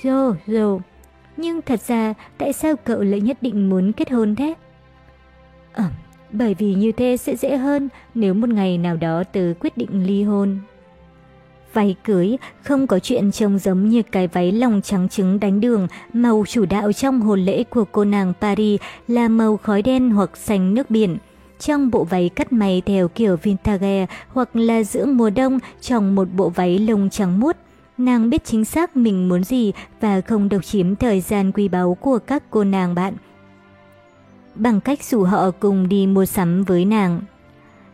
[0.03, 0.79] Rô, rô.
[1.37, 4.53] Nhưng thật ra, tại sao cậu lại nhất định muốn kết hôn thế?
[5.73, 5.91] ẩm
[6.31, 10.05] bởi vì như thế sẽ dễ hơn nếu một ngày nào đó tớ quyết định
[10.05, 10.59] ly hôn.
[11.73, 15.87] Váy cưới không có chuyện trông giống như cái váy lòng trắng trứng đánh đường,
[16.13, 20.37] màu chủ đạo trong hồn lễ của cô nàng Paris là màu khói đen hoặc
[20.37, 21.17] xanh nước biển
[21.59, 26.27] trong bộ váy cắt may theo kiểu vintage hoặc là giữa mùa đông trong một
[26.35, 27.57] bộ váy lông trắng muốt.
[27.97, 29.71] Nàng biết chính xác mình muốn gì
[30.01, 33.13] và không độc chiếm thời gian quý báu của các cô nàng bạn.
[34.55, 37.21] Bằng cách rủ họ cùng đi mua sắm với nàng.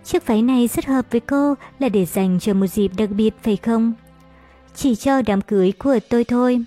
[0.04, 3.34] Chiếc váy này rất hợp với cô là để dành cho một dịp đặc biệt
[3.44, 3.94] phải không?
[4.76, 6.66] Chỉ cho đám cưới của tôi thôi.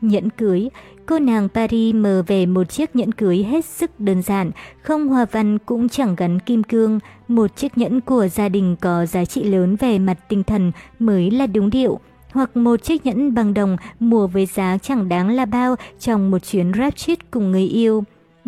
[0.00, 0.68] Nhẫn cưới,
[1.06, 4.50] cô nàng Paris mờ về một chiếc nhẫn cưới hết sức đơn giản,
[4.82, 6.98] không hoa văn cũng chẳng gắn kim cương.
[7.28, 11.30] Một chiếc nhẫn của gia đình có giá trị lớn về mặt tinh thần mới
[11.30, 12.00] là đúng điệu.
[12.32, 16.38] Hoặc một chiếc nhẫn bằng đồng mua với giá chẳng đáng là bao trong một
[16.38, 16.94] chuyến rap
[17.30, 18.04] cùng người yêu.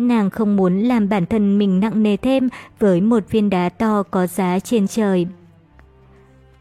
[0.07, 2.49] Nàng không muốn làm bản thân mình nặng nề thêm
[2.79, 5.27] với một viên đá to có giá trên trời.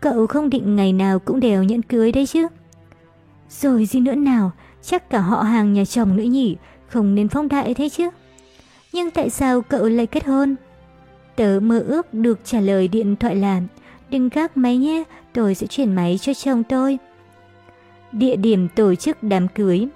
[0.01, 2.47] Cậu không định ngày nào cũng đều nhẫn cưới đấy chứ?
[3.51, 4.51] Rồi gì nữa nào?
[4.83, 6.57] Chắc cả họ hàng nhà chồng nữa nhỉ,
[6.89, 8.11] không nên phong đại thế chứ.
[8.93, 10.55] Nhưng tại sao cậu lại kết hôn?
[11.37, 13.63] Tớ mơ ước được trả lời điện thoại là
[14.11, 16.99] Đừng gác máy nhé, tôi sẽ chuyển máy cho chồng tôi.
[18.13, 19.89] Địa điểm tổ chức đám cưới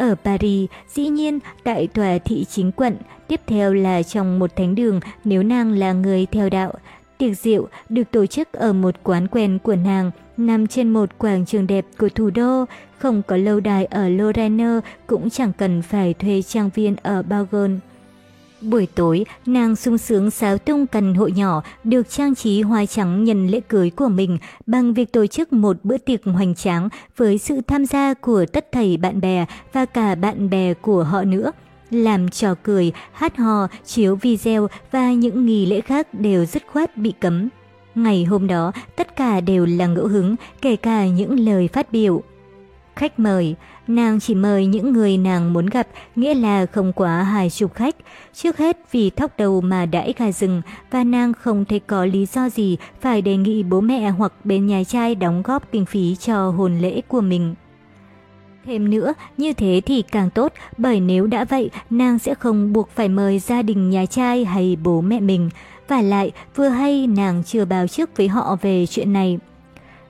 [0.00, 2.96] ở Paris, dĩ nhiên, tại tòa thị chính quận,
[3.28, 6.72] tiếp theo là trong một thánh đường nếu nàng là người theo đạo.
[7.18, 11.46] Tiệc rượu được tổ chức ở một quán quen của nàng, nằm trên một quảng
[11.46, 12.64] trường đẹp của thủ đô,
[12.98, 17.78] không có lâu đài ở Lorraine cũng chẳng cần phải thuê trang viên ở Bagon.
[18.60, 23.24] Buổi tối, nàng sung sướng sáo tung căn hộ nhỏ được trang trí hoa trắng
[23.24, 27.38] nhân lễ cưới của mình bằng việc tổ chức một bữa tiệc hoành tráng với
[27.38, 31.52] sự tham gia của tất thầy bạn bè và cả bạn bè của họ nữa.
[31.90, 36.96] Làm trò cười, hát hò, chiếu video và những nghi lễ khác đều dứt khoát
[36.96, 37.48] bị cấm.
[37.94, 42.22] Ngày hôm đó, tất cả đều là ngẫu hứng, kể cả những lời phát biểu.
[42.96, 43.54] Khách mời,
[43.90, 47.96] nàng chỉ mời những người nàng muốn gặp, nghĩa là không quá hai chục khách.
[48.34, 52.26] Trước hết vì thóc đầu mà đãi gà rừng và nàng không thấy có lý
[52.26, 56.16] do gì phải đề nghị bố mẹ hoặc bên nhà trai đóng góp kinh phí
[56.16, 57.54] cho hôn lễ của mình.
[58.64, 62.90] Thêm nữa, như thế thì càng tốt, bởi nếu đã vậy, nàng sẽ không buộc
[62.90, 65.50] phải mời gia đình nhà trai hay bố mẹ mình.
[65.88, 69.38] Và lại, vừa hay nàng chưa báo trước với họ về chuyện này.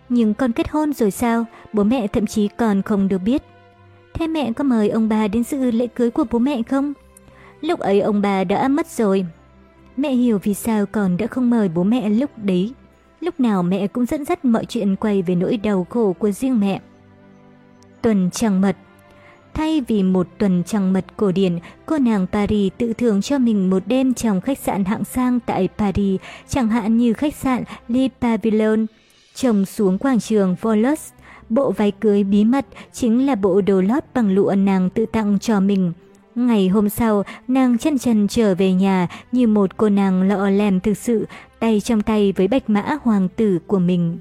[0.09, 1.45] Nhưng con kết hôn rồi sao?
[1.73, 3.43] Bố mẹ thậm chí còn không được biết.
[4.15, 6.93] Thế mẹ có mời ông bà đến dự lễ cưới của bố mẹ không?
[7.61, 9.27] Lúc ấy ông bà đã mất rồi.
[9.97, 12.75] Mẹ hiểu vì sao còn đã không mời bố mẹ lúc đấy.
[13.21, 16.61] Lúc nào mẹ cũng dẫn dắt mọi chuyện quay về nỗi đau khổ của riêng
[16.61, 16.81] mẹ.
[18.03, 18.77] Tuần trăng mật
[19.55, 23.71] Thay vì một tuần trăng mật cổ điển, cô nàng Paris tự thưởng cho mình
[23.71, 28.09] một đêm trong khách sạn hạng sang tại Paris, chẳng hạn như khách sạn Le
[28.21, 28.87] Pavillon,
[29.35, 31.11] trồng xuống quảng trường Volus.
[31.51, 35.39] Bộ váy cưới bí mật chính là bộ đồ lót bằng lụa nàng tự tặng
[35.39, 35.93] cho mình.
[36.35, 40.81] Ngày hôm sau, nàng chân trần trở về nhà như một cô nàng lọ lem
[40.81, 41.27] thực sự,
[41.61, 44.19] tay trong tay với bạch mã hoàng tử của mình.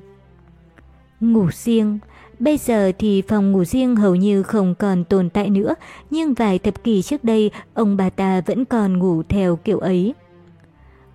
[1.19, 1.99] Ngủ riêng
[2.39, 5.75] Bây giờ thì phòng ngủ riêng hầu như không còn tồn tại nữa,
[6.09, 10.13] nhưng vài thập kỷ trước đây, ông bà ta vẫn còn ngủ theo kiểu ấy.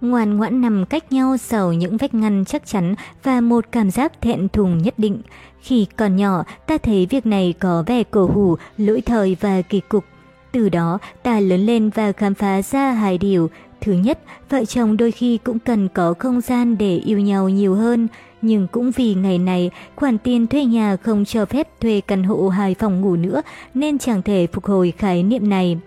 [0.04, 4.20] Ngoan ngoãn nằm cách nhau sau những vách ngăn chắc chắn và một cảm giác
[4.20, 5.22] thẹn thùng nhất định.
[5.60, 9.80] Khi còn nhỏ, ta thấy việc này có vẻ cổ hủ, lỗi thời và kỳ
[9.80, 10.04] cục.
[10.52, 13.50] Từ đó, ta lớn lên và khám phá ra hai điều.
[13.80, 14.18] Thứ nhất,
[14.50, 18.08] vợ chồng đôi khi cũng cần có không gian để yêu nhau nhiều hơn.
[18.42, 22.48] Nhưng cũng vì ngày này, khoản tiền thuê nhà không cho phép thuê căn hộ
[22.48, 23.42] hai phòng ngủ nữa
[23.74, 25.78] nên chẳng thể phục hồi khái niệm này.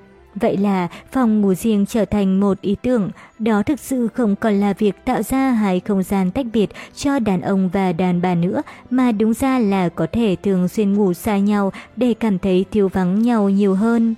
[0.42, 3.10] Vậy là phòng ngủ riêng trở thành một ý tưởng,
[3.40, 7.20] đó thực sự không còn là việc tạo ra hai không gian tách biệt cho
[7.20, 11.14] đàn ông và đàn bà nữa, mà đúng ra là có thể thường xuyên ngủ
[11.14, 14.16] xa nhau để cảm thấy thiếu vắng nhau nhiều hơn.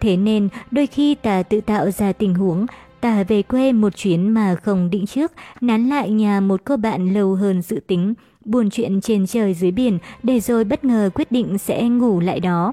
[0.00, 2.66] Thế nên, đôi khi ta tự tạo ra tình huống,
[3.00, 7.14] ta về quê một chuyến mà không định trước, nán lại nhà một cô bạn
[7.14, 8.14] lâu hơn dự tính,
[8.44, 12.40] buồn chuyện trên trời dưới biển để rồi bất ngờ quyết định sẽ ngủ lại
[12.40, 12.72] đó.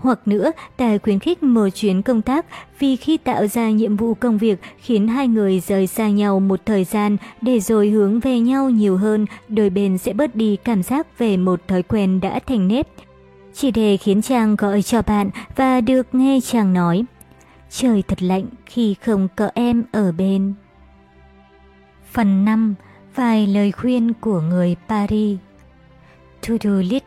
[0.00, 2.46] Hoặc nữa, tài khuyến khích một chuyến công tác
[2.78, 6.60] vì khi tạo ra nhiệm vụ công việc khiến hai người rời xa nhau một
[6.66, 10.82] thời gian để rồi hướng về nhau nhiều hơn, đôi bên sẽ bớt đi cảm
[10.82, 12.88] giác về một thói quen đã thành nếp.
[13.54, 17.04] Chỉ để khiến chàng gọi cho bạn và được nghe chàng nói.
[17.70, 20.54] Trời thật lạnh khi không có em ở bên.
[22.12, 22.74] Phần 5.
[23.14, 25.38] Vài lời khuyên của người Paris
[26.48, 27.04] To-do list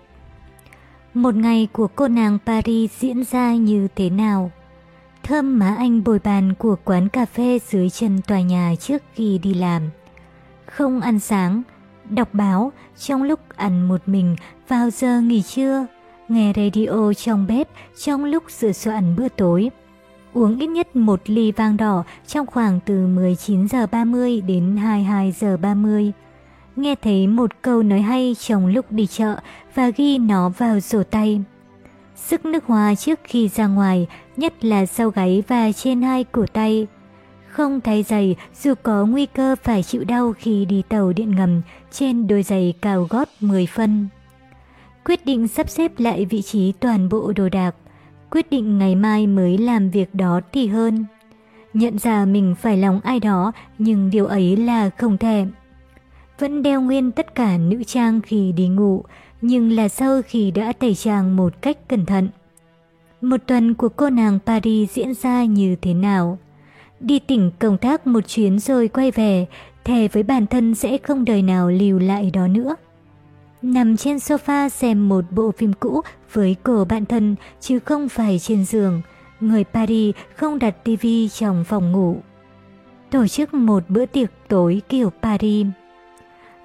[1.14, 4.52] một ngày của cô nàng Paris diễn ra như thế nào?
[5.24, 9.38] Thơm má anh bồi bàn của quán cà phê dưới chân tòa nhà trước khi
[9.38, 9.82] đi làm.
[10.66, 11.62] Không ăn sáng,
[12.10, 14.36] đọc báo trong lúc ăn một mình
[14.68, 15.86] vào giờ nghỉ trưa,
[16.30, 17.68] nghe radio trong bếp
[18.04, 19.70] trong lúc sửa soạn bữa tối
[20.34, 25.32] uống ít nhất một ly vang đỏ trong khoảng từ 19 giờ 30 đến 22
[25.32, 26.12] giờ 30.
[26.76, 29.36] Nghe thấy một câu nói hay trong lúc đi chợ
[29.76, 31.42] và ghi nó vào sổ tay.
[32.16, 36.46] Sức nước hoa trước khi ra ngoài, nhất là sau gáy và trên hai cổ
[36.54, 36.88] tay.
[37.48, 41.62] Không thay giày dù có nguy cơ phải chịu đau khi đi tàu điện ngầm
[41.92, 44.08] trên đôi giày cao gót 10 phân.
[45.06, 47.76] Quyết định sắp xếp lại vị trí toàn bộ đồ đạc
[48.34, 51.06] quyết định ngày mai mới làm việc đó thì hơn.
[51.74, 55.46] Nhận ra mình phải lòng ai đó, nhưng điều ấy là không thể.
[56.40, 59.04] Vẫn đeo nguyên tất cả nữ trang khi đi ngủ,
[59.42, 62.30] nhưng là sau khi đã tẩy trang một cách cẩn thận.
[63.22, 66.38] Một tuần của cô nàng Paris diễn ra như thế nào?
[67.00, 69.48] Đi tỉnh công tác một chuyến rồi quay về,
[69.84, 72.76] thề với bản thân sẽ không đời nào lưu lại đó nữa.
[73.62, 76.02] Nằm trên sofa xem một bộ phim cũ
[76.34, 79.02] với cổ bạn thân chứ không phải trên giường.
[79.40, 82.18] Người Paris không đặt tivi trong phòng ngủ.
[83.12, 85.68] Tổ chức một bữa tiệc tối kiểu Paris.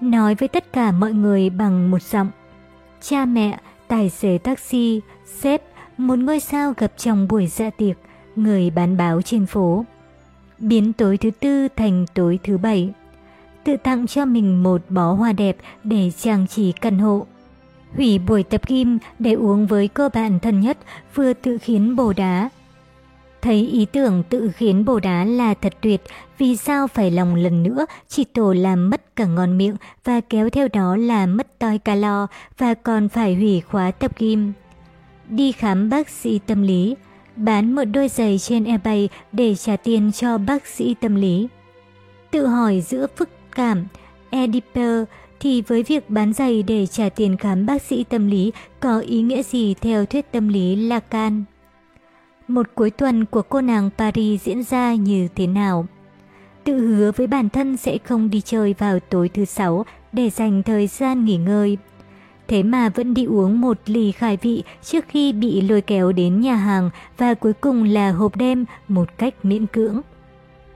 [0.00, 2.30] Nói với tất cả mọi người bằng một giọng.
[3.00, 5.00] Cha mẹ, tài xế taxi,
[5.40, 5.62] sếp,
[5.96, 7.96] một ngôi sao gặp trong buổi dạ tiệc,
[8.36, 9.84] người bán báo trên phố.
[10.58, 12.92] Biến tối thứ tư thành tối thứ bảy
[13.68, 17.26] tự tặng cho mình một bó hoa đẹp để trang trí căn hộ.
[17.96, 20.78] Hủy buổi tập kim để uống với cô bạn thân nhất
[21.14, 22.48] vừa tự khiến bồ đá.
[23.42, 26.02] Thấy ý tưởng tự khiến bồ đá là thật tuyệt,
[26.38, 30.50] vì sao phải lòng lần nữa chỉ tổ làm mất cả ngon miệng và kéo
[30.50, 32.26] theo đó là mất toi calo
[32.58, 34.52] và còn phải hủy khóa tập kim.
[35.28, 36.96] Đi khám bác sĩ tâm lý,
[37.36, 41.48] bán một đôi giày trên eBay để trả tiền cho bác sĩ tâm lý.
[42.30, 43.86] Tự hỏi giữa phức cảm,
[44.30, 45.04] Ediper
[45.40, 49.22] thì với việc bán giày để trả tiền khám bác sĩ tâm lý có ý
[49.22, 51.44] nghĩa gì theo thuyết tâm lý Lacan?
[52.48, 55.86] Một cuối tuần của cô nàng Paris diễn ra như thế nào?
[56.64, 60.62] Tự hứa với bản thân sẽ không đi chơi vào tối thứ sáu để dành
[60.62, 61.78] thời gian nghỉ ngơi.
[62.48, 66.40] Thế mà vẫn đi uống một ly khai vị trước khi bị lôi kéo đến
[66.40, 70.00] nhà hàng và cuối cùng là hộp đêm một cách miễn cưỡng.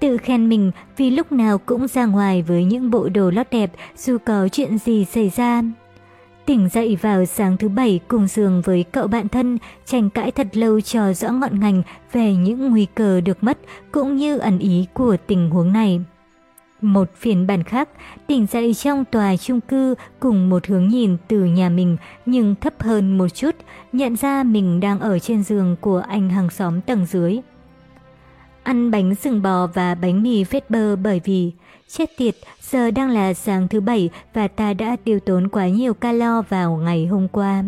[0.01, 3.73] Tự khen mình vì lúc nào cũng ra ngoài với những bộ đồ lót đẹp
[3.97, 5.63] dù có chuyện gì xảy ra.
[6.47, 10.47] Tỉnh dậy vào sáng thứ bảy cùng giường với cậu bạn thân, tranh cãi thật
[10.53, 13.59] lâu cho rõ ngọn ngành về những nguy cơ được mất
[13.93, 16.01] cũng như ẩn ý của tình huống này.
[16.81, 17.89] Một phiên bản khác,
[18.27, 21.97] tỉnh dậy trong tòa chung cư cùng một hướng nhìn từ nhà mình
[22.27, 23.55] nhưng thấp hơn một chút,
[23.93, 27.39] nhận ra mình đang ở trên giường của anh hàng xóm tầng dưới.
[28.63, 31.53] Ăn bánh sừng bò và bánh mì phết bơ bởi vì
[31.93, 35.95] chết tiệt, giờ đang là sáng thứ bảy và ta đã tiêu tốn quá nhiều
[35.95, 37.65] calo vào ngày hôm qua.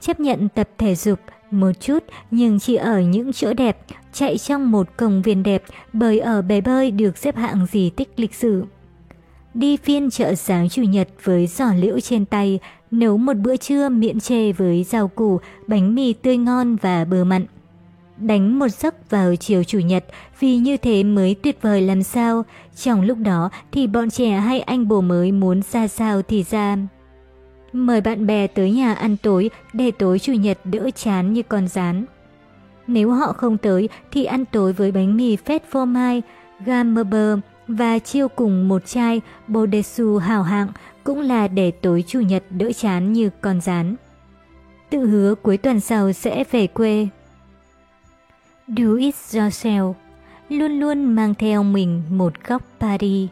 [0.00, 1.18] Chấp nhận tập thể dục
[1.50, 3.78] một chút nhưng chỉ ở những chỗ đẹp,
[4.12, 8.08] chạy trong một công viên đẹp bởi ở bể bơi được xếp hạng di tích
[8.16, 8.64] lịch sử.
[9.54, 12.58] Đi phiên chợ sáng chủ nhật với giỏ liễu trên tay,
[12.90, 17.24] nấu một bữa trưa miễn chê với rau củ, bánh mì tươi ngon và bơ
[17.24, 17.46] mặn
[18.18, 20.04] đánh một giấc vào chiều chủ nhật
[20.40, 22.44] vì như thế mới tuyệt vời làm sao.
[22.76, 26.76] Trong lúc đó thì bọn trẻ hay anh bồ mới muốn ra sao thì ra.
[27.72, 31.68] Mời bạn bè tới nhà ăn tối để tối chủ nhật đỡ chán như con
[31.68, 32.04] rán.
[32.86, 36.22] Nếu họ không tới thì ăn tối với bánh mì phết phô mai,
[36.64, 37.38] gamber
[37.68, 40.68] và chiêu cùng một chai Bodesu hào hạng
[41.04, 43.96] cũng là để tối chủ nhật đỡ chán như con rán.
[44.90, 47.08] Tự hứa cuối tuần sau sẽ về quê.
[48.68, 49.94] Do it yourself,
[50.48, 53.28] luôn luôn mang theo mình một góc Paris.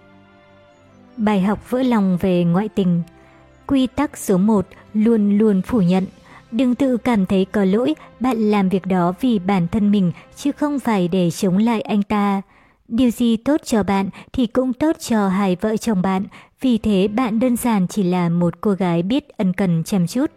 [1.17, 3.03] Bài học vỡ lòng về ngoại tình
[3.67, 6.07] Quy tắc số 1 luôn luôn phủ nhận.
[6.51, 10.53] Đừng tự cảm thấy có lỗi, bạn làm việc đó vì bản thân mình chứ
[10.53, 12.43] không phải để chống lại anh ta.
[12.89, 16.25] Điều gì tốt cho bạn thì cũng tốt cho hai vợ chồng bạn,
[16.61, 20.31] vì thế bạn đơn giản chỉ là một cô gái biết ân cần chăm chút.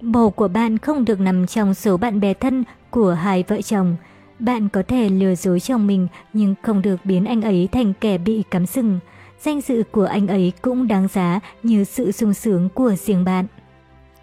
[0.00, 3.96] Bầu của bạn không được nằm trong số bạn bè thân của hai vợ chồng.
[4.42, 8.18] Bạn có thể lừa dối chồng mình nhưng không được biến anh ấy thành kẻ
[8.18, 9.00] bị cắm sừng.
[9.40, 13.46] Danh dự của anh ấy cũng đáng giá như sự sung sướng của riêng bạn.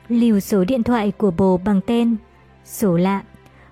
[0.10, 2.16] Lưu số điện thoại của bồ bằng tên,
[2.66, 3.22] số lạ,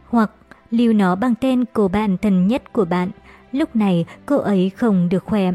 [0.09, 0.31] hoặc
[0.71, 3.11] lưu nó bằng tên của bạn thân nhất của bạn.
[3.51, 5.51] Lúc này cô ấy không được khỏe.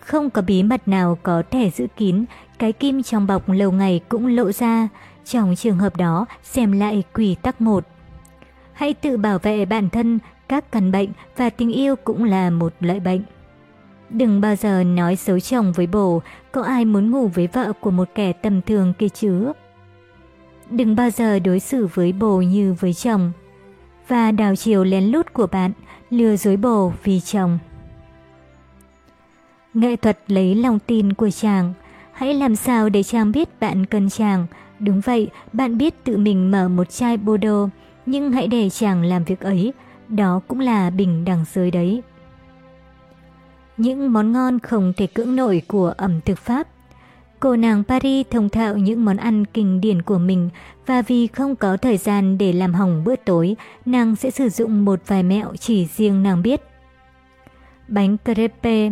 [0.00, 2.24] Không có bí mật nào có thể giữ kín,
[2.58, 4.88] cái kim trong bọc lâu ngày cũng lộ ra.
[5.24, 7.84] Trong trường hợp đó, xem lại quy tắc 1.
[8.76, 12.72] Hãy tự bảo vệ bản thân, các căn bệnh và tình yêu cũng là một
[12.80, 13.22] loại bệnh.
[14.10, 16.22] Đừng bao giờ nói xấu chồng với bồ,
[16.52, 19.52] có ai muốn ngủ với vợ của một kẻ tầm thường kia chứ?
[20.70, 23.32] Đừng bao giờ đối xử với bồ như với chồng.
[24.08, 25.72] Và đào chiều lén lút của bạn,
[26.10, 27.58] lừa dối bồ vì chồng.
[29.74, 31.74] Nghệ thuật lấy lòng tin của chàng.
[32.12, 34.46] Hãy làm sao để chàng biết bạn cần chàng.
[34.78, 37.70] Đúng vậy, bạn biết tự mình mở một chai Bordeaux,
[38.06, 39.72] nhưng hãy để chàng làm việc ấy,
[40.08, 42.02] đó cũng là bình đẳng giới đấy.
[43.76, 46.68] Những món ngon không thể cưỡng nổi của ẩm thực Pháp.
[47.40, 50.50] Cô nàng Paris thông thạo những món ăn kinh điển của mình
[50.86, 54.84] và vì không có thời gian để làm hỏng bữa tối, nàng sẽ sử dụng
[54.84, 56.60] một vài mẹo chỉ riêng nàng biết.
[57.88, 58.90] Bánh crepe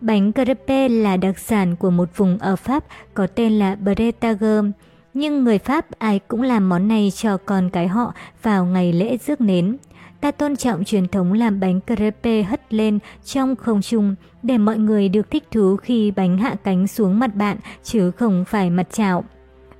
[0.00, 4.70] Bánh crepe là đặc sản của một vùng ở Pháp có tên là Bretagne,
[5.14, 9.16] nhưng người Pháp ai cũng làm món này cho con cái họ vào ngày lễ
[9.16, 9.76] rước nến.
[10.20, 14.78] Ta tôn trọng truyền thống làm bánh crepe hất lên trong không trung để mọi
[14.78, 18.86] người được thích thú khi bánh hạ cánh xuống mặt bạn chứ không phải mặt
[18.92, 19.24] chảo.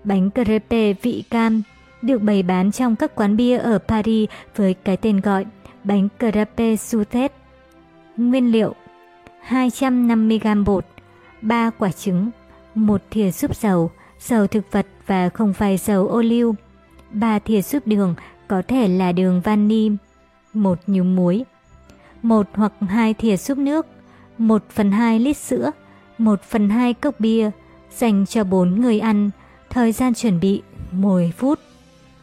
[0.04, 1.62] Bánh crepe vị cam
[2.02, 5.46] được bày bán trong các quán bia ở Paris với cái tên gọi
[5.84, 7.28] bánh crepe suzette
[8.16, 8.74] Nguyên liệu
[9.48, 10.86] 250g bột,
[11.42, 12.30] 3 quả trứng,
[12.74, 16.54] 1 thìa súp dầu, dầu thực vật và không phải dầu ô liu,
[17.12, 18.14] Ba thìa súp đường,
[18.48, 19.90] có thể là đường vani,
[20.52, 21.44] một nhúm muối,
[22.22, 23.86] một hoặc hai thìa súp nước,
[24.38, 25.70] 1 phần 2 lít sữa,
[26.18, 27.50] 1 phần 2 cốc bia,
[27.90, 29.30] dành cho 4 người ăn,
[29.70, 31.60] thời gian chuẩn bị 10 phút,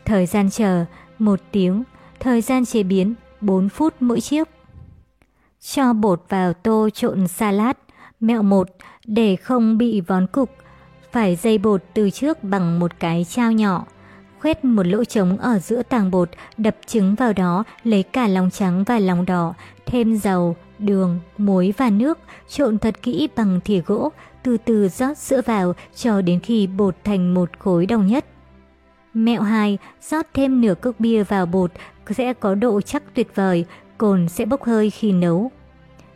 [0.05, 0.85] thời gian chờ
[1.19, 1.83] 1 tiếng,
[2.19, 4.47] thời gian chế biến 4 phút mỗi chiếc.
[5.61, 7.75] Cho bột vào tô trộn salad,
[8.19, 8.67] mẹo 1
[9.05, 10.49] để không bị vón cục,
[11.17, 13.85] phải dây bột từ trước bằng một cái trao nhỏ.
[14.39, 18.49] Khoét một lỗ trống ở giữa tàng bột, đập trứng vào đó, lấy cả lòng
[18.51, 19.53] trắng và lòng đỏ,
[19.85, 24.11] thêm dầu, đường, muối và nước, trộn thật kỹ bằng thìa gỗ,
[24.43, 28.25] từ từ rót sữa vào cho đến khi bột thành một khối đồng nhất.
[29.13, 31.71] Mẹo 2, rót thêm nửa cốc bia vào bột
[32.09, 33.65] sẽ có độ chắc tuyệt vời,
[33.97, 35.51] cồn sẽ bốc hơi khi nấu.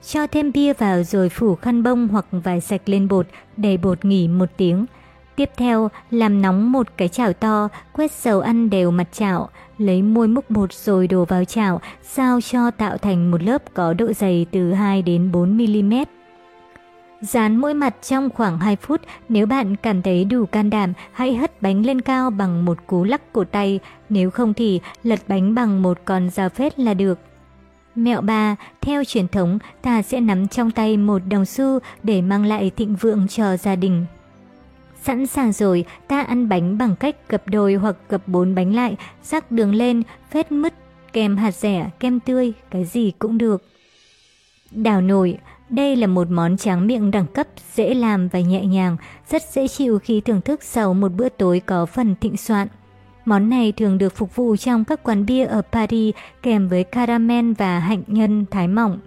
[0.06, 4.06] Cho thêm bia vào rồi phủ khăn bông hoặc vải sạch lên bột để bột
[4.06, 4.86] nghỉ một tiếng.
[5.36, 10.02] Tiếp theo, làm nóng một cái chảo to, quét dầu ăn đều mặt chảo, lấy
[10.02, 14.14] muôi múc bột rồi đổ vào chảo, sao cho tạo thành một lớp có độ
[14.14, 15.94] dày từ 2 đến 4 mm.
[17.22, 21.36] Dán mỗi mặt trong khoảng 2 phút, nếu bạn cảm thấy đủ can đảm, hãy
[21.36, 25.56] hất bánh lên cao bằng một cú lắc cổ tay, nếu không thì lật bánh
[25.56, 27.20] bằng một con dao phết là được.
[27.96, 32.46] Mẹo ba, theo truyền thống, ta sẽ nắm trong tay một đồng xu để mang
[32.46, 34.06] lại thịnh vượng cho gia đình.
[35.04, 38.96] Sẵn sàng rồi, ta ăn bánh bằng cách gập đôi hoặc gập bốn bánh lại,
[39.24, 40.74] rắc đường lên, phết mứt,
[41.14, 43.64] kem hạt rẻ, kem tươi, cái gì cũng được.
[44.72, 45.38] Đào nổi,
[45.70, 48.98] đây là một món tráng miệng đẳng cấp, dễ làm và nhẹ nhàng,
[49.30, 52.68] rất dễ chịu khi thưởng thức sau một bữa tối có phần thịnh soạn.
[53.26, 57.52] Món này thường được phục vụ trong các quán bia ở Paris kèm với caramel
[57.58, 59.00] và hạnh nhân thái mỏng.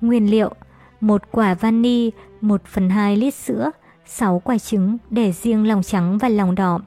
[0.00, 0.54] Nguyên liệu
[1.00, 3.70] một quả vani, 1 phần 2 lít sữa,
[4.06, 6.80] 6 quả trứng để riêng lòng trắng và lòng đỏ,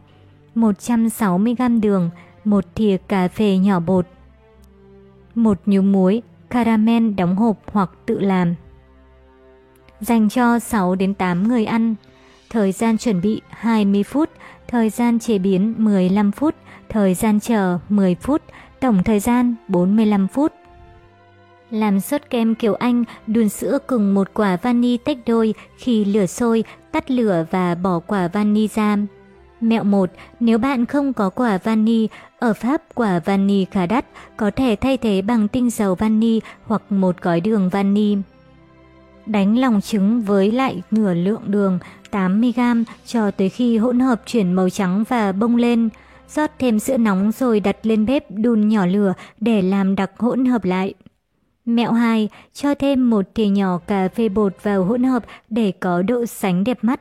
[0.56, 2.10] 160g đường,
[2.44, 4.06] một thìa cà phê nhỏ bột,
[5.36, 8.56] một nhúm muối, caramel đóng hộp hoặc tự làm.
[10.00, 11.96] Dành cho 6 đến 8 người ăn.
[12.50, 14.30] Thời gian chuẩn bị 20 phút,
[14.68, 16.56] thời gian chế biến 15 phút,
[16.90, 18.42] thời gian chờ 10 phút,
[18.80, 20.54] tổng thời gian 45 phút.
[21.72, 26.26] Làm sốt kem kiểu Anh, đun sữa cùng một quả vani tách đôi, khi lửa
[26.26, 28.98] sôi, tắt lửa và bỏ quả vani ra.
[29.62, 30.10] Mẹo 1,
[30.40, 32.08] nếu bạn không có quả vani,
[32.40, 34.06] ở Pháp quả vani khá đắt,
[34.38, 38.18] có thể thay thế bằng tinh dầu vani hoặc một gói đường vani.
[39.26, 41.80] Đánh lòng trứng với lại nửa lượng đường
[42.12, 45.90] 80g cho tới khi hỗn hợp chuyển màu trắng và bông lên.
[46.30, 50.46] Rót thêm sữa nóng rồi đặt lên bếp đun nhỏ lửa để làm đặc hỗn
[50.46, 50.94] hợp lại.
[51.66, 56.02] Mẹo 2, cho thêm một thìa nhỏ cà phê bột vào hỗn hợp để có
[56.02, 57.00] độ sánh đẹp mắt.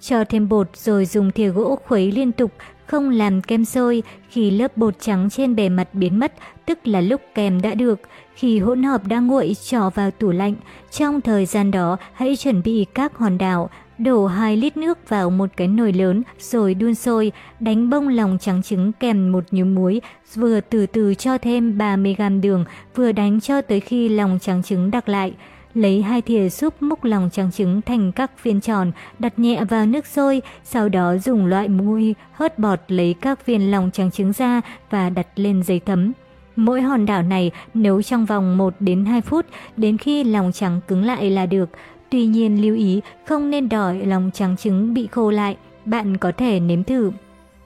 [0.00, 2.52] Cho thêm bột rồi dùng thìa gỗ khuấy liên tục,
[2.86, 4.02] không làm kem sôi.
[4.28, 6.32] Khi lớp bột trắng trên bề mặt biến mất,
[6.66, 8.00] tức là lúc kem đã được.
[8.34, 10.54] Khi hỗn hợp đã nguội, cho vào tủ lạnh.
[10.90, 13.70] Trong thời gian đó, hãy chuẩn bị các hòn đảo.
[13.98, 18.38] Đổ 2 lít nước vào một cái nồi lớn rồi đun sôi, đánh bông lòng
[18.40, 20.00] trắng trứng kèm một nhúm muối,
[20.34, 24.90] vừa từ từ cho thêm 30g đường, vừa đánh cho tới khi lòng trắng trứng
[24.90, 25.34] đặc lại.
[25.74, 29.86] Lấy hai thìa súp múc lòng trắng trứng thành các viên tròn, đặt nhẹ vào
[29.86, 34.32] nước sôi, sau đó dùng loại muôi hớt bọt lấy các viên lòng trắng trứng
[34.32, 34.60] ra
[34.90, 36.12] và đặt lên giấy thấm.
[36.56, 40.80] Mỗi hòn đảo này nấu trong vòng 1 đến 2 phút, đến khi lòng trắng
[40.88, 41.68] cứng lại là được.
[42.10, 46.32] Tuy nhiên lưu ý không nên đòi lòng trắng trứng bị khô lại, bạn có
[46.32, 47.10] thể nếm thử.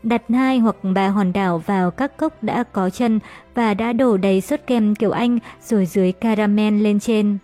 [0.03, 3.19] Đặt hai hoặc ba hòn đảo vào các cốc đã có chân
[3.55, 7.39] và đã đổ đầy sốt kem kiểu Anh rồi dưới caramel lên trên.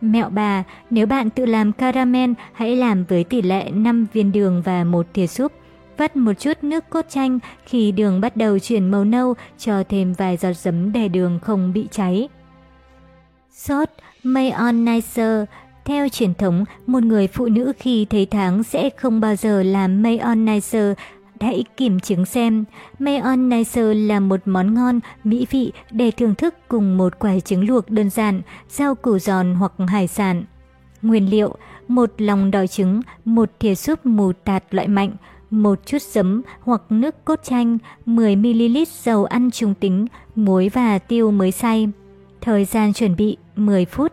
[0.00, 4.62] Mẹo bà, nếu bạn tự làm caramel, hãy làm với tỷ lệ 5 viên đường
[4.64, 5.52] và một thìa súp.
[5.96, 10.12] Vắt một chút nước cốt chanh, khi đường bắt đầu chuyển màu nâu, cho thêm
[10.12, 12.28] vài giọt giấm để đường không bị cháy.
[13.50, 13.88] Sốt
[14.22, 15.44] mayonnaise
[15.84, 20.02] theo truyền thống, một người phụ nữ khi thấy tháng sẽ không bao giờ làm
[20.02, 20.94] mayonnaise
[21.40, 22.64] hãy kiểm chứng xem.
[22.98, 27.90] Mayonnaise là một món ngon, mỹ vị để thưởng thức cùng một quả trứng luộc
[27.90, 30.44] đơn giản, rau củ giòn hoặc hải sản.
[31.02, 31.54] Nguyên liệu,
[31.88, 35.12] một lòng đỏ trứng, một thìa súp mù tạt loại mạnh,
[35.50, 41.30] một chút giấm hoặc nước cốt chanh, 10ml dầu ăn trung tính, muối và tiêu
[41.30, 41.88] mới xay.
[42.40, 44.12] Thời gian chuẩn bị 10 phút.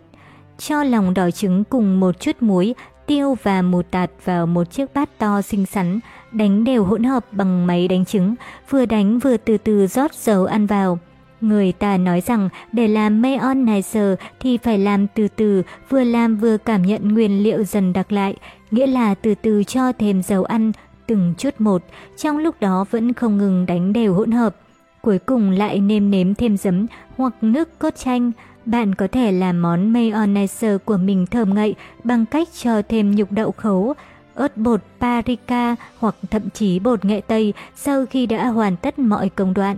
[0.68, 2.76] Cho lòng đỏ trứng cùng một chút muối,
[3.06, 6.00] tiêu và mù tạt vào một chiếc bát to xinh xắn,
[6.32, 8.36] đánh đều hỗn hợp bằng máy đánh trứng,
[8.70, 11.00] vừa đánh vừa từ từ rót dầu ăn vào.
[11.42, 16.58] Người ta nói rằng để làm mayonnaise thì phải làm từ từ, vừa làm vừa
[16.58, 18.36] cảm nhận nguyên liệu dần đặc lại,
[18.72, 20.72] nghĩa là từ từ cho thêm dầu ăn,
[21.08, 21.82] từng chút một,
[22.18, 24.56] trong lúc đó vẫn không ngừng đánh đều hỗn hợp.
[25.02, 26.86] Cuối cùng lại nêm nếm thêm giấm
[27.18, 28.32] hoặc nước cốt chanh.
[28.66, 33.32] Bạn có thể làm món mayonnaise của mình thơm ngậy bằng cách cho thêm nhục
[33.32, 33.94] đậu khấu,
[34.34, 39.30] ớt bột paprika hoặc thậm chí bột nghệ tây sau khi đã hoàn tất mọi
[39.30, 39.78] công đoạn.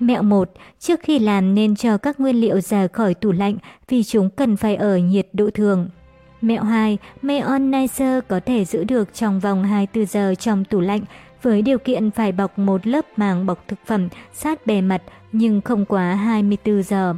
[0.00, 0.50] Mẹo 1.
[0.80, 3.56] Trước khi làm nên cho các nguyên liệu ra khỏi tủ lạnh
[3.88, 5.88] vì chúng cần phải ở nhiệt độ thường.
[6.40, 6.98] Mẹo 2.
[7.22, 11.00] Mayonnaise có thể giữ được trong vòng 24 giờ trong tủ lạnh
[11.42, 15.60] với điều kiện phải bọc một lớp màng bọc thực phẩm sát bề mặt nhưng
[15.60, 17.14] không quá 24 giờ.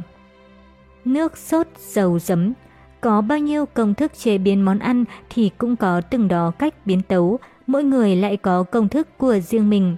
[1.07, 2.53] Nước sốt dầu giấm
[3.01, 6.73] Có bao nhiêu công thức chế biến món ăn thì cũng có từng đó cách
[6.85, 9.97] biến tấu, mỗi người lại có công thức của riêng mình.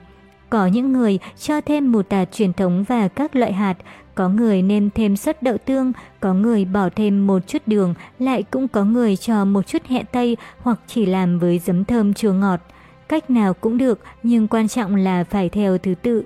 [0.49, 3.77] Có những người cho thêm mù tạt truyền thống và các loại hạt,
[4.15, 8.43] có người nêm thêm sốt đậu tương, có người bỏ thêm một chút đường, lại
[8.43, 12.33] cũng có người cho một chút hẹ tây hoặc chỉ làm với giấm thơm chua
[12.33, 12.59] ngọt.
[13.07, 16.23] Cách nào cũng được, nhưng quan trọng là phải theo thứ tự.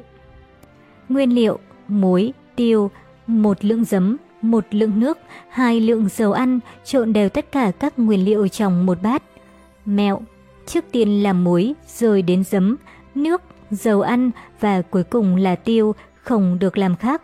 [1.09, 2.91] Nguyên liệu: muối, tiêu,
[3.27, 5.17] một lượng giấm, một lượng nước,
[5.49, 9.23] hai lượng dầu ăn, trộn đều tất cả các nguyên liệu trong một bát.
[9.85, 10.21] Mẹo:
[10.65, 12.75] trước tiên là muối, rồi đến giấm,
[13.15, 13.41] nước,
[13.71, 17.21] dầu ăn và cuối cùng là tiêu, không được làm khác.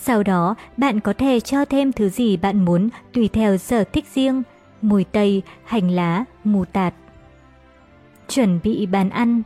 [0.00, 4.04] Sau đó, bạn có thể cho thêm thứ gì bạn muốn tùy theo sở thích
[4.14, 4.42] riêng,
[4.82, 6.94] mùi tây, hành lá, mù tạt.
[8.28, 9.42] Chuẩn bị bàn ăn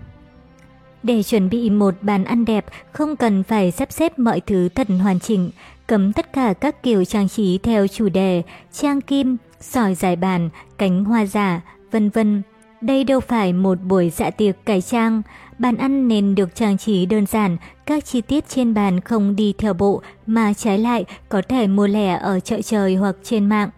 [1.02, 4.88] Để chuẩn bị một bàn ăn đẹp, không cần phải sắp xếp mọi thứ thật
[5.02, 5.50] hoàn chỉnh,
[5.92, 10.48] cấm tất cả các kiểu trang trí theo chủ đề, trang kim, sỏi giải bàn,
[10.78, 12.42] cánh hoa giả, vân vân.
[12.80, 15.22] Đây đâu phải một buổi dạ tiệc cải trang,
[15.58, 17.56] bàn ăn nên được trang trí đơn giản,
[17.86, 21.86] các chi tiết trên bàn không đi theo bộ mà trái lại có thể mua
[21.86, 23.70] lẻ ở chợ trời hoặc trên mạng.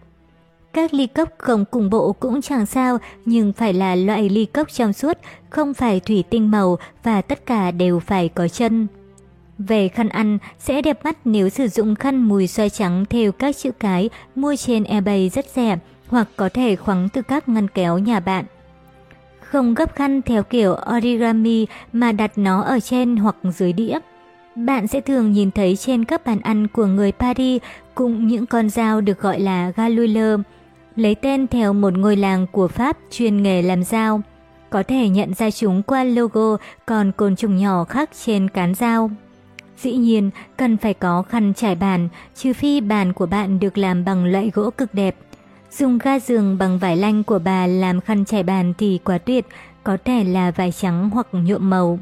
[0.73, 4.71] Các ly cốc không cùng bộ cũng chẳng sao, nhưng phải là loại ly cốc
[4.71, 5.17] trong suốt,
[5.49, 8.87] không phải thủy tinh màu và tất cả đều phải có chân.
[9.57, 13.57] Về khăn ăn, sẽ đẹp mắt nếu sử dụng khăn mùi xoay trắng theo các
[13.57, 15.77] chữ cái mua trên eBay rất rẻ,
[16.07, 18.45] hoặc có thể khoắng từ các ngăn kéo nhà bạn.
[19.39, 23.99] Không gấp khăn theo kiểu origami mà đặt nó ở trên hoặc dưới đĩa.
[24.55, 27.61] Bạn sẽ thường nhìn thấy trên các bàn ăn của người Paris
[27.95, 30.39] cùng những con dao được gọi là Galuler
[30.95, 34.21] lấy tên theo một ngôi làng của Pháp chuyên nghề làm dao.
[34.69, 39.11] Có thể nhận ra chúng qua logo còn côn trùng nhỏ khác trên cán dao.
[39.77, 44.05] Dĩ nhiên, cần phải có khăn trải bàn, trừ phi bàn của bạn được làm
[44.05, 45.15] bằng loại gỗ cực đẹp.
[45.71, 49.45] Dùng ga giường bằng vải lanh của bà làm khăn trải bàn thì quá tuyệt,
[49.83, 51.99] có thể là vải trắng hoặc nhuộm màu.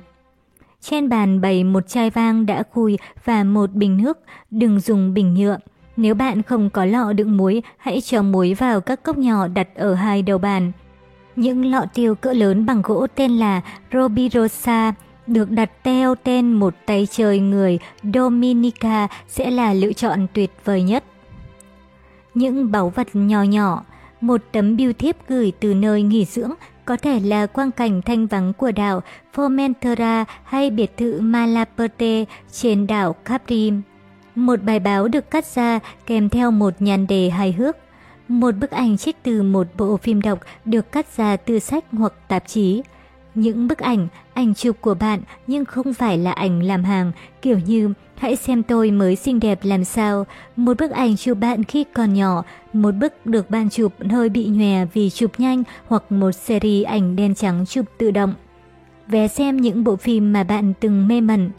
[0.82, 4.20] Trên bàn bày một chai vang đã khui và một bình nước,
[4.52, 5.58] đừng dùng bình nhựa.
[5.98, 9.68] Nếu bạn không có lọ đựng muối, hãy cho muối vào các cốc nhỏ đặt
[9.76, 10.72] ở hai đầu bàn.
[11.36, 13.62] Những lọ tiêu cỡ lớn bằng gỗ tên là
[13.94, 14.94] Robirosa
[15.28, 17.80] được đặt theo tên một tay chơi người
[18.14, 21.04] Dominica sẽ là lựa chọn tuyệt vời nhất.
[22.34, 23.84] Những báu vật nhỏ nhỏ,
[24.22, 26.52] một tấm bưu thiếp gửi từ nơi nghỉ dưỡng,
[26.86, 29.02] có thể là quang cảnh thanh vắng của đảo
[29.36, 33.72] Formentera hay biệt thự Malaperte trên đảo Capri.
[34.36, 37.78] Một bài báo được cắt ra kèm theo một nhàn đề hài hước.
[38.28, 42.14] Một bức ảnh trích từ một bộ phim đọc được cắt ra từ sách hoặc
[42.28, 42.82] tạp chí.
[43.36, 47.60] Những bức ảnh, ảnh chụp của bạn nhưng không phải là ảnh làm hàng, kiểu
[47.66, 50.26] như hãy xem tôi mới xinh đẹp làm sao.
[50.56, 54.46] Một bức ảnh chụp bạn khi còn nhỏ, một bức được ban chụp hơi bị
[54.46, 58.34] nhòe vì chụp nhanh hoặc một series ảnh đen trắng chụp tự động.
[59.08, 61.52] Vé xem những bộ phim mà bạn từng mê mẩn,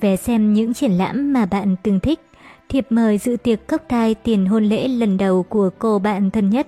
[0.00, 2.20] vé xem những triển lãm mà bạn từng thích,
[2.68, 6.50] thiệp mời dự tiệc cốc thai tiền hôn lễ lần đầu của cô bạn thân
[6.50, 6.66] nhất.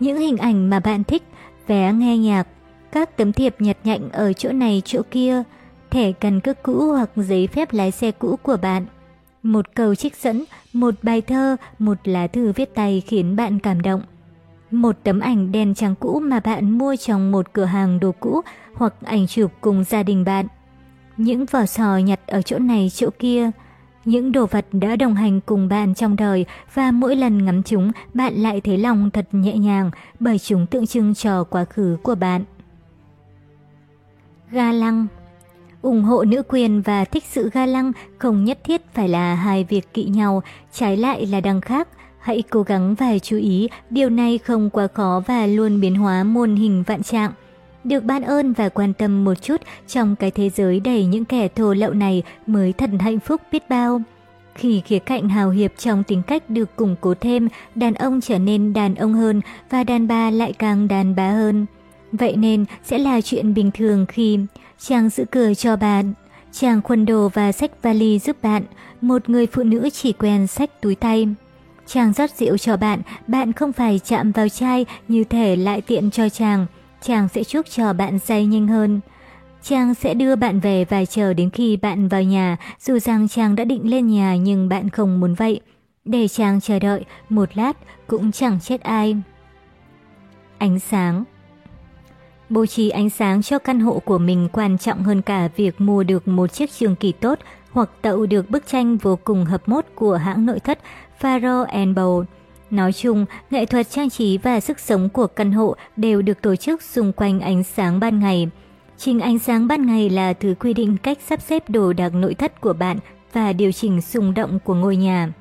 [0.00, 1.22] Những hình ảnh mà bạn thích,
[1.66, 2.48] vé nghe nhạc,
[2.92, 5.42] các tấm thiệp nhặt nhạnh ở chỗ này chỗ kia,
[5.90, 8.86] thẻ căn cước cũ hoặc giấy phép lái xe cũ của bạn.
[9.42, 13.82] Một câu trích dẫn, một bài thơ, một lá thư viết tay khiến bạn cảm
[13.82, 14.02] động.
[14.70, 18.40] Một tấm ảnh đen trắng cũ mà bạn mua trong một cửa hàng đồ cũ
[18.74, 20.46] hoặc ảnh chụp cùng gia đình bạn.
[21.16, 23.50] Những vỏ sò nhặt ở chỗ này chỗ kia,
[24.04, 27.92] những đồ vật đã đồng hành cùng bạn trong đời và mỗi lần ngắm chúng
[28.14, 29.90] bạn lại thấy lòng thật nhẹ nhàng
[30.20, 32.44] bởi chúng tượng trưng cho quá khứ của bạn.
[34.52, 35.06] Ga lăng
[35.82, 39.64] ủng hộ nữ quyền và thích sự ga lăng không nhất thiết phải là hai
[39.64, 41.88] việc kỵ nhau, trái lại là đằng khác.
[42.18, 46.24] Hãy cố gắng và chú ý, điều này không quá khó và luôn biến hóa
[46.24, 47.32] môn hình vạn trạng.
[47.84, 51.48] Được ban ơn và quan tâm một chút trong cái thế giới đầy những kẻ
[51.48, 54.02] thô lậu này mới thật hạnh phúc biết bao.
[54.54, 58.38] Khi khía cạnh hào hiệp trong tính cách được củng cố thêm, đàn ông trở
[58.38, 59.40] nên đàn ông hơn
[59.70, 61.66] và đàn bà lại càng đàn bà hơn.
[62.12, 64.38] Vậy nên sẽ là chuyện bình thường khi
[64.78, 66.12] chàng giữ cửa cho bạn,
[66.52, 68.62] chàng khuân đồ và xách vali giúp bạn,
[69.00, 71.28] một người phụ nữ chỉ quen xách túi tay.
[71.86, 76.10] Chàng rót rượu cho bạn, bạn không phải chạm vào chai như thể lại tiện
[76.10, 76.66] cho chàng,
[77.00, 79.00] chàng sẽ chúc cho bạn say nhanh hơn.
[79.62, 83.56] Chàng sẽ đưa bạn về và chờ đến khi bạn vào nhà, dù rằng chàng
[83.56, 85.60] đã định lên nhà nhưng bạn không muốn vậy.
[86.04, 87.76] Để chàng chờ đợi, một lát
[88.06, 89.16] cũng chẳng chết ai.
[90.58, 91.24] Ánh sáng
[92.52, 96.02] Bố trí ánh sáng cho căn hộ của mình quan trọng hơn cả việc mua
[96.02, 97.38] được một chiếc trường kỳ tốt
[97.70, 100.78] hoặc tậu được bức tranh vô cùng hợp mốt của hãng nội thất
[101.20, 102.24] Faro Bowl.
[102.70, 106.56] Nói chung, nghệ thuật trang trí và sức sống của căn hộ đều được tổ
[106.56, 108.48] chức xung quanh ánh sáng ban ngày.
[108.98, 112.34] Trình ánh sáng ban ngày là thứ quy định cách sắp xếp đồ đạc nội
[112.34, 112.98] thất của bạn
[113.32, 115.32] và điều chỉnh xung động của ngôi nhà.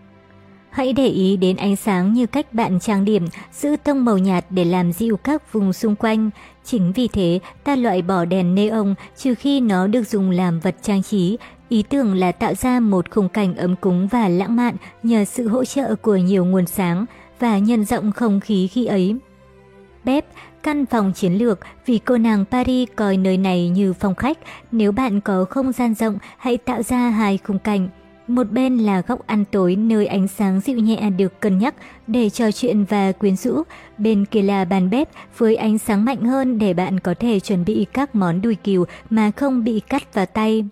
[0.71, 4.45] Hãy để ý đến ánh sáng như cách bạn trang điểm, giữ tông màu nhạt
[4.49, 6.29] để làm dịu các vùng xung quanh.
[6.65, 10.75] Chính vì thế, ta loại bỏ đèn neon trừ khi nó được dùng làm vật
[10.81, 11.37] trang trí.
[11.69, 15.47] Ý tưởng là tạo ra một khung cảnh ấm cúng và lãng mạn nhờ sự
[15.47, 17.05] hỗ trợ của nhiều nguồn sáng
[17.39, 19.15] và nhân rộng không khí khi ấy.
[20.03, 20.25] Bếp,
[20.63, 24.37] căn phòng chiến lược vì cô nàng Paris coi nơi này như phòng khách.
[24.71, 27.89] Nếu bạn có không gian rộng, hãy tạo ra hai khung cảnh.
[28.31, 31.75] Một bên là góc ăn tối nơi ánh sáng dịu nhẹ được cân nhắc
[32.07, 33.63] để trò chuyện và quyến rũ.
[33.97, 37.65] Bên kia là bàn bếp với ánh sáng mạnh hơn để bạn có thể chuẩn
[37.65, 40.65] bị các món đùi kiều mà không bị cắt vào tay.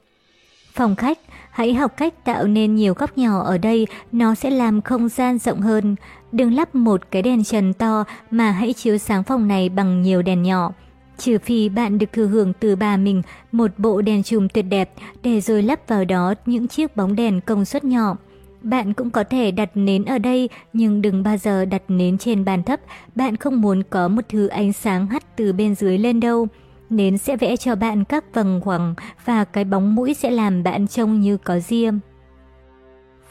[0.73, 1.19] Phòng khách,
[1.51, 5.37] hãy học cách tạo nên nhiều góc nhỏ ở đây, nó sẽ làm không gian
[5.37, 5.95] rộng hơn.
[6.31, 10.21] Đừng lắp một cái đèn trần to mà hãy chiếu sáng phòng này bằng nhiều
[10.21, 10.71] đèn nhỏ.
[11.19, 14.91] Trừ phi bạn được thừa hưởng từ bà mình một bộ đèn chùm tuyệt đẹp
[15.23, 18.17] để rồi lắp vào đó những chiếc bóng đèn công suất nhỏ.
[18.61, 22.45] Bạn cũng có thể đặt nến ở đây nhưng đừng bao giờ đặt nến trên
[22.45, 22.79] bàn thấp.
[23.15, 26.47] Bạn không muốn có một thứ ánh sáng hắt từ bên dưới lên đâu.
[26.89, 30.87] Nến sẽ vẽ cho bạn các vầng hoàng và cái bóng mũi sẽ làm bạn
[30.87, 31.93] trông như có diêm.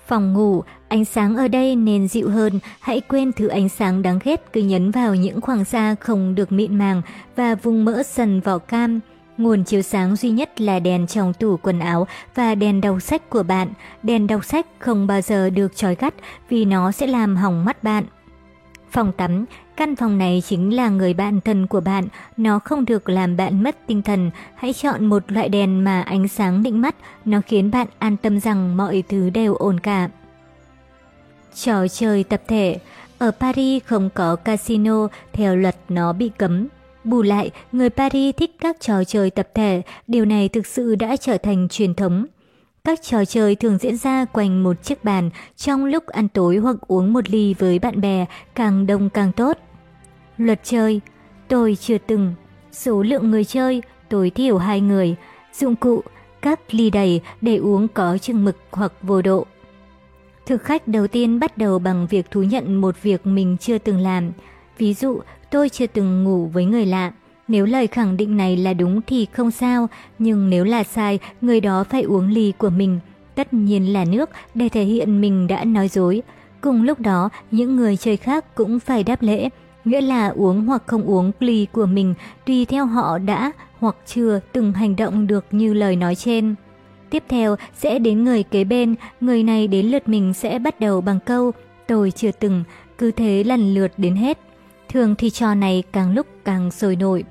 [0.06, 4.18] Phòng ngủ, ánh sáng ở đây nên dịu hơn, hãy quên thứ ánh sáng đáng
[4.24, 7.02] ghét cứ nhấn vào những khoảng da không được mịn màng
[7.36, 9.00] và vùng mỡ sần vỏ cam.
[9.38, 13.30] Nguồn chiếu sáng duy nhất là đèn trong tủ quần áo và đèn đọc sách
[13.30, 13.68] của bạn.
[14.02, 16.14] Đèn đọc sách không bao giờ được trói gắt
[16.48, 18.04] vì nó sẽ làm hỏng mắt bạn.
[18.90, 19.44] Phòng tắm,
[19.76, 22.04] căn phòng này chính là người bạn thân của bạn,
[22.36, 24.30] nó không được làm bạn mất tinh thần.
[24.54, 26.94] Hãy chọn một loại đèn mà ánh sáng định mắt,
[27.24, 30.08] nó khiến bạn an tâm rằng mọi thứ đều ổn cả.
[31.54, 32.78] Trò chơi tập thể
[33.18, 36.68] Ở Paris không có casino, theo luật nó bị cấm.
[37.04, 41.16] Bù lại, người Paris thích các trò chơi tập thể, điều này thực sự đã
[41.16, 42.26] trở thành truyền thống.
[42.84, 46.76] Các trò chơi thường diễn ra quanh một chiếc bàn trong lúc ăn tối hoặc
[46.86, 49.58] uống một ly với bạn bè, càng đông càng tốt.
[50.38, 51.00] Luật chơi,
[51.48, 52.34] tôi chưa từng.
[52.72, 55.16] Số lượng người chơi, tối thiểu hai người.
[55.52, 56.02] Dụng cụ,
[56.42, 59.46] các ly đầy để uống có chừng mực hoặc vô độ.
[60.48, 64.00] Thực khách đầu tiên bắt đầu bằng việc thú nhận một việc mình chưa từng
[64.00, 64.30] làm.
[64.78, 65.20] Ví dụ,
[65.50, 67.12] tôi chưa từng ngủ với người lạ.
[67.48, 71.60] Nếu lời khẳng định này là đúng thì không sao, nhưng nếu là sai, người
[71.60, 73.00] đó phải uống ly của mình.
[73.34, 76.22] Tất nhiên là nước để thể hiện mình đã nói dối.
[76.60, 79.48] Cùng lúc đó, những người chơi khác cũng phải đáp lễ,
[79.84, 82.14] nghĩa là uống hoặc không uống ly của mình
[82.46, 86.54] tùy theo họ đã hoặc chưa từng hành động được như lời nói trên.
[87.10, 91.00] Tiếp theo sẽ đến người kế bên, người này đến lượt mình sẽ bắt đầu
[91.00, 91.52] bằng câu
[91.86, 92.64] tôi chưa từng,
[92.98, 94.38] cứ thế lần lượt đến hết.
[94.88, 97.24] Thường thì trò này càng lúc càng sôi nổi.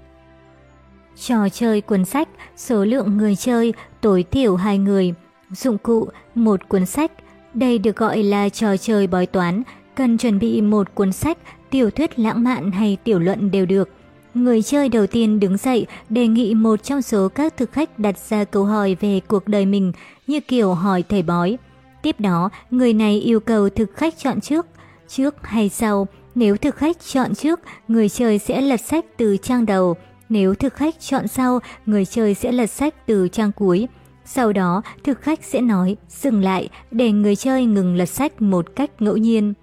[1.15, 5.13] Trò chơi cuốn sách, số lượng người chơi tối thiểu 2 người.
[5.51, 7.11] Dụng cụ, một cuốn sách.
[7.53, 9.63] Đây được gọi là trò chơi bói toán,
[9.95, 11.37] cần chuẩn bị một cuốn sách,
[11.69, 13.89] tiểu thuyết lãng mạn hay tiểu luận đều được.
[14.37, 18.15] Người chơi đầu tiên đứng dậy đề nghị một trong số các thực khách đặt
[18.29, 19.91] ra câu hỏi về cuộc đời mình
[20.27, 21.57] như kiểu hỏi thầy bói.
[22.01, 24.65] Tiếp đó, người này yêu cầu thực khách chọn trước,
[25.07, 26.07] trước hay sau.
[26.35, 29.95] Nếu thực khách chọn trước, người chơi sẽ lật sách từ trang đầu.
[30.29, 33.87] Nếu thực khách chọn sau, người chơi sẽ lật sách từ trang cuối.
[34.25, 38.75] Sau đó, thực khách sẽ nói dừng lại để người chơi ngừng lật sách một
[38.75, 39.53] cách ngẫu nhiên.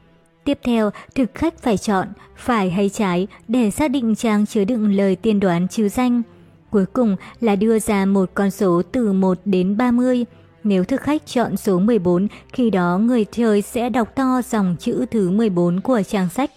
[0.44, 4.92] Tiếp theo, thực khách phải chọn phải hay trái để xác định trang chứa đựng
[4.92, 6.23] lời tiên đoán trừ danh.
[6.70, 10.24] Cuối cùng là đưa ra một con số từ 1 đến 30.
[10.64, 15.06] Nếu thực khách chọn số 14, khi đó người chơi sẽ đọc to dòng chữ
[15.10, 16.50] thứ 14 của trang sách.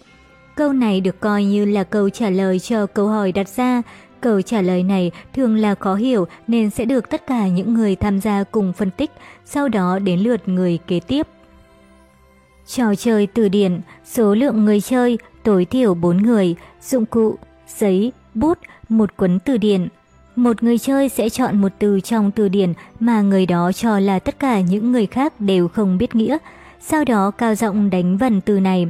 [0.56, 3.82] Câu này được coi như là câu trả lời cho câu hỏi đặt ra.
[4.20, 7.96] Câu trả lời này thường là khó hiểu nên sẽ được tất cả những người
[7.96, 9.10] tham gia cùng phân tích,
[9.44, 11.26] sau đó đến lượt người kế tiếp.
[12.68, 17.36] Trò chơi từ điển, số lượng người chơi tối thiểu 4 người, dụng cụ,
[17.78, 19.88] giấy, bút, một cuốn từ điển.
[20.36, 24.18] Một người chơi sẽ chọn một từ trong từ điển mà người đó cho là
[24.18, 26.38] tất cả những người khác đều không biết nghĩa,
[26.80, 28.86] sau đó cao giọng đánh vần từ này.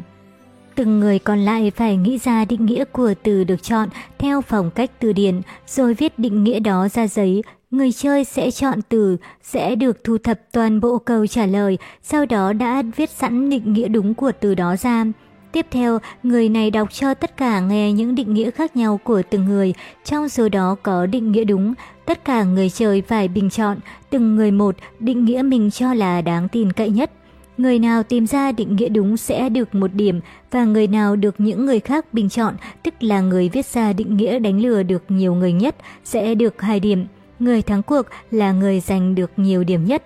[0.75, 4.71] Từng người còn lại phải nghĩ ra định nghĩa của từ được chọn theo phong
[4.71, 7.43] cách từ điển, rồi viết định nghĩa đó ra giấy.
[7.71, 12.27] Người chơi sẽ chọn từ, sẽ được thu thập toàn bộ câu trả lời, sau
[12.27, 15.05] đó đã viết sẵn định nghĩa đúng của từ đó ra.
[15.53, 19.23] Tiếp theo, người này đọc cho tất cả nghe những định nghĩa khác nhau của
[19.31, 19.75] từng người,
[20.05, 21.75] trong số đó có định nghĩa đúng.
[22.07, 23.79] Tất cả người chơi phải bình chọn,
[24.11, 27.11] từng người một định nghĩa mình cho là đáng tin cậy nhất.
[27.59, 31.35] Người nào tìm ra định nghĩa đúng sẽ được một điểm và người nào được
[31.39, 35.03] những người khác bình chọn, tức là người viết ra định nghĩa đánh lừa được
[35.09, 37.07] nhiều người nhất, sẽ được hai điểm.
[37.39, 40.03] Người thắng cuộc là người giành được nhiều điểm nhất.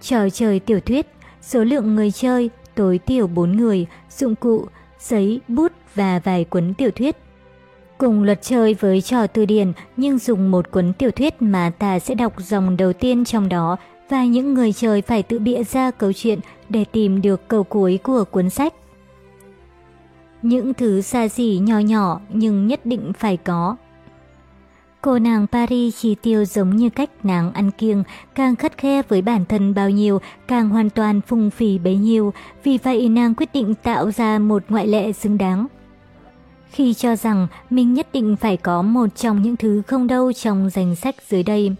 [0.00, 1.06] Trò chơi tiểu thuyết,
[1.42, 4.66] số lượng người chơi, tối thiểu 4 người, dụng cụ,
[5.00, 7.16] giấy, bút và vài cuốn tiểu thuyết.
[7.98, 11.98] Cùng luật chơi với trò từ điển nhưng dùng một cuốn tiểu thuyết mà ta
[11.98, 13.76] sẽ đọc dòng đầu tiên trong đó
[14.08, 17.98] và những người chơi phải tự bịa ra câu chuyện để tìm được câu cuối
[18.02, 18.74] của cuốn sách.
[20.42, 23.76] Những thứ xa xỉ nhỏ nhỏ nhưng nhất định phải có.
[25.04, 28.02] Cô nàng Paris chi tiêu giống như cách nàng ăn kiêng,
[28.34, 30.18] càng khắt khe với bản thân bao nhiêu,
[30.48, 34.62] càng hoàn toàn phung phí bấy nhiêu, vì vậy nàng quyết định tạo ra một
[34.68, 35.66] ngoại lệ xứng đáng.
[36.70, 40.70] Khi cho rằng mình nhất định phải có một trong những thứ không đâu trong
[40.70, 41.72] danh sách dưới đây.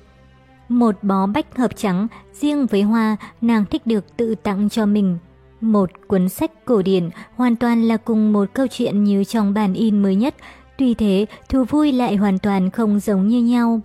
[0.68, 5.18] Một bó bách hợp trắng, riêng với hoa, nàng thích được tự tặng cho mình.
[5.60, 9.74] Một cuốn sách cổ điển, hoàn toàn là cùng một câu chuyện như trong bản
[9.74, 10.34] in mới nhất,
[10.78, 13.80] tuy thế thú vui lại hoàn toàn không giống như nhau.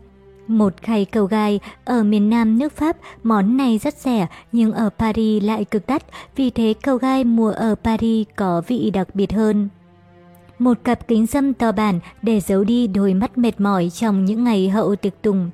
[0.48, 4.90] Một khay cầu gai, ở miền Nam nước Pháp, món này rất rẻ nhưng ở
[4.98, 6.04] Paris lại cực đắt,
[6.36, 9.70] vì thế cầu gai mùa ở Paris có vị đặc biệt hơn.
[10.60, 14.44] Một cặp kính dâm to bản để giấu đi đôi mắt mệt mỏi trong những
[14.44, 15.50] ngày hậu tiệc tùng.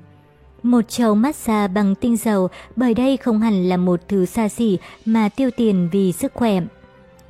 [0.62, 4.78] Một chầu massage bằng tinh dầu bởi đây không hẳn là một thứ xa xỉ
[5.04, 6.60] mà tiêu tiền vì sức khỏe.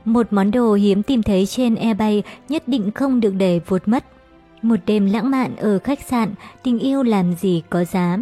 [0.06, 4.04] Một món đồ hiếm tìm thấy trên eBay nhất định không được để vụt mất.
[4.62, 8.18] Một đêm lãng mạn ở khách sạn, tình yêu làm gì có giá.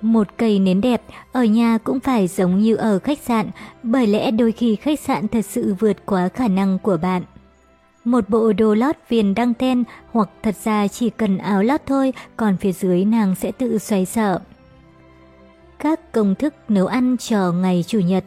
[0.00, 1.02] Một cây nến đẹp,
[1.32, 3.50] ở nhà cũng phải giống như ở khách sạn,
[3.82, 7.22] bởi lẽ đôi khi khách sạn thật sự vượt quá khả năng của bạn.
[8.04, 12.12] Một bộ đồ lót viền đăng ten hoặc thật ra chỉ cần áo lót thôi,
[12.36, 14.40] còn phía dưới nàng sẽ tự xoay sở.
[15.78, 18.24] Các công thức nấu ăn cho ngày Chủ nhật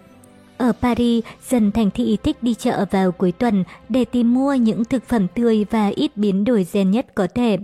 [0.61, 4.85] ở Paris, dần thành thị thích đi chợ vào cuối tuần để tìm mua những
[4.85, 7.57] thực phẩm tươi và ít biến đổi gen nhất có thể.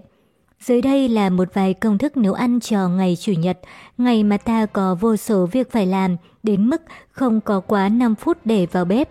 [0.60, 3.60] Dưới đây là một vài công thức nấu ăn cho ngày Chủ nhật,
[3.98, 8.16] ngày mà ta có vô số việc phải làm, đến mức không có quá 5
[8.16, 9.10] phút để vào bếp.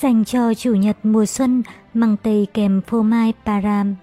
[0.00, 1.62] Dành cho Chủ nhật mùa xuân,
[1.94, 3.94] măng tây kèm phô mai param.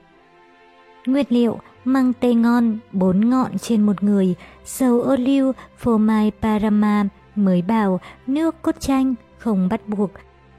[1.06, 6.32] Nguyên liệu, măng tây ngon, 4 ngọn trên một người, dầu ô liu, phô mai
[6.42, 7.06] parama,
[7.36, 10.12] mới bào, nước cốt chanh, không bắt buộc,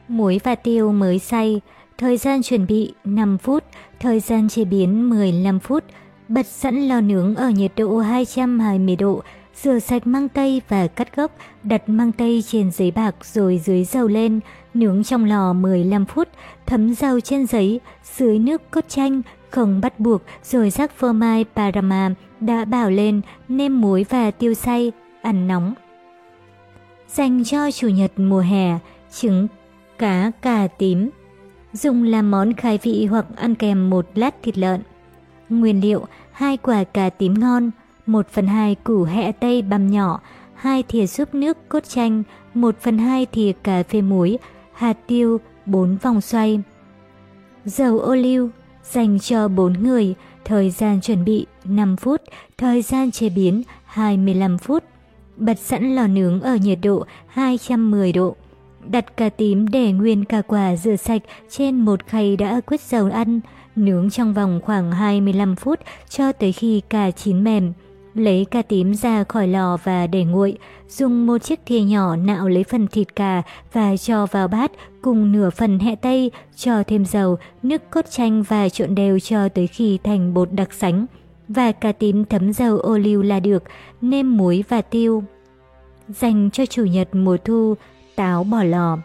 [0.09, 1.61] muối và tiêu mới xay.
[1.99, 3.65] Thời gian chuẩn bị 5 phút,
[4.01, 5.85] thời gian chế biến 15 phút.
[6.29, 9.23] Bật sẵn lò nướng ở nhiệt độ 220 độ,
[9.55, 11.31] rửa sạch măng tây và cắt gốc,
[11.63, 14.41] đặt măng tây trên giấy bạc rồi dưới dầu lên,
[14.75, 16.29] nướng trong lò 15 phút,
[16.67, 17.81] thấm dầu trên giấy,
[18.17, 23.21] dưới nước cốt chanh, không bắt buộc rồi rắc phô mai Parama đã bảo lên,
[23.49, 25.75] nêm muối và tiêu xay, ăn nóng.
[27.09, 28.79] Dành cho chủ nhật mùa hè,
[29.13, 29.49] trứng
[29.99, 31.11] cá cà tím.
[31.73, 34.81] Dùng làm món khai vị hoặc ăn kèm một lát thịt lợn.
[35.49, 37.71] Nguyên liệu, hai quả cà tím ngon,
[38.07, 40.21] 1 phần 2 củ hẹ tây băm nhỏ,
[40.55, 42.23] 2 thìa súp nước cốt chanh,
[42.55, 44.39] 1 phần 2 thìa cà phê muối,
[44.73, 46.61] hạt tiêu, 4 vòng xoay.
[47.65, 48.51] Dầu ô liu
[48.83, 52.23] dành cho 4 người, thời gian chuẩn bị 5 phút,
[52.59, 54.85] thời gian chế biến 25 phút.
[55.37, 58.37] Bật sẵn lò nướng ở nhiệt độ 210 độ.
[58.91, 63.11] Đặt cà tím để nguyên cà quả rửa sạch trên một khay đã quết dầu
[63.13, 63.41] ăn,
[63.77, 67.73] nướng trong vòng khoảng 25 phút cho tới khi cà chín mềm.
[68.15, 72.49] Lấy cà tím ra khỏi lò và để nguội, dùng một chiếc thìa nhỏ nạo
[72.49, 74.73] lấy phần thịt cà và cho vào bát
[75.03, 79.49] cùng nửa phần hẹ tây, cho thêm dầu, nước cốt chanh và trộn đều cho
[79.49, 81.07] tới khi thành bột đặc sánh.
[81.49, 83.63] Và cà tím thấm dầu ô liu là được,
[84.01, 85.25] nêm muối và tiêu.
[86.09, 87.75] Dành cho chủ nhật mùa thu,
[88.17, 88.99] táo bỏ lò.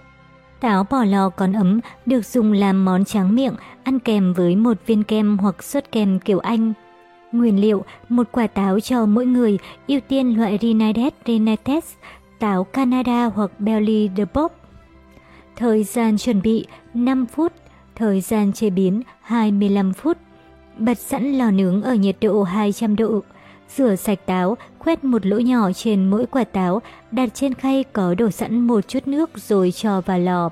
[0.59, 3.53] Táo bỏ lò còn ấm được dùng làm món tráng miệng,
[3.83, 6.73] ăn kèm với một viên kem hoặc suất kem kiểu Anh.
[7.31, 11.93] Nguyên liệu, một quả táo cho mỗi người, ưu tiên loại Rhinaides renates,
[12.39, 14.51] táo Canada hoặc Belly de Bob.
[15.55, 17.53] Thời gian chuẩn bị 5 phút,
[17.95, 20.17] thời gian chế biến 25 phút.
[20.79, 23.21] Bật sẵn lò nướng ở nhiệt độ 200 độ.
[23.75, 28.13] Rửa sạch táo, khoét một lỗ nhỏ trên mỗi quả táo, đặt trên khay có
[28.13, 30.49] đổ sẵn một chút nước rồi cho vào lò.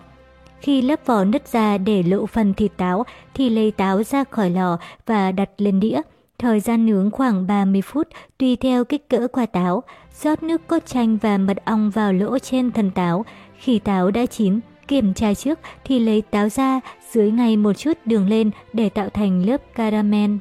[0.60, 4.50] Khi lớp vỏ nứt ra để lộ phần thịt táo thì lấy táo ra khỏi
[4.50, 6.02] lò và đặt lên đĩa.
[6.40, 8.08] Thời gian nướng khoảng 30 phút
[8.38, 9.84] tùy theo kích cỡ quả táo.
[10.22, 13.26] Rót nước cốt chanh và mật ong vào lỗ trên thân táo.
[13.58, 16.80] Khi táo đã chín, kiểm tra trước thì lấy táo ra,
[17.12, 20.32] dưới ngay một chút đường lên để tạo thành lớp caramel.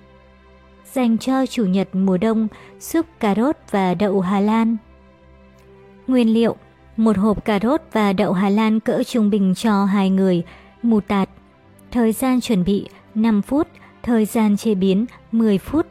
[0.92, 2.48] Dành cho chủ nhật mùa đông,
[2.80, 4.76] súp cà rốt và đậu Hà Lan.
[6.06, 6.56] Nguyên liệu
[6.96, 10.42] một hộp cà rốt và đậu Hà Lan cỡ trung bình cho hai người,
[10.82, 11.28] mù tạt.
[11.90, 13.68] Thời gian chuẩn bị 5 phút,
[14.02, 15.86] thời gian chế biến 10 phút.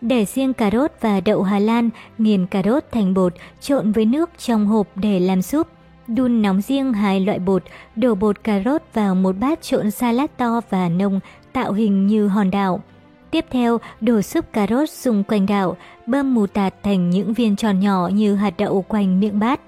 [0.00, 4.04] Để riêng cà rốt và đậu Hà Lan, nghiền cà rốt thành bột, trộn với
[4.04, 5.75] nước trong hộp để làm súp.
[6.08, 7.62] Đun nóng riêng hai loại bột,
[7.96, 11.20] đổ bột cà rốt vào một bát trộn salad to và nông,
[11.52, 12.82] tạo hình như hòn đảo.
[13.30, 15.76] Tiếp theo, đổ súp cà rốt xung quanh đảo,
[16.06, 19.60] bơm mù tạt thành những viên tròn nhỏ như hạt đậu quanh miệng bát.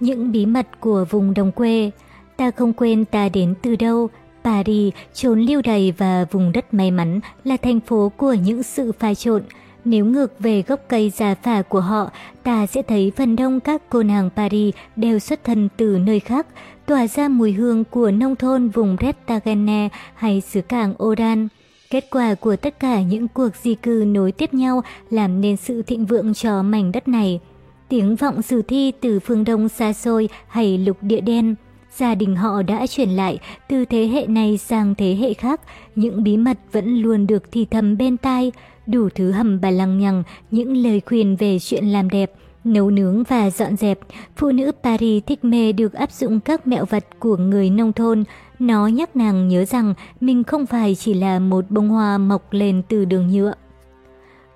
[0.00, 1.90] Những bí mật của vùng đồng quê
[2.36, 4.08] Ta không quên ta đến từ đâu,
[4.44, 8.92] Paris, trốn lưu đày và vùng đất may mắn là thành phố của những sự
[8.92, 9.42] pha trộn.
[9.84, 12.10] Nếu ngược về gốc cây già phả của họ,
[12.42, 16.46] ta sẽ thấy phần đông các cô nàng Paris đều xuất thân từ nơi khác,
[16.86, 21.48] tỏa ra mùi hương của nông thôn vùng Retagene hay xứ cảng Oran.
[21.90, 25.82] Kết quả của tất cả những cuộc di cư nối tiếp nhau làm nên sự
[25.82, 27.40] thịnh vượng cho mảnh đất này.
[27.88, 31.54] Tiếng vọng sử thi từ phương đông xa xôi hay lục địa đen–
[31.96, 33.38] Gia đình họ đã truyền lại
[33.68, 35.60] từ thế hệ này sang thế hệ khác,
[35.94, 38.52] những bí mật vẫn luôn được thì thầm bên tai,
[38.86, 42.32] đủ thứ hầm bà lăng nhằng, những lời khuyên về chuyện làm đẹp,
[42.64, 43.98] nấu nướng và dọn dẹp.
[44.36, 48.24] Phụ nữ Paris thích mê được áp dụng các mẹo vật của người nông thôn.
[48.58, 52.82] Nó nhắc nàng nhớ rằng mình không phải chỉ là một bông hoa mọc lên
[52.88, 53.54] từ đường nhựa.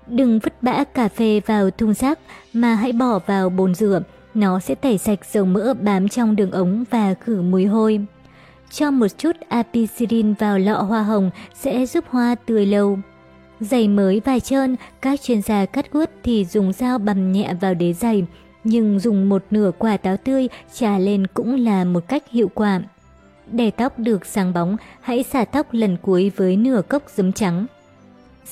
[0.07, 2.19] Đừng vứt bã cà phê vào thùng rác
[2.53, 4.01] mà hãy bỏ vào bồn rửa.
[4.37, 8.05] Nó sẽ tẩy sạch dầu mỡ bám trong đường ống và khử mùi hôi.
[8.71, 12.99] Cho một chút apicidin vào lọ hoa hồng sẽ giúp hoa tươi lâu.
[13.59, 17.73] Giày mới vài trơn, các chuyên gia cắt guốc thì dùng dao bầm nhẹ vào
[17.73, 18.25] đế giày,
[18.63, 22.81] nhưng dùng một nửa quả táo tươi trà lên cũng là một cách hiệu quả.
[23.51, 27.65] Để tóc được sáng bóng, hãy xả tóc lần cuối với nửa cốc giấm trắng.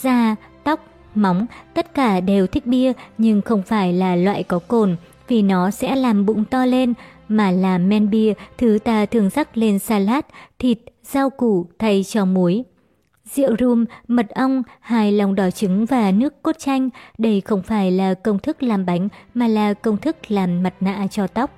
[0.01, 0.79] Da, tóc,
[1.15, 4.95] móng, tất cả đều thích bia nhưng không phải là loại có cồn,
[5.27, 6.93] vì nó sẽ làm bụng to lên,
[7.27, 10.23] mà là men bia thứ ta thường rắc lên salad,
[10.59, 12.63] thịt, rau củ thay cho muối.
[13.25, 17.91] Rượu rum, mật ong, hai lòng đỏ trứng và nước cốt chanh, đây không phải
[17.91, 21.51] là công thức làm bánh mà là công thức làm mặt nạ cho tóc.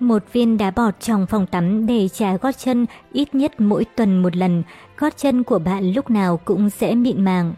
[0.00, 4.22] Một viên đá bọt trong phòng tắm để trà gót chân ít nhất mỗi tuần
[4.22, 4.62] một lần,
[4.98, 7.54] gót chân của bạn lúc nào cũng sẽ mịn màng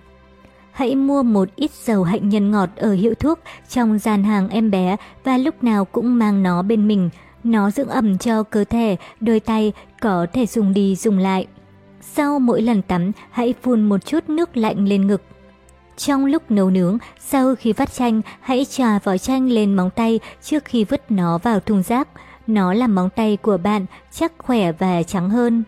[0.78, 4.70] hãy mua một ít dầu hạnh nhân ngọt ở hiệu thuốc trong gian hàng em
[4.70, 7.10] bé và lúc nào cũng mang nó bên mình.
[7.44, 11.46] Nó dưỡng ẩm cho cơ thể, đôi tay, có thể dùng đi dùng lại.
[12.00, 15.22] Sau mỗi lần tắm, hãy phun một chút nước lạnh lên ngực.
[15.96, 20.20] Trong lúc nấu nướng, sau khi vắt chanh, hãy trà vỏ chanh lên móng tay
[20.42, 22.08] trước khi vứt nó vào thùng rác.
[22.46, 25.62] Nó làm móng tay của bạn chắc khỏe và trắng hơn.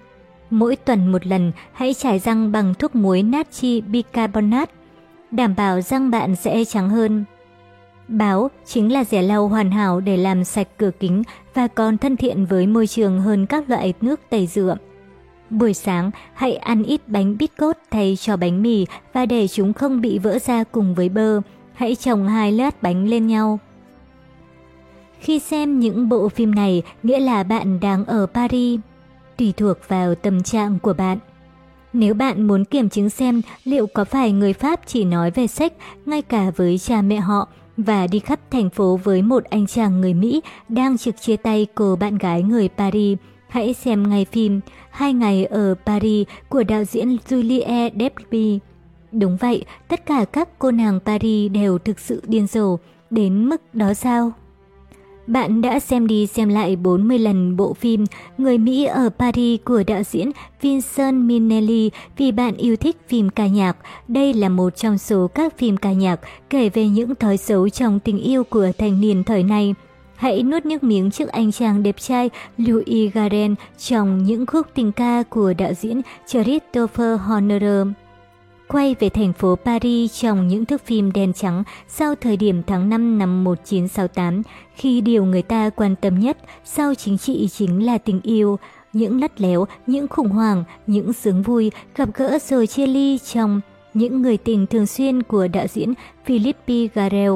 [0.51, 4.73] Mỗi tuần một lần, hãy chải răng bằng thuốc muối natri bicarbonate
[5.31, 7.25] đảm bảo răng bạn sẽ trắng hơn.
[8.09, 11.23] Báo chính là rẻ lau hoàn hảo để làm sạch cửa kính
[11.55, 14.77] và còn thân thiện với môi trường hơn các loại nước tẩy rửa.
[15.51, 19.73] Buổi sáng, hãy ăn ít bánh bít cốt thay cho bánh mì và để chúng
[19.73, 21.41] không bị vỡ ra cùng với bơ.
[21.73, 23.59] Hãy trồng hai lát bánh lên nhau.
[25.21, 28.81] Khi xem những bộ phim này, nghĩa là bạn đang ở Paris.
[29.37, 31.19] Tùy thuộc vào tâm trạng của bạn.
[31.93, 35.73] Nếu bạn muốn kiểm chứng xem liệu có phải người Pháp chỉ nói về sách
[36.07, 40.01] ngay cả với cha mẹ họ và đi khắp thành phố với một anh chàng
[40.01, 44.61] người Mỹ đang trực chia tay cô bạn gái người Paris, hãy xem ngay phim
[44.91, 48.59] Hai ngày ở Paris của đạo diễn Julie Delpy.
[49.13, 52.77] Đúng vậy, tất cả các cô nàng Paris đều thực sự điên rồ,
[53.11, 54.33] đến mức đó sao?
[55.31, 58.05] Bạn đã xem đi xem lại 40 lần bộ phim
[58.39, 63.47] Người Mỹ ở Paris của đạo diễn Vincent Minnelli vì bạn yêu thích phim ca
[63.47, 63.77] nhạc.
[64.09, 68.01] Đây là một trong số các phim ca nhạc kể về những thói xấu trong
[68.01, 69.75] tình yêu của thanh niên thời này.
[70.17, 74.93] Hãy nuốt nước miếng trước anh chàng đẹp trai Louis Garen trong những khúc tình
[74.93, 77.87] ca của đạo diễn Christopher Honorer
[78.73, 82.89] quay về thành phố Paris trong những thước phim đen trắng sau thời điểm tháng
[82.89, 84.43] 5 năm 1968,
[84.75, 88.59] khi điều người ta quan tâm nhất sau chính trị chính là tình yêu,
[88.93, 93.61] những lắt léo, những khủng hoảng, những sướng vui, gặp gỡ rồi chia ly trong
[93.95, 97.33] những người tình thường xuyên của đạo diễn Philippe Garel.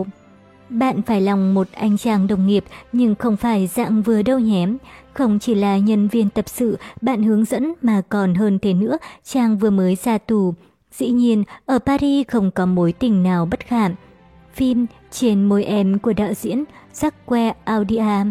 [0.68, 4.76] Bạn phải lòng một anh chàng đồng nghiệp nhưng không phải dạng vừa đâu nhém.
[5.12, 8.98] Không chỉ là nhân viên tập sự, bạn hướng dẫn mà còn hơn thế nữa,
[9.24, 10.54] chàng vừa mới ra tù,
[10.96, 13.88] Dĩ nhiên, ở Paris không có mối tình nào bất khả.
[14.54, 16.64] Phim Trên môi em của đạo diễn
[16.94, 18.30] Jacques Audiard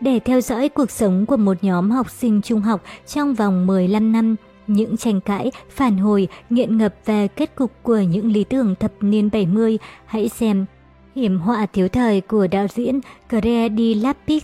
[0.00, 4.12] Để theo dõi cuộc sống của một nhóm học sinh trung học trong vòng 15
[4.12, 8.74] năm, những tranh cãi, phản hồi, nghiện ngập về kết cục của những lý tưởng
[8.74, 10.66] thập niên 70, hãy xem
[11.14, 14.42] Hiểm họa thiếu thời của đạo diễn Grady Lapid.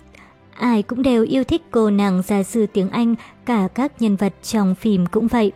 [0.52, 3.14] Ai cũng đều yêu thích cô nàng gia sư tiếng Anh,
[3.46, 5.52] cả các nhân vật trong phim cũng vậy.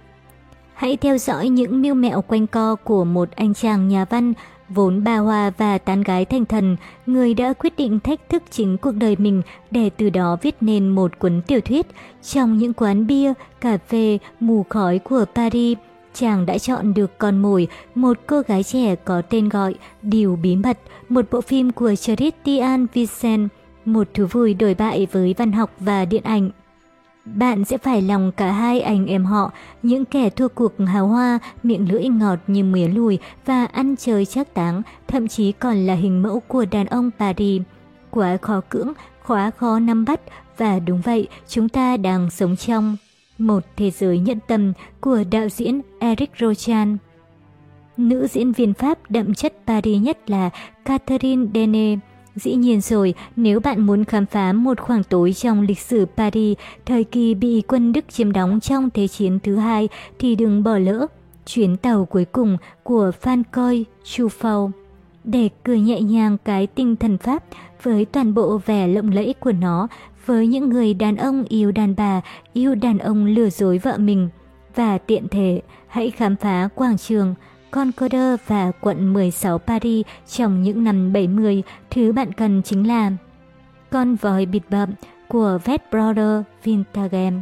[0.82, 4.32] Hãy theo dõi những mưu mẹo quanh co của một anh chàng nhà văn,
[4.68, 8.78] vốn ba hoa và tán gái thành thần, người đã quyết định thách thức chính
[8.78, 11.86] cuộc đời mình để từ đó viết nên một cuốn tiểu thuyết.
[12.22, 15.78] Trong những quán bia, cà phê, mù khói của Paris,
[16.14, 20.56] chàng đã chọn được con mồi, một cô gái trẻ có tên gọi Điều Bí
[20.56, 20.78] Mật,
[21.08, 23.48] một bộ phim của Christian Vincent,
[23.84, 26.50] một thú vui đổi bại với văn học và điện ảnh.
[27.24, 29.52] Bạn sẽ phải lòng cả hai anh em họ,
[29.82, 34.26] những kẻ thua cuộc hào hoa, miệng lưỡi ngọt như mía lùi và ăn chơi
[34.26, 37.62] chắc táng, thậm chí còn là hình mẫu của đàn ông Paris.
[38.10, 38.92] Quá khó cưỡng,
[39.26, 40.20] quá khó nắm bắt,
[40.58, 42.96] và đúng vậy, chúng ta đang sống trong
[43.38, 46.96] một thế giới nhận tâm của đạo diễn Eric Rochan.
[47.96, 50.50] Nữ diễn viên Pháp đậm chất Paris nhất là
[50.84, 52.11] Catherine Deneuve.
[52.36, 56.58] Dĩ nhiên rồi, nếu bạn muốn khám phá một khoảng tối trong lịch sử Paris,
[56.86, 59.88] thời kỳ bị quân Đức chiếm đóng trong Thế chiến thứ hai,
[60.18, 61.06] thì đừng bỏ lỡ
[61.46, 64.70] chuyến tàu cuối cùng của Francois Truffaut.
[65.24, 67.44] Để cười nhẹ nhàng cái tinh thần Pháp
[67.82, 69.88] với toàn bộ vẻ lộng lẫy của nó,
[70.26, 72.20] với những người đàn ông yêu đàn bà,
[72.52, 74.28] yêu đàn ông lừa dối vợ mình.
[74.74, 77.34] Và tiện thể, hãy khám phá quảng trường,
[77.72, 83.12] Concorde và quận 16 Paris trong những năm 70, thứ bạn cần chính là
[83.90, 84.88] con vòi bịt bậm
[85.28, 87.32] của Vet Brother Vintage.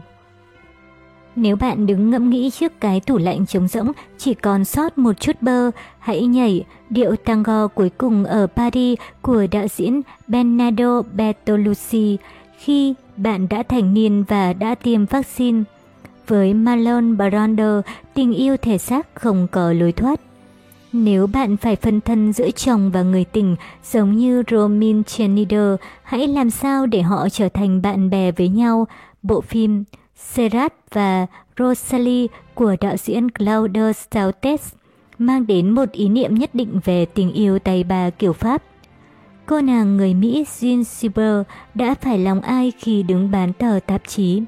[1.36, 5.20] Nếu bạn đứng ngẫm nghĩ trước cái tủ lạnh trống rỗng, chỉ còn sót một
[5.20, 12.17] chút bơ, hãy nhảy điệu tango cuối cùng ở Paris của đạo diễn Bernardo Bertolucci
[12.59, 15.62] khi bạn đã thành niên và đã tiêm vaccine.
[16.26, 17.82] Với Marlon Brando,
[18.15, 20.20] tình yêu thể xác không có lối thoát.
[20.92, 26.28] Nếu bạn phải phân thân giữa chồng và người tình giống như Romin Schneider, hãy
[26.28, 28.86] làm sao để họ trở thành bạn bè với nhau.
[29.23, 29.84] Bộ phim
[30.16, 31.26] Serat và
[31.58, 34.60] Rosalie của đạo diễn Claude Sautet
[35.18, 38.62] mang đến một ý niệm nhất định về tình yêu tay bà kiểu Pháp.
[39.47, 41.42] Cô nàng người Mỹ Jean Sieber
[41.74, 44.42] đã phải lòng ai khi đứng bán tờ tạp chí.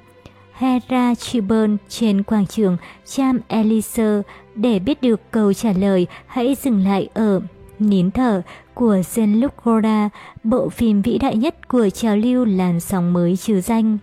[0.63, 4.23] Hera Chibon trên quảng trường Cham Elise
[4.55, 7.41] để biết được câu trả lời hãy dừng lại ở
[7.79, 8.43] Nín thở
[8.75, 13.61] của Jean-Luc Godard, bộ phim vĩ đại nhất của trào lưu làn sóng mới trừ
[13.61, 13.99] danh.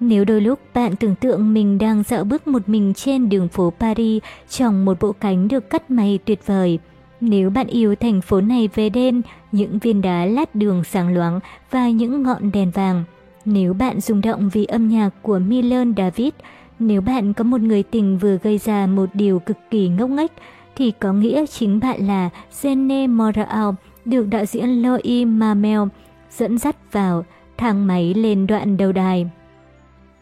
[0.00, 3.72] Nếu đôi lúc bạn tưởng tượng mình đang dạo bước một mình trên đường phố
[3.80, 6.78] Paris trong một bộ cánh được cắt may tuyệt vời,
[7.20, 11.40] nếu bạn yêu thành phố này về đêm, những viên đá lát đường sáng loáng
[11.70, 13.04] và những ngọn đèn vàng,
[13.44, 16.32] nếu bạn rung động vì âm nhạc của Milan David,
[16.78, 20.32] nếu bạn có một người tình vừa gây ra một điều cực kỳ ngốc nghếch,
[20.76, 22.30] thì có nghĩa chính bạn là
[22.62, 25.80] Zene Moral được đạo diễn Louis Mamel
[26.30, 27.24] dẫn dắt vào
[27.56, 29.30] thang máy lên đoạn đầu đài.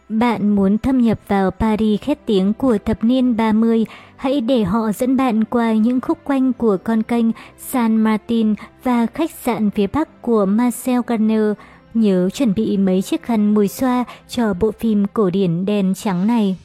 [0.09, 3.85] Bạn muốn thâm nhập vào Paris khét tiếng của thập niên 30,
[4.15, 7.25] hãy để họ dẫn bạn qua những khúc quanh của con kênh
[7.57, 11.53] San Martin và khách sạn phía bắc của Marcel Garner.
[11.93, 16.27] Nhớ chuẩn bị mấy chiếc khăn mùi xoa cho bộ phim cổ điển đen trắng
[16.27, 16.57] này.